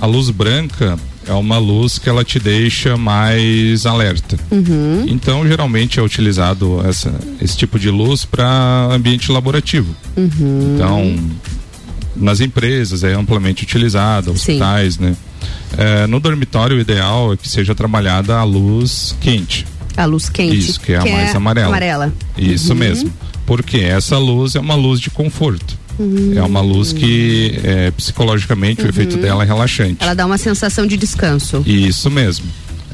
A 0.00 0.06
luz 0.06 0.30
branca 0.30 0.98
é 1.26 1.32
uma 1.32 1.58
luz 1.58 1.98
que 1.98 2.08
ela 2.08 2.22
te 2.22 2.38
deixa 2.38 2.96
mais 2.96 3.86
alerta. 3.86 4.38
Uhum. 4.50 5.04
Então, 5.08 5.46
geralmente 5.46 5.98
é 5.98 6.02
utilizado 6.02 6.80
essa, 6.86 7.12
esse 7.40 7.56
tipo 7.56 7.78
de 7.78 7.90
luz 7.90 8.24
para 8.24 8.88
ambiente 8.92 9.32
laborativo. 9.32 9.94
Uhum. 10.16 10.74
Então, 10.74 11.16
nas 12.14 12.40
empresas 12.40 13.02
é 13.02 13.14
amplamente 13.14 13.64
utilizada, 13.64 14.30
hospitais, 14.30 14.98
né? 14.98 15.16
É, 15.76 16.06
no 16.06 16.20
dormitório, 16.20 16.76
o 16.76 16.80
ideal 16.80 17.32
é 17.32 17.36
que 17.36 17.48
seja 17.48 17.74
trabalhada 17.74 18.36
a 18.36 18.44
luz 18.44 19.16
quente. 19.20 19.66
A 19.96 20.04
luz 20.04 20.28
quente. 20.28 20.56
Isso, 20.58 20.78
que 20.80 20.92
é 20.92 20.98
a 20.98 21.04
mais 21.04 21.34
amarela. 21.34 21.68
Amarela. 21.68 22.12
Isso 22.36 22.72
Uhum. 22.72 22.78
mesmo. 22.78 23.12
Porque 23.46 23.78
essa 23.78 24.18
luz 24.18 24.54
é 24.54 24.60
uma 24.60 24.74
luz 24.74 25.00
de 25.00 25.08
conforto. 25.10 25.78
Uhum. 25.98 26.32
É 26.36 26.42
uma 26.42 26.60
luz 26.60 26.92
que 26.92 27.58
é, 27.64 27.90
psicologicamente 27.90 28.82
o 28.82 28.88
efeito 28.88 29.16
Uhum. 29.16 29.22
dela 29.22 29.42
é 29.42 29.46
relaxante. 29.46 29.96
Ela 30.00 30.14
dá 30.14 30.26
uma 30.26 30.38
sensação 30.38 30.86
de 30.86 30.96
descanso. 30.96 31.62
Isso 31.66 32.10
mesmo. 32.10 32.46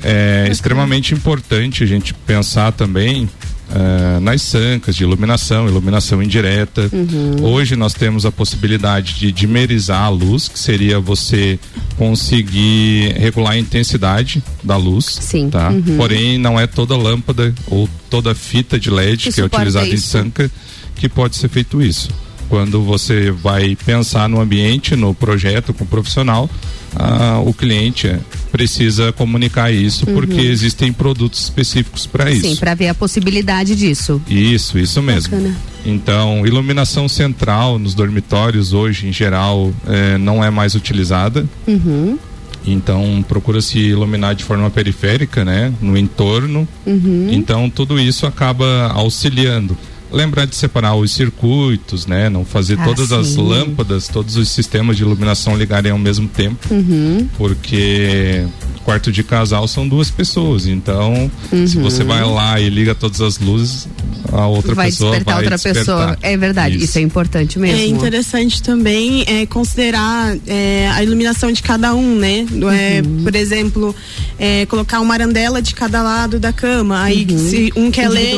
É 0.05 0.49
extremamente 0.51 1.15
importante 1.15 1.85
a 1.85 1.87
gente 1.87 2.13
pensar 2.13 2.73
também 2.73 3.29
eh, 3.75 4.21
nas 4.21 4.43
sancas 4.43 4.95
de 4.97 5.03
iluminação, 5.05 5.67
iluminação 5.69 6.23
indireta. 6.23 6.91
Uhum. 6.93 7.37
Hoje 7.45 7.75
nós 7.77 7.95
temos 7.95 8.27
a 8.27 8.33
possibilidade 8.33 9.15
de 9.15 9.31
dimerizar 9.33 10.03
a 10.03 10.09
luz, 10.11 10.47
que 10.49 10.59
seria 10.59 10.99
você 11.01 11.59
conseguir 11.97 13.15
regular 13.19 13.53
a 13.53 13.59
intensidade 13.59 14.43
da 14.63 14.77
luz. 14.77 15.07
Sim. 15.21 15.49
Tá? 15.49 15.71
Uhum. 15.71 15.97
Porém, 15.97 16.37
não 16.37 16.59
é 16.61 16.67
toda 16.67 16.97
lâmpada 16.97 17.55
ou 17.67 17.89
toda 18.11 18.35
fita 18.35 18.79
de 18.79 18.91
LED 18.91 19.25
Que 19.29 19.33
que, 19.33 19.41
é 19.41 19.45
utilizada 19.45 19.87
em 19.87 19.95
isso. 19.95 20.09
sanca 20.09 20.51
que 20.97 21.09
pode 21.09 21.37
ser 21.37 21.49
feito 21.49 21.81
isso. 21.81 22.11
Quando 22.53 22.83
você 22.83 23.31
vai 23.31 23.75
pensar 23.75 24.29
no 24.29 24.39
ambiente, 24.39 24.95
no 24.95 25.15
projeto 25.15 25.73
com 25.73 25.85
o 25.85 25.87
profissional, 25.87 26.51
ah, 26.95 27.41
o 27.43 27.55
cliente 27.55 28.15
precisa 28.51 29.11
comunicar 29.11 29.73
isso 29.73 30.05
porque 30.05 30.35
Uhum. 30.35 30.51
existem 30.51 30.93
produtos 30.93 31.45
específicos 31.45 32.07
para 32.07 32.31
isso. 32.31 32.43
Sim, 32.47 32.57
para 32.57 32.75
ver 32.75 32.89
a 32.89 32.95
possibilidade 32.95 33.75
disso. 33.75 34.21
Isso, 34.29 34.79
isso 34.79 35.01
mesmo. 35.01 35.31
Bacana. 35.35 35.57
Então, 35.87 36.47
iluminação 36.47 37.09
central 37.09 37.79
nos 37.79 37.95
dormitórios 37.95 38.75
hoje, 38.75 39.09
em 39.09 39.13
geral, 39.15 39.73
eh, 39.87 40.19
não 40.19 40.45
é 40.45 40.51
mais 40.51 40.75
utilizada. 40.75 41.49
Uhum. 41.67 42.19
Então, 42.67 43.25
procura-se 43.27 43.79
iluminar 43.79 44.35
de 44.35 44.45
forma 44.45 44.69
periférica, 44.69 45.43
né? 45.43 45.73
No 45.81 45.97
entorno. 45.97 46.69
Uhum. 46.85 47.29
Então, 47.33 47.71
tudo 47.71 47.99
isso 47.99 48.27
acaba 48.27 48.89
auxiliando. 48.93 49.75
Lembrar 50.13 50.45
de 50.47 50.55
separar 50.55 50.95
os 50.95 51.11
circuitos, 51.13 52.07
né? 52.07 52.29
Não 52.29 52.45
fazer 52.45 52.79
Ah, 52.79 52.85
todas 52.85 53.13
as 53.13 53.29
sim. 53.29 53.43
lâmpadas, 53.49 54.09
todos 54.09 54.37
os 54.37 54.51
sistemas 54.51 54.97
de 54.97 55.03
iluminação 55.03 55.57
ligarem 55.57 55.91
ao 55.93 55.99
mesmo 55.99 56.29
tempo 56.29 56.59
Uhum. 56.73 57.27
porque 57.39 58.45
quarto 58.85 59.13
de 59.13 59.23
casal 59.23 59.67
são 59.69 59.87
duas 59.89 60.11
pessoas. 60.11 60.67
Então, 60.67 61.31
se 61.67 61.77
Uhum. 61.79 61.83
você 61.85 62.03
vai 62.05 62.23
lá 62.25 62.61
e 62.61 62.69
liga 62.69 62.95
todas 62.95 63.21
as 63.21 63.39
luzes, 63.39 63.87
a 64.33 64.47
outra 64.47 64.75
vai 64.75 64.87
pessoa 64.87 65.11
despertar 65.13 65.35
vai 65.35 65.43
outra 65.45 65.57
despertar. 65.57 65.81
pessoa. 66.15 66.19
É 66.21 66.37
verdade, 66.37 66.77
isso. 66.85 66.99
é 66.99 67.01
importante 67.01 67.59
mesmo. 67.61 67.79
É 67.81 67.87
interessante 67.87 68.61
também 68.63 69.25
é, 69.29 69.47
considerar 69.47 70.37
é, 70.49 70.91
a 70.95 71.03
iluminação 71.03 71.53
de 71.53 71.63
cada 71.63 71.95
um, 71.95 72.17
né? 72.17 72.45
É, 72.77 73.03
Uhum. 73.07 73.23
Por 73.23 73.35
exemplo, 73.37 73.95
é, 74.39 74.67
colocar 74.67 75.01
uma 75.01 75.15
arandela 75.15 75.63
de 75.63 75.75
cada 75.75 76.03
lado 76.03 76.41
da 76.41 76.53
cama. 76.53 77.03
Aí 77.03 77.25
Uhum. 77.31 77.39
se 77.39 77.73
um 77.77 77.91
quer 77.91 78.09
ler. 78.09 78.35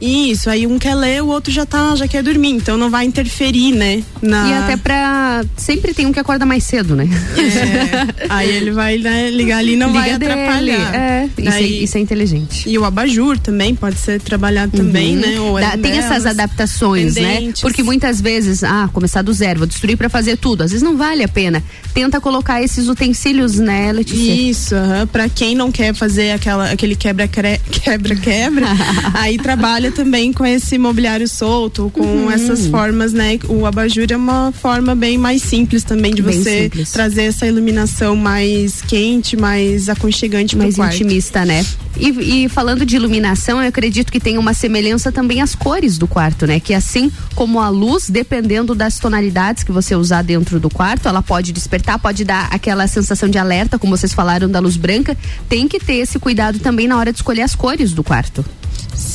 Isso, 0.00 0.50
aí 0.50 0.66
um 0.66 0.78
quer 0.78 0.94
ler, 0.94 1.07
o 1.22 1.26
outro 1.26 1.52
já 1.52 1.64
tá, 1.66 1.94
já 1.96 2.06
quer 2.08 2.22
dormir. 2.22 2.50
Então 2.50 2.76
não 2.76 2.90
vai 2.90 3.04
interferir, 3.04 3.72
né? 3.72 4.02
Na... 4.22 4.48
E 4.48 4.52
até 4.54 4.76
pra. 4.76 5.44
Sempre 5.56 5.92
tem 5.94 6.06
um 6.06 6.12
que 6.12 6.20
acorda 6.20 6.44
mais 6.46 6.64
cedo, 6.64 6.94
né? 6.96 7.08
É, 7.36 8.26
aí 8.28 8.48
ele 8.50 8.70
vai 8.70 8.98
né, 8.98 9.30
ligar 9.30 9.58
ali 9.58 9.76
não 9.76 9.88
Liga 9.88 9.98
vai 10.00 10.18
dele, 10.18 10.32
atrapalhar. 10.32 10.94
é, 10.94 11.28
isso 11.38 11.48
é- 11.48 11.62
isso 11.62 11.98
é 11.98 12.00
inteligente. 12.00 12.68
E 12.68 12.78
o 12.78 12.84
abajur 12.84 13.38
também 13.38 13.74
pode 13.74 13.96
ser 13.98 14.20
trabalhado 14.20 14.76
também, 14.76 15.14
Uhum. 15.16 15.20
né? 15.20 15.40
Ou 15.40 15.60
Dá- 15.60 15.76
tem 15.76 15.92
essas 15.98 16.26
adaptações, 16.26 17.14
né? 17.16 17.52
Porque 17.60 17.82
muitas 17.82 18.20
vezes, 18.20 18.62
ah, 18.64 18.88
começar 18.92 19.22
do 19.22 19.32
zero, 19.32 19.60
vou 19.60 19.66
destruir 19.66 19.96
pra 19.96 20.08
fazer 20.08 20.36
tudo. 20.36 20.62
Às 20.62 20.70
vezes 20.70 20.82
não 20.82 20.96
vale 20.96 21.22
a 21.22 21.28
pena. 21.28 21.62
Tenta 21.94 22.20
colocar 22.20 22.62
esses 22.62 22.88
utensílios, 22.88 23.56
né, 23.58 23.92
Letícia? 23.92 24.32
Isso, 24.32 24.74
aham. 24.74 25.06
pra 25.06 25.28
quem 25.28 25.54
não 25.54 25.70
quer 25.72 25.94
fazer 25.94 26.32
aquela, 26.32 26.70
aquele 26.70 26.94
quebra-quebra, 26.96 28.66
aí 29.14 29.38
trabalha 29.38 29.90
também 29.92 30.32
com 30.32 30.44
esse 30.44 30.78
mobiliário 30.98 31.28
solto, 31.28 31.90
com 31.94 32.02
Uhum. 32.02 32.30
essas 32.30 32.66
formas, 32.66 33.12
né? 33.12 33.38
O 33.48 33.64
abajur 33.64 34.06
é 34.10 34.16
uma 34.16 34.50
forma 34.52 34.96
bem 34.96 35.16
mais 35.16 35.42
simples 35.42 35.84
também 35.84 36.12
de 36.12 36.20
Bem 36.22 36.42
você 36.42 36.62
simples. 36.64 36.90
trazer 36.90 37.22
essa 37.24 37.46
iluminação 37.46 38.16
mais 38.16 38.82
quente, 38.82 39.36
mais 39.36 39.88
aconchegante 39.88 40.56
mais 40.56 40.74
quarto. 40.74 40.94
intimista, 40.96 41.44
né? 41.44 41.64
E, 41.96 42.44
e 42.44 42.48
falando 42.48 42.84
de 42.84 42.96
iluminação, 42.96 43.62
eu 43.62 43.68
acredito 43.68 44.10
que 44.10 44.18
tem 44.18 44.36
uma 44.38 44.52
semelhança 44.54 45.12
também 45.12 45.40
às 45.40 45.54
cores 45.54 45.98
do 45.98 46.08
quarto, 46.08 46.46
né? 46.48 46.58
Que 46.58 46.74
assim 46.74 47.12
como 47.36 47.60
a 47.60 47.68
luz, 47.68 48.10
dependendo 48.10 48.74
das 48.74 48.98
tonalidades 48.98 49.62
que 49.62 49.70
você 49.70 49.94
usar 49.94 50.22
dentro 50.22 50.58
do 50.58 50.68
quarto, 50.68 51.06
ela 51.08 51.22
pode 51.22 51.52
despertar, 51.52 51.98
pode 52.00 52.24
dar 52.24 52.48
aquela 52.50 52.88
sensação 52.88 53.28
de 53.28 53.38
alerta, 53.38 53.78
como 53.78 53.96
vocês 53.96 54.12
falaram 54.12 54.48
da 54.50 54.58
luz 54.58 54.76
branca. 54.76 55.16
Tem 55.48 55.68
que 55.68 55.78
ter 55.78 55.94
esse 55.96 56.18
cuidado 56.18 56.58
também 56.58 56.88
na 56.88 56.96
hora 56.98 57.12
de 57.12 57.18
escolher 57.18 57.42
as 57.42 57.54
cores 57.54 57.92
do 57.92 58.02
quarto. 58.02 58.44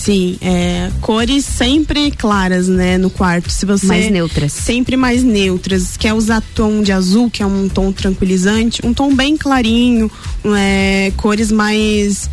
Sim, 0.04 0.38
é, 0.42 0.92
cores 1.00 1.46
sempre 1.46 2.12
claras, 2.12 2.68
né, 2.68 2.98
no 2.98 3.10
quarto. 3.10 3.50
Se 3.50 3.66
você 3.66 3.86
Mais 3.86 4.12
neutras. 4.12 4.52
Sempre 4.52 4.98
mais 4.98 5.24
neutras. 5.24 5.96
Quer 5.96 6.14
usar 6.14 6.44
tom 6.54 6.82
de 6.82 6.92
azul, 6.92 7.30
que 7.30 7.42
é 7.42 7.46
um 7.46 7.70
tom 7.70 7.90
tranquilizante, 7.94 8.86
um 8.86 8.94
tom 8.94 9.16
bem 9.16 9.38
clarinho, 9.38 10.12
é, 10.58 11.14
cores 11.16 11.54
mais 11.54 12.30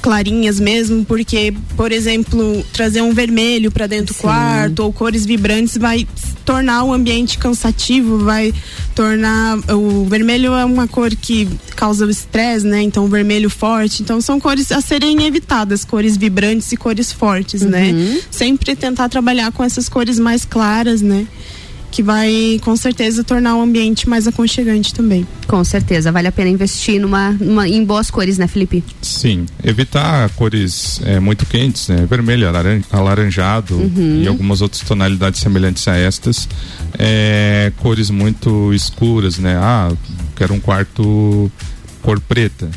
clarinhas 0.00 0.60
mesmo, 0.60 1.04
porque, 1.04 1.54
por 1.76 1.92
exemplo, 1.92 2.64
trazer 2.72 3.02
um 3.02 3.12
vermelho 3.12 3.70
para 3.70 3.86
dentro 3.86 4.14
do 4.14 4.18
quarto 4.18 4.80
ou 4.80 4.92
cores 4.92 5.24
vibrantes 5.24 5.76
vai 5.76 6.06
tornar 6.44 6.84
o 6.84 6.92
ambiente 6.92 7.38
cansativo, 7.38 8.18
vai 8.18 8.52
tornar 8.94 9.58
o 9.70 10.04
vermelho 10.04 10.52
é 10.52 10.64
uma 10.64 10.86
cor 10.86 11.10
que 11.10 11.48
causa 11.74 12.06
o 12.06 12.10
estresse, 12.10 12.66
né? 12.66 12.82
Então, 12.82 13.04
o 13.04 13.08
vermelho 13.08 13.48
forte. 13.48 14.02
Então, 14.02 14.20
são 14.20 14.38
cores 14.38 14.70
a 14.70 14.80
serem 14.80 15.24
evitadas, 15.24 15.84
cores 15.84 16.16
vibrantes 16.16 16.70
e 16.72 16.76
cores 16.76 17.12
fortes, 17.12 17.62
né? 17.62 17.92
Sempre 18.30 18.76
tentar 18.76 19.08
trabalhar 19.08 19.50
com 19.52 19.64
essas 19.64 19.88
cores 19.88 20.18
mais 20.18 20.44
claras, 20.44 21.00
né? 21.00 21.26
Que 21.94 22.02
vai 22.02 22.58
com 22.64 22.74
certeza 22.74 23.22
tornar 23.22 23.54
o 23.56 23.62
ambiente 23.62 24.08
mais 24.08 24.26
aconchegante 24.26 24.92
também. 24.92 25.24
Com 25.46 25.62
certeza, 25.62 26.10
vale 26.10 26.26
a 26.26 26.32
pena 26.32 26.50
investir 26.50 27.00
numa, 27.00 27.30
numa- 27.30 27.68
em 27.68 27.84
boas 27.84 28.10
cores, 28.10 28.36
né, 28.36 28.48
Felipe? 28.48 28.82
Sim, 29.00 29.46
evitar 29.62 30.28
cores 30.30 31.00
eh, 31.04 31.20
muito 31.20 31.46
quentes, 31.46 31.86
né? 31.86 32.04
Vermelho, 32.10 32.48
alaran- 32.48 32.82
alaranjado 32.90 33.76
Uhum. 33.76 34.22
e 34.22 34.26
algumas 34.26 34.60
outras 34.60 34.82
tonalidades 34.82 35.38
semelhantes 35.40 35.86
a 35.86 35.96
estas. 35.96 36.48
Eh, 36.98 37.70
cores 37.78 38.10
muito 38.10 38.74
escuras, 38.74 39.38
né? 39.38 39.54
Ah, 39.56 39.92
quero 40.34 40.52
um 40.52 40.58
quarto 40.58 41.48
cor 42.02 42.18
preta. 42.18 42.68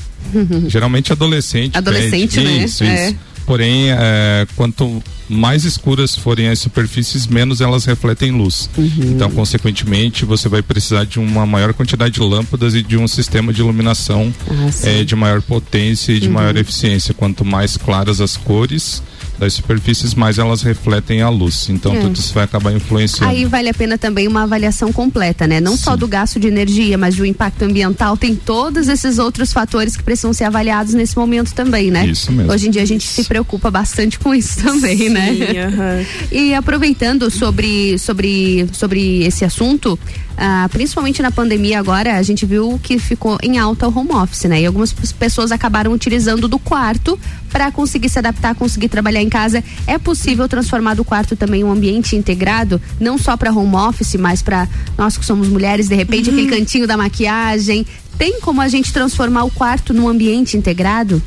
Geralmente 0.67 1.11
adolescente. 1.11 1.75
Adolescente, 1.75 2.35
pede. 2.35 2.45
né? 2.45 2.65
Isso, 2.65 2.83
É. 2.83 3.07
isso. 3.09 3.15
Porém, 3.47 3.89
eh, 3.89 4.45
quanto 4.55 5.01
mais 5.29 5.65
escuras 5.65 6.15
forem 6.15 6.47
as 6.49 6.59
superfícies, 6.59 7.27
menos 7.27 7.61
elas 7.61 7.85
refletem 7.85 8.31
luz. 8.31 8.69
Uhum. 8.77 8.89
Então, 9.15 9.29
consequentemente, 9.31 10.25
você 10.25 10.47
vai 10.47 10.61
precisar 10.61 11.05
de 11.05 11.19
uma 11.19 11.45
maior 11.45 11.73
quantidade 11.73 12.13
de 12.15 12.21
lâmpadas 12.21 12.73
e 12.75 12.81
de 12.81 12.97
um 12.97 13.07
sistema 13.07 13.51
de 13.51 13.61
iluminação 13.61 14.33
Ah, 14.49 14.71
sim. 14.71 14.87
eh, 14.89 15.03
de 15.03 15.15
maior 15.15 15.41
potência 15.41 16.11
e 16.13 16.19
de 16.19 16.27
Uhum. 16.27 16.33
maior 16.33 16.55
eficiência. 16.55 17.13
Quanto 17.13 17.43
mais 17.43 17.75
claras 17.77 18.21
as 18.21 18.37
cores 18.37 19.01
das 19.39 19.53
superfícies, 19.53 20.15
mais 20.15 20.39
elas 20.39 20.63
refletem 20.63 21.21
a 21.21 21.29
luz. 21.29 21.67
Então, 21.69 21.93
É. 21.95 21.99
tudo 21.99 22.15
isso 22.17 22.33
vai 22.33 22.43
acabar 22.43 22.73
influenciando. 22.73 23.31
Aí 23.31 23.45
vale 23.45 23.69
a 23.69 23.73
pena 23.73 23.95
também 23.95 24.27
uma 24.27 24.43
avaliação 24.43 24.91
completa, 24.91 25.45
né? 25.45 25.59
Não 25.59 25.77
só 25.77 25.95
do 25.95 26.07
gasto 26.07 26.39
de 26.39 26.47
energia, 26.47 26.97
mas 26.97 27.15
do 27.15 27.23
impacto 27.25 27.61
ambiental. 27.63 28.17
Tem 28.17 28.35
todos 28.35 28.87
esses 28.87 29.19
outros 29.19 29.53
fatores 29.53 29.95
que 29.95 30.01
precisam 30.01 30.33
ser 30.33 30.45
avaliados 30.45 30.93
nesse 30.95 31.15
momento 31.15 31.53
também, 31.53 31.91
né? 31.91 32.07
Isso 32.07 32.31
mesmo. 32.31 32.51
Hoje 32.51 32.67
em 32.67 32.71
dia 32.71 32.81
a 32.81 32.85
gente 32.85 33.05
se 33.05 33.23
preocupa 33.25 33.69
bastante 33.69 34.17
com 34.17 34.33
isso 34.33 34.57
também, 34.63 35.09
né? 35.09 35.16
Aham. 35.59 36.05
E 36.31 36.53
aproveitando 36.53 37.29
sobre, 37.29 37.97
sobre, 37.97 38.67
sobre 38.73 39.23
esse 39.23 39.43
assunto, 39.43 39.97
ah, 40.37 40.69
principalmente 40.71 41.19
na 41.21 41.31
pandemia 41.31 41.79
agora, 41.79 42.15
a 42.15 42.21
gente 42.21 42.45
viu 42.45 42.79
que 42.81 42.99
ficou 42.99 43.39
em 43.41 43.57
alta 43.57 43.87
o 43.87 43.97
home 43.97 44.11
office, 44.11 44.43
né? 44.43 44.61
E 44.61 44.65
algumas 44.67 44.93
pessoas 44.93 45.51
acabaram 45.51 45.91
utilizando 45.91 46.47
do 46.47 46.59
quarto 46.59 47.19
para 47.51 47.71
conseguir 47.71 48.09
se 48.09 48.19
adaptar, 48.19 48.53
conseguir 48.53 48.87
trabalhar 48.87 49.21
em 49.21 49.29
casa. 49.29 49.63
É 49.87 49.97
possível 49.97 50.47
transformar 50.47 50.93
do 50.93 51.03
quarto 51.03 51.35
também 51.35 51.63
um 51.63 51.71
ambiente 51.71 52.15
integrado, 52.15 52.79
não 52.99 53.17
só 53.17 53.35
para 53.35 53.51
home 53.51 53.75
office, 53.75 54.15
mas 54.15 54.43
para 54.43 54.67
nós 54.95 55.17
que 55.17 55.25
somos 55.25 55.47
mulheres, 55.47 55.87
de 55.87 55.95
repente 55.95 56.29
aquele 56.29 56.47
cantinho 56.47 56.85
da 56.85 56.95
maquiagem. 56.95 57.85
Tem 58.17 58.39
como 58.39 58.61
a 58.61 58.67
gente 58.67 58.93
transformar 58.93 59.43
o 59.43 59.51
quarto 59.51 59.91
num 59.93 60.07
ambiente 60.07 60.55
integrado? 60.55 61.21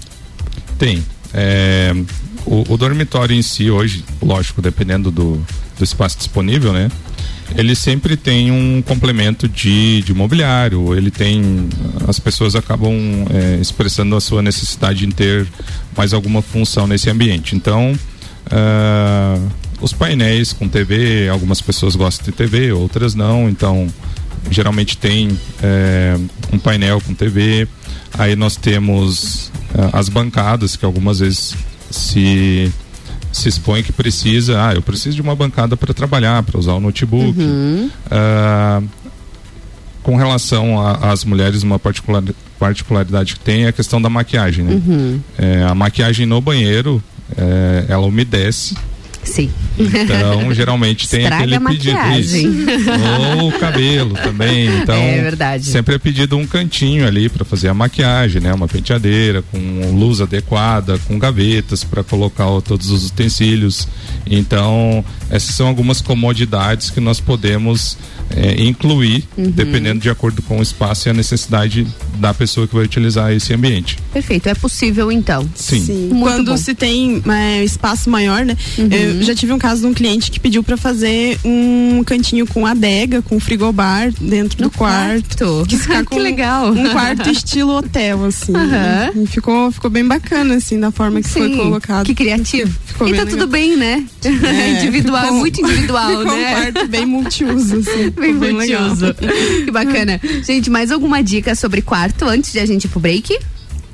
Tem. 0.78 1.04
É, 1.32 1.94
o, 2.46 2.64
o 2.72 2.76
dormitório 2.76 3.34
em 3.34 3.42
si 3.42 3.70
hoje, 3.70 4.04
lógico, 4.22 4.60
dependendo 4.62 5.10
do, 5.10 5.40
do 5.78 5.84
espaço 5.84 6.18
disponível, 6.18 6.72
né? 6.72 6.90
Ele 7.56 7.74
sempre 7.74 8.16
tem 8.16 8.50
um 8.52 8.80
complemento 8.80 9.48
de, 9.48 10.02
de 10.02 10.14
mobiliário, 10.14 10.94
ele 10.94 11.10
tem. 11.10 11.68
As 12.06 12.20
pessoas 12.20 12.54
acabam 12.54 12.94
é, 13.30 13.58
expressando 13.60 14.14
a 14.14 14.20
sua 14.20 14.40
necessidade 14.40 15.04
em 15.04 15.10
ter 15.10 15.48
mais 15.96 16.14
alguma 16.14 16.42
função 16.42 16.86
nesse 16.86 17.10
ambiente. 17.10 17.56
Então, 17.56 17.98
ah, 18.50 19.36
os 19.80 19.92
painéis 19.92 20.52
com 20.52 20.68
TV, 20.68 21.28
algumas 21.28 21.60
pessoas 21.60 21.96
gostam 21.96 22.26
de 22.26 22.32
TV, 22.32 22.72
outras 22.72 23.14
não, 23.14 23.48
então 23.48 23.88
geralmente 24.50 24.96
tem 24.96 25.28
é, 25.62 26.16
um 26.52 26.58
painel 26.58 27.00
com 27.00 27.14
TV. 27.14 27.66
Aí 28.16 28.36
nós 28.36 28.56
temos 28.56 29.50
ah, 29.74 29.98
as 29.98 30.08
bancadas 30.08 30.76
que 30.76 30.84
algumas 30.84 31.18
vezes 31.18 31.56
se 31.90 32.72
se 33.32 33.48
expõe 33.48 33.82
que 33.82 33.92
precisa, 33.92 34.60
ah, 34.60 34.74
eu 34.74 34.82
preciso 34.82 35.14
de 35.14 35.22
uma 35.22 35.36
bancada 35.36 35.76
para 35.76 35.94
trabalhar, 35.94 36.42
para 36.42 36.58
usar 36.58 36.74
o 36.74 36.80
notebook. 36.80 37.38
Ah, 38.10 38.82
com 40.02 40.16
relação 40.16 40.80
às 40.80 41.24
mulheres, 41.24 41.62
uma 41.62 41.78
particular, 41.78 42.22
particularidade 42.58 43.34
que 43.34 43.40
tem 43.40 43.64
é 43.64 43.68
a 43.68 43.72
questão 43.72 44.00
da 44.00 44.08
maquiagem, 44.08 44.64
né? 44.64 44.72
Uhum. 44.72 45.20
É, 45.38 45.62
a 45.62 45.74
maquiagem 45.74 46.26
no 46.26 46.40
banheiro, 46.40 47.02
é, 47.36 47.84
ela 47.88 48.06
umedece. 48.06 48.74
Sim. 49.22 49.50
Então, 49.78 50.52
geralmente 50.54 51.08
tem 51.08 51.20
Estraga 51.22 51.42
aquele 51.44 51.56
a 51.56 51.60
pedido. 51.60 51.96
Ou 53.38 53.48
o 53.48 53.52
cabelo 53.52 54.14
também. 54.14 54.66
Então, 54.82 54.94
É 54.94 55.22
verdade. 55.22 55.64
sempre 55.64 55.94
é 55.94 55.98
pedido 55.98 56.36
um 56.36 56.46
cantinho 56.46 57.06
ali 57.06 57.28
para 57.28 57.44
fazer 57.44 57.68
a 57.68 57.74
maquiagem, 57.74 58.40
né? 58.40 58.52
Uma 58.52 58.68
penteadeira 58.68 59.42
com 59.42 59.58
luz 59.98 60.20
adequada, 60.20 60.98
com 61.06 61.18
gavetas 61.18 61.84
para 61.84 62.02
colocar 62.02 62.46
todos 62.62 62.90
os 62.90 63.06
utensílios. 63.08 63.86
Então, 64.26 65.04
essas 65.30 65.54
são 65.54 65.66
algumas 65.68 66.00
comodidades 66.00 66.90
que 66.90 67.00
nós 67.00 67.20
podemos 67.20 67.96
é, 68.30 68.62
incluir, 68.62 69.24
Uhum. 69.36 69.50
dependendo 69.50 70.00
de 70.00 70.08
acordo 70.08 70.40
com 70.42 70.58
o 70.60 70.62
espaço 70.62 71.08
e 71.08 71.10
a 71.10 71.12
necessidade 71.12 71.84
da 72.18 72.32
pessoa 72.32 72.66
que 72.68 72.74
vai 72.74 72.84
utilizar 72.84 73.32
esse 73.32 73.52
ambiente. 73.52 73.98
Perfeito, 74.12 74.48
é 74.48 74.54
possível 74.54 75.10
então. 75.10 75.48
Sim. 75.54 76.08
Muito 76.12 76.20
Quando 76.22 76.50
bom. 76.52 76.56
se 76.56 76.74
tem 76.74 77.20
é, 77.28 77.64
espaço 77.64 78.08
maior, 78.08 78.44
né? 78.44 78.56
Eu 78.78 79.09
já 79.22 79.34
tive 79.34 79.52
um 79.52 79.58
caso 79.58 79.80
de 79.82 79.86
um 79.86 79.94
cliente 79.94 80.30
que 80.30 80.38
pediu 80.40 80.62
pra 80.62 80.76
fazer 80.76 81.38
um 81.44 82.02
cantinho 82.04 82.46
com 82.46 82.66
adega, 82.66 83.22
com 83.22 83.38
frigobar 83.40 84.10
dentro 84.20 84.58
do 84.62 84.70
quarto. 84.70 85.64
Quis 85.68 85.82
ficar 85.82 86.00
Que 86.04 86.06
com 86.06 86.18
legal. 86.18 86.70
Um 86.72 86.90
quarto 86.90 87.28
estilo 87.30 87.76
hotel, 87.76 88.24
assim. 88.24 88.52
E 89.16 89.26
ficou, 89.26 89.70
ficou 89.70 89.90
bem 89.90 90.04
bacana, 90.04 90.54
assim, 90.54 90.78
da 90.80 90.90
forma 90.90 91.20
que 91.20 91.28
foi 91.28 91.48
Sim, 91.50 91.56
colocado. 91.56 92.06
Que 92.06 92.14
criativo. 92.14 92.76
Ficou 92.86 93.08
e 93.08 93.12
tá 93.12 93.22
legal. 93.24 93.38
tudo 93.38 93.46
bem, 93.46 93.76
né? 93.76 94.04
É, 94.24 94.70
individual, 94.80 95.22
ficou- 95.22 95.38
muito 95.38 95.60
individual, 95.60 96.24
né? 96.24 96.32
um 96.32 96.54
quarto 96.54 96.88
bem 96.88 97.06
multiuso, 97.06 97.76
assim. 97.78 98.10
Bem 98.20 98.32
legal. 98.38 98.82
multiuso. 98.88 99.14
que 99.64 99.70
bacana. 99.70 100.20
Gente, 100.44 100.68
mais 100.70 100.90
alguma 100.90 101.22
dica 101.22 101.54
sobre 101.54 101.80
quarto 101.82 102.24
antes 102.26 102.52
de 102.52 102.58
a 102.58 102.66
gente 102.66 102.84
ir 102.84 102.88
pro 102.88 103.00
break? 103.00 103.38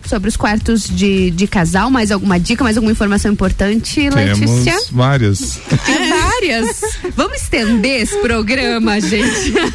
Sobre 0.08 0.28
os 0.28 0.36
quartos 0.36 0.88
de, 0.88 1.30
de 1.30 1.46
casal, 1.46 1.90
mais 1.90 2.10
alguma 2.12 2.38
dica, 2.38 2.62
mais 2.62 2.76
alguma 2.76 2.92
informação 2.92 3.32
importante, 3.32 4.08
Letícia? 4.08 4.72
Temos 4.72 4.90
várias. 4.90 5.60
Tem 5.84 6.08
várias. 6.08 6.80
Vamos 7.16 7.42
estender 7.42 8.02
esse 8.02 8.16
programa, 8.18 9.00
gente. 9.00 9.52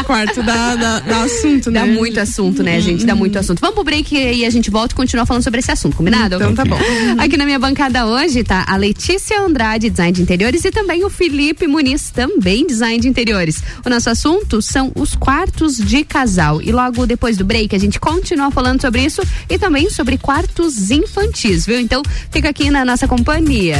O 0.00 0.04
quarto 0.04 0.42
dá, 0.42 0.74
dá, 0.76 1.00
dá 1.00 1.22
assunto, 1.22 1.70
né? 1.70 1.80
Dá 1.80 1.86
muito 1.86 2.18
assunto, 2.18 2.62
né, 2.62 2.80
gente? 2.80 3.04
Dá 3.04 3.14
muito 3.14 3.38
assunto. 3.38 3.60
Vamos 3.60 3.74
pro 3.74 3.84
break 3.84 4.14
e 4.16 4.44
a 4.44 4.50
gente 4.50 4.70
volta 4.70 4.92
e 4.94 4.96
continua 4.96 5.24
falando 5.24 5.42
sobre 5.42 5.60
esse 5.60 5.70
assunto, 5.70 5.96
combinado? 5.96 6.36
Então 6.36 6.54
tá 6.54 6.64
bom. 6.64 6.78
Aqui 7.18 7.36
na 7.36 7.44
minha 7.44 7.58
bancada 7.58 8.06
hoje 8.06 8.42
tá 8.42 8.64
a 8.66 8.76
Letícia 8.76 9.40
Andrade, 9.40 9.90
design 9.90 10.12
de 10.12 10.22
interiores, 10.22 10.64
e 10.64 10.70
também 10.70 11.04
o 11.04 11.10
Felipe 11.10 11.66
Muniz, 11.66 12.10
também 12.10 12.66
design 12.66 12.98
de 12.98 13.08
interiores. 13.08 13.62
O 13.84 13.90
nosso 13.90 14.10
assunto 14.10 14.60
são 14.60 14.90
os 14.94 15.14
quartos 15.14 15.76
de 15.76 16.02
casal. 16.02 16.60
E 16.60 16.72
logo 16.72 17.06
depois 17.06 17.36
do 17.36 17.44
break 17.44 17.74
a 17.74 17.78
gente 17.78 18.00
continua 18.00 18.50
falando 18.50 18.80
sobre 18.80 19.02
isso 19.04 19.22
e 19.48 19.58
também 19.58 19.69
sobre 19.90 20.18
quartos 20.18 20.90
infantis, 20.90 21.64
viu? 21.64 21.78
Então 21.78 22.02
fica 22.30 22.48
aqui 22.48 22.70
na 22.70 22.84
nossa 22.84 23.06
companhia. 23.06 23.78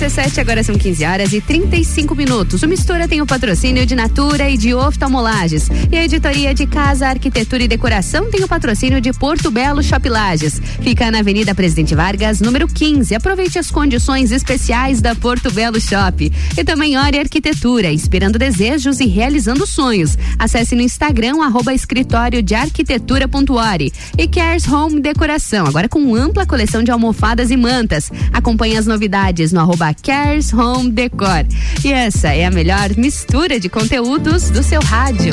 RC7, 0.00 0.38
agora 0.38 0.62
são 0.62 0.78
15 0.78 1.04
horas 1.04 1.32
e 1.34 1.42
35 1.42 2.14
minutos. 2.14 2.62
O 2.62 2.68
Mistura 2.68 3.06
tem 3.06 3.20
o 3.20 3.26
patrocínio 3.26 3.84
de 3.84 3.94
Natura 3.94 4.48
e 4.48 4.56
de 4.56 4.72
Oftalmolages. 4.72 5.68
E 5.92 5.96
a 5.96 6.02
editoria 6.02 6.54
de 6.54 6.66
Casa, 6.66 7.08
Arquitetura 7.08 7.64
e 7.64 7.68
Decoração 7.68 8.30
tem 8.30 8.42
o 8.42 8.48
patrocínio 8.48 8.98
de 8.98 9.12
Porto 9.12 9.50
Belo 9.50 9.82
Shop 9.82 10.08
Lages. 10.08 10.58
Fica 10.80 11.10
na 11.10 11.18
Avenida 11.18 11.54
Presidente 11.54 11.94
Vargas, 11.94 12.40
número 12.40 12.66
15. 12.66 13.14
Aproveite 13.14 13.58
as 13.58 13.70
condições 13.70 14.32
especiais 14.32 15.02
da 15.02 15.14
Porto 15.14 15.50
Belo 15.50 15.78
Shop. 15.78 16.32
E 16.56 16.64
também 16.64 16.96
Ore 16.96 17.18
Arquitetura, 17.18 17.92
inspirando 17.92 18.38
desejos 18.38 19.00
e 19.00 19.06
realizando 19.06 19.66
sonhos. 19.66 20.16
Acesse 20.38 20.74
no 20.74 20.80
Instagram, 20.80 21.42
arroba 21.42 21.74
escritório 21.74 22.42
de 22.42 22.54
arquitetura.ore. 22.54 23.92
E 24.16 24.26
Cares 24.26 24.66
Home 24.66 24.98
Decoração, 25.02 25.66
agora 25.66 25.90
com 25.90 26.14
ampla 26.14 26.46
coleção 26.46 26.82
de 26.82 26.90
almofadas 26.90 27.50
e 27.50 27.56
mantas. 27.56 28.10
Acompanhe 28.32 28.78
as 28.78 28.86
novidades 28.86 29.52
no 29.52 29.60
arroba 29.60 29.89
Cares 29.94 30.52
Home 30.52 30.90
Decor. 30.90 31.46
E 31.84 31.92
essa 31.92 32.28
é 32.28 32.44
a 32.44 32.50
melhor 32.50 32.96
mistura 32.96 33.58
de 33.58 33.68
conteúdos 33.68 34.50
do 34.50 34.62
seu 34.62 34.80
rádio. 34.80 35.32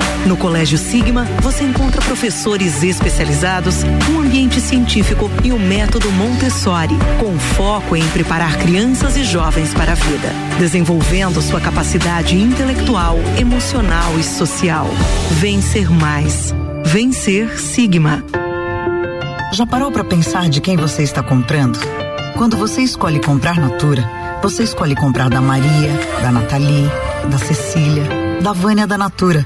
No 0.25 0.37
Colégio 0.37 0.77
Sigma, 0.77 1.25
você 1.41 1.63
encontra 1.63 1.99
professores 2.01 2.83
especializados, 2.83 3.83
um 4.11 4.21
ambiente 4.21 4.61
científico 4.61 5.29
e 5.43 5.51
o 5.51 5.59
método 5.59 6.11
Montessori, 6.11 6.95
com 7.19 7.37
foco 7.39 7.95
em 7.95 8.07
preparar 8.09 8.57
crianças 8.57 9.17
e 9.17 9.23
jovens 9.23 9.73
para 9.73 9.93
a 9.93 9.95
vida, 9.95 10.29
desenvolvendo 10.59 11.41
sua 11.41 11.59
capacidade 11.59 12.35
intelectual, 12.35 13.17
emocional 13.39 14.17
e 14.19 14.23
social. 14.23 14.87
Vencer 15.39 15.89
mais. 15.89 16.53
Vencer 16.85 17.59
Sigma. 17.59 18.23
Já 19.51 19.65
parou 19.65 19.91
para 19.91 20.03
pensar 20.03 20.49
de 20.49 20.61
quem 20.61 20.77
você 20.77 21.01
está 21.01 21.23
comprando? 21.23 21.79
Quando 22.37 22.55
você 22.55 22.81
escolhe 22.81 23.19
comprar 23.19 23.59
Natura, 23.59 24.03
você 24.41 24.63
escolhe 24.63 24.95
comprar 24.95 25.29
da 25.29 25.41
Maria, 25.41 25.91
da 26.21 26.31
Nathalie, 26.31 26.89
da 27.29 27.37
Cecília, 27.37 28.03
da 28.41 28.53
Vânia 28.53 28.87
da 28.87 28.97
Natura. 28.97 29.45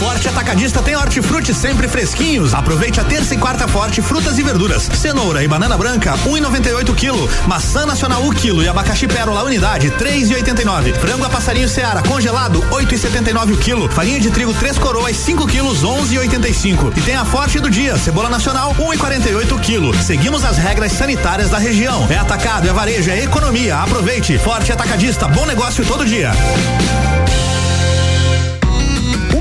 Forte 0.00 0.28
Atacadista 0.28 0.80
tem 0.82 0.96
hortifruti 0.96 1.52
sempre 1.52 1.86
fresquinhos. 1.86 2.54
Aproveite 2.54 2.98
a 2.98 3.04
terça 3.04 3.34
e 3.34 3.36
quarta 3.36 3.68
forte 3.68 4.00
frutas 4.00 4.38
e 4.38 4.42
verduras. 4.42 4.88
Cenoura 4.94 5.44
e 5.44 5.46
banana 5.46 5.76
branca, 5.76 6.14
1,98 6.24 6.94
kg. 6.94 7.46
Maçã 7.46 7.84
nacional 7.84 8.22
1 8.22 8.30
kg 8.30 8.62
e 8.62 8.68
abacaxi 8.68 9.06
pérola 9.06 9.44
unidade, 9.44 9.90
3,89. 9.90 10.94
Frango 10.94 11.26
a 11.26 11.28
passarinho 11.28 11.68
Seara 11.68 12.02
congelado, 12.02 12.62
8,79 12.70 13.52
o 13.52 13.56
quilo. 13.58 13.90
Farinha 13.90 14.18
de 14.18 14.30
trigo 14.30 14.54
3 14.54 14.78
coroas, 14.78 15.14
5 15.18 15.46
quilos, 15.46 15.84
11,85. 15.84 16.96
E 16.96 17.02
tem 17.02 17.16
a 17.16 17.26
forte 17.26 17.60
do 17.60 17.68
dia, 17.68 17.98
cebola 17.98 18.30
nacional, 18.30 18.74
1,48 18.76 19.60
kg. 19.60 20.02
Seguimos 20.02 20.46
as 20.46 20.56
regras 20.56 20.92
sanitárias 20.92 21.50
da 21.50 21.58
região. 21.58 22.06
É 22.08 22.16
atacado, 22.16 22.66
é 22.66 22.72
varejo, 22.72 23.10
é 23.10 23.22
economia. 23.22 23.76
Aproveite. 23.76 24.38
Forte 24.38 24.72
Atacadista, 24.72 25.28
bom 25.28 25.44
negócio 25.44 25.84
todo 25.84 26.06
dia. 26.06 26.32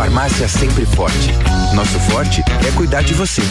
Farmácia 0.00 0.48
sempre 0.48 0.86
forte. 0.86 1.28
Nosso 1.74 2.00
forte 2.10 2.42
é 2.66 2.70
cuidar 2.74 3.02
de 3.02 3.12
você. 3.12 3.42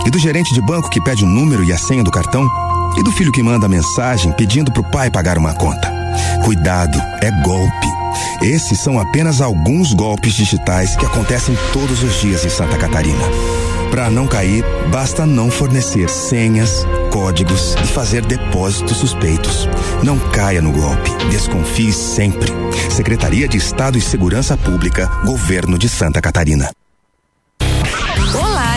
E 0.05 0.09
do 0.09 0.17
gerente 0.17 0.53
de 0.53 0.61
banco 0.61 0.89
que 0.89 1.01
pede 1.01 1.23
o 1.23 1.27
número 1.27 1.63
e 1.63 1.71
a 1.71 1.77
senha 1.77 2.03
do 2.03 2.11
cartão? 2.11 2.47
E 2.97 3.03
do 3.03 3.11
filho 3.11 3.31
que 3.31 3.43
manda 3.43 3.67
mensagem 3.67 4.31
pedindo 4.31 4.71
pro 4.71 4.83
pai 4.83 5.11
pagar 5.11 5.37
uma 5.37 5.53
conta? 5.53 5.91
Cuidado, 6.43 6.99
é 7.21 7.31
golpe. 7.43 7.87
Esses 8.41 8.79
são 8.79 8.99
apenas 8.99 9.41
alguns 9.41 9.93
golpes 9.93 10.33
digitais 10.33 10.95
que 10.95 11.05
acontecem 11.05 11.55
todos 11.71 12.01
os 12.03 12.19
dias 12.19 12.43
em 12.45 12.49
Santa 12.49 12.77
Catarina. 12.77 13.23
Para 13.91 14.09
não 14.09 14.27
cair, 14.27 14.63
basta 14.91 15.25
não 15.25 15.49
fornecer 15.49 16.09
senhas, 16.09 16.85
códigos 17.11 17.75
e 17.83 17.87
fazer 17.87 18.23
depósitos 18.23 18.97
suspeitos. 18.97 19.67
Não 20.03 20.19
caia 20.31 20.61
no 20.61 20.71
golpe. 20.71 21.09
Desconfie 21.31 21.91
sempre. 21.91 22.51
Secretaria 22.89 23.47
de 23.47 23.57
Estado 23.57 23.97
e 23.97 24.01
Segurança 24.01 24.55
Pública, 24.55 25.07
Governo 25.25 25.77
de 25.77 25.89
Santa 25.89 26.21
Catarina. 26.21 26.69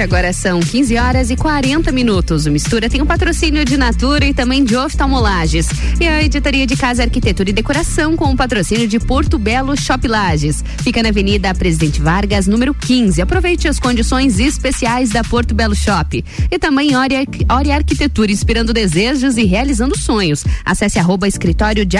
agora 0.00 0.32
são 0.32 0.58
15 0.60 0.96
horas 0.98 1.30
e 1.30 1.36
40 1.36 1.92
minutos. 1.92 2.44
O 2.46 2.50
Mistura 2.50 2.90
tem 2.90 3.00
um 3.00 3.06
patrocínio 3.06 3.64
de 3.64 3.76
Natura 3.76 4.26
e 4.26 4.34
também 4.34 4.64
de 4.64 4.76
oftalmolages. 4.76 5.68
E 6.00 6.06
a 6.06 6.22
editoria 6.22 6.66
de 6.66 6.76
Casa 6.76 7.04
Arquitetura 7.04 7.50
e 7.50 7.52
Decoração 7.52 8.16
com 8.16 8.32
o 8.32 8.36
patrocínio 8.36 8.88
de 8.88 8.98
Porto 8.98 9.38
Belo 9.38 9.76
Shop 9.76 10.06
Lages. 10.08 10.64
Fica 10.82 11.02
na 11.02 11.10
Avenida 11.10 11.54
Presidente 11.54 12.00
Vargas, 12.00 12.46
número 12.46 12.74
15. 12.74 13.22
Aproveite 13.22 13.68
as 13.68 13.78
condições 13.78 14.40
especiais 14.40 15.10
da 15.10 15.22
Porto 15.22 15.54
Belo 15.54 15.74
Shop. 15.74 16.24
E 16.50 16.58
também 16.58 16.96
Ori 16.96 17.70
Arquitetura, 17.70 18.32
inspirando 18.32 18.72
desejos 18.72 19.36
e 19.36 19.44
realizando 19.44 19.96
sonhos. 19.96 20.44
Acesse 20.64 20.98
arroba 20.98 21.28
escritório 21.28 21.86
de. 21.86 21.96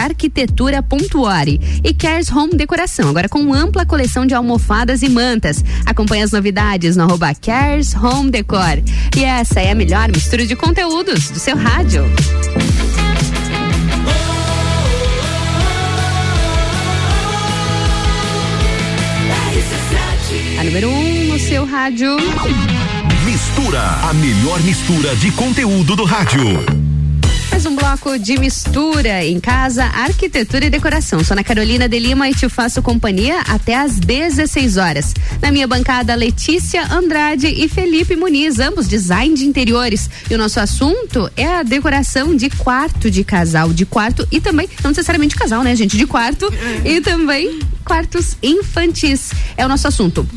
E 1.85 1.95
Cares 1.95 2.31
Home 2.31 2.55
Decoração, 2.55 3.09
agora 3.09 3.29
com 3.29 3.55
ampla 3.55 3.87
coleção 3.87 4.27
de 4.27 4.35
almofadas 4.35 5.03
e 5.03 5.09
mantas. 5.09 5.65
Acompanhe 5.85 6.23
as 6.23 6.33
novidades 6.33 6.96
no 6.97 7.05
arroba 7.05 7.35
Cares 7.35 7.95
Home 7.95 8.31
Decor. 8.31 8.83
E 9.17 9.25
essa 9.25 9.61
é 9.61 9.71
a 9.71 9.75
melhor 9.75 10.09
mistura 10.09 10.47
de 10.47 10.57
conteúdos 10.57 11.31
do 11.31 11.39
seu 11.39 11.57
rádio. 11.57 12.05
A 20.59 20.65
número 20.65 20.89
1 20.89 20.93
um 20.93 21.27
no 21.27 21.39
seu 21.39 21.67
rádio. 21.67 22.17
Mistura, 23.25 23.83
a 24.09 24.15
melhor 24.15 24.61
mistura 24.63 25.15
de 25.17 25.31
conteúdo 25.33 25.95
do 25.95 26.05
rádio. 26.05 26.86
Bloco 27.97 28.19
de 28.19 28.39
mistura 28.39 29.25
em 29.25 29.41
casa, 29.41 29.85
arquitetura 29.85 30.67
e 30.67 30.71
decoração. 30.71 31.25
Sou 31.25 31.35
na 31.35 31.43
Carolina 31.43 31.89
de 31.89 31.99
Lima 31.99 32.29
e 32.29 32.35
te 32.35 32.47
faço 32.47 32.83
companhia 32.83 33.41
até 33.49 33.75
às 33.75 33.99
16 33.99 34.77
horas. 34.77 35.15
Na 35.41 35.51
minha 35.51 35.67
bancada, 35.67 36.15
Letícia 36.15 36.87
Andrade 36.93 37.47
e 37.47 37.67
Felipe 37.69 38.15
Muniz, 38.15 38.59
ambos 38.59 38.87
design 38.87 39.35
de 39.35 39.47
interiores. 39.47 40.11
E 40.31 40.35
o 40.35 40.39
nosso 40.39 40.61
assunto 40.61 41.31
é 41.37 41.47
a 41.47 41.63
decoração 41.63 42.37
de 42.37 42.51
quarto 42.51 43.11
de 43.11 43.25
casal, 43.25 43.73
de 43.73 43.87
quarto 43.87 44.29
e 44.31 44.43
também, 44.43 44.69
não 44.83 44.91
necessariamente 44.91 45.35
casal, 45.35 45.63
né, 45.63 45.75
gente? 45.75 45.97
De 45.97 46.07
quarto 46.07 46.53
e 46.85 47.01
também 47.01 47.61
quartos 47.83 48.37
infantis. 48.43 49.31
É 49.57 49.65
o 49.65 49.69
nosso 49.69 49.89
assunto. 49.89 50.29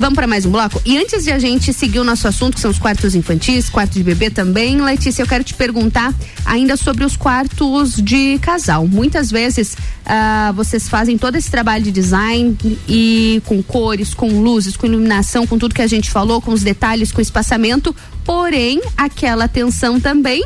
Vamos 0.00 0.16
para 0.16 0.26
mais 0.26 0.46
um 0.46 0.50
bloco? 0.50 0.80
E 0.86 0.96
antes 0.96 1.24
de 1.24 1.30
a 1.30 1.38
gente 1.38 1.74
seguir 1.74 1.98
o 1.98 2.04
nosso 2.04 2.26
assunto, 2.26 2.54
que 2.54 2.60
são 2.60 2.70
os 2.70 2.78
quartos 2.78 3.14
infantis, 3.14 3.68
quartos 3.68 3.98
de 3.98 4.02
bebê 4.02 4.30
também, 4.30 4.80
Letícia, 4.80 5.22
eu 5.22 5.26
quero 5.26 5.44
te 5.44 5.52
perguntar 5.52 6.14
ainda 6.42 6.74
sobre 6.74 7.04
os 7.04 7.18
quartos 7.18 7.96
de 7.96 8.38
casal. 8.38 8.86
Muitas 8.88 9.30
vezes 9.30 9.74
uh, 9.74 10.54
vocês 10.54 10.88
fazem 10.88 11.18
todo 11.18 11.36
esse 11.36 11.50
trabalho 11.50 11.84
de 11.84 11.92
design 11.92 12.56
e 12.88 13.42
com 13.44 13.62
cores, 13.62 14.14
com 14.14 14.40
luzes, 14.40 14.74
com 14.74 14.86
iluminação, 14.86 15.46
com 15.46 15.58
tudo 15.58 15.74
que 15.74 15.82
a 15.82 15.86
gente 15.86 16.10
falou, 16.10 16.40
com 16.40 16.52
os 16.52 16.62
detalhes, 16.62 17.12
com 17.12 17.20
espaçamento, 17.20 17.94
porém, 18.24 18.80
aquela 18.96 19.44
atenção 19.44 20.00
também, 20.00 20.42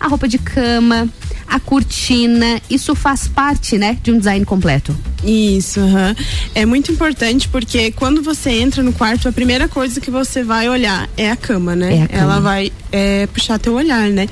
a 0.00 0.08
roupa 0.08 0.26
de 0.26 0.38
cama, 0.38 1.06
a 1.46 1.60
cortina, 1.60 2.60
isso 2.70 2.94
faz 2.94 3.28
parte, 3.28 3.76
né, 3.76 3.98
de 4.02 4.10
um 4.10 4.18
design 4.18 4.44
completo. 4.46 4.96
Isso, 5.24 5.80
uhum. 5.80 6.14
é 6.54 6.64
muito 6.64 6.90
importante 6.90 7.46
porque 7.48 7.90
quando 7.92 8.22
você 8.22 8.50
entra 8.50 8.82
no 8.82 8.92
quarto, 8.92 9.28
a 9.28 9.32
primeira 9.32 9.68
coisa 9.68 10.00
que 10.00 10.10
você 10.10 10.42
vai 10.42 10.68
olhar 10.68 11.08
é 11.16 11.30
a 11.30 11.36
cama, 11.36 11.76
né? 11.76 11.94
É 11.94 12.02
a 12.02 12.08
cama. 12.08 12.22
Ela 12.22 12.40
vai 12.40 12.72
é, 12.90 13.26
puxar 13.26 13.58
teu 13.58 13.74
olhar, 13.74 14.08
né? 14.08 14.28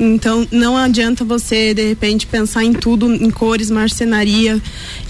Então 0.00 0.46
não 0.50 0.76
adianta 0.76 1.24
você 1.24 1.72
de 1.72 1.86
repente 1.86 2.26
pensar 2.26 2.64
em 2.64 2.72
tudo, 2.72 3.12
em 3.12 3.30
cores, 3.30 3.70
marcenaria 3.70 4.60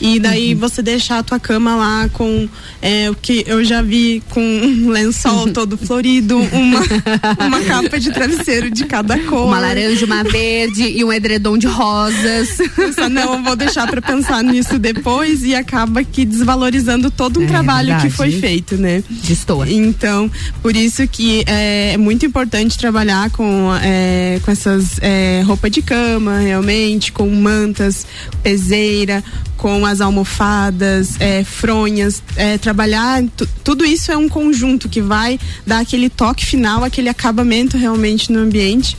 e 0.01 0.19
daí 0.19 0.53
uhum. 0.53 0.61
você 0.61 0.83
deixar 0.83 1.19
a 1.19 1.23
tua 1.23 1.41
cama 1.41 1.77
lá 1.77 2.09
com 2.13 2.49
é, 2.83 3.11
o 3.11 3.15
que 3.15 3.45
eu 3.47 3.65
já 3.65 3.81
vi 3.81 4.23
com 4.31 4.41
um 4.43 4.91
lençol 4.91 5.51
todo 5.53 5.79
florido, 5.79 6.37
uma, 6.39 7.47
uma 7.47 7.61
capa 7.63 7.99
de 7.99 8.13
travesseiro 8.13 8.71
de 8.71 8.85
cada 8.85 9.19
cor, 9.21 9.47
uma 9.47 9.59
laranja, 9.59 10.02
uma 10.05 10.23
verde 10.25 10.83
e 10.83 11.05
um 11.05 11.13
edredom 11.13 11.57
de 11.57 11.67
rosas. 11.67 12.59
Eu 12.97 13.09
não 13.09 13.43
vou 13.43 13.57
deixar 13.57 13.87
para 13.87 14.01
pensar 14.01 14.43
nisso 14.43 14.79
depois 14.79 15.45
e 15.45 15.55
acaba 15.55 16.05
que 16.05 16.25
desvalorizando 16.25 17.11
todo 17.11 17.41
um 17.41 17.45
é, 17.45 17.47
trabalho 17.47 17.89
verdade. 17.89 18.11
que 18.11 18.17
foi 18.17 18.33
feito, 18.33 18.77
né? 18.77 19.03
Destoa. 19.09 19.71
Então, 19.71 20.31
por 20.61 20.77
isso 20.77 21.07
que 21.07 21.45
é, 21.47 21.93
é 21.93 21.97
muito 21.97 22.25
importante 22.27 22.79
trabalhar 22.79 23.31
com, 23.31 23.71
é, 23.83 24.41
com 24.45 24.51
essas 24.51 24.99
é, 25.01 25.43
roupa 25.45 25.69
de 25.69 25.83
cama, 25.83 26.39
realmente, 26.39 27.13
com 27.13 27.29
mantas, 27.29 28.07
peseira, 28.43 29.23
com 29.63 29.87
as 29.87 30.01
almofadas, 30.01 31.21
é, 31.21 31.45
fronhas, 31.45 32.21
é, 32.35 32.59
trabalhar, 32.59 33.23
tudo 33.63 33.85
isso 33.85 34.11
é 34.11 34.17
um 34.17 34.29
conjunto 34.29 34.89
que 34.89 35.01
vai 35.01 35.39
dar 35.65 35.79
aquele 35.79 36.11
toque 36.11 36.45
final, 36.45 36.83
aquele 36.83 37.09
acabamento 37.09 37.77
realmente 37.77 38.33
no 38.33 38.41
ambiente. 38.41 38.97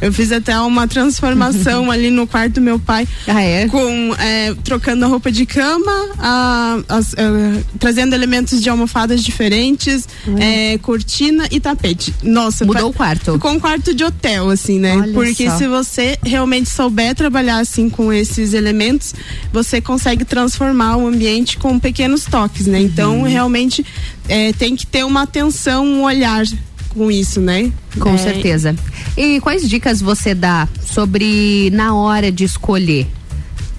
Eu 0.00 0.10
fiz 0.10 0.32
até 0.46 0.60
uma 0.60 0.86
transformação 0.86 1.90
ali 1.90 2.08
no 2.08 2.24
quarto 2.26 2.54
do 2.54 2.60
meu 2.60 2.78
pai, 2.78 3.06
ah, 3.26 3.42
é? 3.42 3.66
com 3.66 4.14
é, 4.18 4.54
trocando 4.62 5.04
a 5.04 5.08
roupa 5.08 5.32
de 5.32 5.44
cama, 5.44 5.92
a, 6.18 6.78
as, 6.88 7.12
é, 7.14 7.64
trazendo 7.80 8.14
elementos 8.14 8.62
de 8.62 8.70
almofadas 8.70 9.24
diferentes, 9.24 10.08
uhum. 10.24 10.36
cortina 10.80 11.48
e 11.50 11.58
tapete. 11.58 12.14
Nossa, 12.22 12.64
mudou 12.64 12.90
o 12.90 12.92
quarto. 12.92 13.32
Ficou 13.32 13.50
um 13.50 13.58
quarto 13.58 13.92
de 13.92 14.04
hotel, 14.04 14.48
assim, 14.50 14.78
né? 14.78 14.96
Olha 14.96 15.12
Porque 15.12 15.50
só. 15.50 15.58
se 15.58 15.66
você 15.66 16.18
realmente 16.24 16.70
souber 16.70 17.14
trabalhar 17.14 17.58
assim 17.58 17.90
com 17.90 18.12
esses 18.12 18.54
elementos, 18.54 19.14
você 19.52 19.80
consegue 19.80 20.24
transformar 20.24 20.96
o 20.96 21.06
ambiente 21.08 21.56
com 21.56 21.78
pequenos 21.78 22.24
toques, 22.24 22.66
né? 22.66 22.80
Então, 22.80 23.18
uhum. 23.18 23.24
realmente 23.24 23.84
é, 24.28 24.52
tem 24.52 24.76
que 24.76 24.86
ter 24.86 25.04
uma 25.04 25.22
atenção, 25.22 25.84
um 25.84 26.02
olhar 26.02 26.44
com 26.96 27.10
isso, 27.10 27.40
né? 27.40 27.70
Com 28.00 28.14
é... 28.14 28.18
certeza. 28.18 28.74
E 29.16 29.40
quais 29.40 29.68
dicas 29.68 30.00
você 30.00 30.34
dá 30.34 30.68
sobre 30.84 31.70
na 31.72 31.94
hora 31.94 32.32
de 32.32 32.44
escolher? 32.44 33.06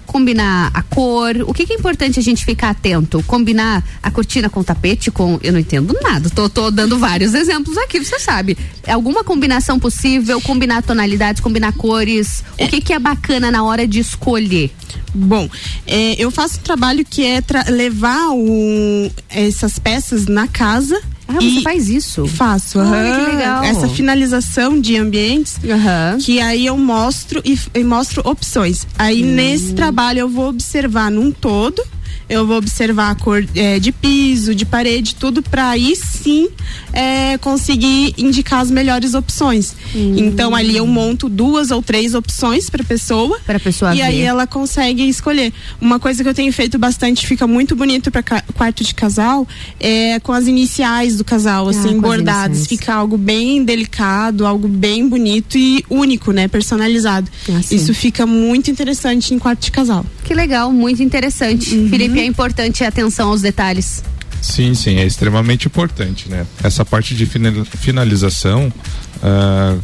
combinar 0.08 0.72
a 0.74 0.82
cor. 0.82 1.36
O 1.46 1.54
que, 1.54 1.66
que, 1.66 1.74
é 1.74 1.76
importante 1.76 2.18
a 2.18 2.24
gente 2.24 2.44
ficar 2.44 2.70
atento? 2.70 3.22
Combinar 3.28 3.84
a 4.02 4.10
cortina 4.10 4.50
com 4.50 4.62
o 4.62 4.64
tapete 4.64 5.12
com. 5.12 5.38
Eu 5.44 5.52
não 5.52 5.60
entendo 5.60 5.94
nada. 6.02 6.30
Tô, 6.30 6.50
tô 6.50 6.72
dando 6.72 6.98
vários 6.98 7.36
exemplos 7.36 7.78
aqui, 7.78 8.00
você 8.00 8.18
sabe. 8.18 8.58
É 8.84 8.94
alguma 8.94 9.24
combinação 9.24 9.78
possível? 9.78 10.42
Combinar 10.42 10.82
tonalidades, 10.82 11.42
combinar 11.42 11.74
cores. 11.74 12.44
É. 12.58 12.66
O 12.66 12.70
que, 12.70 12.82
que 12.82 12.94
é 12.94 13.00
bacana 13.00 13.52
na 13.52 13.64
hora 13.64 13.86
de 13.86 14.00
escolher? 14.00 14.72
Bom, 15.14 15.48
é, 15.86 16.16
eu 16.18 16.32
faço 16.32 16.60
um 16.60 16.64
trabalho 16.64 17.06
que 17.06 17.24
é 17.26 17.44
levar 17.70 18.30
o, 18.32 19.12
essas 19.30 19.78
peças 19.78 20.26
na 20.26 20.48
casa 20.48 21.00
ah, 21.28 21.34
você 21.34 21.62
faz 21.62 21.90
isso? 21.90 22.26
Faço, 22.28 22.80
uhum. 22.80 22.92
que 22.92 23.32
legal. 23.36 23.64
Essa 23.64 23.90
finalização 23.90 24.80
de 24.80 24.98
ambientes, 24.98 25.58
uhum. 25.64 26.18
que 26.20 26.40
aí 26.40 26.66
eu 26.66 26.78
mostro 26.78 27.42
e, 27.44 27.60
e 27.74 27.84
mostro 27.84 28.22
opções. 28.26 28.88
Aí 28.98 29.24
hum. 29.24 29.34
nesse 29.34 29.74
trabalho 29.74 30.20
eu 30.20 30.30
vou 30.30 30.50
observar 30.50 31.12
num 31.12 31.32
todo 31.32 31.84
eu 32.30 32.46
vou 32.46 32.58
observar 32.58 33.12
a 33.12 33.16
cor 33.16 33.46
é, 33.56 33.80
de 33.80 33.92
piso, 33.92 34.54
de 34.54 34.66
parede, 34.66 35.16
tudo 35.16 35.42
para 35.42 35.70
aí 35.70 35.96
sim 35.96 36.50
é, 36.92 37.38
conseguir 37.38 38.14
indicar 38.18 38.60
as 38.62 38.70
melhores 38.70 39.14
opções. 39.14 39.76
Hum. 39.96 40.16
Então 40.18 40.54
ali 40.56 40.78
eu 40.78 40.86
monto 40.86 41.30
duas 41.30 41.72
ou 41.72 41.82
três 41.82 42.14
opções 42.14 42.70
para 42.70 42.84
pessoa. 42.84 43.40
Para 43.46 43.60
pessoa 43.60 43.94
E 43.94 43.98
ver. 43.98 44.04
aí 44.04 44.22
ela 44.22 44.46
consegue 44.46 45.08
escolher. 45.08 45.54
Uma 45.80 46.00
coisa 46.00 46.24
que 46.24 46.30
eu 46.30 46.34
tenho 46.34 46.52
feito 46.52 46.78
bastante, 46.78 47.26
fica 47.26 47.48
muito 47.48 47.76
bonito 47.76 48.12
para 48.12 48.24
quarto 48.24 48.84
de 48.84 48.94
casal, 48.94 49.48
é 49.80 50.20
com 50.20 50.34
as 50.34 50.48
iniciais 50.48 51.18
do 51.18 51.24
casal, 51.24 51.68
ah, 51.68 51.72
assim, 51.72 52.00
bordadas. 52.00 52.68
Fica 52.68 52.94
algo 52.94 53.18
bem 53.18 53.64
delicado, 53.64 54.46
algo 54.46 54.68
bem 54.68 55.08
bonito 55.08 55.58
e 55.58 55.84
único, 55.90 56.32
né? 56.32 56.48
Personalizado. 56.48 57.30
Ah, 57.50 57.62
Isso 57.72 57.94
fica 57.94 58.26
muito 58.26 58.70
interessante 58.70 59.34
em 59.34 59.40
quarto 59.40 59.62
de 59.64 59.72
casal. 59.72 60.06
Que 60.24 60.34
legal, 60.34 60.72
muito 60.72 61.02
interessante. 61.02 61.74
Uhum. 61.74 61.90
Felipe, 61.90 62.17
é 62.20 62.26
importante 62.26 62.84
a 62.84 62.88
atenção 62.88 63.30
aos 63.30 63.42
detalhes. 63.42 64.04
Sim, 64.42 64.74
sim, 64.74 64.98
é 64.98 65.06
extremamente 65.06 65.68
importante, 65.68 66.30
né? 66.30 66.46
Essa 66.64 66.86
parte 66.86 67.16
de 67.16 67.26
finalização, 67.26 68.72
uh, 69.18 69.82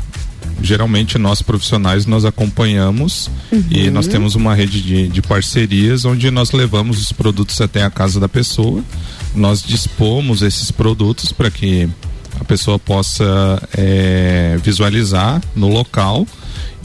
geralmente 0.61 1.17
nós 1.17 1.41
profissionais 1.41 2.05
nós 2.05 2.23
acompanhamos 2.23 3.29
uhum. 3.51 3.63
e 3.69 3.89
nós 3.89 4.07
temos 4.07 4.35
uma 4.35 4.53
rede 4.53 4.81
de, 4.81 5.07
de 5.07 5.21
parcerias 5.21 6.05
onde 6.05 6.29
nós 6.29 6.51
levamos 6.51 7.01
os 7.01 7.11
produtos 7.11 7.59
até 7.61 7.83
a 7.83 7.89
casa 7.89 8.19
da 8.19 8.29
pessoa, 8.29 8.83
nós 9.35 9.63
dispomos 9.63 10.41
esses 10.41 10.69
produtos 10.69 11.31
para 11.31 11.49
que 11.49 11.89
a 12.39 12.43
pessoa 12.43 12.77
possa 12.77 13.61
é, 13.75 14.57
visualizar 14.63 15.41
no 15.55 15.67
local 15.67 16.27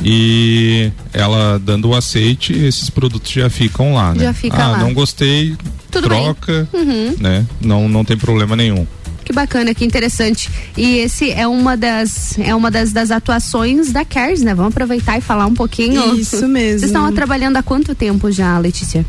e 0.03 0.93
ela 1.12 1.59
dando 1.59 1.89
o 1.89 1.95
aceite, 1.95 2.53
esses 2.53 2.89
produtos 2.89 3.31
já 3.31 3.51
ficam 3.51 3.95
lá, 3.95 4.15
né? 4.15 4.25
Já 4.25 4.33
fica 4.33 4.62
ah, 4.62 4.70
lá. 4.73 4.79
não 4.79 4.95
gostei, 4.95 5.57
Tudo 5.91 6.09
troca, 6.09 6.69
uhum. 6.73 7.15
né? 7.19 7.47
Não, 7.61 7.89
não 7.89 8.05
tem 8.05 8.16
problema 8.16 8.55
nenhum. 8.55 8.87
Que 9.25 9.33
bacana, 9.33 9.75
que 9.75 9.85
interessante. 9.85 10.49
E 10.75 10.97
esse 10.97 11.31
é 11.31 11.47
uma 11.47 11.77
das 11.77 12.39
é 12.39 12.55
uma 12.55 12.70
das, 12.70 12.93
das 12.93 13.11
atuações 13.11 13.93
da 13.93 14.03
Cares, 14.03 14.41
né? 14.41 14.55
Vamos 14.55 14.73
aproveitar 14.73 15.19
e 15.19 15.20
falar 15.20 15.45
um 15.45 15.55
pouquinho. 15.55 16.15
Isso 16.16 16.49
mesmo. 16.49 16.79
Vocês 16.79 16.85
estão 16.85 17.12
trabalhando 17.12 17.59
há 17.59 17.62
quanto 17.62 17.95
tempo 17.95 18.31
já, 18.31 18.59
Letícia? 18.59 19.05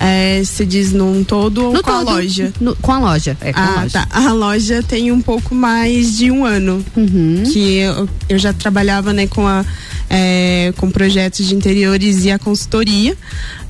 É, 0.00 0.42
se 0.44 0.64
diz 0.64 0.92
num 0.92 1.24
todo 1.24 1.64
ou 1.64 1.72
no 1.72 1.82
com 1.82 1.90
todo, 1.90 2.08
a 2.08 2.12
loja? 2.12 2.52
No, 2.60 2.76
com 2.76 2.92
a 2.92 2.98
loja. 2.98 3.36
É, 3.40 3.52
com 3.52 3.58
ah, 3.58 3.64
a 3.64 3.80
loja. 3.82 3.90
tá. 3.90 4.08
A 4.10 4.32
loja 4.32 4.82
tem 4.82 5.10
um 5.10 5.20
pouco 5.20 5.54
mais 5.54 6.16
de 6.16 6.30
um 6.30 6.44
ano. 6.44 6.84
Uhum. 6.94 7.42
Que 7.50 7.78
eu, 7.78 8.08
eu 8.28 8.38
já 8.38 8.52
trabalhava 8.52 9.12
né, 9.12 9.26
com, 9.26 9.46
a, 9.46 9.64
é, 10.08 10.72
com 10.76 10.90
projetos 10.90 11.46
de 11.46 11.54
interiores 11.54 12.24
e 12.24 12.30
a 12.30 12.38
consultoria. 12.38 13.16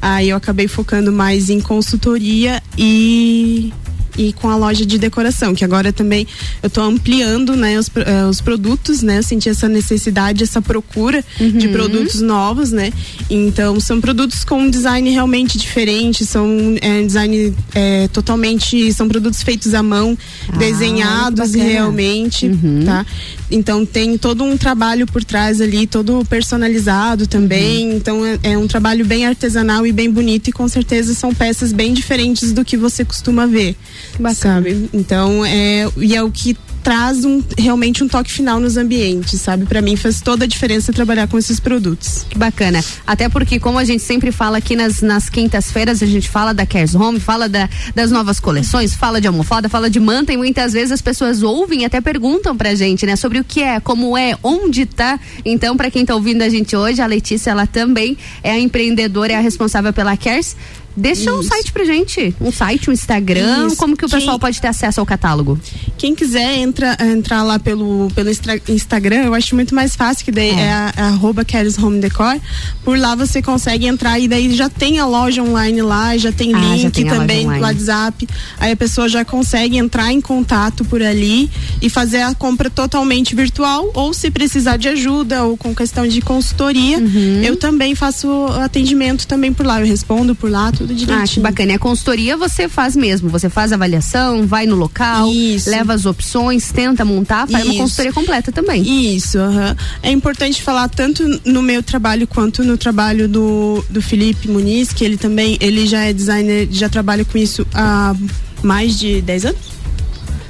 Aí 0.01 0.31
eu 0.31 0.36
acabei 0.36 0.69
focando 0.69 1.12
mais 1.12 1.51
em 1.51 1.60
consultoria 1.60 2.62
e 2.77 3.73
e 4.19 4.32
com 4.32 4.48
a 4.48 4.56
loja 4.56 4.85
de 4.85 4.98
decoração, 4.98 5.55
que 5.55 5.65
agora 5.65 5.93
também 5.93 6.27
eu 6.60 6.66
estou 6.66 6.82
ampliando, 6.82 7.55
né, 7.55 7.78
os, 7.78 7.86
uh, 7.86 8.28
os 8.28 8.40
produtos, 8.40 9.01
né? 9.01 9.19
Eu 9.19 9.23
senti 9.23 9.48
essa 9.48 9.69
necessidade, 9.69 10.43
essa 10.43 10.60
procura 10.60 11.24
uhum. 11.40 11.52
de 11.52 11.69
produtos 11.69 12.20
novos, 12.20 12.73
né? 12.73 12.93
Então 13.31 13.78
são 13.78 14.01
produtos 14.01 14.44
com 14.44 14.62
um 14.62 14.70
design 14.70 15.09
realmente 15.09 15.56
diferente, 15.56 16.27
são 16.27 16.74
é, 16.81 17.02
design 17.02 17.55
é, 17.74 18.09
totalmente, 18.09 18.93
são 18.93 19.09
produtos 19.09 19.43
feitos 19.43 19.73
à 19.73 19.82
mão, 19.82 20.19
ah, 20.48 20.56
desenhados 20.56 21.55
realmente, 21.55 22.47
uhum. 22.47 22.82
tá? 22.85 23.06
Então 23.51 23.85
tem 23.85 24.19
todo 24.19 24.45
um 24.45 24.57
trabalho 24.57 25.07
por 25.07 25.25
trás 25.25 25.61
ali, 25.61 25.87
todo 25.87 26.25
personalizado 26.27 27.27
também. 27.27 27.89
Uhum. 27.89 27.97
Então 27.97 28.27
é, 28.27 28.39
é, 28.43 28.59
um 28.59 28.66
trabalho 28.66 29.05
bem 29.05 29.27
artesanal 29.27 29.87
e 29.87 29.93
bem 29.93 30.11
bonito 30.11 30.49
e 30.49 30.53
com 30.53 30.69
certeza 30.69 31.15
são 31.15 31.35
peças 31.35 31.73
bem 31.73 31.93
diferentes 31.93 32.53
do 32.53 32.65
que 32.65 32.77
você 32.77 33.05
costuma 33.05 33.47
ver. 33.47 33.77
Bacana. 34.19 34.35
Sabe? 34.35 34.89
Então 34.93 35.45
é 35.45 35.89
e 35.97 36.15
é 36.15 36.23
o 36.23 36.31
que 36.31 36.57
traz 36.89 37.23
um, 37.23 37.43
realmente 37.59 38.02
um 38.02 38.09
toque 38.09 38.32
final 38.32 38.59
nos 38.59 38.78
ambientes, 38.78 39.43
sabe? 39.43 39.66
Para 39.66 39.82
mim 39.82 39.94
faz 39.94 40.23
toda 40.23 40.47
a 40.47 40.48
diferença 40.48 40.90
trabalhar 40.90 41.28
com 41.28 41.36
esses 41.36 41.60
produtos. 41.60 42.24
Que 42.31 42.39
bacana. 42.39 42.82
Até 43.06 43.28
porque, 43.28 43.60
como 43.60 43.77
a 43.77 43.85
gente 43.85 44.02
sempre 44.02 44.32
fala 44.32 44.56
aqui 44.56 44.74
nas, 44.74 45.02
nas 45.02 45.28
quintas-feiras, 45.28 46.02
a 46.02 46.06
gente 46.06 46.31
fala 46.31 46.55
da 46.55 46.65
Cares 46.65 46.94
Home, 46.94 47.20
fala 47.20 47.47
da, 47.47 47.69
das 47.94 48.10
novas 48.10 48.40
coleções, 48.40 48.94
fala 48.94 49.20
de 49.20 49.27
almofada, 49.27 49.69
fala 49.69 49.90
de 49.90 50.01
manta 50.01 50.32
e 50.32 50.39
muitas 50.39 50.73
vezes 50.73 50.90
as 50.90 51.02
pessoas 51.02 51.43
ouvem 51.43 51.82
e 51.82 51.85
até 51.85 52.01
perguntam 52.01 52.56
pra 52.56 52.74
gente, 52.74 53.05
né? 53.05 53.16
Sobre 53.16 53.39
o 53.39 53.44
que 53.44 53.62
é, 53.62 53.81
como 53.81 54.16
é, 54.16 54.35
onde 54.43 54.86
tá. 54.86 55.20
Então, 55.44 55.77
para 55.77 55.90
quem 55.90 56.06
tá 56.06 56.15
ouvindo 56.15 56.40
a 56.40 56.48
gente 56.48 56.74
hoje, 56.74 57.02
a 57.02 57.06
Letícia, 57.06 57.51
ela 57.51 57.66
também 57.66 58.16
é 58.43 58.52
a 58.52 58.59
empreendedora, 58.59 59.35
é 59.35 59.36
a 59.36 59.40
responsável 59.40 59.93
pela 59.93 60.16
Cares 60.16 60.56
Deixa 60.99 61.33
um 61.33 61.43
site 61.43 61.73
pra 61.73 61.85
gente, 61.85 62.35
um 62.41 62.51
site, 62.53 62.91
um 62.91 62.93
Instagram, 62.93 63.69
Isso. 63.69 63.77
como 63.77 63.97
que 63.97 64.05
o 64.05 64.09
pessoal 64.09 64.33
Quem- 64.33 64.41
pode 64.41 64.61
ter 64.61 64.69
acesso 64.69 65.01
ao 65.01 65.07
catálogo? 65.07 65.59
Quem 65.97 66.15
quiser 66.15 66.59
entra, 66.59 66.97
entrar 67.12 67.43
lá 67.43 67.59
pelo, 67.59 68.09
pelo 68.15 68.31
Instagram, 68.69 69.25
eu 69.25 69.35
acho 69.35 69.55
muito 69.55 69.75
mais 69.75 69.95
fácil, 69.97 70.25
que 70.25 70.33
daí 70.33 70.51
é, 70.51 70.73
a, 70.73 70.93
é 70.97 71.01
arroba 71.03 71.45
Keres 71.45 71.79
Home 71.79 72.01
Decor. 72.01 72.39
Por 72.85 72.99
lá 72.99 73.15
você 73.15 73.41
consegue 73.43 73.87
entrar 73.87 74.19
e 74.19 74.27
daí 74.29 74.53
já 74.55 74.69
tem 74.69 74.99
a 74.99 75.07
loja 75.07 75.43
online 75.43 75.83
lá, 75.83 76.16
já 76.16 76.33
tem 76.33 76.55
Ah, 76.55 76.59
já 76.61 76.75
link 76.75 76.93
tem 76.93 77.09
a 77.09 77.12
loja 77.12 77.20
também 77.20 77.47
no 77.47 77.61
WhatsApp. 77.61 78.29
Aí 78.59 78.73
a 78.73 78.77
pessoa 78.77 79.09
já 79.09 79.25
consegue 79.25 79.77
entrar 79.77 80.12
em 80.12 80.20
contato 80.20 80.85
por 80.85 81.03
ali 81.03 81.51
e 81.81 81.89
fazer 81.89 82.23
a 82.23 82.35
compra 82.35 82.69
totalmente 82.70 83.35
virtual 83.35 83.91
ou 83.95 84.12
se 84.12 84.31
precisar 84.31 84.77
de 84.77 84.89
ajuda 84.89 85.45
ou 85.45 85.57
com 85.57 85.75
questão 85.75 86.07
de 86.07 86.20
consultoria, 86.20 86.99
Uhum. 86.99 87.43
eu 87.43 87.57
também 87.57 87.95
faço 87.95 88.29
atendimento 88.62 89.27
também 89.27 89.53
por 89.53 89.65
lá, 89.66 89.81
eu 89.81 89.87
respondo 89.87 90.35
por 90.35 90.51
lá, 90.51 90.70
tudo 90.73 90.88
direitinho. 90.94 91.24
Ah, 91.24 91.28
que 91.28 91.40
bacana. 91.40 91.73
E 91.73 91.74
a 91.74 91.78
consultoria 91.78 92.36
você 92.36 92.69
faz 92.69 92.97
mesmo. 92.97 93.28
Você 93.28 93.48
faz 93.48 93.73
avaliação, 93.73 94.47
vai 94.47 94.66
no 94.66 94.77
local, 94.77 95.28
leva 95.66 95.94
as 95.94 96.06
opções, 96.06 96.70
tenta 96.70 97.05
montar, 97.05 97.47
faz 97.48 97.65
uma 97.65 97.73
Isso. 97.73 97.82
consultoria 97.82 98.12
completa 98.12 98.52
também. 98.52 99.15
Isso, 99.15 99.39
aham. 99.39 99.77
é 100.02 100.10
importante 100.10 100.62
falar 100.62 100.89
tanto 100.89 101.23
no 101.44 101.62
meu 101.62 101.82
trabalho 101.82 102.27
quanto 102.27 102.62
no 102.65 102.77
trabalho 102.77 103.28
do, 103.28 103.85
do 103.90 104.02
Felipe 104.02 104.48
Muniz, 104.48 104.93
que 104.93 105.05
ele 105.05 105.16
também, 105.16 105.56
ele 105.60 105.86
já 105.86 106.05
é 106.05 106.12
designer, 106.12 106.69
já 106.70 106.89
trabalha 106.89 107.24
com 107.24 107.39
isso 107.39 107.66
há 107.74 108.15
mais 108.62 108.98
de 108.98 109.20
10 109.23 109.44
anos? 109.47 109.78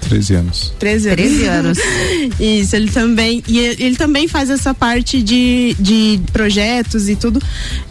13 0.08 0.34
anos. 0.34 0.72
13 0.78 1.08
anos. 1.08 1.16
13 1.18 1.44
anos. 1.46 1.78
Isso, 2.40 2.76
ele 2.76 2.90
também. 2.90 3.42
E 3.46 3.58
ele, 3.58 3.84
ele 3.84 3.96
também 3.96 4.26
faz 4.28 4.48
essa 4.50 4.72
parte 4.72 5.22
de, 5.22 5.76
de 5.78 6.20
projetos 6.32 7.08
e 7.08 7.16
tudo 7.16 7.40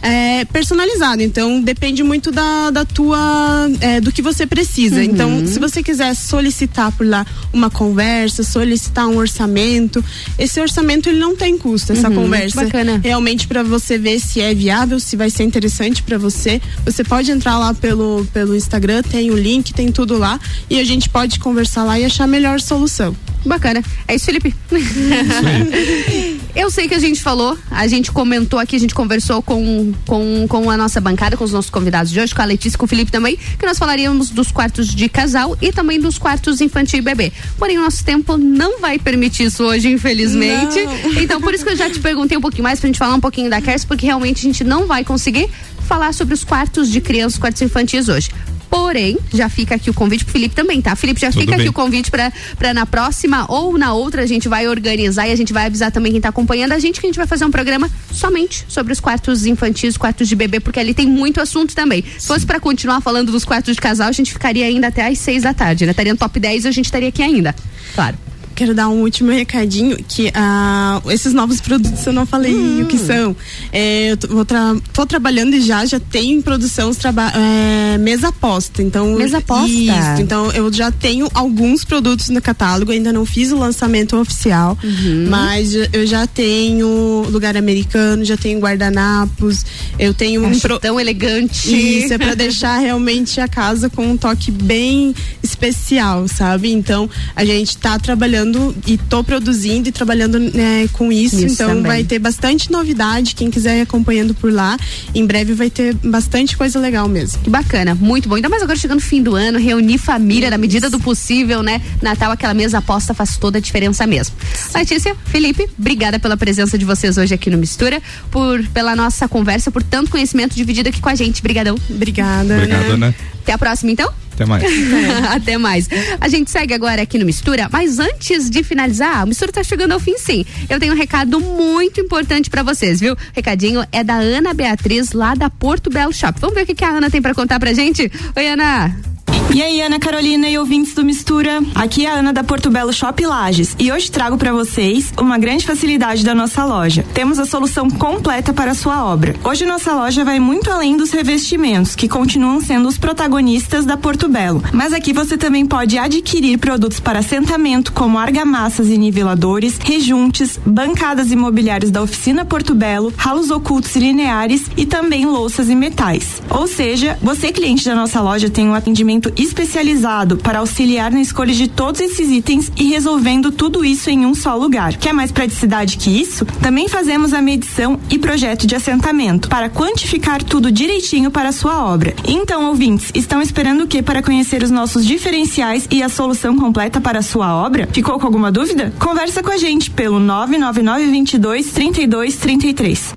é, 0.02 0.46
personalizado. 0.46 1.22
Então 1.22 1.62
depende 1.62 2.04
muito 2.04 2.32
da, 2.32 2.72
da 2.72 2.86
tua. 2.86 3.70
é, 3.82 4.02
do 4.02 4.12
que 4.12 4.22
você 4.22 4.46
precisa. 4.48 4.96
Uhum. 4.98 5.02
Então, 5.04 5.48
se 5.48 5.60
você 5.60 5.84
quiser 5.84 6.16
solicitar 6.16 6.92
por 6.92 7.06
lá 7.08 7.26
uma 7.54 7.70
conversa, 7.70 8.44
solicitar 8.44 9.08
um 9.08 9.18
orçamento, 9.18 10.04
esse 10.38 10.60
orçamento 10.60 11.10
ele 11.10 11.20
não 11.20 11.36
tem 11.36 11.58
custo, 11.58 11.92
essa 11.94 12.10
Uhum, 12.10 12.16
conversa. 12.16 12.64
bacana. 12.64 13.00
Realmente 13.04 13.48
para 13.48 13.62
você 13.64 13.98
ver 13.98 14.20
se 14.20 14.40
é 14.42 14.54
viável, 14.54 15.00
se 15.00 15.16
vai 15.16 15.30
ser 15.30 15.44
interessante 15.44 16.02
para 16.02 16.18
você. 16.18 16.62
Você 16.86 17.04
pode 17.04 17.30
entrar 17.32 17.58
lá 17.60 17.74
pelo, 17.74 18.26
pelo 18.34 18.56
Instagram, 18.56 19.04
tem 19.04 19.30
o 19.32 19.38
link, 19.38 19.74
tem 19.74 19.92
tudo 19.92 20.18
lá. 20.18 20.40
E 20.70 20.80
a 20.80 20.84
gente 20.84 21.10
pode 21.10 21.40
conversar 21.40 21.84
lá 21.84 22.00
e 22.00 22.06
achar 22.08 22.24
a 22.26 22.28
melhor 22.28 22.60
solução. 22.60 23.16
Bacana. 23.46 23.82
É 24.08 24.16
isso, 24.16 24.26
Felipe. 24.26 24.54
Eu 26.56 26.72
sei 26.72 26.88
que 26.88 26.96
a 26.96 27.00
gente 27.00 27.22
falou, 27.22 27.58
a 27.70 27.88
gente 27.88 28.12
comentou 28.12 28.60
aqui, 28.60 28.76
a 28.76 28.80
gente 28.80 28.94
conversou 28.94 29.42
com, 29.42 29.94
com, 30.06 30.48
com 30.48 30.70
a 30.70 30.76
nossa 30.76 31.00
bancada, 31.00 31.38
com 31.38 31.44
os 31.44 31.52
nossos 31.52 31.70
convidados 31.70 32.12
de 32.12 32.20
hoje, 32.20 32.34
com 32.34 32.42
a 32.42 32.46
Letícia 32.46 32.76
e 32.76 32.80
com 32.80 32.86
o 32.86 32.88
Felipe 32.88 33.12
também, 33.12 33.38
que 33.38 33.66
nós 33.66 33.78
falaríamos 33.78 34.32
dos 34.32 34.52
quartos 34.52 34.88
de 34.88 35.08
casal 35.08 35.56
e 35.62 35.72
também 35.72 36.00
dos 36.00 36.18
quartos 36.18 36.60
infantil 36.60 37.00
e 37.00 37.02
bebê. 37.02 37.32
Porém, 37.58 37.78
o 37.78 37.82
nosso 37.82 38.04
tempo 38.04 38.38
não 38.38 38.82
vai 38.82 38.98
permitir 38.98 39.44
isso 39.44 39.64
hoje, 39.64 39.88
infelizmente. 39.90 40.82
Não. 40.84 41.22
Então, 41.22 41.40
por 41.40 41.54
isso 41.54 41.64
que 41.64 41.72
eu 41.72 41.78
já 41.78 41.90
te 41.90 42.00
perguntei 42.00 42.38
um 42.38 42.42
pouquinho 42.42 42.64
mais 42.64 42.80
pra 42.80 42.88
gente 42.88 43.00
falar 43.00 43.14
um 43.14 43.22
pouquinho 43.22 43.50
da 43.50 43.62
Kers, 43.62 43.86
porque 43.86 44.06
realmente 44.06 44.40
a 44.40 44.44
gente 44.44 44.64
não 44.64 44.88
vai 44.88 45.04
conseguir 45.04 45.48
falar 45.88 46.14
sobre 46.14 46.34
os 46.34 46.44
quartos 46.44 46.90
de 46.90 47.00
crianças, 47.00 47.38
quartos 47.40 47.62
infantis 47.62 48.10
hoje. 48.10 48.30
Porém, 48.70 49.18
já 49.34 49.50
fica 49.50 49.76
aqui 49.76 49.90
o 49.90 49.94
convite 49.94 50.26
pro 50.26 50.34
Felipe 50.34 50.56
também, 50.56 50.82
tá? 50.82 50.96
Felipe, 50.96 51.20
já 51.20 51.30
Tudo 51.30 51.42
fica 51.42 51.52
bem. 51.54 51.62
aqui 51.62 51.70
o 51.70 51.74
convite 51.74 52.12
pra, 52.12 52.32
pra 52.58 52.74
na 52.74 52.86
próxima 52.86 53.46
ou 53.50 53.78
na 53.78 53.94
outra 53.94 54.24
a 54.24 54.26
gente 54.26 54.50
vai 54.50 54.68
organizar 54.68 55.28
e 55.28 55.32
a 55.32 55.36
gente 55.36 55.54
vai 55.54 55.66
avisar 55.66 55.92
também 55.92 56.12
quem 56.12 56.22
tá 56.22 56.30
acompanhando 56.30 56.74
a 56.74 56.80
gente 56.80 57.00
que 57.00 57.06
a 57.06 57.10
gente 57.10 57.18
vai 57.18 57.28
fazer 57.28 57.46
um 57.46 57.52
programa 57.52 57.90
somente 58.12 58.66
sobre 58.68 58.92
os 58.92 59.00
quartos 59.00 59.46
infantis, 59.46 59.98
quartos 59.98 60.28
de 60.28 60.36
bebê, 60.36 60.60
porque 60.60 60.80
ali 60.80 60.94
tem 60.94 61.08
muito 61.08 61.40
assunto 61.40 61.74
também. 61.74 62.04
Se 62.18 62.28
fosse 62.28 62.46
pra 62.46 62.60
continuar 62.60 63.02
falando 63.02 63.32
dos 63.32 63.46
quartos 63.46 63.76
de 63.76 63.82
casal, 63.82 64.10
a 64.10 64.12
gente 64.12 64.34
ficaria 64.34 64.66
ainda 64.66 64.88
até 64.88 65.08
às 65.08 65.18
seis 65.20 65.44
da 65.44 65.54
tarde, 65.54 65.86
né? 65.86 65.92
Estaria 65.92 66.14
no 66.14 66.20
top 66.20 66.40
10 66.40 66.66
e 66.66 66.68
a 66.68 66.72
gente 66.72 66.86
estaria 66.86 67.10
aqui 67.10 67.22
ainda. 67.22 67.56
Claro. 67.96 68.18
Quero 68.58 68.74
dar 68.74 68.90
um 68.90 69.02
último 69.04 69.30
recadinho 69.32 69.96
que 70.08 70.32
ah, 70.34 71.00
esses 71.10 71.32
novos 71.32 71.62
produtos 71.62 72.04
eu 72.08 72.12
não 72.12 72.26
falei 72.26 72.56
Hum. 72.56 72.82
o 72.82 72.86
que 72.88 72.98
são. 72.98 73.36
É, 73.72 74.12
eu 74.12 74.18
tô, 74.18 74.28
vou 74.30 74.44
tra 74.44 74.76
tô 74.92 75.06
trabalhando 75.06 75.54
e 75.54 75.62
já 75.62 75.86
já 75.86 76.00
tenho 76.00 76.40
em 76.40 76.42
produção 76.42 76.90
os 76.90 76.98
é, 77.36 77.98
mesa 78.00 78.32
posta. 78.32 78.82
Então 78.82 79.14
Mesa 79.14 79.40
posta. 79.42 79.68
Isso, 79.70 80.22
então 80.22 80.52
eu 80.54 80.74
já 80.74 80.90
tenho 80.92 81.30
alguns 81.36 81.86
produtos 81.86 82.30
no 82.30 82.42
catálogo. 82.42 82.92
Ainda 82.92 83.14
não 83.14 83.28
fiz 83.28 83.52
o 83.52 83.58
lançamento 83.60 84.18
oficial, 84.18 84.76
Uhum. 84.84 85.28
mas 85.30 85.76
eu 85.94 86.08
já 86.08 86.26
tenho 86.26 87.26
lugar 87.30 87.56
americano, 87.56 88.26
já 88.26 88.36
tenho 88.38 88.60
guardanapos. 88.60 89.64
Eu 90.00 90.14
tenho 90.16 90.42
um 90.44 90.48
Acho 90.50 90.62
pro- 90.62 90.80
tão 90.80 91.00
elegante. 91.00 91.70
Isso 92.04 92.12
é 92.14 92.18
para 92.18 92.34
deixar 92.36 92.80
realmente 92.80 93.40
a 93.40 93.48
casa 93.48 93.88
com 93.88 94.10
um 94.12 94.18
toque 94.18 94.50
bem 94.50 95.14
especial, 95.44 96.28
sabe? 96.28 96.72
Então 96.72 97.08
a 97.36 97.46
gente 97.46 97.78
tá 97.78 98.00
trabalhando 98.00 98.47
e 98.86 98.98
tô 98.98 99.24
produzindo 99.24 99.90
e 99.90 99.92
trabalhando 99.92 100.40
né, 100.40 100.88
com 100.94 101.12
isso, 101.12 101.36
Isso 101.38 101.54
então 101.54 101.70
também. 101.70 101.84
vai 101.84 102.04
ter 102.04 102.20
bastante 102.20 102.72
novidade. 102.72 103.36
Quem 103.36 103.50
quiser 103.50 103.78
ir 103.78 103.82
acompanhando 103.82 104.34
por 104.34 104.52
lá, 104.52 104.78
em 105.14 105.26
breve 105.26 105.54
vai 105.54 105.70
ter 105.70 105.94
bastante 105.96 106.56
coisa 106.58 106.80
legal 106.80 107.08
mesmo. 107.08 107.42
Que 107.42 107.50
bacana, 107.50 107.96
muito 107.96 108.30
bom. 108.30 108.36
Ainda 108.36 108.50
mais 108.50 108.62
agora 108.64 108.78
chegando 108.78 109.00
o 109.00 109.04
fim 109.04 109.22
do 109.22 109.36
ano, 109.36 109.60
reunir 109.60 109.98
família 109.98 110.50
na 110.50 110.58
medida 110.58 110.90
do 110.90 111.00
possível, 111.00 111.62
né? 111.64 111.82
Natal, 112.02 112.32
aquela 112.32 112.54
mesa 112.54 112.78
aposta 112.80 113.14
faz 113.14 113.38
toda 113.38 113.58
a 113.58 113.62
diferença 113.62 114.06
mesmo. 114.06 114.36
Letícia, 114.74 115.16
Felipe, 115.26 115.68
obrigada 115.78 116.20
pela 116.20 116.38
presença 116.38 116.78
de 116.78 116.86
vocês 116.86 117.18
hoje 117.18 117.34
aqui 117.34 117.50
no 117.50 117.58
Mistura, 117.58 118.02
por 118.32 118.66
pela 118.70 118.96
nossa 118.96 119.28
conversa, 119.28 119.72
por 119.72 119.84
tanto 119.84 120.12
conhecimento 120.12 120.56
dividido 120.56 120.90
aqui 120.90 121.02
com 121.02 121.10
a 121.10 121.16
gente. 121.16 121.42
Brigadão. 121.42 121.76
Obrigada. 121.90 122.56
Obrigado, 122.56 122.92
Ana. 122.92 123.16
Até 123.42 123.54
a 123.54 123.58
próxima, 123.58 123.92
então? 123.92 124.12
Até 124.38 124.46
mais. 124.46 124.64
Até 125.34 125.58
mais. 125.58 125.90
A 126.22 126.28
gente 126.28 126.52
segue 126.52 126.72
agora 126.72 127.02
aqui 127.02 127.18
no 127.18 127.26
Mistura, 127.26 127.68
mas 127.72 127.98
antes 127.98 128.52
de 128.52 128.62
finalizar, 128.62 129.24
o 129.24 129.28
Mistura 129.28 129.52
tá 129.52 129.64
chegando 129.64 129.94
ao 129.94 130.00
fim 130.00 130.16
sim. 130.20 130.46
Eu 130.70 130.80
tenho 130.80 130.94
um 130.94 130.96
recado 130.96 131.40
muito 131.40 132.00
importante 132.00 132.48
pra 132.48 132.62
vocês, 132.62 133.00
viu? 133.00 133.16
Recadinho 133.34 133.84
é 133.92 134.04
da 134.04 134.14
Ana 134.14 134.54
Beatriz, 134.54 135.12
lá 135.12 135.34
da 135.34 135.50
Porto 135.50 135.90
Belo 135.90 136.14
Shop. 136.14 136.40
Vamos 136.40 136.56
ver 136.56 136.64
o 136.64 136.66
que, 136.68 136.76
que 136.76 136.86
a 136.86 136.90
Ana 136.90 137.10
tem 137.10 137.20
pra 137.22 137.34
contar 137.34 137.60
pra 137.60 137.74
gente? 137.74 138.12
Oi, 138.36 138.48
Ana. 138.48 139.17
E 139.58 139.64
aí, 139.64 139.82
Ana 139.82 139.98
Carolina 139.98 140.48
e 140.48 140.56
ouvintes 140.56 140.94
do 140.94 141.04
Mistura, 141.04 141.62
aqui 141.74 142.06
é 142.06 142.12
a 142.12 142.14
Ana 142.14 142.32
da 142.32 142.44
Porto 142.44 142.70
Belo 142.70 142.94
Shop 142.94 143.26
Lages 143.26 143.76
e 143.80 143.92
hoje 143.92 144.12
trago 144.12 144.38
para 144.38 144.52
vocês 144.52 145.12
uma 145.18 145.40
grande 145.40 145.66
facilidade 145.66 146.24
da 146.24 146.36
nossa 146.36 146.64
loja. 146.64 147.04
Temos 147.12 147.40
a 147.40 147.46
solução 147.46 147.90
completa 147.90 148.54
para 148.54 148.70
a 148.70 148.76
sua 148.76 149.04
obra. 149.04 149.36
Hoje 149.44 149.66
nossa 149.66 149.96
loja 149.96 150.24
vai 150.24 150.40
muito 150.40 150.70
além 150.70 150.96
dos 150.96 151.10
revestimentos, 151.10 151.96
que 151.96 152.08
continuam 152.08 152.62
sendo 152.62 152.88
os 152.88 153.00
protagonistas 153.00 153.84
da 153.84 153.98
Porto 153.98 154.28
Belo. 154.28 154.62
Mas 154.72 154.94
aqui 154.94 155.12
você 155.12 155.36
também 155.36 155.66
pode 155.66 155.98
adquirir 155.98 156.60
produtos 156.60 157.00
para 157.00 157.20
assentamento, 157.20 157.94
como 157.94 158.20
argamassas 158.20 158.90
e 158.90 158.98
niveladores, 158.98 159.80
rejuntes, 159.80 160.60
bancadas 160.66 161.32
imobiliárias 161.32 161.90
da 161.90 162.04
oficina 162.04 162.46
Porto 162.46 162.76
Belo, 162.76 163.12
ralos 163.18 163.50
ocultos 163.50 163.96
e 163.96 164.00
lineares 164.00 164.70
e 164.78 164.86
também 164.86 165.26
louças 165.26 165.68
e 165.68 165.74
metais. 165.74 166.44
Ou 166.48 166.68
seja, 166.68 167.18
você 167.24 167.52
cliente 167.52 167.86
da 167.86 167.96
nossa 167.96 168.22
loja 168.22 168.52
tem 168.52 168.68
um 168.68 168.76
atendimento 168.76 169.17
especializado 169.36 170.38
para 170.38 170.60
auxiliar 170.60 171.12
na 171.12 171.22
escolha 171.22 171.54
de 171.54 171.68
todos 171.68 172.02
esses 172.02 172.30
itens 172.30 172.72
e 172.76 172.86
resolvendo 172.86 173.52
tudo 173.52 173.84
isso 173.84 174.10
em 174.10 174.26
um 174.26 174.34
só 174.34 174.56
lugar. 174.56 174.96
Quer 174.98 175.14
mais 175.14 175.32
praticidade 175.32 175.98
que 175.98 176.10
isso? 176.10 176.46
Também 176.62 176.88
fazemos 176.88 177.34
a 177.34 177.42
medição 177.42 178.00
e 178.10 178.18
projeto 178.18 178.68
de 178.68 178.76
assentamento 178.76 179.50
para 179.50 179.70
quantificar 179.70 180.44
tudo 180.44 180.72
direitinho 180.72 181.32
para 181.32 181.50
a 181.50 181.54
sua 181.54 181.86
obra. 181.86 182.16
Então, 182.26 182.68
ouvintes, 182.68 183.12
estão 183.14 183.42
esperando 183.42 183.84
o 183.84 183.88
que 183.88 184.02
para 184.02 184.24
conhecer 184.24 184.64
os 184.64 184.72
nossos 184.72 185.06
diferenciais 185.06 185.88
e 185.92 186.04
a 186.04 186.10
solução 186.10 186.56
completa 186.58 187.02
para 187.02 187.20
a 187.20 187.24
sua 187.24 187.56
obra? 187.56 187.88
Ficou 187.92 188.20
com 188.20 188.26
alguma 188.26 188.52
dúvida? 188.52 188.94
Conversa 189.00 189.42
com 189.42 189.52
a 189.52 189.58
gente 189.58 189.90
pelo 189.92 190.20
999 190.20 191.12
22 191.12 191.72
32 191.72 192.36
33. 192.38 193.17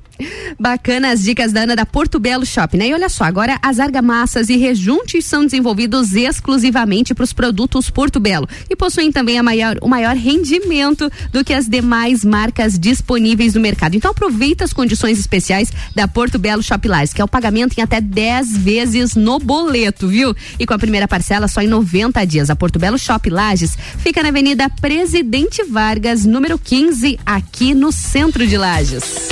Bacana 0.58 1.10
as 1.10 1.22
dicas 1.22 1.52
da 1.52 1.62
Ana 1.62 1.76
da 1.76 1.86
Porto 1.86 2.18
Belo 2.18 2.44
Shop, 2.44 2.76
né? 2.76 2.88
E 2.88 2.94
olha 2.94 3.08
só, 3.08 3.24
agora 3.24 3.58
as 3.62 3.78
argamassas 3.78 4.48
e 4.48 4.56
rejuntes 4.56 5.24
são 5.24 5.44
desenvolvidos 5.44 6.14
exclusivamente 6.14 7.14
para 7.14 7.24
os 7.24 7.32
produtos 7.32 7.90
Porto 7.90 8.20
Belo 8.20 8.48
e 8.68 8.76
possuem 8.76 9.10
também 9.12 9.38
a 9.38 9.42
maior, 9.42 9.76
o 9.80 9.88
maior 9.88 10.16
rendimento 10.16 11.10
do 11.32 11.44
que 11.44 11.52
as 11.52 11.68
demais 11.68 12.24
marcas 12.24 12.78
disponíveis 12.78 13.54
no 13.54 13.60
mercado. 13.60 13.96
Então 13.96 14.10
aproveita 14.10 14.64
as 14.64 14.72
condições 14.72 15.18
especiais 15.18 15.72
da 15.94 16.06
Porto 16.06 16.38
Belo 16.38 16.62
Shop 16.62 16.86
Lages, 16.86 17.12
que 17.12 17.20
é 17.20 17.24
o 17.24 17.28
pagamento 17.28 17.78
em 17.78 17.82
até 17.82 18.00
10 18.00 18.58
vezes 18.58 19.14
no 19.14 19.38
boleto, 19.38 20.08
viu? 20.08 20.34
E 20.58 20.66
com 20.66 20.74
a 20.74 20.78
primeira 20.78 21.08
parcela 21.08 21.48
só 21.48 21.60
em 21.60 21.68
90 21.68 22.24
dias. 22.26 22.50
A 22.50 22.56
Porto 22.56 22.78
Belo 22.78 22.98
Shop 22.98 23.28
Lages 23.28 23.76
fica 23.98 24.22
na 24.22 24.28
Avenida 24.28 24.68
Presidente 24.68 25.62
Vargas, 25.64 26.24
número 26.24 26.58
15, 26.58 27.18
aqui 27.24 27.74
no 27.74 27.92
centro 27.92 28.46
de 28.46 28.56
Lages. 28.56 29.28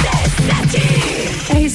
c'est 0.00 0.46
nature 0.46 1.17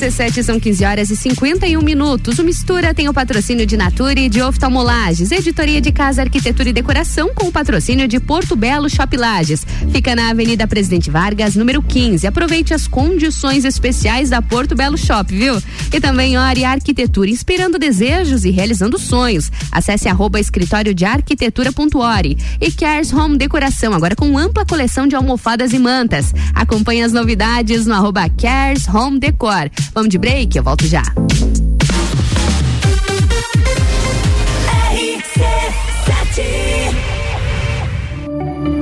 RC7 0.04 0.44
são 0.44 0.60
15 0.60 0.84
horas 0.84 1.10
e 1.10 1.16
51 1.16 1.82
minutos. 1.82 2.38
O 2.38 2.44
Mistura 2.44 2.94
tem 2.94 3.08
o 3.08 3.14
patrocínio 3.14 3.66
de 3.66 3.78
Natura 3.78 4.20
e 4.20 4.28
de 4.28 4.42
Oftalmolages. 4.42 5.32
Editoria 5.32 5.80
de 5.80 5.94
Casa, 5.94 6.22
Arquitetura 6.22 6.68
e 6.68 6.74
Decoração 6.74 7.34
com 7.34 7.48
o 7.48 7.52
patrocínio 7.54 8.06
de 8.06 8.20
Porto 8.20 8.54
Belo 8.54 8.90
Shop 8.90 9.16
Lages. 9.16 9.66
Fica 9.94 10.14
na 10.14 10.32
Avenida 10.32 10.68
Presidente 10.68 11.10
Vargas, 11.10 11.56
número 11.56 11.82
15. 11.82 12.28
Aproveite 12.28 12.74
as 12.74 12.86
condições 12.86 13.64
especiais 13.64 14.30
da 14.30 14.42
Porto 14.42 14.76
Belo 14.76 14.98
Shop, 14.98 15.34
viu? 15.34 15.62
E 15.94 16.02
também 16.02 16.38
Ori 16.38 16.66
Arquitetura, 16.66 17.30
inspirando 17.30 17.80
desejos 17.80 18.44
e 18.44 18.52
realizando 18.52 19.00
sonhos. 19.00 19.50
Acesse 19.72 20.10
arroba 20.10 20.38
escritório 20.38 20.94
de 20.94 21.06
arquitetura.ori. 21.06 22.38
E 22.60 22.72
Cares 22.72 23.14
Home 23.14 23.38
Decoração, 23.38 23.94
agora 23.94 24.18
com 24.18 24.38
ampla 24.38 24.66
coleção 24.66 25.08
de 25.08 25.16
almofadas 25.16 25.72
e 25.72 25.80
mantas. 25.80 26.34
Acompanhe 26.54 27.04
as 27.04 27.14
novidades 27.14 27.86
no 27.86 27.94
arroba 27.94 28.28
Cares 28.28 28.86
Home 28.90 29.18
Decor. 29.18 29.72
Vamos 29.94 30.10
de 30.10 30.18
break? 30.18 30.58
Eu 30.58 30.64
volto 30.64 30.86
já. 30.88 31.04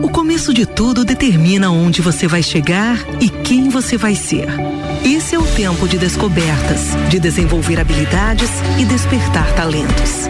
O 0.01 0.09
começo 0.09 0.53
de 0.53 0.65
tudo 0.65 1.03
determina 1.03 1.69
onde 1.69 2.01
você 2.01 2.27
vai 2.27 2.41
chegar 2.41 2.97
e 3.19 3.29
quem 3.29 3.69
você 3.69 3.97
vai 3.97 4.15
ser. 4.15 4.47
Esse 5.03 5.35
é 5.35 5.39
o 5.39 5.45
tempo 5.45 5.87
de 5.87 5.97
descobertas, 5.97 6.91
de 7.09 7.19
desenvolver 7.19 7.79
habilidades 7.79 8.49
e 8.79 8.85
despertar 8.85 9.53
talentos. 9.53 10.29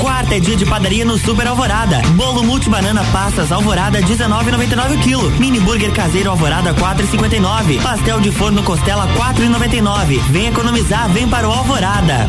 Quarta 0.00 0.36
é 0.36 0.40
dia 0.40 0.56
de 0.56 0.64
padaria 0.64 1.04
no 1.04 1.18
Super 1.18 1.46
Alvorada. 1.46 2.00
Bolo 2.14 2.42
multi 2.42 2.70
banana 2.70 3.04
passas 3.12 3.50
Alvorada 3.50 4.00
19,99 4.00 5.02
kg. 5.02 5.38
Mini 5.38 5.60
burger 5.60 5.92
caseiro 5.92 6.30
Alvorada 6.30 6.74
4,59. 6.74 7.82
Pastel 7.82 8.20
de 8.20 8.30
forno 8.30 8.62
costela 8.62 9.08
4,99. 9.08 10.20
Vem 10.30 10.46
economizar, 10.46 11.08
vem 11.10 11.28
para 11.28 11.48
o 11.48 11.52
Alvorada. 11.52 12.28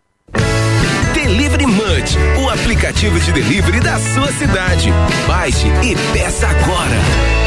Delivery 1.31 1.65
Munch, 1.65 2.17
o 2.43 2.49
aplicativo 2.49 3.17
de 3.17 3.31
delivery 3.31 3.79
da 3.79 3.97
sua 3.97 4.29
cidade. 4.33 4.89
Baixe 5.25 5.65
e 5.81 5.95
peça 6.11 6.45
agora. 6.45 7.40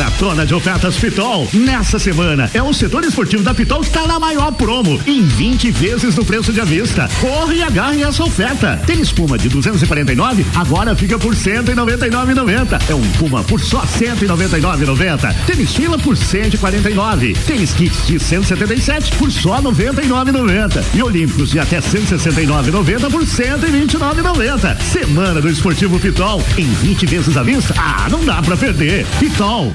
Maratona 0.00 0.46
de 0.46 0.54
ofertas 0.54 0.96
Pitol. 0.96 1.46
Nessa 1.52 1.98
semana 1.98 2.50
é 2.54 2.62
o 2.62 2.72
setor 2.72 3.04
esportivo 3.04 3.42
da 3.42 3.52
Pitol 3.52 3.80
que 3.80 3.88
está 3.88 4.06
na 4.06 4.18
maior 4.18 4.50
promo, 4.50 4.98
em 5.06 5.22
20 5.22 5.70
vezes 5.72 6.16
no 6.16 6.24
preço 6.24 6.54
de 6.54 6.60
avista. 6.60 7.06
Corre 7.20 7.56
e 7.56 7.62
agarre 7.62 8.02
essa 8.02 8.24
oferta. 8.24 8.80
Tênis 8.86 9.12
Puma 9.12 9.36
de 9.36 9.50
249, 9.50 10.46
agora 10.54 10.96
fica 10.96 11.18
por 11.18 11.34
199,90. 11.34 12.80
É 12.88 12.94
um 12.94 13.02
Puma 13.18 13.44
por 13.44 13.60
só 13.60 13.82
199,90. 13.82 15.34
Tênis 15.44 15.74
Fila 15.74 15.98
por 15.98 16.16
149. 16.16 17.34
Tênis 17.46 17.74
Kits 17.74 18.06
de 18.06 18.18
177 18.18 19.12
por 19.16 19.30
só 19.30 19.60
99,90. 19.60 20.82
E 20.94 21.02
Olímpicos 21.02 21.50
de 21.50 21.58
até 21.58 21.78
169,90 21.78 23.10
por 23.10 23.26
129,90. 23.26 24.80
Semana 24.80 25.42
do 25.42 25.50
Esportivo 25.50 26.00
Pitol 26.00 26.42
em 26.56 26.64
20 26.64 27.04
vezes 27.04 27.36
à 27.36 27.42
vista. 27.42 27.74
Ah, 27.76 28.08
não 28.10 28.24
dá 28.24 28.40
pra 28.40 28.56
perder. 28.56 29.04
Pitol. 29.18 29.74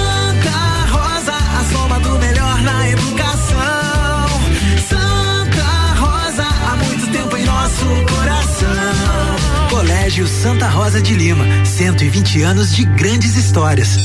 Colégio 10.11 10.27
Santa 10.27 10.67
Rosa 10.67 11.01
de 11.01 11.13
Lima, 11.13 11.45
120 11.63 12.41
anos 12.41 12.75
de 12.75 12.83
grandes 12.83 13.37
histórias. 13.37 13.95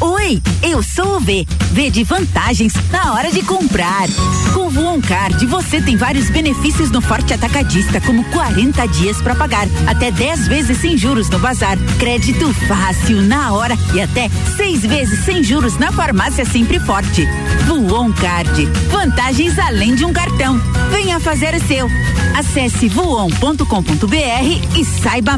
Oi, 0.00 0.40
eu 0.62 0.80
sou 0.80 1.16
o 1.16 1.20
V. 1.20 1.44
V 1.72 1.90
de 1.90 2.04
vantagens 2.04 2.72
na 2.92 3.14
hora 3.14 3.32
de 3.32 3.42
comprar. 3.42 4.06
Com 4.54 4.68
o 4.68 4.70
Voon 4.70 5.00
Card 5.00 5.44
você 5.46 5.82
tem 5.82 5.96
vários 5.96 6.30
benefícios 6.30 6.92
no 6.92 7.00
Forte 7.00 7.34
Atacadista, 7.34 8.00
como 8.00 8.22
40 8.30 8.86
dias 8.86 9.20
para 9.20 9.34
pagar, 9.34 9.66
até 9.88 10.12
10 10.12 10.46
vezes 10.46 10.78
sem 10.78 10.96
juros 10.96 11.28
no 11.28 11.40
bazar, 11.40 11.76
crédito 11.98 12.54
fácil 12.68 13.20
na 13.20 13.52
hora 13.52 13.76
e 13.92 14.00
até 14.00 14.28
seis 14.56 14.82
vezes 14.82 15.24
sem 15.24 15.42
juros 15.42 15.76
na 15.78 15.90
farmácia 15.90 16.44
Sempre 16.44 16.78
Forte. 16.78 17.26
Voon 17.66 18.12
Card, 18.12 18.66
vantagens 18.88 19.58
além 19.58 19.96
de 19.96 20.04
um 20.04 20.12
cartão. 20.12 20.60
Venha 20.92 21.18
fazer 21.18 21.54
o 21.54 21.66
seu. 21.66 21.88
Acesse 22.36 22.88
voon.com.br 22.88 24.78
e 24.78 24.84
saiba 24.84 25.36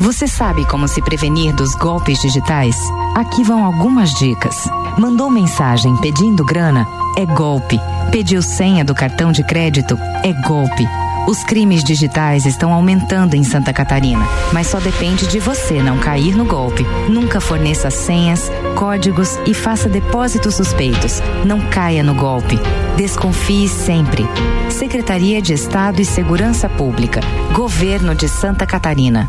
Você 0.00 0.26
sabe 0.26 0.64
como 0.64 0.88
se 0.88 1.02
prevenir 1.02 1.54
dos 1.54 1.74
golpes 1.74 2.18
digitais? 2.20 2.74
Aqui 3.14 3.44
vão 3.44 3.62
algumas 3.62 4.14
dicas. 4.14 4.56
Mandou 4.96 5.30
mensagem 5.30 5.94
pedindo 5.98 6.42
grana? 6.42 6.88
É 7.18 7.26
golpe. 7.26 7.78
Pediu 8.10 8.40
senha 8.40 8.82
do 8.82 8.94
cartão 8.94 9.30
de 9.30 9.44
crédito? 9.44 9.98
É 10.24 10.32
golpe. 10.48 10.88
Os 11.28 11.44
crimes 11.44 11.84
digitais 11.84 12.46
estão 12.46 12.72
aumentando 12.72 13.36
em 13.36 13.44
Santa 13.44 13.74
Catarina, 13.74 14.26
mas 14.54 14.68
só 14.68 14.80
depende 14.80 15.26
de 15.26 15.38
você 15.38 15.82
não 15.82 15.98
cair 15.98 16.34
no 16.34 16.46
golpe. 16.46 16.86
Nunca 17.06 17.38
forneça 17.38 17.90
senhas, 17.90 18.50
códigos 18.74 19.38
e 19.46 19.52
faça 19.52 19.86
depósitos 19.86 20.54
suspeitos. 20.54 21.20
Não 21.44 21.60
caia 21.68 22.02
no 22.02 22.14
golpe. 22.14 22.58
Desconfie 22.96 23.68
sempre. 23.68 24.26
Secretaria 24.70 25.42
de 25.42 25.52
Estado 25.52 26.00
e 26.00 26.06
Segurança 26.06 26.70
Pública. 26.70 27.20
Governo 27.52 28.14
de 28.14 28.30
Santa 28.30 28.66
Catarina. 28.66 29.28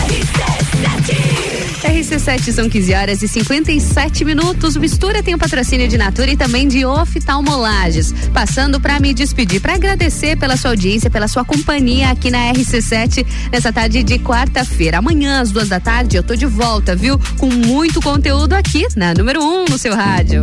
RC7 1.83 2.51
são 2.51 2.69
15 2.69 2.93
horas 2.93 3.21
e 3.21 3.27
57 3.27 4.25
minutos. 4.25 4.75
Mistura 4.75 5.21
tem 5.21 5.33
o 5.33 5.37
patrocínio 5.37 5.87
de 5.87 5.97
Natura 5.97 6.31
e 6.31 6.37
também 6.37 6.67
de 6.67 6.85
Oftalmolages. 6.85 8.13
Passando 8.33 8.79
para 8.79 8.99
me 8.99 9.13
despedir, 9.13 9.61
para 9.61 9.75
agradecer 9.75 10.37
pela 10.37 10.57
sua 10.57 10.71
audiência, 10.71 11.09
pela 11.09 11.27
sua 11.27 11.45
companhia 11.45 12.09
aqui 12.09 12.29
na 12.29 12.51
RC7 12.53 13.25
nessa 13.51 13.71
tarde 13.71 14.03
de 14.03 14.19
quarta-feira. 14.19 14.97
Amanhã, 14.97 15.41
às 15.41 15.51
duas 15.51 15.69
da 15.69 15.79
tarde, 15.79 16.17
eu 16.17 16.23
tô 16.23 16.35
de 16.35 16.45
volta, 16.45 16.95
viu? 16.95 17.19
Com 17.37 17.47
muito 17.47 18.01
conteúdo 18.01 18.53
aqui 18.53 18.85
na 18.95 19.13
número 19.13 19.41
1 19.41 19.43
um 19.43 19.65
no 19.65 19.77
seu 19.77 19.95
rádio. 19.95 20.41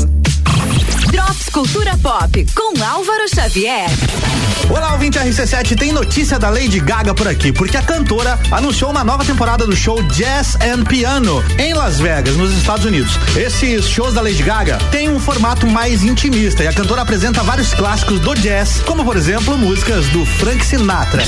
Drops 1.10 1.48
Cultura 1.48 1.96
Pop 2.02 2.46
com 2.54 2.84
Álvaro 2.84 3.28
Xavier. 3.34 3.88
Olá, 4.68 4.92
ouvinte 4.92 5.18
RC7, 5.18 5.78
tem 5.78 5.90
notícia 5.90 6.38
da 6.38 6.50
Lady 6.50 6.78
Gaga 6.80 7.14
por 7.14 7.26
aqui, 7.26 7.50
porque 7.50 7.76
a 7.76 7.82
cantora 7.82 8.38
anunciou 8.50 8.90
uma 8.90 9.02
nova 9.02 9.24
temporada 9.24 9.66
do 9.66 9.74
show 9.74 10.02
Jazz 10.02 10.56
and 10.56 10.84
Piano 10.84 11.42
em 11.58 11.72
Las 11.72 11.98
Vegas, 11.98 12.36
nos 12.36 12.52
Estados 12.52 12.84
Unidos. 12.84 13.18
Esses 13.36 13.88
shows 13.88 14.12
da 14.14 14.20
Lady 14.20 14.42
Gaga 14.42 14.76
têm 14.90 15.08
um 15.08 15.18
formato 15.18 15.66
mais 15.66 16.04
intimista 16.04 16.62
e 16.62 16.68
a 16.68 16.72
cantora 16.72 17.02
apresenta 17.02 17.42
vários 17.42 17.72
clássicos 17.72 18.20
do 18.20 18.34
jazz, 18.34 18.82
como 18.84 19.02
por 19.04 19.16
exemplo 19.16 19.56
músicas 19.56 20.06
do 20.08 20.26
Frank 20.26 20.64
Sinatra. 20.64 21.22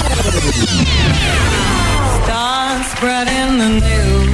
Start 2.22 2.86
spreading 2.92 3.58
the 3.58 3.68
news. 3.80 4.29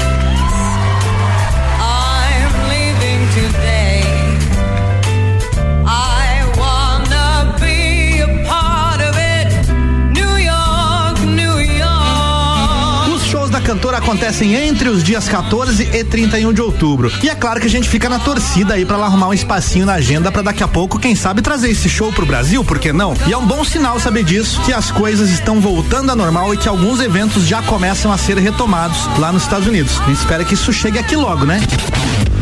Cantora 13.66 13.98
acontecem 13.98 14.54
entre 14.54 14.88
os 14.88 15.02
dias 15.02 15.28
14 15.28 15.90
e 15.92 16.04
31 16.04 16.52
de 16.52 16.62
outubro. 16.62 17.10
E 17.20 17.28
é 17.28 17.34
claro 17.34 17.60
que 17.60 17.66
a 17.66 17.70
gente 17.70 17.88
fica 17.88 18.08
na 18.08 18.20
torcida 18.20 18.74
aí 18.74 18.86
pra 18.86 18.94
ela 18.94 19.06
arrumar 19.06 19.26
um 19.26 19.34
espacinho 19.34 19.84
na 19.84 19.94
agenda 19.94 20.30
pra 20.30 20.40
daqui 20.40 20.62
a 20.62 20.68
pouco, 20.68 21.00
quem 21.00 21.16
sabe, 21.16 21.42
trazer 21.42 21.70
esse 21.70 21.88
show 21.88 22.12
pro 22.12 22.24
Brasil, 22.24 22.62
por 22.62 22.78
que 22.78 22.92
não? 22.92 23.16
E 23.26 23.32
é 23.32 23.36
um 23.36 23.44
bom 23.44 23.64
sinal 23.64 23.98
saber 23.98 24.22
disso, 24.22 24.60
que 24.64 24.72
as 24.72 24.92
coisas 24.92 25.30
estão 25.30 25.60
voltando 25.60 26.12
à 26.12 26.14
normal 26.14 26.54
e 26.54 26.56
que 26.56 26.68
alguns 26.68 27.00
eventos 27.00 27.44
já 27.44 27.60
começam 27.60 28.12
a 28.12 28.16
ser 28.16 28.38
retomados 28.38 29.08
lá 29.18 29.32
nos 29.32 29.42
Estados 29.42 29.66
Unidos. 29.66 30.00
A 30.00 30.04
gente 30.06 30.18
espera 30.18 30.44
que 30.44 30.54
isso 30.54 30.72
chegue 30.72 31.00
aqui 31.00 31.16
logo, 31.16 31.44
né? 31.44 31.60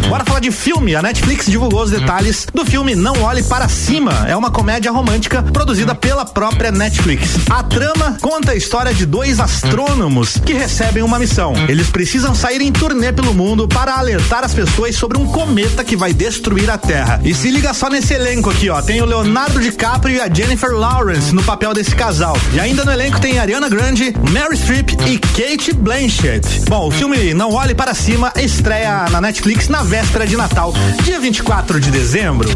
Bora 0.09 0.25
falar 0.25 0.41
de 0.41 0.51
filme. 0.51 0.95
A 0.95 1.03
Netflix 1.03 1.47
divulgou 1.47 1.83
os 1.83 1.91
detalhes 1.91 2.47
do 2.53 2.65
filme 2.65 2.95
Não 2.95 3.23
Olhe 3.23 3.43
Para 3.43 3.69
Cima. 3.69 4.27
É 4.29 4.37
uma 4.37 4.51
comédia 4.51 4.91
romântica 4.91 5.43
produzida 5.43 5.95
pela 5.95 6.25
própria 6.25 6.71
Netflix. 6.71 7.39
A 7.51 7.63
trama 7.63 8.17
conta 8.21 8.53
a 8.53 8.55
história 8.55 8.93
de 8.93 9.07
dois 9.07 9.41
astrônomos 9.41 10.39
que 10.45 10.53
recebem 10.53 11.03
uma 11.03 11.19
missão. 11.19 11.55
Eles 11.69 11.89
precisam 11.89 12.35
sair 12.35 12.61
em 12.61 12.71
turnê 12.71 13.13
pelo 13.13 13.33
mundo 13.33 13.67
para 13.67 13.95
alertar 13.95 14.45
as 14.45 14.53
pessoas 14.53 14.95
sobre 14.97 15.19
um 15.19 15.27
cometa 15.27 15.83
que 15.83 15.97
vai 15.97 16.13
destruir 16.13 16.71
a 16.71 16.77
Terra. 16.79 17.21
E 17.25 17.35
se 17.35 17.51
liga 17.51 17.73
só 17.73 17.89
nesse 17.89 18.15
elenco 18.15 18.51
aqui, 18.51 18.69
ó. 18.69 18.83
Tem 18.83 19.01
o 19.01 19.07
Leonardo 19.07 19.61
DiCaprio 19.61 20.17
e 20.17 20.21
a 20.21 20.33
Jennifer 20.33 20.71
Lawrence 20.71 21.35
no 21.35 21.43
papel 21.43 21.73
desse 21.73 21.95
casal. 21.95 22.37
E 22.53 22.61
ainda 22.61 22.85
no 22.85 22.93
elenco 22.93 23.21
tem 23.21 23.39
Ariana 23.39 23.69
Grande, 23.69 24.15
Mary 24.31 24.57
Streep 24.57 24.91
e 25.07 25.19
Kate 25.19 25.73
Blanchett. 25.73 26.63
Bom, 26.69 26.89
o 26.89 26.91
filme 26.91 27.33
Não 27.35 27.53
Olhe 27.53 27.75
Para 27.75 27.95
Cima 27.95 28.33
estreia 28.37 29.07
na 29.11 29.21
Netflix 29.21 29.69
na 29.69 29.83
véspera 29.95 30.27
de 30.27 30.37
Natal, 30.37 30.75
dia 31.05 31.21
24 31.21 31.79
de 31.79 31.89
dezembro. 31.89 32.51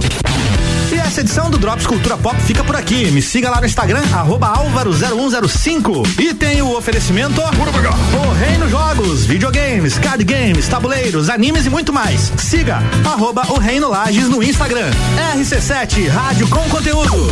E 0.90 0.96
essa 0.96 1.20
edição 1.20 1.48
do 1.48 1.56
Drops 1.56 1.86
Cultura 1.86 2.16
Pop 2.16 2.36
fica 2.42 2.64
por 2.64 2.74
aqui. 2.74 3.12
Me 3.12 3.22
siga 3.22 3.48
lá 3.48 3.60
no 3.60 3.66
Instagram, 3.66 4.02
álvaro0105. 4.56 6.18
E 6.18 6.34
tem 6.34 6.60
o 6.62 6.76
oferecimento 6.76 7.40
O 7.40 8.32
Reino 8.32 8.68
Jogos, 8.68 9.24
videogames, 9.24 9.98
card 9.98 10.24
games, 10.24 10.66
tabuleiros, 10.66 11.30
animes 11.30 11.64
e 11.64 11.70
muito 11.70 11.92
mais. 11.92 12.32
Siga 12.38 12.82
arroba 13.04 13.46
o 13.52 13.58
Reino 13.60 13.88
Lages 13.88 14.28
no 14.28 14.42
Instagram. 14.42 14.90
RC7, 15.36 16.08
rádio 16.08 16.48
com 16.48 16.68
conteúdo. 16.68 17.28